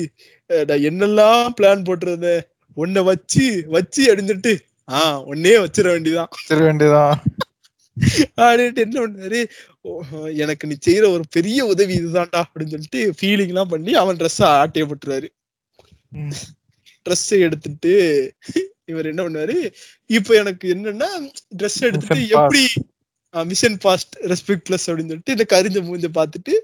நான் 0.70 0.86
என்னெல்லாம் 0.90 1.54
பிளான் 1.60 1.86
போட்டிருந்தேன். 1.88 2.42
உன்னை 2.76 3.02
வச்சு 3.10 3.46
வச்சு 3.76 4.02
அப்படின்னுட்டு 4.10 4.54
ஆஹ் 4.98 5.22
உன்னே 5.24 5.52
வச்சிட 5.56 5.88
வேண்டியதான் 5.92 6.32
சரி 6.48 6.62
வேண்டியதான் 6.64 7.16
அப்படின்ட்டு 8.36 8.82
என்ன 8.84 9.00
பண்ணாரு? 9.06 9.40
எனக்கு 10.42 10.66
நீ 10.66 10.76
செய்யற 10.86 11.08
ஒரு 11.08 11.24
பெரிய 11.30 11.66
உதவி 11.66 11.94
இதுதான்டா 11.98 12.40
அப்படின்னு 12.42 12.74
சொல்லிட்டு 12.74 13.00
ஃபீலிங் 13.20 13.52
எல்லாம் 13.54 13.68
பண்ணி 13.68 13.94
அவன் 13.94 14.16
ட்ரெஸ் 14.16 14.40
ஆட்டிய 14.40 14.84
போட்டுருவாரு. 14.90 15.28
ட்ரெஸ் 17.04 17.40
எடுத்துட்டு 17.46 17.92
இவர் 18.84 19.06
என்ன 19.06 19.28
பண்ணுவாரு? 19.28 19.56
இப்ப 20.06 20.34
எனக்கு 20.34 20.66
என்னன்னா 20.74 21.10
ட்ரெஸ் 21.58 21.80
எடுத்துட்டு. 21.80 22.28
எப்படி 22.28 22.62
மிஷன் 23.46 23.78
பாஸ்ட் 23.78 24.14
ரெஸ்பெக்ட் 24.30 24.66
பிளஸ் 24.68 24.86
அப்படின்னு 24.86 25.12
சொல்லிட்டு 25.12 25.36
இந்த 25.36 25.46
கரிஞ்ச 25.52 25.78
மூஞ்ச 25.88 26.06
பார்த்துட்டு 26.18 26.54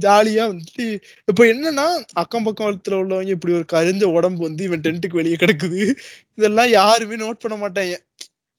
ஜாலியா 0.00 0.44
வந்துட்டு 0.50 1.00
இப்ப 1.26 1.44
என்னன்னா 1.44 2.04
அக்கம் 2.12 2.46
பக்கத்துல 2.46 2.90
உள்ளவங்க 2.90 3.28
இப்படி 3.28 3.54
ஒரு 3.54 3.64
கரிஞ்ச 3.72 4.04
உடம்பு 4.04 4.42
வந்து 4.42 4.64
இவன் 4.64 4.80
டென்ட்டுக்கு 4.80 5.14
வெளியே 5.14 5.34
கிடக்குது. 5.34 5.94
இதெல்லாம் 6.34 6.68
யாருமே 6.68 7.16
நோட் 7.16 7.40
பண்ண 7.40 7.68
மாட்டாங்க. 7.68 7.96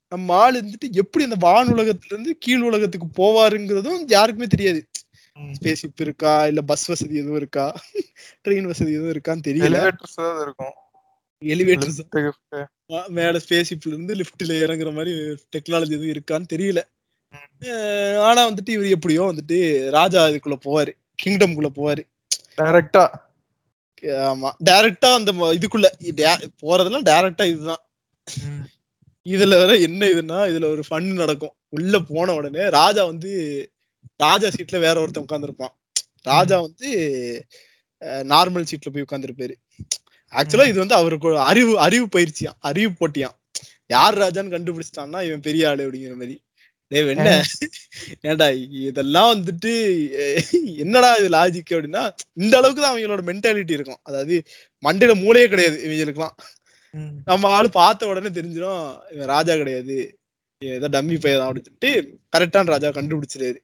நம்ம 0.10 0.36
ஆள் 0.36 0.62
இருந்துட்டு 0.62 0.92
எப்படி 0.92 1.24
அந்த 1.24 1.36
வான் 1.40 1.68
உலகத்துல 1.68 2.06
இருந்து 2.06 2.38
கீழ் 2.40 2.62
உலகத்துக்கு 2.62 3.24
போவாருங்கிறதும் 3.24 4.04
யாருக்குமே 4.08 4.48
தெரியாது. 4.48 4.88
ம். 5.34 5.52
ஸ்பேஸ் 5.62 5.76
ஷிப் 5.82 6.02
இருக்கா? 6.02 6.48
இல்ல 6.48 6.62
பஸ் 6.62 6.86
வசதி 6.86 7.16
எதுவும் 7.16 7.36
இருக்கா? 7.36 7.82
ட்ரெயின் 8.48 8.62
வசதி 8.62 8.94
எதுவும் 8.94 9.12
இருக்கான்னு 9.12 9.48
தெரியல. 9.48 10.42
இருக்கும். 10.42 10.74
Gift. 11.44 12.66
மேல 13.08 13.38
ஸ்பேஸ் 13.38 13.66
ஷிப்ல 13.70 13.88
இருந்து 13.88 14.16
லிஃப்ட்ல 14.16 14.48
இறங்குற 14.48 14.94
மாதிரி 14.94 15.12
டெக்னாலஜி 15.56 15.90
எதுவும் 15.90 16.08
இருக்கான்னு 16.08 16.46
தெரியல. 16.54 16.82
ஆனா 18.28 18.42
வந்துட்டு 18.50 18.72
இவர் 18.78 18.96
எப்படியோ 18.96 19.24
வந்துட்டு 19.32 19.58
ராஜா 19.90 20.22
இதுக்குள்ள 20.28 20.58
போவாரு. 20.66 20.92
கிங்டம்குள்ள 21.24 21.70
போவாரு. 21.80 22.04
டைரக்டா 22.60 23.04
ஆமா. 24.32 24.50
டைரக்டா 24.70 25.10
அந்த 25.20 25.32
இதுக்குள்ள 25.58 25.88
போறதெல்லாம் 26.64 27.08
டைரக்டா 27.12 27.46
இதுதான். 27.54 27.84
இதுல 29.26 29.54
வேற 29.62 29.74
என்ன 29.88 30.02
இதுன்னா 30.06 30.40
இதுல 30.52 30.66
ஒரு 30.74 30.84
ஃபன் 30.90 31.08
நடக்கும். 31.22 31.56
உள்ள 31.70 32.00
போன 32.12 32.34
உடனே 32.34 32.66
ராஜா 32.80 33.04
வந்து 33.06 33.32
ராஜா 34.24 34.48
சீட்ல 34.48 34.80
வேற 34.80 34.96
ஒருத்தன் 35.02 35.26
உட்காந்துருப்பான் 35.28 35.74
ராஜா 36.22 36.58
வந்து 36.60 36.90
நார்மல் 38.34 38.70
சீட்ல 38.70 38.90
போய் 38.94 39.06
உட்காந்துருப்பாரு 39.08 39.56
ஆக்சுவலா 40.34 40.68
இது 40.68 40.80
வந்து 40.84 40.96
அவருக்கு 40.96 41.30
அறிவு 41.52 41.74
அறிவு 41.80 42.06
பயிற்சியாம். 42.16 42.58
அறிவு 42.70 42.92
போட்டியாம். 43.00 43.36
யார் 43.88 44.16
ராஜான்னு 44.18 44.54
கண்டுபிடிச்சிட்டான்னா 44.56 45.20
இவன் 45.28 45.46
பெரிய 45.48 45.70
ஆளு 45.70 45.84
அப்படிங்கிற 45.86 46.16
மாதிரி. 46.22 46.36
என்ன? 46.92 47.30
ஏன்டா 48.30 48.48
இதெல்லாம் 48.90 49.32
வந்துட்டு 49.34 49.72
என்னடா 50.84 51.10
இது 51.20 51.30
லாஜிக் 51.38 51.74
அப்படின்னா 51.76 52.04
இந்த 52.42 52.54
அளவுக்கு 52.60 52.82
தான் 52.82 52.94
அவங்களோட 52.94 53.24
மென்டாலிட்டி 53.30 53.74
இருக்கும். 53.78 54.02
அதாவது 54.08 54.36
மண்டையில 54.84 55.16
மூளையே 55.24 55.48
கிடையாது 55.54 55.78
இவங்களுக்குலாம் 55.88 56.36
நம்ம 57.30 57.50
ஆளு 57.56 57.70
பார்த்த 57.80 58.10
உடனே 58.12 58.30
தெரிஞ்சிடும் 58.38 58.84
இவன் 59.14 59.32
ராஜா 59.36 59.54
கிடையாது. 59.62 59.98
ஏதோ 60.62 60.88
டம்மி 60.96 61.18
பையன் 61.24 61.46
அப்படின்னு 61.48 61.70
சொல்லிட்டு 61.70 61.92
கரெக்டான 62.36 62.72
ராஜா 62.76 62.92
கண்டுபிடிச்சிருவாரு. 62.98 63.60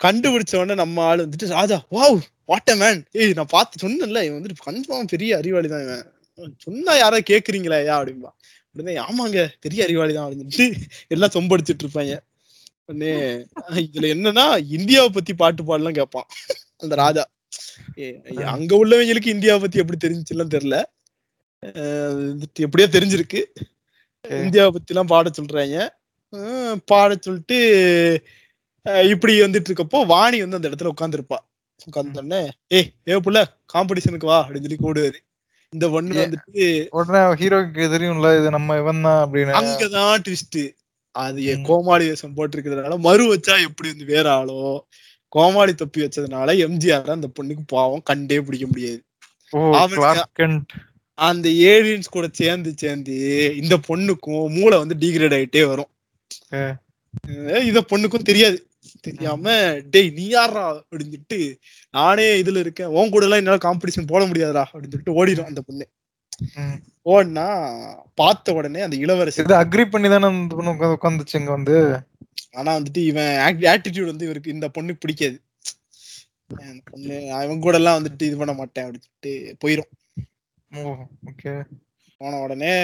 கண்டுபிடிச்ச 0.00 0.54
உடனே 0.60 0.76
நம்ம 0.82 1.02
ஆளு 1.10 1.20
வந்துட்டு 1.26 1.56
ராஜா 1.58 1.76
வாவ் 1.96 2.18
வாட் 2.50 2.72
மேன் 2.82 3.00
ஏய் 3.20 3.36
நான் 3.38 3.54
பார்த்து 3.56 3.82
சொன்னேன்ல 3.84 4.22
இவன் 4.26 4.38
வந்துட்டு 4.38 4.66
கன்ஃபார்ம் 4.68 5.12
பெரிய 5.14 5.36
அறிவாளி 5.40 5.68
தான் 5.74 5.84
இவன். 5.86 6.06
சொன்னா 6.66 6.92
யாராவது 7.02 7.30
கேக்குறீங்களா 7.32 7.76
ஐயா 7.82 7.96
அப்படின்பா 7.98 8.30
உடனே 8.74 8.94
ஆமாங்க 9.06 9.40
பெரிய 9.64 9.80
அறிவாளி 9.86 10.14
தான் 10.14 10.26
அப்படின்னு 10.26 10.68
எல்லாம் 11.14 11.34
சொம்படிச்சிட்டு 11.34 11.84
இருப்பாங்க 11.84 12.14
உடனே 12.86 13.12
இதுல 13.84 14.06
என்னன்னா 14.14 14.46
இந்தியாவை 14.76 15.10
பத்தி 15.10 15.32
பாட்டு 15.34 15.62
பாடலாம் 15.64 15.98
கேட்பான். 15.98 16.26
அந்த 16.82 16.94
ராஜா. 17.02 17.24
ஏ, 17.98 18.06
அங்க 18.54 18.72
உள்ளவங்களுக்கு 18.82 19.34
இந்தியாவை 19.36 19.60
பத்தி 19.62 19.82
எப்படி 19.82 19.98
தெரிஞ்சுலாம் 20.04 20.54
தெரியல. 20.54 20.78
எப்படியோ 22.66 22.88
தெரிஞ்சிருக்கு. 22.96 23.40
இந்தியாவை 24.44 24.70
பத்தி 24.72 24.92
எல்லாம் 24.92 25.12
பாட 25.14 25.30
சொல்றாங்க. 25.38 25.78
பாட 26.90 27.16
சொல்லிட்டு 27.20 27.58
இப்படி 29.12 29.34
வந்துட்டு 29.40 29.70
இருக்கப்போ 29.70 29.98
வாணி 30.06 30.38
வந்து 30.44 30.58
அந்த 30.58 30.68
இடத்துல 30.70 30.92
உட்காந்துருப்பா 30.94 31.38
உட்கார்ந்தோடனே 31.86 32.40
ஏய் 32.76 32.90
ஏ 33.08 33.20
புள்ள 33.26 33.38
காம்படிஷனுக்கு 33.74 34.30
வா 34.32 34.38
அப்படின்னு 34.42 34.66
சொல்லி 34.66 34.80
கூடுவாரு. 34.84 35.18
இந்த 35.74 35.86
பொண்ணு 35.88 36.14
ஏ. 36.14 36.22
வந்துட்டு 36.22 36.64
உடனே 36.90 37.20
ஹீரோக்கு 37.40 37.84
தெரியும்ல 37.94 38.38
இது 38.38 38.50
நம்ம 38.50 38.76
இவன் 38.76 39.00
தான் 39.00 39.20
அப்படின்னு. 39.22 39.54
அங்கதான் 39.60 40.22
ட்விஸ்ட் 40.26 40.60
அது. 41.14 41.38
கோமாளி 41.62 42.08
வேஷம் 42.08 42.36
போட்டிருக்கிறதுனால 42.36 42.98
மறு 42.98 43.24
வச்சா 43.34 43.56
எப்படி 43.64 43.88
வந்து 43.88 44.04
வேற 44.04 44.26
ஆளோ? 44.34 44.58
கோமாளி 45.32 45.74
தொப்பி 45.74 46.00
வச்சதுனால 46.00 46.54
எம்ஜிஆர் 46.64 47.10
அந்த 47.10 47.28
பொண்ணுக்கு 47.36 47.64
பாவம் 47.66 48.04
கண்டே 48.04 48.40
பிடிக்க 48.40 48.66
முடியாது. 48.66 49.00
அந்த 51.18 51.48
ஏலியன்ஸ் 51.68 52.08
கூட 52.10 52.26
சேர்ந்து 52.32 52.70
சேர்ந்து 52.76 53.14
இந்த 53.56 53.74
பொண்ணுக்கும் 53.88 54.48
மூளை 54.56 54.78
வந்து 54.78 54.96
டீக்ரேட் 55.00 55.36
ஆயிட்டே 55.38 55.62
வரும். 55.66 55.90
இத 57.64 57.80
பொண்ணுக்கும் 57.90 58.28
தெரியாது. 58.28 58.56
தெரியாம 59.06 59.46
டேய் 59.92 60.10
நீ 60.18 60.24
யாரா 60.34 60.64
அப்படின்னு 60.74 61.06
சொல்லிட்டு 61.06 61.38
நானே 61.94 62.26
இதுல 62.42 62.62
இருக்கேன். 62.64 62.92
உன் 62.98 63.12
கூட 63.14 63.24
எல்லாம் 63.26 63.42
என்னால 63.42 63.62
காம்படிஷன் 63.66 64.10
போட 64.12 64.22
முடியாதுடா. 64.30 64.64
அப்படின்னு 64.70 64.92
சொல்லிட்டு 64.94 65.18
ஓடிடும் 65.20 65.50
அந்த 65.50 65.62
பொண்ணு. 65.68 65.86
ஓடினா 67.12 67.46
பார்த்த 68.20 68.54
உடனே 68.58 68.80
அந்த 68.86 68.96
இளவரசி 69.04 69.40
இது 69.44 69.60
அக்ரி 69.62 69.84
பண்ணி 69.92 70.08
தானே 70.14 70.28
அந்த 70.32 70.54
பொண்ணு 70.58 70.74
உட்காந்து 70.74 70.98
உட்காந்துச்சு 70.98 71.38
இங்க 71.40 71.52
வந்து? 71.58 71.76
ஆனா 72.58 72.70
வந்துட்டு 72.78 73.02
இவன் 73.10 73.32
ஆட்டிடியூட் 73.72 74.12
வந்து 74.12 74.26
இவருக்கு 74.28 74.54
இந்த 74.56 74.66
பொண்ணு 74.76 75.00
பிடிக்காது. 75.04 75.36
பொண்ணு 76.90 77.16
அவன் 77.38 77.64
கூட 77.66 77.76
எல்லாம் 77.80 77.98
வந்துட்டு 77.98 78.26
இது 78.28 78.36
பண்ண 78.40 78.52
மாட்டேன் 78.60 78.84
அப்படின்னு 78.84 79.06
சொல்லிட்டு 79.06 79.84
ஓகே 81.30 81.52
போன 82.20 82.38
உடனே 82.44 82.74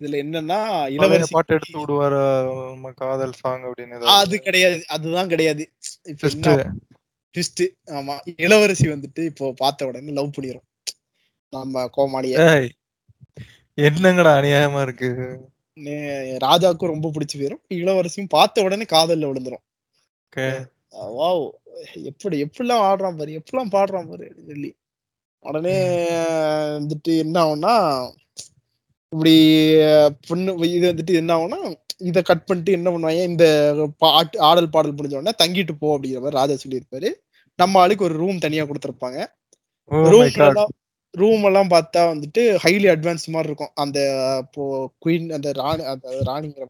இதுல 0.00 0.18
என்னன்னா 0.24 0.58
இளவரசி 0.96 1.32
பாட்டு 1.34 1.54
எடுத்து 1.54 1.78
விடுவாரு 1.80 2.20
நம்ம 2.68 2.92
காதல் 3.00 3.38
சாங் 3.40 3.64
அப்படின்னு 3.68 4.12
அது 4.18 4.36
கிடையாது. 4.40 4.78
அதுதான் 4.88 5.30
கிடையாது. 5.32 5.64
ட்விஸ்ட் 7.34 7.64
ஆமா. 7.98 8.14
இளவரசி 8.44 8.86
வந்துட்டு 8.88 9.24
இப்போ 9.24 9.46
பார்த்த 9.56 9.88
உடனே 9.90 10.12
லவ் 10.18 10.34
பண்ணிரும் 10.36 10.66
நம்ம 11.52 11.84
கோமாளிய. 11.96 12.36
என்னங்கடா 13.78 14.32
அநியாயமா 14.38 14.80
இருக்கு? 14.82 15.10
ராஜாவுக்கும் 16.46 16.92
ரொம்ப 16.94 17.10
பிடிச்சு 17.14 17.36
போயிரும் 17.36 17.62
இளவரசியும் 17.74 18.34
பார்த்த 18.36 18.62
உடனே 18.62 18.86
காதல்ல 18.92 19.28
விழுந்துரும். 19.30 19.64
வாவ் 21.18 21.44
எப்படி 22.10 22.36
எப்படிலாம் 22.44 22.84
ஆடுறான் 22.88 23.18
பாரு 23.18 23.40
எப்படிலாம் 23.40 23.74
பாடுறான் 23.76 24.08
பாரு 24.10 24.26
சொல்லி. 24.48 24.70
உடனே 25.44 25.76
வந்துட்டு 26.78 27.12
என்ன 27.24 27.36
ஆகும்னா 27.44 27.74
இப்படி 29.12 29.34
பொண்ணு 30.28 30.50
இது 30.76 30.84
வந்துட்டு 30.92 31.14
என்ன 31.20 31.30
ஆகும்னா 31.36 31.58
இதை 32.08 32.20
கட் 32.28 32.44
பண்ணிட்டு 32.48 32.76
என்ன 32.78 32.88
பண்ணுவாங்க 32.90 33.22
இந்த 33.30 33.46
பாட்டு 34.02 34.36
ஆடல் 34.48 34.72
பாடல் 34.74 34.94
முடிஞ்ச 34.98 35.16
உடனே 35.18 35.32
தங்கிட்டு 35.42 35.74
போ 35.80 35.88
அப்படிங்கிற 35.96 36.20
மாதிரி 36.24 36.38
ராஜா 36.40 36.54
சொல்லியிருப்பாரு. 36.64 37.08
நம்ம 37.58 37.80
ஆளுக்கு 37.80 38.06
ஒரு 38.08 38.14
ரூம் 38.22 38.38
தனியா 38.44 38.64
கொடுத்துருப்பாங்க. 38.64 39.18
ரூம் 40.12 40.30
ரூம் 41.14 41.44
எல்லாம் 41.48 41.70
பார்த்தா 41.70 42.00
வந்துட்டு 42.12 42.42
ஹைலி 42.64 42.88
அட்வான்ஸ் 42.92 43.24
மாதிரி 43.34 43.48
இருக்கும். 43.50 43.72
அந்த 43.74 43.98
இப்போ 44.44 44.64
குயின் 45.04 45.28
அந்த 45.36 45.48
ராணி 45.60 45.82
அந்த 45.92 46.08
ராணிங்கிற 46.28 46.66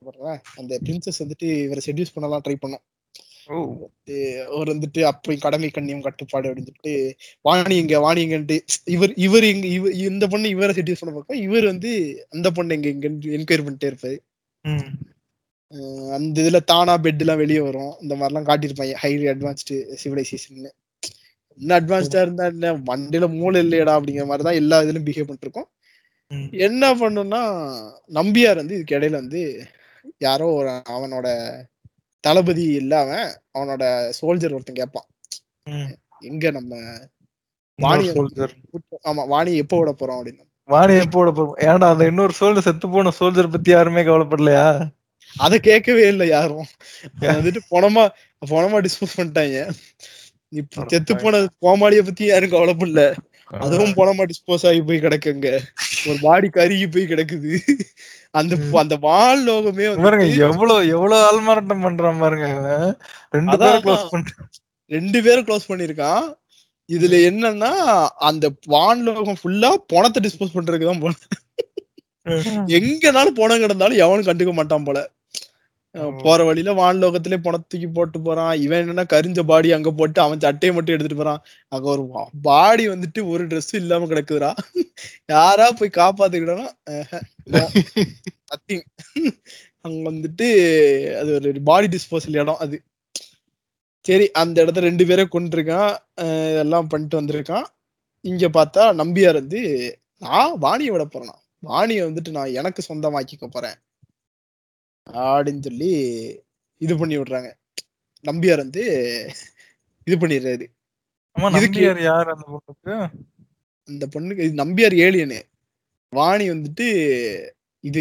அந்த 0.60 0.72
பிரின்சஸ் 0.86 1.22
வந்துட்டு 1.24 1.48
இவரை 1.66 1.82
செடியூஸ் 1.88 2.14
பண்ணலாம் 2.14 2.44
ட்ரை 2.46 2.56
பண்ணும். 2.64 2.82
அவர் 4.54 4.72
வந்துட்டு 4.72 5.00
அப்படி 5.10 5.34
கடமை 5.44 5.68
கண்ணியம் 5.70 6.04
கட்டுப்பாடு 6.06 6.48
அப்படின்னு 6.48 6.70
சொல்லிட்டு 6.70 6.94
வாணி 7.48 7.76
எங்க 7.82 8.00
வாணி 8.06 8.20
எங்கன்ட்டு 8.26 8.56
இவர் 8.94 9.12
இவர் 9.26 9.46
இங்க 9.52 9.66
இவ 9.76 9.92
இந்த 10.08 10.26
பொண்ணு 10.32 10.54
இவரை 10.56 10.74
செடியூஸ் 10.78 11.02
பண்ண 11.02 11.14
பார்க்க 11.16 11.44
இவர் 11.46 11.66
வந்து 11.72 11.92
அந்த 12.34 12.50
பொண்ணு 12.58 12.76
எங்க 12.78 12.88
எங்க 12.94 13.08
என்கொயரி 13.38 13.64
பண்ணிட்டே 13.66 13.90
இருப்பாரு. 13.92 14.18
அந்த 16.16 16.36
இதுல 16.42 16.60
தானா 16.72 16.94
பெட் 17.04 17.22
எல்லாம் 17.24 17.42
வெளியே 17.42 17.62
வரும். 17.68 17.92
இந்த 18.04 18.14
மாதிரிலாம் 18.20 18.48
காட்டியிருப்பாங்க. 18.50 18.94
ஹைலி 19.04 19.26
அட்வான்ஸ்டு 19.32 19.76
சிவிலைசேஷன் 20.02 20.56
இன்னும் 21.58 21.78
அட்வான்ஸ்டா 21.78 22.20
இருந்தா 22.24 22.44
என்ன? 22.52 22.72
மண்டையில 22.90 23.26
மூளை 23.38 23.58
இல்லையடா 23.64 23.94
அப்படிங்கிற 23.98 24.26
மாதிரி 24.30 24.44
தான் 24.48 24.60
எல்லா 24.62 24.76
இதுலயும் 24.84 25.08
பிஹேவ் 25.08 25.28
பண்ணிருக்கோம். 25.30 25.68
என்ன 26.66 26.84
பண்ணும்னா 27.00 27.40
நம்பியார் 28.18 28.60
வந்து 28.62 28.76
இதுக்கு 28.78 28.96
இடையில 28.98 29.20
வந்து 29.22 29.40
யாரோ 30.26 30.46
ஒரு 30.60 30.70
அவனோட 30.96 31.28
தளபதி 32.24 32.64
இல்லாம 32.74 33.10
அவனோட 33.54 33.84
சோல்ஜர் 34.18 34.54
ஒருத்தன் 34.54 34.74
கேட்பான் 34.74 35.08
ம். 35.70 35.90
எங்க 36.22 36.50
நம்ம 36.50 36.72
வாணி 37.78 38.04
இன்னொரு 38.04 38.14
சோல்ஜர் 38.16 38.54
ஆமா 39.04 39.22
வாணி 39.28 39.52
எப்போ 39.56 39.76
விட 39.78 39.92
போறோம் 40.00 40.18
அப்படின்னு. 40.18 40.42
வாணி 40.68 40.94
எப்போட 40.96 41.30
போறோம்? 41.30 41.54
ஏன்டா 41.66 41.86
அந்த 41.92 42.04
இன்னொரு 42.06 42.34
சோல்ஜர் 42.40 42.66
செத்து 42.66 42.88
போன 42.88 43.12
சோல்ஜர் 43.18 43.52
பத்தி 43.52 43.70
யாருமே 43.70 44.02
கவலைப்படலையா? 44.02 44.66
அதை 45.36 45.56
கேட்கவே 45.60 46.04
இல்லை 46.08 46.26
யாரும். 46.28 46.68
வந்துட்டு 47.26 47.60
பணமா 47.70 48.04
பணமா 48.42 48.78
டிஸ்போஸ் 48.80 49.16
பண்ணிட்டாங்க. 49.16 49.58
இப்ப 50.52 50.84
செத்து 50.88 51.14
போன 51.16 51.34
கோமாளிய 51.62 52.02
பத்தி 52.02 52.24
யாரும் 52.26 52.52
கவலைப்படல. 52.52 53.02
அதுவும் 53.60 53.94
பணமா 53.94 54.24
டிஸ்போஸ் 54.30 54.66
ஆகி 54.68 54.80
போய் 54.82 55.04
கிடக்குங்க 55.04 55.48
ஒரு 56.08 56.18
பாடி 56.22 56.48
கருகி 56.50 56.86
போய் 56.90 57.10
கிடக்குது. 57.12 57.52
அந்த 58.34 58.54
அந்த 58.80 58.96
வால் 59.00 59.42
லோகமே 59.46 59.86
பாருங்க 60.02 60.26
எவ்வளவு 60.46 60.88
எவ்வளவு 60.88 61.22
ஆள்மாறாட்டம் 61.28 61.84
பண்றான் 61.86 62.20
பாருங்க. 62.20 62.48
ரெண்டு 63.34 63.56
பேரும் 63.62 63.82
க்ளோஸ் 63.86 64.10
பண்ணிட்டு 64.12 64.34
ரெண்டு 64.90 65.18
பேரும் 65.22 65.46
க்ளோஸ் 65.48 65.70
பண்ணிருக்கான் 65.70 66.26
இதுல 66.88 67.16
என்னன்னா 67.28 67.72
அந்த 68.28 68.44
வான் 68.66 69.02
லோகம் 69.06 69.40
ஃபுல்லா 69.40 69.70
பணத்தை 69.92 70.20
டிஸ்போஸ் 70.24 70.56
பண்றதுக்கு 70.56 70.90
தான் 70.90 71.02
போன 71.02 71.18
எங்கனாலும் 72.78 73.38
பணம் 73.38 73.62
கிடந்தாலும் 73.62 74.02
எவனும் 74.04 74.28
கண்டுக்க 74.28 74.52
மாட்டான் 74.52 74.86
போல. 74.88 74.98
போற 76.24 76.38
வழியில 76.48 76.72
வான் 76.78 77.00
லோகத்திலே 77.02 77.38
பணத்துக்கு 77.46 77.88
போட்டு 77.96 78.18
போறான். 78.26 78.52
இவன் 78.64 78.82
என்னன்னா 78.82 79.04
கரிஞ்ச 79.12 79.40
பாடி 79.50 79.68
அங்க 79.76 79.90
போட்டு 80.00 80.18
அவன் 80.24 80.42
சட்டையை 80.44 80.72
மட்டும் 80.76 80.94
எடுத்துட்டு 80.94 81.22
போறான். 81.22 81.40
அங்க 81.74 81.86
ஒரு 81.94 82.04
பாடி 82.48 82.84
வந்துட்டு 82.88 83.22
ஒரு 83.32 83.44
Dress 83.50 83.70
இல்லாம 83.80 84.08
கிடக்குதுடா. 84.12 84.50
யாரா 85.34 85.66
போய் 85.80 85.98
காப்பாத்துக்கிட்டோம்னா 86.00 86.70
நத்திங் 87.54 88.84
அங்க 89.86 89.98
வந்துட்டு 90.10 90.48
அது 91.20 91.32
ஒரு 91.40 91.52
பாடி 91.70 91.88
டிஸ்போசல் 91.96 92.40
இடம் 92.42 92.62
அது. 92.66 92.78
சரி 94.06 94.26
அந்த 94.42 94.56
இடத்துல 94.64 94.88
ரெண்டு 94.90 95.04
பேரை 95.08 95.24
கொண்டிருக்கான் 95.32 95.92
இதெல்லாம் 96.52 96.90
பண்ணிட்டு 96.92 97.20
வந்திருக்கான். 97.20 97.66
இங்க 98.24 98.46
பார்த்தா 98.56 98.82
நம்பியார் 99.00 99.40
வந்து 99.42 99.60
நான் 100.24 100.58
வாணியை 100.64 100.92
விட 100.94 101.04
போறேன்? 101.04 101.38
வாணியை 101.62 102.02
வந்துட்டு 102.08 102.30
நான் 102.36 102.56
எனக்கு 102.60 102.80
சொந்தமாக்கிக்க 102.88 103.46
போறேன். 103.50 103.78
அப்படின்னு 105.08 105.62
சொல்லி 105.62 105.92
இது 106.78 106.98
பண்ணி 106.98 107.18
விடுறாங்க. 107.18 107.48
நம்பியார் 108.24 108.56
வந்து 108.56 108.82
இது 110.04 110.16
பண்ணிடுறாரு. 110.16 110.66
அந்த 113.84 114.06
பொண்ணுக்கு? 114.14 114.38
இது 114.38 114.64
நம்பியார் 114.64 114.96
ஏலியனு. 115.06 115.40
வாணி 116.08 116.50
வந்துட்டு 116.50 116.86
இது. 117.84 118.00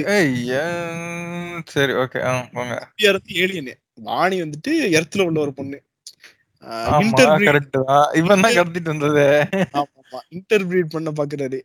சரி 1.65 1.93
ஓகே 1.93 2.19
நம்பியார் 2.53 3.17
வந்து 3.17 3.33
ஏலியனு. 3.33 3.73
வாணி 3.93 4.41
வந்துட்டு 4.41 4.71
எர்த்துல 4.97 5.21
உள்ள 5.21 5.39
ஒரு 5.39 5.53
பொண்ணு. 5.53 5.83
இன்டர்பிரீட் 10.35 10.93
பண்ண 10.95 11.11
பாக்குறாரு. 11.11 11.59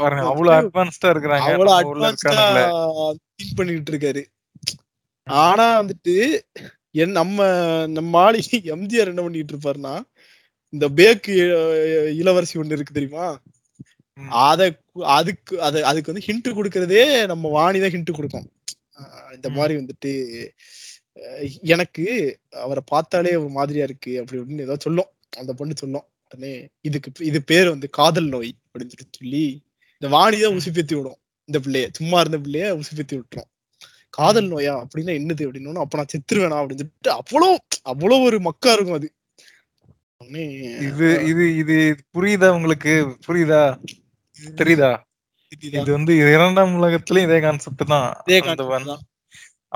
பாருங்க 0.00 0.24
அவ்வளவு 0.30 0.54
அட்வான்ஸ்டா 0.56 1.08
இருக்கிறாங்க. 1.12 1.46
அவ்வளவு 1.52 1.76
அட்வான்ஸ்டா 1.78 2.34
திங்க் 3.38 3.56
பண்ணிட்டு 3.58 3.92
இருக்காரு. 3.92 4.22
ஆனா 5.26 5.66
வந்துட்டு 5.80 6.14
என் 7.02 7.16
நம்ம 7.20 7.38
நம்ம 7.96 8.20
ஆளு 8.26 8.38
எம்ஜிஆர் 8.76 9.10
என்ன 9.12 9.22
பண்ணிட்டு 9.24 9.54
இருப்பாருன்னா 9.54 9.94
இந்த 10.72 10.86
பேக்கு 10.98 11.34
இளவரசி 12.20 12.60
ஒண்ணு 12.60 12.76
இருக்கு 12.76 12.98
தெரியுமா. 12.98 13.26
அத 14.48 14.62
அதுக்கு 15.18 15.54
அது 15.66 15.78
அதுக்கு 15.90 16.12
வந்து 16.12 16.26
ஹிண்ட் 16.28 16.48
கொடுக்கறதே 16.58 17.02
நம்ம 17.32 17.48
வாணி 17.56 17.78
தான் 17.80 17.94
ஹிண்ட் 17.96 18.16
கொடுக்கும். 18.18 18.46
இந்த. 19.36 19.48
மாதிரி 19.58 19.74
வந்துட்டு 19.80 20.12
எனக்கு 21.74 22.04
அவரை 22.64 22.82
பார்த்தாலே 22.92 23.32
ஒரு 23.42 23.50
மாதிரியா 23.58 23.86
இருக்கு 23.88 24.12
அப்படி 24.20 24.40
அப்படின்னு 24.40 24.66
ஏதோ 24.68 24.76
சொல்லும். 24.86 25.10
அந்த 25.40 25.52
பொண்ணு 25.58 25.74
சொல்லும் 25.82 26.06
உடனே 26.26 26.52
இதுக்கு 26.88 27.26
இது 27.30 27.40
பேர் 27.50 27.68
வந்து 27.74 27.88
காதல் 27.98 28.30
நோய். 28.34 28.52
அப்படின்னு 28.76 28.94
சொல்லிட்டு 28.94 29.20
சொல்லி 29.20 29.44
இந்த 30.02 30.08
வாணி 30.16 30.38
தான். 30.44 30.56
உசுப்பேத்தி 30.60 30.94
விடும் 30.98 31.18
இந்த 31.48 31.58
பிள்ளைய. 31.64 31.86
சும்மா 31.98 32.16
இருந்த 32.24 32.38
பிள்ளைய 32.46 32.66
உசுப்பேத்தி 32.80 33.14
விட்டுரும். 33.18 33.50
காதல் 34.16 34.50
நோயா 34.52 34.74
அப்படின்னா 34.82 35.12
என்னது 35.20 35.44
அப்படின்னு 35.46 35.84
அப்ப 35.84 35.98
நான் 36.00 36.12
செத்துருவேனா 36.12 36.58
அப்படின்னு 36.60 36.82
சொல்லிட்டு 36.82 37.12
அவ்வளோ 37.20 37.48
அவ்வளோ 37.92 38.16
ஒரு 38.28 38.38
மக்கா 38.48 38.72
இருக்கும் 38.76 38.98
அது. 39.00 39.08
இது 40.88 41.08
இது 41.30 41.44
இது 41.62 41.76
புரியுதா 42.14 42.48
உங்களுக்கு? 42.58 42.92
புரியுதா? 43.26 43.60
தெரியுதா. 44.60 44.90
இது 45.80 45.90
வந்து 45.96 46.12
இரண்டாம் 46.36 46.72
உலகத்திலயும் 46.78 47.26
இதே 47.28 47.38
கான்செப்ட் 47.46 47.84
தான். 47.92 48.08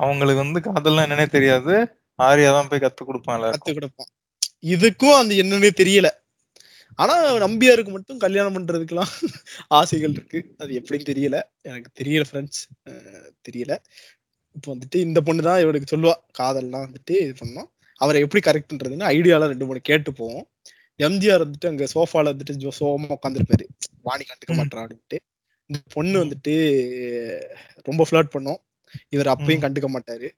அவங்களுக்கு 0.03 0.43
வந்து 0.45 0.61
காதல்லாம் 0.69 1.07
என்னன்னே 1.07 1.27
தெரியாது. 1.37 1.75
ஆரியா 2.19 2.51
தான் 2.57 2.71
போய் 2.71 2.85
கத்து 2.85 3.03
கொடுப்பான் 3.09 3.45
கத்து 3.57 3.75
கொடுப்பான். 3.79 4.11
இதுக்கும் 4.75 5.19
அந்த 5.21 5.35
என்னன்னே 5.43 5.71
தெரியல. 5.83 6.09
ஆனா 6.99 7.15
நம்பியாருக்கு 7.45 7.91
மட்டும் 7.91 8.19
கல்யாணம் 8.19 8.57
பண்றதுக்கெல்லாம் 8.57 9.13
ஆசைகள் 9.79 10.11
இருக்கு. 10.11 10.41
அது 10.59 10.73
எப்படின்னு 10.81 11.09
தெரியல. 11.11 11.37
எனக்கு 11.69 11.91
தெரியல 12.01 12.25
ஃப்ரெண்ட்ஸ் 12.31 12.63
தெரியல. 13.49 13.75
இப்போ 14.57 14.69
வந்துட்டு 14.75 14.99
இந்த 15.07 15.21
பொண்ணு 15.21 15.43
தான் 15.43 15.61
இவளுக்கு 15.61 15.93
சொல்லுவா. 15.95 16.15
காதல்லாம் 16.41 16.87
வந்துட்டு 16.87 17.15
இது 17.25 17.35
பண்ணோம். 17.43 17.69
அவரை 18.01 18.21
எப்படி 18.23 18.43
கரெக்ட் 18.47 18.71
பண்றதுன்னு 18.73 19.11
ஐடியாலாம் 19.15 19.53
ரெண்டு 19.53 19.67
மூணு 19.67 19.81
கேட்டு 19.91 20.13
போவோம். 20.15 20.45
எம்ஜிஆர் 21.01 21.45
வந்துட்டு 21.45 21.71
அங்க 21.73 21.85
சோஃபால 21.95 22.33
வந்துட்டு 22.33 22.55
சோகமா 22.81 23.15
உட்காந்துருப்பாரு 23.19 23.67
வாணி 24.09 24.25
கண்டுக்க. 24.31 24.53
மாட்டான் 24.61 24.85
அப்படின்ட்டு. 24.85 25.19
இந்த 25.71 25.81
பொண்ணு 25.95 26.19
வந்துட்டு 26.25 26.55
ரொம்ப 27.89 28.05
ஃபிளர்ட் 28.09 28.35
பண்ணும். 28.37 28.61
இவர் 29.15 29.33
அப்பயும். 29.35 29.65
கண்டுக்க 29.67 29.89
மாட்டாரு. 29.97 30.29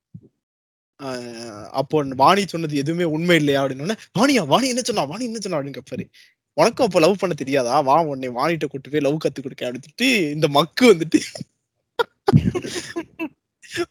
ஆஹ் 1.00 1.32
அப்போ 1.80 1.96
வாணி 2.22 2.42
சொன்னது 2.46 2.76
எதுவுமே 2.76 3.06
உண்மை 3.16 3.36
இல்லையா? 3.36 3.60
அப்படின்னு 3.62 3.96
வாணியா 4.18 4.42
வாணி 4.46 4.68
என்ன 4.68 4.82
சொன்னா? 4.82 5.04
வாணி 5.12 5.24
என்ன 5.24 5.40
சொன்னா? 5.40 5.58
அப்படின்னு 5.58 5.78
கேட்பாரு 5.80 6.06
உனக்கும் 6.54 6.86
அப்போ 6.86 7.00
லவ் 7.00 7.20
பண்ண 7.20 7.34
தெரியாதா? 7.34 7.80
வா 7.80 7.96
உன்னை 8.12 8.28
வாணிட்ட 8.28 8.66
கூட்டு 8.66 8.90
போய் 8.90 9.04
லவ் 9.06 9.22
கத்து 9.24 9.40
கொடுக்க 9.42 9.70
அப்படின்னு 9.70 10.10
இந்த 10.36 10.48
மக்கு 10.48 10.84
வந்துட்டு 10.92 11.20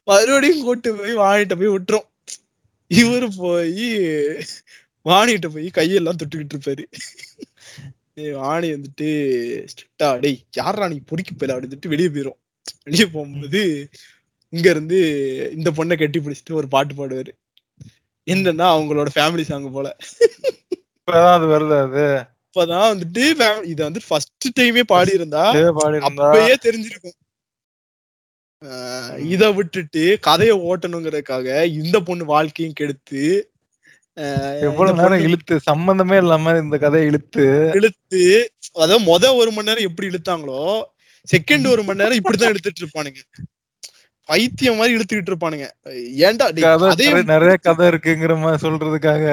மறுபடியும் 0.03 0.63
கூட்டு 0.67 0.89
போய் 0.95 1.13
வாணிட்ட 1.23 1.55
போய் 1.61 1.73
விட்டுரும். 1.75 2.07
இவரு 2.91 3.27
போய் 3.37 3.89
வாணிகிட்ட 5.09 5.47
போய் 5.55 5.67
கையெல்லாம் 5.77 6.19
தொட்டுக்கிட்டு 6.21 6.55
இருப்பாரு. 6.55 6.83
ஏய் 8.21 8.35
வாணி 8.41 8.67
வந்துட்டு 8.73 9.09
ஸ்ட்ரிக்டா 9.71 10.07
டேய் 10.19 10.39
யாரா 10.55 10.87
நீ 10.87 10.97
பொறிக்க 11.11 11.31
போயில 11.35 11.53
அப்படின்னு 11.55 11.93
வெளியே 11.93 12.09
போயிரும். 12.15 12.39
வெளியே 12.83 13.05
போகும்போது 13.05 13.61
இங்க 14.49 14.67
இருந்து 14.69 14.99
இந்த 15.55 15.69
பொண்ணை 15.71 15.95
கட்டி 15.99 16.19
பிடிச்சிட்டு 16.19 16.59
ஒரு 16.59 16.67
பாட்டு 16.67 16.93
பாடுவாரு. 16.95 17.31
என்னன்னா 18.27 18.65
அவங்களோட 18.75 19.09
ஃபேமிலி 19.15 19.41
சாங் 19.41 19.71
போல. 19.71 19.95
அது 21.33 21.45
வருது 21.53 21.77
அது? 21.85 22.05
இப்பதான் 22.51 22.89
வந்துட்டு 22.91 23.23
இத 23.71 23.79
வந்து 23.87 24.01
ஃபர்ஸ்ட் 24.07 24.47
டைமே 24.59 24.83
பாடி 24.93 25.11
இருந்தா 25.19 25.43
அப்பயே 26.07 26.55
தெரிஞ்சிருக்கும். 26.65 27.17
இத 29.33 29.43
விட்டுட்டு 29.57 30.03
கதையை 30.27 30.55
ஓட்டணுங்கிறதுக்காக 30.69 31.47
இந்த 31.79 31.97
பொண்ணு 32.07 32.25
வாழ்க்கையும் 32.33 32.75
கெடுத்து 32.79 33.23
எவ்வளவு 34.69 34.97
நேரம் 34.99 35.23
இழுத்து 35.27 35.55
சம்பந்தமே 35.69 36.17
இல்லாம 36.23 36.53
இந்த 36.63 36.77
கதையை 36.83 37.05
இழுத்து. 37.11 37.45
இழுத்து 37.79 38.23
அதாவது 38.75 38.99
முத 39.09 39.23
ஒரு 39.41 39.51
மணி 39.55 39.69
நேரம் 39.69 39.87
எப்படி 39.89 40.09
இழுத்தாங்களோ 40.11 40.63
செகண்ட் 41.27 41.67
ஒரு 41.73 41.81
மணி 41.87 42.01
நேரம் 42.01 42.19
இப்படித்தான் 42.21 42.53
இழுத்துட்டு 42.53 42.83
இருப்பானுங்க. 42.83 43.21
பைத்தியம் 44.25 44.75
மாதிரி 44.75 44.95
இழுத்துக்கிட்டு 44.95 45.33
இருப்பானுங்க. 45.33 45.69
ஏன்டா 46.15 47.23
நிறைய- 47.23 47.55
கதை 47.55 47.87
இருக்குங்கிற 47.87 48.39
மாதிரி 48.39 48.69
சொல்றதுக்காக 48.69 49.25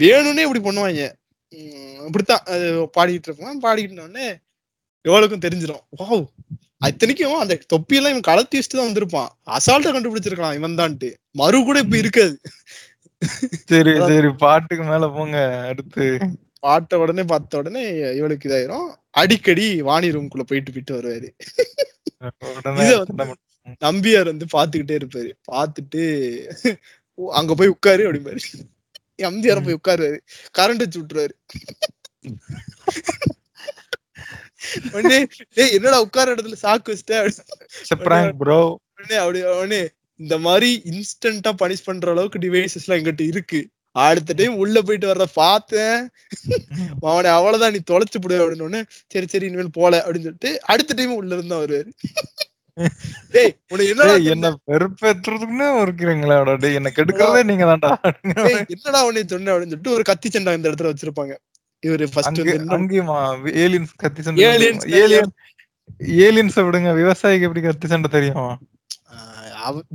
வேணும்னே 0.00 0.54
இப்படி 0.54 0.60
பண்ணுவாங்க. 0.60 1.12
உம் 1.50 2.06
இப்படித்தான் 2.06 2.42
பாடிட்டு 2.98 3.28
இருப்பான். 3.28 3.60
பாடிக்கிட்டு 3.60 4.08
உடனே 4.08 4.38
எவ்வளவுக்கும் 5.02 5.50
தெரிஞ்சிடும். 5.50 5.80
வாவ் 5.98 6.26
அத்தனைக்கும் 6.78 7.38
அந்த 7.38 7.58
தொப்பியெல்லாம் 7.76 8.16
இவன் 8.16 8.20
கலத்தி 8.20 8.54
வச்சுட்டு 8.54 8.68
தான் 8.68 8.86
வந்திருப்பான். 8.86 9.28
அசால்ட்டா 9.46 9.88
கண்டுபிடிச்சிருக்கலாம் 9.88 10.54
இவன் 10.54 10.76
தான்ட்டு 10.76 11.14
மறு 11.30 11.62
கூட 11.62 11.78
இப்ப 11.78 11.96
இருக்காது. 11.96 12.40
சரி 13.66 13.98
சரி 13.98 14.28
பாட்டுக்கு 14.28 14.84
மேல 14.84 15.08
போங்க 15.08 15.66
அடுத்து. 15.66 16.18
பாட்ட 16.62 16.94
உடனே 16.94 17.22
பார்த்த 17.22 17.58
உடனே 17.58 18.14
இவளுக்கு 18.14 18.48
இதாயிரும். 18.48 18.94
அடிக்கடி 19.10 19.82
வாணி 19.82 20.08
ரூம்குள்ள 20.08 20.40
போயிட்டு 20.40 20.72
போயிட்டு 20.72 21.02
வருவாரு. 21.02 21.30
நம்பியார் 23.80 24.24
வந்து 24.24 24.46
பாத்துக்கிட்டே 24.52 25.00
இருப்பாரு. 25.00 25.32
பாத்துட்டு 25.52 26.74
"ஓ, 27.14 27.32
அங்க 27.32 27.54
போய் 27.54 27.68
உட்காரு 27.68 28.12
அப்படிம்பாரு. 28.12 28.38
எம்ஜிஆர் 29.22 29.64
போய் 29.64 29.96
உட்காருவாரு. 29.96 30.18
கரண்ட் 30.58 30.76
வச்சு 30.76 31.02
விட்டுருவாரு. 31.02 31.32
உடனே 34.92 35.26
டேய் 35.54 35.72
என்னடா 35.72 36.00
உட்கார 36.00 36.34
இடத்துல 36.34 36.54
சாக்கு 36.62 36.88
வச்சுட்ட? 36.88 37.32
It's 37.90 37.98
a 37.98 37.98
prank, 37.98 38.32
bro. 38.40 38.76
உடனே 38.96 39.20
அப்படி 39.20 39.42
உடனே 39.42 39.88
இந்த 40.16 40.38
மாதிரி 40.38 40.82
இன்ஸ்டன்டா 40.84 41.52
பனிஷ் 41.58 41.84
பண்ற 41.84 42.10
அளவுக்கு 42.10 42.38
டிவைசஸ் 42.38 42.86
எல்லாம் 42.86 43.04
எங்கிட்ட 43.04 43.20
இருக்கு. 43.20 43.68
அடுத்த 44.06 44.34
டைம் 44.36 44.54
உள்ள 44.62 44.76
போயிட்டு 44.86 45.08
வர்றத 45.08 45.26
பார்த்தேன். 45.34 45.98
அவனை 47.10 47.30
அவ்வளவுதான் 47.36 47.74
நீ 47.76 47.80
தொலைச்சு 47.90 48.20
போடு 48.22 48.36
அப்படின்னு 48.42 48.80
சரி 49.14 49.26
சரி 49.32 49.46
இனிமேல் 49.50 49.76
போல 49.80 49.92
அப்படின்னு 50.06 50.28
சொல்லிட்டு 50.28 50.52
அடுத்த 50.72 50.96
டைம் 50.98 51.18
உள்ள 51.20 51.32
இருந்தா 51.38 51.58
வருவாரு. 51.62 51.90
என்ன 54.32 54.50
வெறுப்பேற்றுறதுக்குன்னு 54.70 55.66
இருக்கிறீங்களா 55.86 56.36
என்ன 56.80 56.92
கெடுக்கிறதே 56.98 57.42
நீங்க 57.50 57.64
தான்டா 57.70 57.90
என்னடா 58.74 59.00
உன்னை 59.08 59.24
சொன்ன 59.34 59.52
அப்படின்னு 59.52 59.72
சொல்லிட்டு 59.72 59.96
ஒரு 59.96 60.04
கத்தி 60.10 60.28
சண்டை 60.30 60.56
இந்த 60.58 60.70
இடத்துல 60.70 60.92
வச்சிருப்பாங்க. 60.92 61.34
இவரு 61.86 62.04
ஃபர்ஸ்ட் 62.14 62.40
அங்கேயுமா? 62.78 63.20
ஏலியன்ஸ் 63.64 63.94
கத்தி 64.02 64.20
சண்டை 64.22 64.48
Aliens 64.54 64.84
ஏலியன் 65.02 65.32
ஏலியன்ஸ் 66.26 66.58
விடுங்க 66.66 66.90
விவசாயிக்கு 67.02 67.48
எப்படி 67.48 67.64
கத்தி 67.68 67.86
சண்டை 67.92 68.10
தெரியும்? 68.16 68.52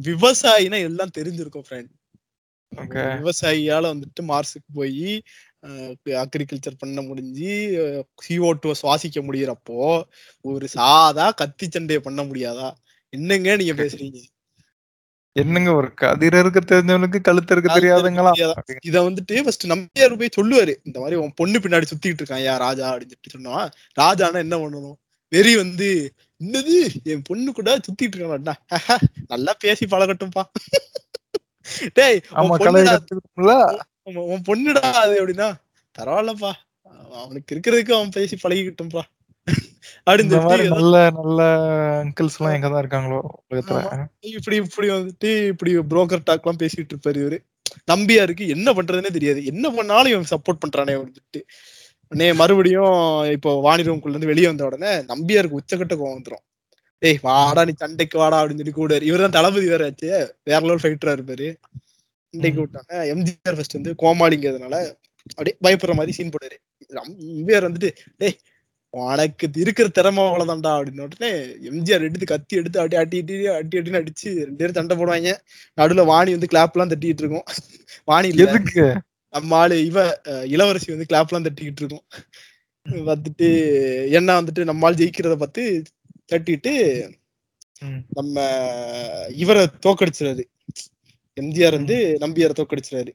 விவசாயினா 0.09 0.77
எல்லாம் 0.89 1.15
தெரிஞ்சிருக்கும் 1.17 1.65
ஃப்ரெண்ட் 1.67 1.91
விவசாயியால 3.19 3.91
வந்துட்டு 3.93 4.21
மார்ஸுக்கு 4.31 4.69
போய் 4.73 5.23
அக்ரிகல்ச்சர் 6.23 6.79
பண்ண 6.79 7.01
முடிஞ்சு 7.01 7.53
சிஓ 8.25 8.49
டூ 8.63 8.71
சுவாசிக்க 8.81 9.21
முடியறப்போ 9.27 9.77
ஒரு 10.41 10.67
சாதா 10.67 11.31
கத்தி 11.31 11.67
சண்டையை 11.69 12.01
பண்ண 12.01 12.21
முடியாதா? 12.23 12.67
என்னங்க 13.13 13.55
நீங்க 13.55 13.73
பேசுறீங்க? 13.73 14.19
என்னங்க 15.35 15.73
ஒரு 15.73 15.89
கதிர 16.01 16.39
இருக்க 16.39 16.59
தெரிஞ்சவனுக்கு 16.61 17.19
கழுத்து 17.21 17.53
இருக்க 17.55 17.69
தெரியாதுங்களா? 17.73 18.31
தெரியாதா? 18.31 18.61
இத 18.89 19.01
வந்துட்டு 19.09 19.43
ஃபர்ஸ்ட் 19.43 19.65
நம்பியார் 19.71 20.19
போய் 20.21 20.37
சொல்லுவாரு? 20.37 20.73
இந்த 20.83 20.97
மாதிரி 20.99 21.17
உன் 21.23 21.35
பொண்ணு 21.35 21.59
பின்னாடி 21.59 21.87
சுத்திட்டு 21.91 22.21
இருக்கான் 22.21 22.45
யா 22.45 22.55
ராஜா 22.65 22.85
அப்படின்னு 22.91 23.13
சொல்லிட்டு 23.13 23.35
சொன்னா 23.35 23.57
ராஜானா 24.01 24.39
என்ன 24.45 24.57
பண்ணணும்? 24.57 24.97
வெறி 25.31 25.53
வந்து 25.55 25.89
என்னது? 26.41 26.75
என் 27.03 27.21
பொண்ணு 27.21 27.51
கூட 27.51 27.69
சுத்திட்டு 27.77 28.17
இருக்கான் 28.17 28.61
நல்லா 29.27 29.53
பேசி 29.65 29.85
பழகட்டும்பா. 29.85 30.43
டேய் 31.93 32.19
உன் 34.33 34.45
பொண்ணுடா 34.49 34.85
அது 35.03 35.13
அப்படின்னா 35.21 35.49
பரவாயில்லப்பா. 35.95 36.51
அவனுக்கு 37.21 37.51
இருக்கிறதுக்கு 37.55 37.93
அவன் 37.97 38.09
பேசி 38.09 38.35
பழகிக்கிட்டும்பா 38.43 39.03
அப்படின்னு 40.07 40.69
நல்ல 40.75 40.97
நல்ல 41.17 41.41
அங்கிள்ஸ் 42.03 42.37
எல்லாம் 42.37 42.55
எங்கதான் 42.57 42.81
இருக்காங்களோ 42.83 43.19
இப்படி 44.37 44.55
இப்படி 44.55 44.89
வந்துட்டு 44.89 45.31
இப்படி 45.47 45.71
புரோக்கர் 45.91 46.25
டாக் 46.25 46.45
எல்லாம் 46.45 46.61
பேசிட்டு 46.63 46.93
இருப்பாரு 46.93 47.19
இவரு. 47.23 47.39
நம்பியாருக்கு 47.91 48.43
என்ன 48.47 48.73
பண்றதுன்னே 48.73 49.11
தெரியாது. 49.17 49.39
என்ன 49.45 49.65
பண்ணாலும் 49.69 50.11
இவன் 50.11 50.31
சப்போர்ட் 50.33 50.61
பண்றானே 50.63 50.95
வந்துட்டு 51.03 51.39
உடனே 52.11 52.27
மறுபடியும் 52.33 52.97
இப்போ 53.31 53.51
வாணி 53.61 53.83
ரூம்குள்ள 53.83 54.09
இருந்து 54.09 54.31
வெளியே 54.31 54.47
வந்த 54.47 54.65
உடனே 54.65 54.91
நம்பியாருக்கு 55.11 55.59
உச்சக்கட்ட 55.61 55.95
கோவம் 55.95 56.17
வந்துரும். 56.17 56.43
டேய் 57.01 57.19
வாடா 57.27 57.61
நீ 57.69 57.73
சண்டைக்கு 57.83 58.17
வாடா 58.21 58.37
அப்படின்னு 58.41 58.61
சொல்லி 58.61 58.75
கூடாரு 58.77 59.03
இவர் 59.09 59.23
தான் 59.25 59.35
தளபதி 59.37 59.67
வேற 59.73 59.85
ஆச்சு. 59.89 60.07
வேற 60.49 60.61
லெவல் 60.67 60.83
ஃபைட்டரா 60.83 61.13
இருப்பாரு. 61.17 61.47
சண்டைக்கு 62.33 62.59
விட்டாங்க. 62.63 62.93
எம்ஜிஆர் 63.13 63.57
ஃபர்ஸ்ட் 63.57 63.77
வந்து 63.79 63.91
கோமாளிங்கிறதுனால 64.03 64.77
அப்படியே 65.37 65.55
பயப்படுற 65.65 65.95
மாதிரி 65.99 66.15
சீன் 66.17 66.33
போட்டாரு. 66.35 66.57
எம்ஜிஆர் 67.39 67.67
வந்துட்டு 67.67 67.91
டேய் 68.21 68.37
உனக்கு 68.93 69.47
இருக்கிற 69.63 69.87
திறமை 69.97 70.21
அவ்வளவுதான்டா 70.29 70.71
அப்படின்னு 70.77 71.05
உடனே 71.07 71.29
எம்ஜிஆர் 71.69 72.05
எடுத்து 72.07 72.27
கத்தி 72.31 72.53
எடுத்து 72.61 72.77
அடி 72.83 72.95
அட்டி 73.01 73.17
அட்டி 73.21 73.35
அட்டி 73.57 73.77
அட்டின்னு 73.79 74.01
அடிச்சு 74.01 74.27
ரெண்டு 74.47 74.59
பேரும் 74.61 74.77
சண்டை 74.79 74.95
போடுவாங்க. 74.99 75.31
நடுவுல 75.79 76.05
வாணி 76.11 76.35
வந்து 76.35 76.49
கிளாப் 76.53 76.75
எல்லாம் 76.75 76.91
தட்டிட்டு 76.93 77.23
இருக்கும். 77.23 77.45
வாணி 78.11 78.29
எதுக்கு? 78.45 78.85
நம்ம 79.33 79.55
ஆளு 79.61 79.77
இவ 79.89 79.97
இளவரசி 80.55 80.89
வந்து 80.95 81.09
கிளாப் 81.11 81.31
எல்லாம் 81.31 81.47
தட்டிக்கிட்டு 81.47 81.83
இருக்கும். 81.83 82.05
பார்த்துட்டு 83.07 83.47
என்ன 84.17 84.35
வந்துட்டு 84.39 84.63
நம்ம 84.69 84.85
ஆள் 84.87 84.99
ஜெயிக்கிறத 85.01 85.35
பார்த்து 85.43 85.63
தட்டிட்டு. 86.29 86.73
நம்ம 88.09 88.35
இவரை 89.35 89.63
தோக்கடிச்சிடாரு. 89.85 90.43
எம்ஜிஆர் 91.37 91.71
வந்து 91.71 91.97
நம்பியாரை 92.21 92.53
தோக்கடிச்சிடாரு. 92.59 93.11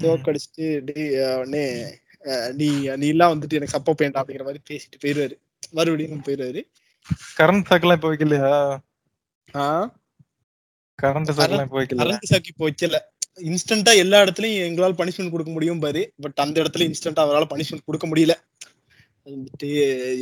தோக்கடிச்சிட்டு 0.00 0.94
அஹ், 1.20 1.38
உடனே 1.38 1.64
நீ 2.52 2.66
நீ 2.96 3.08
எல்லாம் 3.08 3.32
வந்துட்டு 3.32 3.52
எனக்கு 3.52 3.76
சப்போ 3.76 3.92
வேண்டாம் 3.96 4.22
அப்படிங்கிற 4.22 4.44
மாதிரி 4.44 4.62
பேசிட்டு 4.70 5.00
போயிருவாரு. 5.02 5.34
மறுபடியும் 5.70 6.24
போயிருவாரு. 6.26 6.60
கரண்ட் 7.38 7.68
சாக்கெல்லாம் 7.70 7.98
இப்ப 7.98 8.10
வைக்கலையா? 8.12 8.50
கரண்ட் 10.98 11.30
சாக்கெல்லாம் 11.30 11.64
இப்ப 11.64 11.78
வைக்கல 11.80 12.00
கரண்ட் 12.02 12.30
சாக்கி 12.30 12.52
இப்போ 12.54 12.64
வைக்கல. 12.68 12.98
இன்ஸ்டன்டா 13.50 13.96
எல்லா 13.96 14.22
இடத்துலயும் 14.22 14.66
எங்களால 14.68 14.92
பனிஷ்மெண்ட் 15.00 15.30
கொடுக்க 15.30 15.50
முடியும் 15.52 15.80
பாரு. 15.80 16.12
பட் 16.16 16.38
அந்த 16.38 16.62
இடத்துல 16.62 16.86
இன்ஸ்டன்டா 16.88 17.20
அவரால் 17.20 17.52
பனிஷ்மெண்ட் 17.52 17.86
கொடுக்க 17.86 18.06
முடியல. 18.06 18.34
வந்துட்டு 19.26 19.68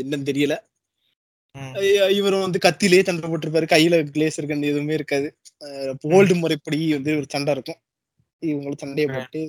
என்னன்னு 0.02 0.28
தெரியல. 0.30 0.54
இவர் 2.18 2.34
வந்து 2.34 2.58
கத்திலே 2.62 3.02
சண்டை 3.02 3.30
போட்டிருப்பாரு. 3.30 3.66
கையில 3.74 3.96
கிளேசர் 4.16 4.48
கன் 4.50 4.62
எதுவுமே 4.62 4.94
இருக்காது. 4.94 5.28
ஓல்டு 6.08 6.34
முறைப்படி 6.38 6.92
வந்து 6.92 7.16
ஒரு 7.16 7.26
சண்டை 7.28 7.52
இருக்கும். 7.54 7.80
இவங்களுக்கு 8.42 8.76
சண்டையை. 8.76 9.14
போட்டு 9.14 9.40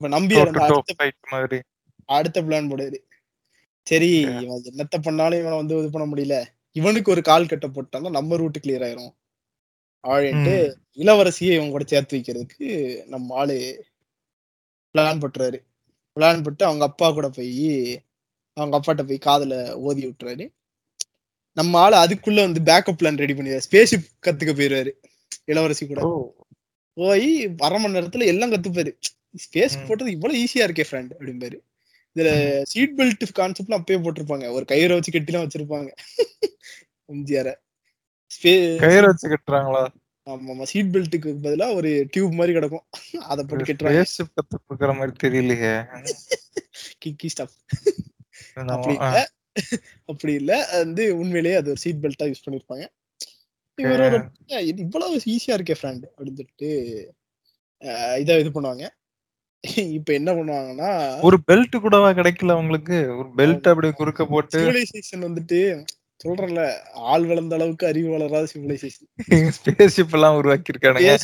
இப்ப 0.00 0.08
toe 0.08 0.66
அடுத்த 0.66 1.62
அடுத்த 2.08 2.42
பிளான் 2.42 2.68
போடுவாரு. 2.70 2.98
சரி. 3.86 4.10
இவன் 4.42 4.62
என்னத்த 4.70 4.98
பண்ணாலும் 5.02 5.40
இவனை 5.40 5.56
வந்து 5.58 5.78
இது 5.78 5.90
பண்ண 5.90 6.06
முடியல. 6.12 6.36
இவனுக்கு 6.76 7.10
ஒரு 7.10 7.22
கால் 7.22 7.46
கட்ட 7.46 7.66
போட்டான்னா 7.68 8.10
நம்ம 8.10 8.36
ரூட் 8.36 8.62
கிளியர் 8.62 8.84
ஆயிரும். 8.88 9.12
ஆழிட்டு 10.04 10.54
ம். 10.66 11.00
இளவரசியை 11.00 11.54
இவன் 11.54 11.70
கூட 11.70 11.84
சேர்த்து 11.86 12.18
வைக்கிறதுக்கு 12.18 12.68
நம்ம 13.06 13.34
ஆளு 13.34 13.56
பிளான் 14.94 15.22
போட்டுறாரு. 15.22 15.58
பிளான் 16.16 16.42
போட்டு 16.42 16.64
அவங்க 16.64 16.84
அப்பா 16.84 17.12
கூட 17.12 17.28
போய் 17.28 18.00
அவங்க 18.56 18.76
அப்பாட்ட 18.78 19.02
போய் 19.08 19.24
காதுல 19.26 19.72
ஓதி 19.86 20.06
விட்டுறாரு. 20.06 20.44
நம்ம 21.56 21.78
ஆளு 21.78 21.96
அதுக்குள்ள 21.96 22.52
வந்து 22.52 22.60
பேக்கப் 22.66 22.98
பிளான் 23.00 23.16
ரெடி 23.16 23.32
பண்ணிடுறாரு 23.32 23.60
ஸ்பேஸ்ஷிப் 23.70 24.08
கத்துக்க 24.26 24.52
போயிருவாரு 24.56 24.90
இளவரசி 25.44 25.86
கூட. 25.86 26.00
போய் 26.92 27.54
அரை 27.58 27.78
மணி 27.78 27.98
நேரத்துல 27.98 28.24
எல்லாம் 28.24 28.52
கத்துப்பாரு. 28.52 28.90
ஸ்பேஸ். 29.42 29.86
போட்டது 29.88 30.10
இவ்வளவு 30.10 30.38
ஈஸியா 30.38 30.58
இருக்கே 30.58 30.84
ஃப்ரெண்ட் 30.90 31.10
அப்படிம்பாரு. 31.18 31.58
இதுல 32.14 32.62
சீட் 32.62 32.98
பெல்ட் 32.98 33.26
கான்செப்ட்லாம் 33.38 33.78
அப்பயே 33.78 34.00
போட்டிருப்பாங்க. 34.00 34.50
ஒரு 34.50 34.64
கயிறை 34.68 34.92
வச்சு 34.92 35.12
கட்டிலாம் 35.12 35.46
வச்சிருப்பாங்க. 35.46 35.90
எம்ஜிஆர. 37.12 37.54
கயிறு 38.78 39.06
வச்சு 39.06 39.28
கட்டுறாங்களா? 39.28 39.86
ஆமா 40.30 40.62
சீட் 40.62 40.96
பெல்ட்டுக்கு 40.96 41.34
பதிலா 41.42 41.74
ஒரு 41.74 42.06
டியூப் 42.10 42.32
மாதிரி 42.32 42.52
கிடக்கும். 42.52 42.86
அதை 43.20 43.44
போட்டு 43.48 43.64
கட்டுறாங்க. 43.64 44.04
ஸ்பேஸ் 44.18 44.30
கத்து 44.78 44.96
மாதிரி 44.96 45.12
தெரியலையே. 45.22 45.74
கிக்கி 47.04 47.28
ஸ்டப் 47.36 47.54
என்னமோ, 48.54 48.78
அப்படி 48.78 48.96
அப்படி 50.10 50.32
இல்ல. 50.40 50.52
வந்து 50.82 51.04
உண்மையிலேயே 51.20 51.58
அது 51.60 51.70
ஒரு 51.74 51.82
சீட் 51.84 52.02
பெல்ட்டா 52.04 52.28
யூஸ் 52.30 52.44
பண்ணிருப்பாங்க. 52.46 52.84
இவரோட 53.78 54.16
இவ்வளவு 54.84 55.16
ஈஸியா 55.32 55.56
இருக்கே 55.56 55.78
ஃப்ரெண்ட் 55.78 56.04
அப்படின்னு 56.08 56.38
சொல்லிட்டு 56.40 56.70
இதை 58.22 58.38
இது 58.42 58.52
பண்ணுவாங்க. 58.54 58.84
இப்ப 59.96 60.10
என்ன 60.12 60.30
பண்ணுவாங்கன்னா 60.34 60.90
ஒரு 61.28 61.36
பெல்ட் 61.48 61.76
கூடவா 61.84 62.08
கிடைக்கல 62.18 62.56
உங்களுக்கு 62.62 62.96
ஒரு 63.18 63.28
பெல்ட் 63.38 63.68
அப்படியே 63.70 63.94
குறுக்க 64.00 64.24
போட்டு. 64.32 64.58
சிவிலைசேஷன் 64.60 65.26
வந்துட்டு 65.26 65.60
சொல்றேன்ல 66.20 66.62
ஆள் 67.12 67.26
வளர்ந்த 67.30 67.54
அளவுக்கு 67.58 67.84
அறிவு 67.88 68.08
வளராத 68.12 68.48
சிவிலைசேஷன் 68.52 69.08
ஸ்பேஸ் 69.56 69.94
ஷிப் 69.96 70.14
எல்லாம் 70.18 70.36
உருவாக்கி 70.38 70.72
இருக்கானுங்க 70.74 71.14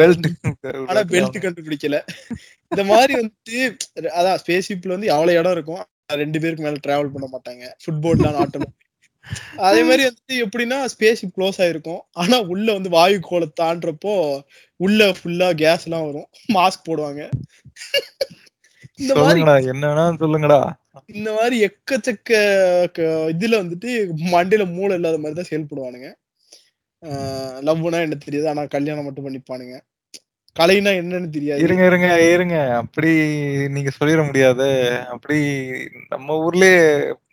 பெல்ட் 0.00 0.28
ஆனா 0.90 1.02
பெல்ட் 1.14 1.38
கண்டுபிடிக்கல. 1.46 1.98
இந்த 2.72 2.84
மாதிரி 2.92 3.14
வந்துட்டு 3.20 3.58
அதான் 4.18 4.40
ஸ்பேஸ் 4.42 4.68
ஷிப்ல 4.70 4.94
வந்து 4.96 5.10
எவ்வளவு 5.14 5.38
இடம் 5.40 5.56
இருக்கும்? 5.58 5.82
ரெண்டு 6.20 6.38
பேருக்கு 6.42 6.64
மேல 6.64 6.80
டிராவல் 6.86 7.14
பண்ண 7.14 7.26
மாட்டாங்க. 7.34 7.64
ஃபுட்போர்ட்லாம் 7.82 8.40
ஆட்டணும் 8.42 8.74
அதே 9.68 9.80
மாதிரி 9.86 10.02
வந்துட்டு 10.06 10.34
எப்படின்னா 10.44 10.76
ஸ்பேஸ் 10.92 11.22
க்ளோஸ் 11.36 11.56
ஆயிருக்கும். 11.64 12.02
ஆனா 12.22 12.36
உள்ள 12.52 12.66
வந்து 12.76 12.90
வாயு 12.96 13.16
கோலை 13.28 13.48
தாண்டறப்போ 13.60 14.12
உள்ள 14.86 15.08
ஃபுல்லா 15.16 15.48
கேஸ் 15.62 15.86
எல்லாம் 15.86 16.06
வரும். 16.08 16.28
மாஸ்க் 16.56 16.86
போடுவாங்க. 16.88 17.22
இந்த 19.00 19.12
மாதிரி 19.14 19.40
சொல்லுங்கடா 19.40 19.56
என்ன 19.72 19.88
வேணாலும் 19.90 20.20
சொல்லுங்கடா. 20.22 20.60
இந்த 21.16 21.30
மாதிரி 21.38 21.56
எக்கச்சக்க 21.68 22.30
இதுல 23.34 23.58
வந்துட்டு 23.62 23.90
மண்டையில 24.34 24.66
மூளை 24.76 24.94
இல்லாத 25.00 25.18
மாதிரி 25.24 25.38
தான் 25.40 25.50
செயல்படுவானுங்க. 25.50 26.10
லவ்னா 27.68 27.98
என்ன 28.06 28.18
தெரியாது. 28.22 28.48
ஆனா 28.52 28.62
கல்யாணம் 28.76 29.06
மட்டும் 29.08 29.26
பண்ணிப்பானுங்க. 29.26 29.76
கலைனா 30.56 30.90
என்னன்னு 31.00 31.28
தெரியாது. 31.28 31.62
இருங்க 31.62 31.84
இருங்க 31.84 32.08
இருங்க. 32.30 32.56
அப்படி 32.76 33.10
நீங்க 33.68 33.90
சொல்லிட 33.98 34.26
முடியாது. 34.26 34.68
அப்படி 35.06 35.38
நம்ம 36.08 36.36
ஊர்லயே 36.46 36.76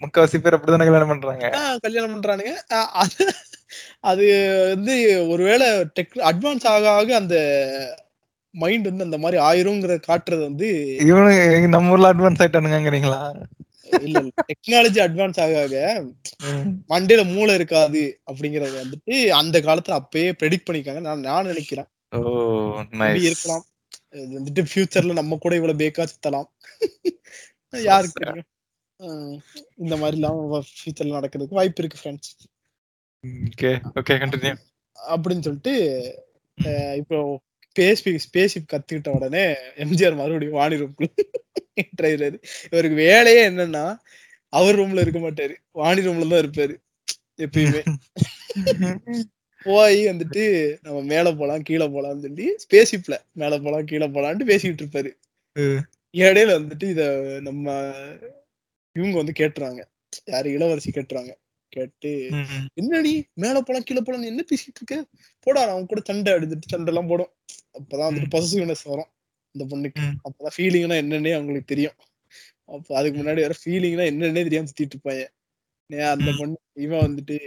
முக்காவாசி 0.01 0.37
பேர் 0.37 0.55
அப்படித்தானே 0.55 0.85
கல்யாணம் 0.85 1.07
பண்றாங்க? 1.07 1.49
கல்யாணம் 1.81 2.13
பண்றானுங்க. 2.15 2.53
அது 2.93 3.25
அது 3.99 4.25
வந்து 4.75 4.95
ஒருவேளை 5.29 5.67
டெக் 5.99 6.15
அட்வான்ஸ் 6.31 6.65
ஆக 6.67 6.89
ஆக 6.89 7.15
அந்த 7.15 7.35
மைண்ட் 8.55 8.89
வந்து 8.89 9.03
அந்த 9.03 9.17
மாதிரி 9.17 9.37
ஆயிருங்கிற 9.43 9.93
காட்டுறது 10.07 10.41
வந்து 10.41 10.67
இவனு 11.03 11.67
நம்ம 11.67 11.91
ஊர்ல 11.91 12.13
அட்வான்ஸ் 12.13 12.41
ஆயிட்டானுங்கிறீங்களா 12.43 13.21
இல்ல 14.01 14.19
டெக்னாலஜி 14.49 14.99
அட்வான்ஸ் 15.05 15.39
ஆக 15.39 15.55
ஆக 15.61 16.03
மண்டையில 16.89 17.23
மூளை 17.33 17.55
இருக்காது 17.55 18.03
அப்படிங்கறது 18.31 18.75
வந்துட்டு 18.83 19.15
அந்த 19.39 19.59
காலத்துல 19.59 19.97
அப்பயே 20.01 20.29
ப்ரெடிக்ட் 20.39 20.67
பண்ணிருக்காங்க. 20.67 20.99
நான் 20.99 21.19
நான் 21.19 21.45
நினைக்கிறேன். 21.45 21.89
ஓ 22.11 22.21
இருக்கலாம். 23.25 23.65
இது 24.15 24.33
வந்துட்டு 24.39 24.63
ஃபியூச்சர்ல 24.69 25.13
நம்ம 25.13 25.37
கூட 25.37 25.55
இவ்வளவு 25.55 25.81
பேக்கா 25.83 26.05
சுத்தலாம். 26.13 26.49
யாருக்கு 27.73 28.25
இந்த 29.77 29.95
மாதிரி 29.97 30.17
எல்லாம் 30.17 30.39
ஃபியூச்சர்ல 30.71 31.17
நடக்கிறதுக்கு 31.19 31.59
வாய்ப்பு 31.59 31.81
இருக்கு 31.83 32.01
ஃப்ரெண்ட்ஸ் 32.01 32.33
ஓகே 33.47 33.71
ஓகே 33.99 34.15
கண்டினியூ 34.23 34.55
அப்படின்னு 34.97 35.45
சொல்லிட்டு 35.47 35.73
இப்போ 37.01 37.17
ஸ்பேஸ் 37.75 38.03
ஸ்பேஸ்ஷிப் 38.25 38.71
கத்துக்கிட்ட 38.71 39.09
உடனே 39.09 39.43
எம்ஜிஆர் 39.77 40.19
மறுபடியும் 40.19 40.59
வாணி 40.59 40.75
ரூம்குள்ள 40.75 41.09
என்ட்ராயிராரு 41.83 42.37
இவருக்கு 42.71 42.97
வேலையே 43.07 43.43
என்னன்னா 43.49 43.85
அவர் 44.53 44.77
ரூம்ல 44.79 45.03
இருக்க 45.05 45.19
மாட்டாரு. 45.19 45.55
வாணி 45.71 46.01
ரூம்ல 46.01 46.29
தான் 46.29 46.43
இருப்பாரு 46.43 46.75
எப்பயுமே. 47.37 47.83
போய் 49.63 49.99
வந்துட்டு 50.07 50.43
நம்ம 50.81 50.99
மேல 51.11 51.27
போலாம் 51.39 51.61
கீழே 51.61 51.85
போலாம்னு 51.95 52.25
சொல்லி 52.25 52.45
ஸ்பேஸ்ஷிப்ல 52.63 53.15
மேல 53.41 53.59
போலாம் 53.65 53.87
கீழே 53.91 54.07
போலான்ட்டு 54.15 54.49
பேசிக்கிட்டு 54.51 54.83
இருப்பாரு. 54.83 55.11
இடையில 56.15 56.51
வந்துட்டு 56.57 56.87
இத 56.93 57.03
நம்ம 57.41 57.67
இவங்க 58.95 59.15
வந்து 59.21 59.35
கேட்டுறாங்க. 59.39 59.81
யாரு 60.25 60.47
இளவரசி 60.51 60.91
கேட்டுறாங்க. 60.91 61.31
கேட்டு 61.73 62.11
என்னடி 62.73 63.13
மேல 63.43 63.61
போலாம் 63.61 63.85
கீழே 63.87 64.01
போலாம் 64.01 64.29
என்ன 64.31 64.41
பேசிட்டு 64.49 64.79
இருக்க? 64.79 64.95
போடா 65.47 65.61
அவன் 65.71 65.89
கூட 65.91 66.01
சண்டை 66.03 66.33
எடுத்துட்டு 66.33 66.71
சண்டை 66.73 66.91
எல்லாம் 66.93 67.09
போடும். 67.11 67.31
அப்பதான் 67.77 68.09
வந்துட்டு 68.09 68.33
பொசசிவ்னஸ் 68.35 68.89
வரும் 68.91 69.09
இந்த 69.55 69.63
பொண்ணுக்கு. 69.71 70.03
அப்பதான் 70.25 70.55
ஃபீலிங்னா 70.57 70.97
என்னன்னே 71.03 71.33
அவங்களுக்கு 71.33 71.71
தெரியும். 71.73 71.97
அப்ப 72.73 72.95
அதுக்கு 72.99 73.17
முன்னாடி 73.19 73.41
வர 73.45 73.55
ஃபீலிங்னா 73.63 74.05
என்னன்னே 74.11 74.43
தெரியாம 74.47 74.69
சுத்திட்டு 74.71 74.95
இருப்பாங்க. 74.95 75.23
அந்த. 76.13 76.29
பொண்ணு 76.37 76.55
இவன் 76.85 77.03
வந்துட்டு 77.07 77.37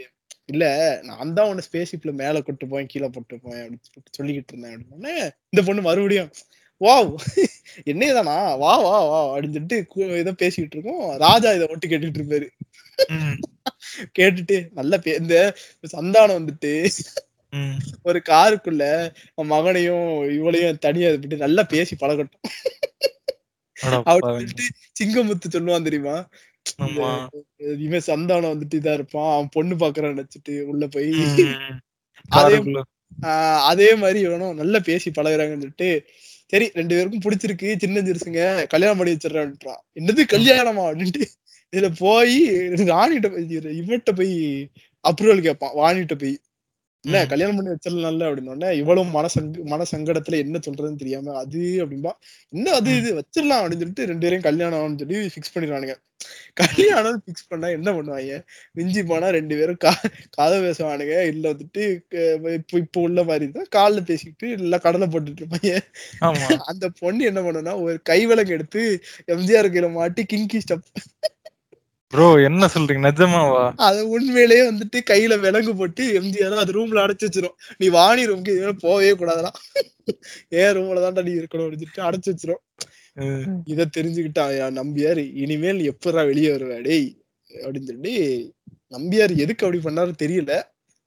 இல்ல 0.49 0.65
நான் 1.07 1.33
தான் 1.37 1.49
உன்னை 1.51 1.63
ஸ்பேஸ்ஷிப்ல 1.69 2.13
மேல 2.21 2.41
கொட்டு 2.47 2.65
போய் 2.73 2.91
கீழே 2.93 3.09
போட்டு 3.15 3.37
போய் 3.47 3.63
அப்படின்னு 3.63 4.17
சொல்லிக்கிட்டு 4.19 4.53
இருந்தேன் 4.53 4.77
அப்படின்னு 4.77 5.15
இந்த 5.53 5.63
பொண்ணு 5.69 5.89
மறுபடியும் 5.89 6.31
வாவ் 6.81 7.11
என்னதானா 7.91 8.37
வா 8.63 8.73
வா 8.85 8.97
வா 9.11 9.21
அப்படின்னு 9.29 9.57
சொல்லிட்டு 9.57 10.35
பேசிக்கிட்டு 10.43 10.77
இருக்கோம். 10.77 11.05
ராஜா 11.25 11.49
இதை 11.57 11.67
ஒட்டு 11.73 11.91
கேட்டுட்டு 11.93 12.21
இருப்பாரு. 12.21 12.49
கேட்டுட்டு 14.19 14.57
நல்ல 14.79 14.99
பே 15.05 15.15
இந்த 15.23 15.37
சந்தானம் 15.95 16.39
வந்துட்டு 16.39 16.73
ஒரு 18.09 18.19
காருக்குள்ள 18.31 18.85
மகனையும் 19.53 20.09
இவளையும் 20.39 20.83
தனியா 20.87 21.11
இது 21.11 21.21
பண்ணி 21.23 21.45
நல்லா 21.47 21.63
பேசி 21.75 21.95
பழகட்டும். 22.03 22.45
சொல்லிட்டு 23.77 24.67
சிங்கமுத்து 25.01 25.55
சொல்லுவான் 25.57 25.89
தெரியுமா? 25.89 26.17
இவன் 27.87 28.07
சந்தானம் 28.09 28.53
வந்துட்டு 28.53 28.79
இதா 28.81 28.93
இருப்பான். 28.93 29.31
அவன் 29.35 29.53
பொண்ணு 29.53 29.75
பாக்குறான்னு 29.77 30.25
வச்சுட்டு 30.25 30.55
உள்ள 30.73 30.85
போய். 30.87 31.11
அதே 32.31 32.57
அதே 33.71 33.89
மாதிரி 33.95 34.21
இவனும் 34.21 34.59
நல்லா 34.61 34.79
பேசி 34.89 35.09
பழகுறாங்கன்னு 35.11 35.65
சொல்லிட்டு 35.65 35.91
சரி 36.53 36.67
ரெண்டு 36.75 36.95
பேருக்கும் 36.97 37.25
பிடிச்சிருக்கு 37.25 37.69
சின்ன 37.79 38.01
சிறுசுங்க 38.01 38.41
கல்யாணம் 38.67 38.99
பண்ணி 38.99 39.15
வச்சிடறான்றான். 39.15 39.81
என்னது 40.01 40.23
கல்யாணமா 40.35 40.85
அப்படின்ட்டு. 40.89 41.25
இதுல 41.73 41.89
போய் 41.99 42.35
ராணிகிட்ட 42.91 43.29
போய் 43.31 43.47
இவட்ட 43.81 44.11
போய் 44.13 44.35
அப்ரூவல் 45.05 45.47
கேட்பான் 45.47 45.75
வாணிகிட்ட 45.77 46.17
போய். 46.23 46.37
என்ன 47.05 47.19
ம். 47.23 47.29
கல்யாணம் 47.29 47.57
பண்ணி 47.57 47.73
வச்சிடலாம்ல 47.73 48.29
அப்படின்னு 48.29 48.71
இவ்வளவு 48.81 49.11
மனசங்க 49.17 49.65
மன 49.65 49.85
சங்கடத்துல 49.93 50.39
என்ன 50.45 50.61
சொல்றதுன்னு 50.67 51.01
தெரியாம 51.03 51.35
அது 51.43 51.61
அப்படின்பா 51.83 52.13
என்ன 52.53 52.73
அது. 52.79 52.91
இது 53.01 53.11
வச்சிடலாம் 53.21 53.61
அப்படின்னு 53.61 53.83
சொல்லிட்டு 53.83 54.07
ரெண்டு 54.07 54.25
பேரையும் 54.25 54.47
கல்யாணம் 54.49 54.99
சொல்லி 54.99 55.19
ஃபிக்ஸ் 55.35 55.55
பண்ணிடுவானுங்க 55.55 55.97
கல்யாணம் 56.57 57.21
ஃபிக்ஸ் 57.25 57.49
பண்ணா 57.51 57.69
என்ன 57.77 57.91
பண்ணுவாங்க? 57.97 58.37
மிஞ்சி 58.79 59.03
போனா 59.11 59.29
ரெண்டு 59.37 59.55
பேரும் 59.59 59.81
கா 59.85 59.93
கதை 60.39 60.57
பேசுவானுங்க. 60.67 61.17
இல்ல 61.33 61.45
வந்துட்டு 61.53 61.83
இப்ப 61.97 62.79
இப்ப 62.83 63.01
உள்ள 63.07 63.23
மாதிரி 63.31 63.47
தான் 63.57 63.71
கால்ல 63.77 64.03
பேசிக்கிட்டு 64.11 64.49
இல்ல 64.59 64.79
கடலை 64.87 65.09
போட்டுட்டு 65.15 65.43
இருப்பாங்க. 65.43 65.73
அந்த 66.71 66.87
பொண்ணு 67.03 67.23
என்ன 67.31 67.43
பண்ணுனா 67.49 67.75
ஒரு 67.87 67.97
கைவிலங்கு 68.11 68.57
எடுத்து 68.59 68.83
எம்ஜிஆர் 69.37 69.73
கையில 69.75 69.91
மாட்டி 69.99 70.25
கிங்கி 70.33 70.61
ஸ்டப் 70.65 70.87
ப்ரோ 72.13 72.27
என்ன 72.49 72.65
சொல்றீங்க? 72.73 73.03
நிஜமாவா? 73.07 73.63
அத 73.87 73.97
உண்மையிலேயே 74.15 74.63
வந்துட்டு 74.69 74.99
கையில 75.11 75.35
விலங்கு 75.45 75.73
போட்டு 75.81 76.03
எம்ஜிஆர் 76.19 76.63
அது 76.63 76.77
ரூம்ல 76.77 77.05
அடைச்சு 77.05 77.27
வச்சிரும். 77.29 77.57
நீ 77.81 77.87
வாணி 77.97 78.23
ரூம்க்கு 78.31 78.55
இதுவே 78.57 78.75
போகவே 78.85 79.13
கூடாதுடா. 79.21 79.51
ஏன் 80.61 80.75
ரூம்ல 80.77 81.03
தான்டா 81.05 81.25
நீ 81.29 81.33
இருக்கணும் 81.41 81.65
அப்படின்னு 81.67 81.83
சொல்லிட்டு 81.83 82.07
அடைச்சு 82.09 82.33
வச்சிரும். 82.33 82.63
இத 83.65 83.87
தெரிஞ்சுக்கிட்டான் 83.97 84.55
என் 84.63 84.79
நம்பியார். 84.79 85.21
இனிமேல் 85.35 85.81
எப்படா 85.93 86.25
வெளியே 86.27 86.51
வருவ? 86.51 86.81
டேய் 86.83 87.09
அப்படின்னு 87.51 87.89
சொல்லி 87.91 88.15
நம்பியார் 88.91 89.33
எதுக்கு 89.37 89.67
அப்படி 89.67 89.83
பண்ணாரு 89.85 90.13
தெரியல. 90.23 90.53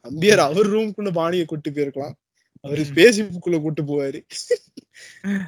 நம்பியார் 0.06 0.46
அவர் 0.48 0.68
ரூம்குள்ள 0.70 1.12
பாணியை 1.12 1.46
கூட்டு 1.46 1.70
போயிருக்கலாம். 1.72 2.16
அவரு 2.64 2.82
ம். 2.84 2.88
ஸ்பேஸ்ஷிப்புக்குள்ள 2.90 3.58
கூட்டு 3.62 3.82
போவாரு. 3.84 4.20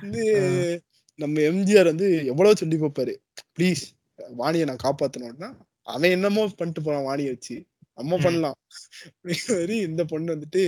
வந்து 0.01 0.23
நம்ம 1.19 1.41
எம்ஜிஆர் 1.51 1.89
வந்து 1.93 2.07
எவ்வளவு 2.25 2.57
சொல்லி 2.57 2.77
பார்ப்பாரு 2.77 3.13
ப்ளீஸ் 3.55 3.83
வாணியை 4.37 4.65
நான் 4.69 4.83
காப்பாத்தணும்னா 4.83 5.49
அவன் 5.87 6.09
என்னமோ 6.09 6.41
பண்ணிட்டு 6.57 6.81
போறான் 6.81 7.07
வாணியை 7.09 7.29
வச்சு. 7.33 7.55
நம்ம. 7.97 8.17
பண்ணலாம். 8.17 8.57
அப்படிங்கிற 9.17 9.51
மாதிரி 9.53 9.75
இந்த 9.89 10.05
பொண்ணு 10.05 10.29
வந்துட்டு 10.35 10.61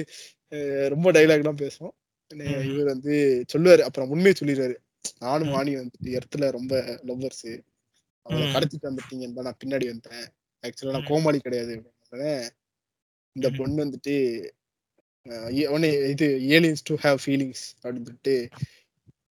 ரொம்ப 0.87 1.11
டைலாக் 1.11 1.41
எல்லாம் 1.43 1.61
பேசும். 1.63 1.93
உடனே 2.31 2.49
ம். 2.55 2.67
இவர் 2.71 2.85
வந்து 2.85 3.15
சொல்லுவாரு. 3.53 3.81
அப்புறம் 3.81 4.09
உண்மையை 4.09 4.35
சொல்லிடுவாரு. 4.39 4.75
நானும். 5.23 5.51
வாணி 5.55 5.71
வந்துட்டு 5.75 6.09
இடத்துல 6.17 6.49
ரொம்ப 6.51 6.73
லவ்வர்ஸ் 7.09 7.47
அவளை. 8.25 8.45
கடத்திட்டு 8.55 8.89
வந்துட்டீங்கன்னு 8.89 9.37
தான் 9.39 9.47
நான் 9.49 9.61
பின்னாடி 9.63 9.85
வந்தேன் 9.91 10.25
ஆக்சுவலா 10.63 10.95
நான். 10.95 11.09
கோமாளி 11.09 11.39
கிடையாது 11.39 11.73
இந்த. 13.35 13.47
பொண்ணு 13.59 13.83
வந்துட்டு 13.85 14.15
உடனே 15.69 15.89
இது 16.13 16.25
ஏலியன்ஸ் 16.55 16.83
டு 16.83 16.93
ஹேவ் 17.03 17.19
ஃபீலிங்ஸ் 17.23 17.63
அப்படின்னு 17.83 18.07
சொல்லிட்டு 18.07 18.35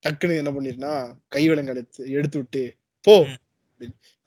டக்குன்னு 0.05 0.40
என்ன 0.42 0.51
பண்ணிருனா 0.51 0.92
கைவிலங்கு 1.34 1.72
எடுத்து 1.74 2.10
எடுத்து 2.10 2.38
விட்டு 2.38 2.62
போ. 3.05 3.14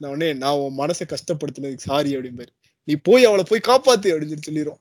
நான் 0.02 0.12
உடனே 0.12 0.30
நான் 0.34 0.60
உன் 0.62 0.78
மனசை 0.78 1.06
கஷ்டப்படுத்தினதுக்கு 1.06 1.90
சாரி 1.90 2.12
அப்படிம்பாரு 2.18 2.52
நீ 2.88 2.94
போய் 3.04 3.26
அவளை 3.26 3.44
போய் 3.50 3.68
காப்பாத்து 3.68 4.12
அப்படின்னு 4.14 4.34
சொல்லி 4.34 4.50
சொல்லிடும் 4.50 4.80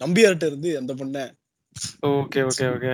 நம்பியார்ட்ட 0.00 0.44
இருந்து 0.46 0.70
அந்த 0.78 0.92
பொண்ணை 0.94 1.24
ஓகே 2.06 2.40
ஓகே 2.48 2.66
ஓகே. 2.74 2.92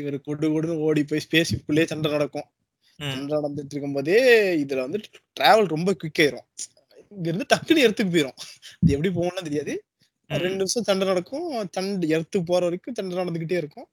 இவர் 0.00 0.16
கொடு 0.26 0.48
கொடுன்னு 0.54 0.76
ஓடி 0.88 1.02
போய் 1.10 1.24
ஸ்பேஸ்க்குள்ளே 1.26 1.84
சண்டை 1.92 2.10
நடக்கும். 2.16 2.48
சண்டை 2.98 3.32
நடந்துட்டு 3.36 3.74
இருக்கும்போதே 3.74 4.18
இதுல 4.62 4.80
வந்து 4.86 5.00
டிராவல் 5.40 5.72
ரொம்ப 5.74 5.94
குயிக் 6.02 6.22
ஆயிரும். 6.24 6.46
இங்க 7.16 7.26
இருந்து 7.30 7.46
டக்குன்னு 7.52 7.84
இடத்துக்கு 7.86 8.14
போயிரும். 8.16 8.38
இது 8.82 8.94
எப்படி 8.96 9.10
போகணும்னு 9.18 9.48
தெரியாது. 9.48 9.74
ரெண்டு 10.42 10.58
நிமிஷம் 10.60 10.86
சண்டை 10.88 11.06
நடக்கும். 11.08 11.48
சண்டை 11.76 12.08
இடத்துக்கு 12.14 12.46
போற 12.52 12.62
வரைக்கும் 12.66 12.96
சண்டை 12.98 13.18
நடந்துகிட்டே 13.18 13.58
இருக்கும். 13.62 13.88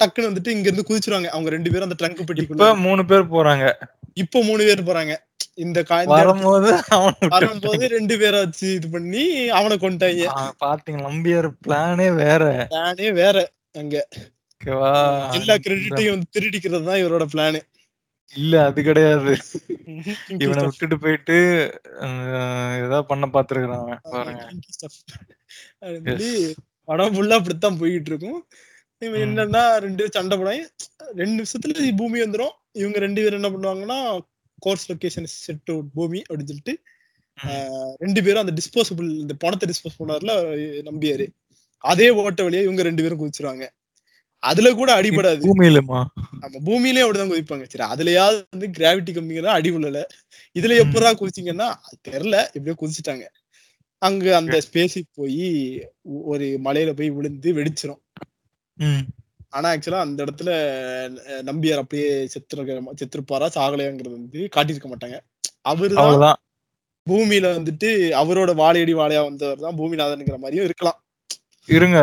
டக்குன்னு 0.00 0.28
வந்துட்டு 0.30 0.54
இங்க 0.56 0.68
இருந்து 0.70 0.88
குதிச்சிருவாங்க. 0.88 1.28
அவங்க 1.34 1.50
ரெண்டு 1.54 1.70
பேரும் 1.72 1.88
அந்த 1.88 1.98
ட்ரங்க் 2.00 2.28
பெட்டிக்குள்ள. 2.28 2.66
மூணு 2.86 3.04
பேர் 3.10 3.32
போறாங்க. 3.34 3.66
இப்போ 4.22 4.38
மூணு 4.48 4.62
பேர் 4.68 4.88
போறாங்க. 4.88 5.14
இந்த 5.58 5.80
வரும்போது 6.12 6.70
வரும்போது 7.34 7.84
ரெண்டு 7.88 8.14
பேரை 8.18 8.38
வச்சு 8.44 8.68
இது 8.78 8.88
பண்ணி 8.88 9.24
அவனை 9.58 9.76
கொண்டாங்க 9.78 10.24
பாத்தீங்க 10.62 11.00
நம்பியார் 11.08 11.48
பிளானே 11.64 12.08
வேற. 12.22 12.42
பிளானே 12.72 13.10
வேற 13.20 13.36
அங்க. 13.80 13.96
எல்லா 15.38 15.54
கிரெடிட்டையும் 15.64 16.26
திருடிக்கிறது 16.34 16.84
தான் 16.90 17.00
இவரோட 17.02 17.24
பிளானு 17.34 17.60
இல்ல 18.32 18.54
அது 18.68 18.80
கிடையாது. 18.82 19.32
இவனை 20.44 20.62
விட்டுட்டு 20.66 20.96
போயிட்டு 21.02 21.36
ஏதாவது 22.80 23.04
பண்ண 23.10 23.24
பாத்துருக்கான் 23.34 23.90
பாருங்க. 24.14 24.42
படம் 26.88 27.12
ஃபுல்லா 27.14 27.36
அப்படித்தான் 27.38 27.78
போய்கிட்டு 27.80 28.10
இருக்கும் 28.12 28.40
இவன். 29.02 29.22
என்னன்னா 29.26 29.62
ரெண்டு 29.84 30.02
சண்டை 30.16 30.34
போடாங்க 30.40 30.64
ரெண்டு 31.20 31.34
நிமிஷத்துல 31.36 31.88
பூமி 32.00 32.18
வந்துரும். 32.24 32.54
இவங்க 32.80 32.98
ரெண்டு 33.06 33.22
பேரும் 33.22 33.40
என்ன 33.40 33.50
பண்ணுவாங்கன்னா 33.54 33.98
கோர்ஸ் 34.64 34.90
லொகேஷன் 34.92 35.30
செட் 35.44 35.70
பூமி 35.94 36.22
அப்படின்னு 36.28 36.50
சொல்லிட்டு 36.50 36.74
ரெண்டு 37.98 38.20
பேரும் 38.24 38.44
அந்த 38.46 38.54
டிஸ்போசபிள் 38.60 39.08
இந்த 39.22 39.34
பணத்தை 39.44 39.66
டிஸ்போஸ் 39.70 40.00
பண்ணார்ல 40.00 40.32
நம்பியாரு. 40.90 41.26
அதே 41.84 42.06
ஓட்ட 42.18 42.42
வழியா 42.42 42.62
இவங்க 42.62 42.82
ரெண்டு 42.82 43.02
பேரும் 43.02 43.22
குதிச்சிருவாங்க. 43.22 43.64
அதுல 44.42 44.68
கூட 44.74 44.90
அடிபடாது. 45.00 45.42
பூமியிலமா? 45.50 46.00
நம்ம 46.40 46.56
பூமியிலே 46.64 47.02
அப்படிதான் 47.02 47.32
குதிப்பாங்க. 47.32 47.64
சரி 47.72 47.84
அதுலயாவது 47.92 48.42
வந்து 48.50 48.66
கிராவிட்டி 48.78 49.10
கம்மிங்கன்னா 49.16 49.54
அடி 49.56 49.70
விழல. 49.70 49.98
இதுல 50.58 50.74
எப்படா 50.84 51.10
குதிச்சிங்கன்னா 51.20 51.68
அது 51.86 51.96
தெரியல 52.08 52.36
எப்படியோ 52.56 52.76
குதிச்சிட்டாங்க. 52.82 53.24
அங்க 54.02 54.36
அந்த 54.36 54.56
ஸ்பேஸி 54.66 55.02
போய் 55.18 55.44
ஒரு 56.30 56.46
மலையில 56.64 56.90
போய் 56.98 57.10
விழுந்து 57.10 57.50
வெடிச்சிரும். 57.52 58.02
ம். 58.74 59.06
ஆனா 59.54 59.66
ஆக்சுவலா 59.72 60.04
அந்த 60.04 60.18
இடத்துல 60.24 60.50
நம்பியார் 61.48 61.82
அப்படியே 61.82 62.08
செத்துருக்க 62.32 62.94
செத்துருப்பாரா? 63.00 63.48
சாகலையாங்கிறது 63.56 64.16
வந்து 64.18 64.40
காட்டியிருக்க 64.56 64.88
மாட்டாங்க. 64.92 65.16
அவருதான் 65.70 66.02
அவ்வளவுதான் 66.02 66.40
பூமியில 67.06 67.46
வந்துட்டு 67.58 67.88
அவரோட 68.20 68.50
வாழையடி 68.54 68.94
வாழையா 68.94 69.22
வந்தவர் 69.24 69.64
தான் 69.64 69.78
பூமிநாதன்ங்கிற 69.80 70.36
மாதிரியும் 70.38 70.68
இருக்கலாம். 70.68 70.98
இருங்க 71.68 71.98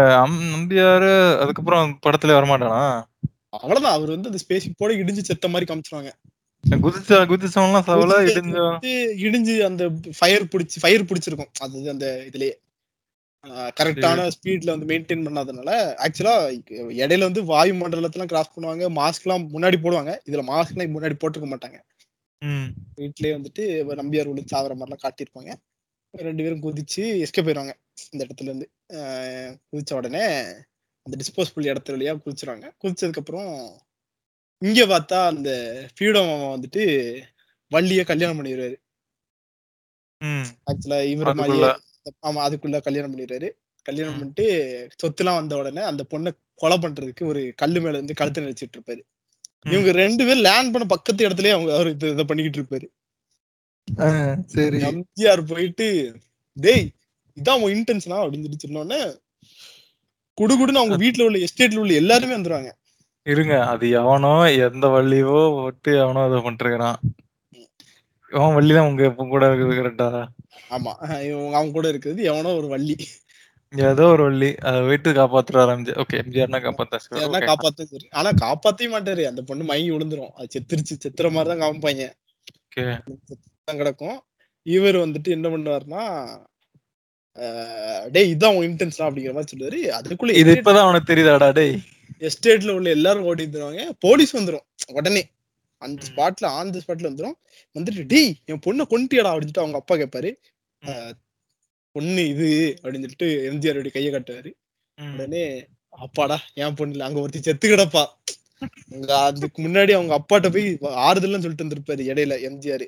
நம்பியாரு 0.53 1.11
அதுக்கப்புறம் 1.41 1.91
படத்துல 2.05 2.37
வரமாட்டானா? 2.37 2.83
அவ்வளவுதான் 3.57 3.95
அவர் 3.97 4.13
வந்து 4.15 4.29
அந்த 4.31 4.41
ஸ்பேஸ் 4.43 4.67
போட 4.81 4.91
இடிஞ்சு 4.93 5.29
செத்த 5.29 5.47
மாதிரி 5.53 5.67
காமிச்சிருவாங்க. 5.69 6.11
குதிச்ச 6.63 7.19
குதிச்சவன்லாம் 7.31 8.83
இடிஞ்சு 9.25 9.53
அந்த 9.69 9.83
ஃபயர் 10.17 10.51
பிடிச்சி 10.53 10.77
ஃபயர் 10.81 11.07
பிடிச்சிருக்கும். 11.09 11.51
அது 11.65 11.89
அந்த 11.95 12.07
இதுலயே. 12.29 12.53
கரெக்டான 13.77 14.25
ஸ்பீட்ல 14.33 14.73
வந்து 14.73 14.89
மெயின்டைன் 14.89 15.25
பண்ணாதனால 15.27 15.71
ஆக்சுவலா 16.03 16.33
இடையில 16.99 17.27
வந்து 17.29 17.41
வாயு 17.43 17.73
மண்டலத்தெல்லாம் 17.73 18.31
கிராஸ் 18.31 18.53
பண்ணுவாங்க 18.55 18.89
மாஸ்க் 18.97 19.25
எல்லாம் 19.25 19.45
முன்னாடி 19.53 19.77
போடுவாங்க. 19.77 20.11
இதுல 20.27 20.43
மாஸ்க் 20.49 20.73
எல்லாம் 20.75 20.93
முன்னாடி 20.95 21.15
போட்டிருக்க 21.21 21.49
மாட்டாங்க. 21.51 21.79
வீட்லயே 22.99 23.33
வந்துட்டு 23.37 23.63
நம்பியார் 24.01 24.29
விழுந்து 24.29 24.53
சாவர 24.53 24.75
மாதிரிலாம் 24.75 25.03
காட்டியிருப்பாங்க. 25.03 25.51
ரெண்டு 26.13 26.43
பேரும் 26.43 26.63
குதிச்சு 26.63 27.03
எஸ்கே 27.25 27.43
போயிடுவாங்க 27.43 27.73
இந்த 28.13 28.21
இடத்துல 28.25 28.49
இருந்து. 28.49 28.67
குதிச்ச 29.69 29.91
உடனே 29.93 30.23
அந்த 31.05 31.15
டிஸ்போசபிள் 31.21 31.71
இடத்துல 31.71 31.95
வழியா 31.95 32.13
குதிச்சுறாங்க 32.19 32.65
குதிச்சதுக்கு 32.81 33.21
அப்புறம் 33.23 33.51
இங்க 34.61 34.81
பார்த்தா 34.85 35.19
அந்த 35.27 35.51
ஃப்ரீடம் 35.93 36.31
வந்துட்டு 36.47 36.83
வள்ளிய 37.71 38.03
கல்யாணம் 38.03 38.39
பண்ணிடுறாரு 38.39 38.75
ம். 40.21 40.49
ஆக்சுவலா 40.69 40.99
இவர். 41.11 41.29
மாதிரியே 41.33 41.69
ஆமா 42.09 42.39
அதுக்குள்ள 42.47 42.81
கல்யாணம் 42.81 43.17
பண்ணிடுறாரு. 43.17 43.49
கல்யாணம் 43.85 44.13
பண்ணிட்டு 44.13 44.45
சொத்துலாம் 45.03 45.35
வந்த 45.35 45.55
உடனே 45.57 45.81
அந்த 45.81 46.03
பொண்ணை 46.09 46.31
கொலை 46.55 46.77
பண்றதுக்கு 46.77 47.23
ஒரு 47.23 47.53
கல்லு 47.55 47.79
மேல 47.79 47.93
இருந்து 47.93 48.13
கழுத்து 48.13 48.41
நினைச்சிட்டு 48.41 48.77
இருப்பாரு. 48.77 49.01
இவங்க 49.69 49.91
ரெண்டு 49.91 50.23
பேரும் 50.25 50.41
லேண்ட் 50.41 50.71
பண்ண 50.71 50.87
பக்கத்து 50.87 51.27
இடத்துலயே 51.27 51.51
அவங்க 51.51 51.73
அவர் 51.73 51.97
இது- 51.97 52.23
பண்ணிக்கிட்டு 52.23 52.59
இருப்பாரு. 52.59 52.87
சரி. 54.45 54.77
எம்ஜிஆர் 54.77 55.41
போயிட்டு 55.47 55.87
டேய் 56.53 56.91
இதான் 57.37 57.61
உன் 57.61 57.73
இன்டென்ஷனா 57.73 58.17
அப்படின்னு 58.17 58.45
சொல்லி 58.45 58.59
சொன்னோடனே 58.67 58.99
குடுகுடுன்னு 60.37 60.79
அவங்க 60.81 60.97
வீட்டுல 60.97 61.23
உள்ள 61.23 61.37
எஸ்டேட்ல 61.37 61.77
உள்ள 61.77 61.93
எல்லாருமே 61.93 62.35
வந்துருவாங்க. 62.35 62.71
இருங்க 63.23 63.65
அது 63.65 63.89
எவனோ 63.89 64.51
எந்த 64.51 64.87
வள்ளியோ 64.87 65.33
ஒட்டு 65.63 65.91
எவனோ 65.97 66.21
அதை 66.23 66.39
பண்ணிருக்கிறான் 66.39 66.97
இவன் 68.31 68.53
வள்ளி 68.53 68.73
தான் 68.73 68.87
உங்க 68.87 69.09
கூட 69.09 69.47
கரெக்டா 69.55 70.07
ஆமா. 70.75 70.93
இவங்க 71.29 71.55
அவங்க 71.57 71.73
கூட 71.77 71.87
இருக்கிறது 71.93 72.21
எவனோ 72.31 72.53
ஒரு 72.59 72.67
வள்ளி. 72.73 72.95
ஏதோ 73.73 74.05
ஒரு 74.13 74.23
வள்ளி. 74.27 74.49
அதை 74.67 74.79
வீட்டு 74.89 75.09
காப்பாத்துறாரு 75.19 75.93
ஓகே 76.03 76.17
எம்ஜிஆர்னா 76.23 76.59
காப்பாத்தா 76.67 76.97
யாருன்னா 77.19 77.41
காப்பாத்த 77.51 78.01
ஆனா 78.21 78.31
காப்பாத்தவே 78.45 78.89
மாட்டாரு. 78.95 79.23
அந்த 79.31 79.41
பொண்ணு 79.49 79.69
மயங்கி 79.71 79.91
விழுந்துரும். 79.95 80.33
அது 80.37 80.53
செத்துருச்சு 80.55 81.01
செத்துற 81.05 81.29
காமிப்பாங்க. 81.63 82.05
ஓகே 82.65 82.85
தான் 83.69 83.79
கிடக்கும். 83.81 84.17
இவர் 84.65 84.97
வந்துட்டு 85.05 85.29
என்ன 85.37 85.47
பண்ணுவாருன்னா 85.53 86.03
டேய் 88.15 88.31
இதான் 88.33 88.55
உன் 88.55 88.67
இன்டென்ஷனா 88.69 89.05
அப்படிங்கிற 89.07 89.33
மாதிரி 89.35 89.51
சொல்லுவாரு. 89.51 89.77
அதுக்குள்ள 89.97 90.33
இது 90.41 90.55
இப்பதான் 90.57 90.85
அவனுக்கு 90.85 91.11
தெரியுதாடா 91.11 91.47
டேய்? 91.59 91.75
எஸ்டேட்ல 92.27 92.73
உள்ள 92.77 92.89
எல்லாரும் 92.95 93.27
ஓடி 93.29 93.43
வந்துருவாங்க 93.45 93.83
போலீஸ் 94.05 94.33
வந்துரும் 94.37 94.65
உடனே. 94.99 95.23
அந்த. 95.85 96.05
ஸ்பாட்ல 96.09 96.45
ஆன் 96.59 96.71
தி 96.73 96.81
ஸ்பாட்ல 96.83 97.09
வந்துரும். 97.11 97.37
வந்துட்டு 97.75 98.03
டேய் 98.13 98.31
என் 98.51 98.63
பொண்ணை 98.67 98.85
கொண்டுட்டியாடா 98.93 99.31
அப்படின்னு 99.31 99.47
சொல்லிட்டு 99.47 99.65
அவங்க 99.65 99.79
அப்பா 99.81 99.95
கேட்பாரு 100.01 100.31
பொண்ணு 101.95 102.23
இது 102.33 102.49
அப்படின்னு 102.81 103.05
சொல்லிட்டு 103.05 103.29
எம்ஜிஆர் 103.49 103.95
கையை 103.97 104.11
காட்டுவாரு. 104.13 104.51
உடனே 104.97 105.43
அப்பாடா 106.05 106.37
என் 106.63 106.77
பொண்ணு 106.79 106.93
இல்ல 106.95 107.07
அங்க 107.07 107.19
ஒருத்தி 107.23 107.39
செத்து 107.47 107.67
கிடப்பா 107.71 108.03
அதுக்கு 109.25 109.59
முன்னாடி 109.65 109.91
அவங்க 109.97 110.13
அப்பாட்ட 110.19 110.47
போய் 110.55 110.67
ஆறுதல்னு 111.07 111.43
சொல்லிட்டு 111.43 111.65
வந்திருப்பாரு 111.65 112.03
இடையில 112.11 112.33
எம்ஜிஆர். 112.49 112.85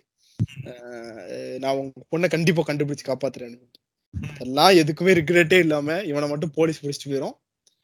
நான் 1.63 1.77
உங்க 1.81 2.01
பொண்ணை 2.13 2.27
கண்டிப்பா 2.35 2.63
கண்டுபிடிச்சு 2.67 3.05
காப்பாத்துறேன் 3.09 3.55
அதெல்லாம் 4.13 4.73
எதுக்குமே 4.81 5.13
ரிக்ரெட்டே 5.19 5.59
இல்லாம 5.65 5.95
இவனை 6.09 6.27
மட்டும் 6.31 6.53
போலீஸ் 6.57 6.81
பிடிச்சிட்டு 6.83 7.11
போயிரும். 7.11 7.35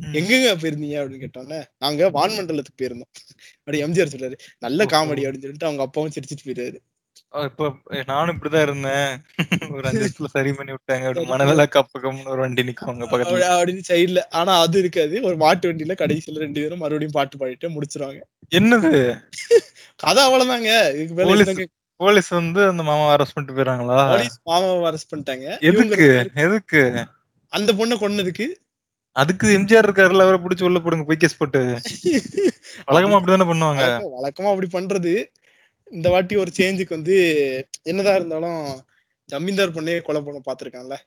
எங்கெங்க 0.04 0.56
போயிருந்தீங்க 0.58 1.00
அப்படின்னு 1.00 1.28
கேட்டோன்னே 1.28 1.64
நாங்க 1.80 2.12
வான்மண்டலத்துக்கு 2.12 2.82
போயிருந்தோம். 2.82 3.24
அப்படி 3.58 3.84
எம்ஜிஆர் 3.84 4.14
சொல்றாரு 4.16 4.34
நல்ல. 4.60 4.86
காமெடி 4.86 5.22
அப்படின்னு 5.22 5.42
சொல்லிட்டு 5.42 5.66
அவங்க 5.66 5.84
அப்பாவும் 5.84 6.12
சிரிச்சிட்டு 6.12 6.48
போயிட்டாரு. 6.48 6.78
ஆ, 7.36 7.44
இப்ப 7.44 7.76
நானும் 8.06 8.40
இப்படிதான் 8.40 8.62
இருந்தேன். 8.62 9.22
ஒரு 9.72 9.88
அஞ்சு 9.88 10.12
வருஷத்துல 10.12 10.26
சரி 10.26 10.54
பண்ணி 10.54 10.72
விட்டாங்க. 10.72 11.14
மணவேல 11.14 11.66
கப்பகம்னு 11.70 12.28
ஒரு 12.28 12.40
வண்டி 12.40 12.62
நிக்குவாங்க 12.62 12.84
பக்கத்துல. 12.86 13.34
அப்படி- 13.34 13.60
அப்படின்னு 13.60 13.82
சைடுல 13.88 14.22
ஆனா 14.30 14.60
அது 14.60 14.80
இருக்காது. 14.80 15.22
ஒரு 15.22 15.38
மாட்டு 15.38 15.74
வண்டியில 15.74 15.92
கடைசியில 15.92 16.38
ரெண்டு 16.38 16.62
பேரும் 16.62 16.78
மறுபடியும் 16.78 17.12
பாட்டு 17.12 17.38
பாடிட்டு 17.38 17.70
முடிச்சிருவாங்க. 17.70 18.20
என்னது? 18.56 19.22
கதை 19.96 20.32
அவ்வளவுதாங்க. 20.32 20.96
இதுக்கு 20.96 21.26
மேல 21.26 21.66
போலீஸ் 21.96 22.28
வந்து 22.28 22.68
அந்த 22.68 22.84
மாமாவை 22.84 23.16
அரெஸ்ட் 23.16 23.30
பண்ணிட்டு 23.34 23.64
போயிறாங்களா 23.64 24.10
போலீஸ் 24.10 24.40
மாமாவை 24.44 24.92
அரெஸ்ட் 24.92 25.16
பண்ணிட்டாங்க. 25.16 25.60
எதுக்கு? 25.60 26.30
எதுக்கு? 26.36 27.06
அந்த 27.48 27.74
பொண்ணை 27.74 27.94
கொன்னதுக்கு 27.94 28.46
அதுக்கு 29.16 29.48
எம்ஜிஆர் 29.58 29.88
இருக்காருல்ல 29.88 30.26
அவரை 30.26 30.40
பிடிச்சி 30.40 30.64
உள்ள 30.64 30.80
போடுங்க 30.80 31.06
போய் 31.06 31.22
கேஸ் 31.24 31.40
போட்டு. 31.40 31.62
வழக்கமா 32.88 33.18
அப்படிதானே 33.18 33.48
பண்ணுவாங்க? 33.50 33.84
வழக்கம் 34.18 34.52
அப்படி 34.52 34.70
பண்றது. 34.72 35.14
இந்த 35.92 36.08
வாட்டி 36.10 36.36
ஒரு 36.36 36.52
சேஞ்சுக்கு 36.58 36.98
வந்து 36.98 37.16
என்னதான் 37.84 38.18
இருந்தாலும் 38.20 38.62
ஜமீன்தார் 39.30 39.76
பொண்ணே 39.76 39.96
கொலை 40.02 40.20
பண்ண 40.22 40.42
பாத்திருக்கான்ல 40.46 40.98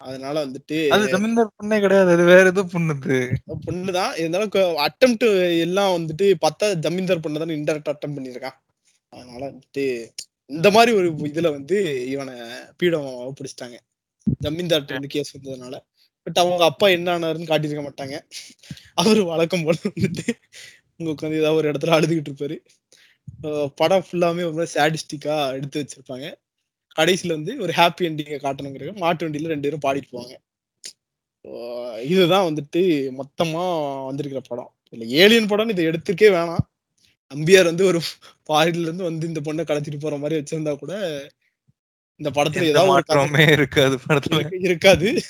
அதனால 0.00 0.34
வந்துட்டு 0.44 0.76
அது 0.94 1.06
ஜமீன்தார் 1.12 1.54
பொண்ணே 1.56 1.76
கிடையாது 1.80 2.10
அது 2.16 2.24
வேற 2.24 2.44
ஏதோ 2.52 2.62
பொண்ணுது. 2.74 3.16
பொண்ணுதான். 3.66 4.12
இருந்தாலும் 4.20 4.52
அட்டம் 4.86 5.16
எல்லாம் 5.64 5.94
வந்துட்டு 5.96 6.26
பார்த்தா 6.44 6.66
ஜமீன்தார் 6.84 7.24
பொண்ணு 7.24 7.42
தானே 7.42 7.56
இன்டெரக்ட் 7.58 7.92
அட்டம் 7.94 8.16
பண்ணியிருக்கான். 8.16 8.56
அதனால 9.12 9.42
வந்துட்டு 9.50 9.84
இந்த 10.50 10.68
மாதிரி 10.70 10.90
ஒரு 10.98 11.08
இதுல 11.30 11.48
வந்து 11.52 11.78
இவனை 12.12 12.34
பீடம் 12.76 13.08
பிடிச்சிட்டாங்க 13.38 13.78
ஜமீன்தார்ட்ட 14.40 14.96
வந்து 14.96 15.14
கேஸ் 15.14 15.34
வந்ததுனால. 15.36 15.76
பட் 16.28 16.44
அவங்க 16.44 16.64
அப்பா 16.64 16.88
என்ன 16.88 17.18
ஆனாருன்னு 17.18 17.46
காட்டியிருக்க 17.46 17.88
மாட்டாங்க. 17.88 18.20
அவரு 18.94 19.24
வழக்கம் 19.24 19.64
போல 19.64 19.76
வந்துட்டு 20.00 20.28
இங்க 20.96 21.12
உட்காந்து 21.12 21.38
ஏதாவது 21.38 21.54
ஒரு 21.54 21.70
இடத்துல 21.70 21.98
அழுதுகிட்டு 21.98 22.58
இருப்பாரு. 23.42 23.68
படம் 23.76 24.04
ஃபுல்லாமே 24.10 24.52
ஒரு 24.52 24.52
மாதிரி 24.52 24.70
சாடிஸ்டிக்கா 24.74 25.50
எடுத்து 25.50 25.86
வச்சிருப்பாங்க. 25.86 26.34
கடைசியில 26.98 27.28
வந்து 27.28 27.56
ஒரு 27.58 27.72
ஹாப்பி 27.76 28.00
எண்டிங்கை 28.00 28.38
காட்டணுங்கிறது 28.38 28.96
மாட்டு 28.96 29.28
வண்டியில 29.28 29.46
ரெண்டு 29.46 29.78
பேரும் 29.78 29.80
பாடிட்டு 29.86 30.14
போவாங்க. 30.14 32.00
இதுதான் 32.04 32.54
வந்துட்டு 32.54 33.10
மொத்தமா 33.10 34.04
வந்திருக்கிற 34.04 34.44
படம். 34.48 34.74
இல்ல 34.90 35.04
ஏலியன் 35.04 35.46
படம் 35.46 35.68
இதை 35.68 35.86
எடுத்துக்கே 35.86 36.32
வேணாம். 36.32 36.58
அம்பியார் 37.34 37.64
வந்து 37.64 37.84
ஒரு 37.84 38.00
பாரில 38.48 38.80
இருந்து 38.80 39.04
வந்து 39.04 39.26
இந்த 39.26 39.40
பொண்ணை 39.40 39.66
கடத்திட்டு 39.66 40.00
போற 40.00 40.16
மாதிரி 40.16 40.42
வச்சிருந்தா 40.42 40.78
கூட 40.78 40.98
இந்த 42.16 42.42
படத்துல 42.42 42.62
ஏதாவது 42.62 43.12
இருக்காது 43.52 43.98
படத்துல. 44.08 44.30
இருக்கு- 44.30 44.64
இருக்காது. 44.64 45.22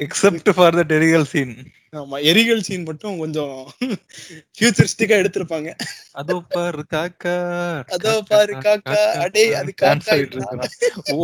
எக்ஸப்ட் 0.00 0.50
ஃபார் 0.56 0.76
த 0.78 0.82
டெரிகல் 0.90 1.28
சீன் 1.30 1.54
ஆமா 1.92 2.16
எரிகல் 2.30 2.64
சீன் 2.66 2.84
மட்டும் 2.84 3.14
கொஞ்சம் 3.18 3.54
ஃபியூச்சரிஸ்டிக்கா 4.56 5.16
எடுத்திருப்பாங்க. 5.20 5.68
அதோ 6.12 6.36
பாரு 6.54 6.82
காக்கா 6.94 7.36
அதோ 7.96 8.12
பாரு 8.30 8.54
காக்கா, 8.66 8.98
அடே, 9.24 9.44
அது 9.60 9.72
காக்கா. 9.82 10.16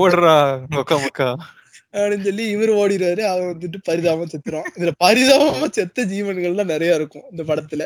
ஓடுறா 0.01 0.37
மொக்கா 0.75 0.97
மொக்கா. 1.05 1.29
அப்படின்னு 1.95 2.27
சொல்லி 2.29 2.45
இவர் 2.55 2.71
ஓடிடுறாரு. 2.79 3.23
அவன் 3.33 3.51
வந்துட்டு 3.51 3.79
பரிதாபம் 3.89 4.31
செத்துறான் 4.33 4.69
இதுல 4.77 4.93
பரிதாபமா 5.05 5.69
செத்த 5.77 6.07
ஜீவன்கள்லாம் 6.13 6.73
நிறைய 6.75 6.99
இருக்கும் 6.99 7.27
இந்த 7.33 7.43
படத்துல. 7.51 7.83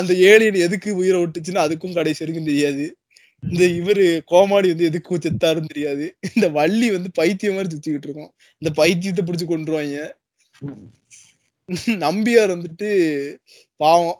அந்த 0.00 0.12
ஏலியன் 0.30 0.64
எதுக்கு 0.66 0.90
உயிரை 1.00 1.20
விட்டுச்சுன்னு 1.22 1.64
அதுக்கும் 1.66 1.96
கடைசி 1.98 2.22
வரைக்கும் 2.24 2.50
தெரியாது. 2.50 2.84
இந்த 3.42 3.64
இவரு 3.78 4.04
கோமாடி 4.30 4.68
வந்து 4.72 4.84
எதுக்கு 4.84 5.18
செத்தாருன்னு 5.18 5.70
தெரியாது. 5.72 6.06
இந்த 6.34 6.48
வள்ளி 6.48 6.90
வந்து 6.90 7.10
பைத்தியம் 7.14 7.54
மாதிரி 7.54 7.70
சுத்திக்கிட்டு 7.74 8.08
இருக்கும். 8.08 8.32
இந்த 8.58 8.70
பைத்தியத்தை 8.82 9.22
பிடிச்சு 9.24 9.46
கொண்டுருவாங்க 9.52 9.98
நம்பியார் 12.04 12.52
வந்துட்டு 12.54 12.88
பாவம். 13.80 14.18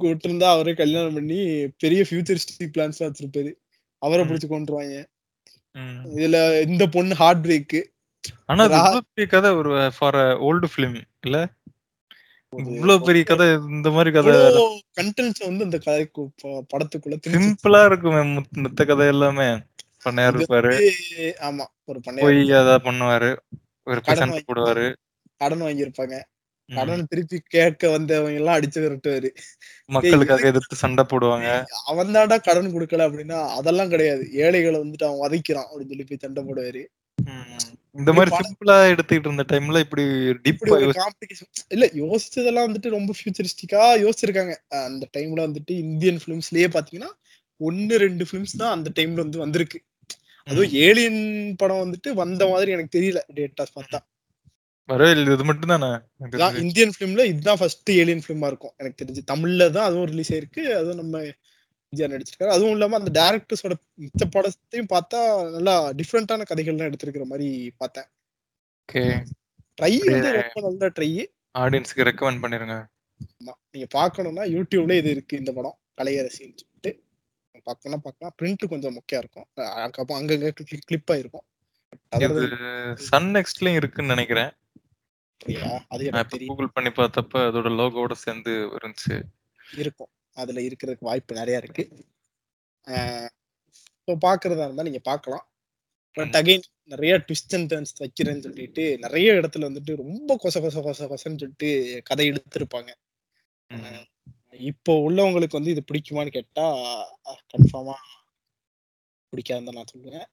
விட்டிருந்தா 0.00 0.48
அவரே 0.54 0.72
கல்யாணம் 0.74 1.14
பண்ணி 1.14 1.38
பெரிய 1.78 2.00
ஃபியூச்சரிஸ்டிக் 2.08 2.74
பிளான்ஸ் 2.76 3.00
வச்சிருப்பாரு. 3.00 3.52
அவரை. 4.02 4.24
பிடிச்சு 4.26 4.48
கொண்டுருவாங்க. 4.50 4.96
இதுல 6.16 6.36
இந்த 6.68 6.86
பொண்ணு 6.96 7.14
ஹார்ட் 7.14 7.46
பிரேக் 7.46 7.78
ஆனா 8.46 8.64
கதை 9.28 9.50
ஒரு 9.50 9.72
ஃபார் 9.98 10.18
ஓல்டு 10.48 10.68
பிலிம் 10.76 10.98
இல்ல? 11.26 11.38
இவ்வளவு 12.56 13.04
பெரிய 13.04 13.24
கதை 13.24 13.46
இந்த 13.68 13.90
மாதிரி 13.90 14.10
கதை 14.10 14.30
கண்டென்ட்ஸ் 15.00 15.46
வந்து 15.46 15.64
அந்த 15.64 15.78
கதைக்கு 15.78 16.30
படத்துக்குள்ள 16.48 17.16
சிம்பிளா 17.26 17.86
இருக்குமே 17.86 18.16
முத்- 18.16 18.64
மித்த 18.64 18.86
கதை 18.86 19.06
எல்லாமே. 19.06 19.44
பண்ணையார் 20.04 20.42
இருப்பாரு. 20.42 20.90
ஆமா 21.18 21.64
ஒரு 21.84 22.00
போய் 22.16 22.48
ஏதாவது 22.48 22.92
பண்ணுவாரு. 22.92 23.36
ஒரு 23.84 24.00
கடன் 24.00 24.30
போடுவாரு. 24.30 24.94
கடன் 25.36 25.62
வாங்கியிருப்பாங்க. 25.62 26.22
கடன் 26.74 27.06
திருப்பி 27.08 27.40
கேட்க 27.44 27.88
வந்தவங்க 27.88 28.32
எல்லாம் 28.32 28.60
அடிச்சு 28.60 28.78
விரட்டுவாரு. 28.78 29.30
மக்களுக்காக 29.86 30.46
எதிர்த்து 30.46 30.76
சண்டை 30.76 31.04
போடுவாங்க. 31.04 31.64
அவன் 31.86 32.06
தான்டா 32.06 32.40
கடன் 32.40 32.74
கொடுக்கல 32.74 33.12
அப்படின்னா 33.12 33.48
அதெல்லாம் 33.48 33.88
கிடையாது. 33.88 34.32
ஏழைகளை 34.32 34.80
வந்துட்டு 34.80 35.04
அவன் 35.04 35.30
வதைக்கிறான் 35.30 35.64
அப்படின்னு 35.72 35.88
சொல்லி 35.88 36.04
போய் 36.04 36.18
சண்டை 36.20 36.44
போடுவாரு. 36.44 36.86
இந்த 37.96 38.10
மாதிரி 38.16 38.30
சிம்பிளா 38.38 38.76
எடுத்துக்கிட்டு 38.92 39.28
இருந்த 39.28 39.44
டைம்ல 39.52 39.78
இப்படி 39.84 40.04
டீப்பா 40.44 40.76
இல்ல 41.74 41.86
யோசிச்சதெல்லாம் 42.02 42.66
வந்துட்டு 42.68 42.94
ரொம்ப 42.96 43.14
ஃபியூச்சரிஸ்டிக்கா 43.18 43.82
யோசிச்சிருக்காங்க. 44.04 44.54
அந்த 44.88 45.04
டைம்ல 45.16 45.40
வந்துட்டு 45.48 45.72
இந்தியன் 45.84 46.20
பிலிம்ஸ்லயே 46.24 46.68
பாத்தீங்கன்னா 46.76 47.10
ஒன்னு 47.60 47.94
ரெண்டு 48.04 48.24
பிலிம்ஸ் 48.30 48.60
தான் 48.62 48.74
அந்த 48.76 48.88
டைம்ல 48.98 49.24
வந்து 49.24 49.42
வந்திருக்கு. 49.44 49.80
அதுவும் 50.46 50.72
ஏலியன் 50.86 51.20
படம் 51.60 51.82
வந்துட்டு 51.84 52.10
வந்த 52.22 52.42
மாதிரி 52.52 52.70
எனக்கு 52.76 52.96
தெரியல 52.98 53.20
டேட்டா 53.38 53.66
பார்த்தா 53.76 54.00
இது 55.32 55.44
மட்டும் 55.48 55.72
தானே? 55.72 55.88
இந்தியன் 56.62 56.94
பிலிம்ல 56.96 57.24
இதுதான் 57.32 57.58
ஃபர்ஸ்ட் 57.60 57.90
ஏலியன் 58.00 58.22
பிலிமா 58.26 58.48
இருக்கும். 58.52 58.74
எனக்கு 58.80 59.00
தெரிஞ்சு 59.02 59.22
தமிழ்ல 59.32 59.68
தான் 59.76 59.86
அதுவும் 59.88 60.08
ரிலீஸ் 60.12 60.32
ஆயிருக்கு. 60.34 60.62
அதுவும் 60.78 61.00
நம்ம 61.02 61.18
விஜயா 61.92 62.08
நடிச்சிருக்காரு. 62.10 62.54
அதுவும் 62.56 62.70
இல்லாம 62.70 62.98
அந்த 62.98 63.10
டேரக்டர்ஸோட 63.20 63.74
மிச்ச 64.02 64.24
படத்தையும் 64.34 64.90
பார்த்தா 64.94 65.20
நல்லா 65.54 65.74
டிஃப்ரெண்டான 65.90 66.44
கதைகள்லாம் 66.50 66.90
எடுத்திருக்கிற 66.90 67.24
மாதிரி 67.32 67.48
பார்த்தேன். 67.80 68.08
ஓகே. 68.88 69.02
ட்ரை 69.80 69.92
வந்து 70.10 70.30
ரொம்ப 70.38 70.60
நல்ல 70.68 70.88
ட்ரை 70.98 71.10
ஆடியன்ஸ்க்கு 71.58 72.06
ரெக்கமெண்ட் 72.08 72.42
பண்ணிருங்க. 72.44 72.76
நீங்க 73.74 73.88
பார்க்கணும்னா 73.98 74.44
யூடியூப்ல 74.56 74.96
இது 75.00 75.10
இருக்கு 75.16 75.40
இந்த 75.42 75.52
படம் 75.58 75.78
கலையரசின்னு 76.00 76.58
சொல்லிட்டு. 76.60 76.92
பார்க்கணும் 77.68 78.04
பார்க்கலாம். 78.06 78.34
பிரிண்ட் 78.42 78.70
கொஞ்சம் 78.72 78.96
முக்கியம் 78.98 79.22
இருக்கும். 79.24 79.48
அதுக்கப்புறம் 79.80 80.20
அங்கங்க 80.20 80.52
கிளிப் 80.86 81.10
ஆயிருக்கும். 81.14 81.46
இது 82.26 82.46
சன் 83.10 83.30
நெக்ஸ்ட்லயும் 83.36 83.78
இருக்குன்னு 83.80 84.14
நினைக்கிறேன்? 84.14 84.50
அது 85.94 86.12
கூகுள் 86.46 86.74
பண்ணி 86.76 86.90
பார்த்தப்ப 86.96 87.42
அதோட 87.48 87.68
லோகோட 87.80 88.12
சேர்ந்து 88.24 88.52
இருந்துச்சு 88.78 89.16
இருக்கும். 89.84 90.10
அதுல 90.36 90.60
இருக்கிறதுக்கு 90.68 91.08
வாய்ப்பு 91.10 91.40
நிறைய 91.40 91.62
இருக்கு. 91.62 91.84
ஸோ 94.08 94.12
பாக்குறதா 94.26 94.66
இருந்தா 94.66 94.88
நீங்க 94.88 95.02
பார்க்கலாம் 95.10 95.44
பட் 96.16 96.36
அகைன் 96.38 96.64
நிறைய 96.92 97.12
ட்விஸ்ட் 97.26 97.54
அண்ட் 97.56 97.68
டர்ன்ஸ் 97.72 98.00
வைக்கிறேன்னு 98.02 98.44
சொல்லிட்டு 98.46 98.84
நிறைய 99.04 99.34
இடத்துல 99.40 99.68
வந்துட்டு 99.68 99.92
ரொம்ப 100.02 100.36
கொச 100.42 100.60
கொச 100.64 100.78
கொச 100.86 101.06
கொசன்னு 101.12 101.40
சொல்லிட்டு 101.42 101.68
கதை 102.08 102.26
எடுத்திருப்பாங்க. 102.30 102.90
இப்போ 104.70 104.92
உள்ளவங்களுக்கு 105.06 105.58
வந்து 105.58 105.74
இது 105.74 105.82
பிடிக்குமான்னு 105.90 106.36
கேட்டா 106.36 106.64
கன்ஃபார்மா 107.52 107.96
பிடிக்காதுன்னு 109.32 109.68
தான் 109.70 109.78
நான் 109.80 109.92
சொல்லுவேன். 109.92 110.26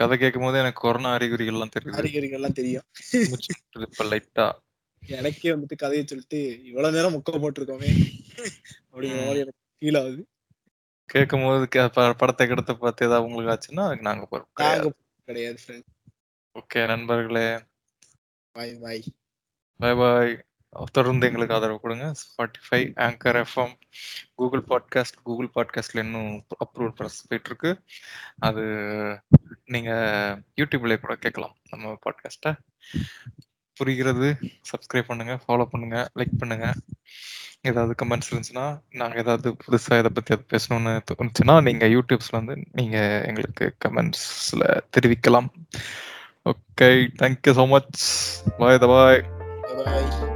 கதை 0.00 0.14
கேட்கும் 0.18 0.44
போது 0.46 0.60
எனக்கு 0.62 0.82
கொரோனா 0.84 1.10
அறிகுறிகள்லாம் 1.16 1.74
தெரியுது. 1.76 1.98
அறிகுறிகள்லாம் 2.00 2.58
தெரியும். 2.60 2.86
இப்ப 3.86 4.04
லைட்டா 4.10 4.46
எனக்கே 5.16 5.50
வந்துட்டு 5.50 5.76
கதையை 5.76 6.06
சொல்லிட்டு 6.06 6.40
இவ்வளவு 6.62 6.96
நேரம் 6.96 7.14
முக்க 7.14 7.38
போட்டிருக்கோமே 7.42 7.90
அப்படிங்கிற 8.90 9.20
மாதிரி 9.26 9.42
எனக்கு 9.44 9.60
ஃபீல் 9.78 9.98
ஆகுது. 10.00 10.22
கேட்கும் 11.08 11.44
போது 11.44 11.66
படத்தை 12.20 12.46
கிடத்த 12.46 12.72
பார்த்து 12.74 13.06
ஏதாவது 13.06 13.26
உங்களுக்கு 13.26 13.54
ஆச்சுன்னா 13.54 13.86
அதுக்கு 13.86 14.08
நாங்க 14.08 14.42
நாங்க 14.56 14.92
கிடையாது. 15.24 15.78
ஓகே 16.56 16.86
நண்பர்களே. 16.86 17.48
பாய் 18.52 18.74
பாய் 18.74 19.02
பை 19.80 19.94
பாய் 19.94 20.32
தொடர்ந்து 20.92 21.26
எங்களுக்கு 21.26 21.54
ஆதரவு 21.54 21.78
கொடுங்க. 21.80 22.06
Spotify 22.22 22.80
anchor 23.06 23.38
FM 23.42 23.74
Google 24.34 24.64
podcast 24.70 25.18
Google 25.22 25.48
பாட்காஸ்ட்ல 25.54 26.04
இன்னும் 26.04 26.32
அப்ரூவல் 26.64 26.96
ப்ராசஸ் 26.98 27.28
போயிட்டு 27.28 27.50
இருக்கு 27.50 27.70
அது 28.38 28.64
நீங்க 29.64 29.90
யூடியூப்ல 30.60 30.98
கூட 31.00 31.16
கேட்கலாம். 31.16 31.56
நம்ம 31.70 31.94
பாட்காஸ்ட்டை 32.06 32.52
புரிகிறது 33.78 34.28
சப்ஸ்கிரைப் 34.70 35.10
பண்ணுங்க 35.10 35.34
ஃபாலோ 35.44 35.66
பண்ணுங்க 35.72 35.98
லைக் 36.18 36.40
பண்ணுங்க. 36.42 36.68
ஏதாவது 37.68 37.94
கமெண்ட்ஸ் 38.02 38.28
இருந்துச்சுன்னா 38.30 38.66
நாங்கள் 39.00 39.20
ஏதாவது 39.22 39.48
புதுசாக 39.64 40.00
இதை 40.02 40.10
பற்றி 40.18 40.34
அது 40.36 40.44
பேசணும்னு 40.52 40.92
தோணுச்சுன்னா 41.10 41.56
நீங்கள் 41.68 41.92
யூடியூப்ஸில் 41.96 42.38
வந்து 42.40 42.56
நீங்கள் 42.80 43.24
எங்களுக்கு 43.30 43.66
கமெண்ட்ஸில் 43.86 44.66
தெரிவிக்கலாம். 44.96 45.50
Okay 46.52 46.88
thank you 47.22 47.54
so 47.60 47.66
much 47.74 48.00
bye 48.60 48.80
bye 48.86 49.22
bye 49.80 50.27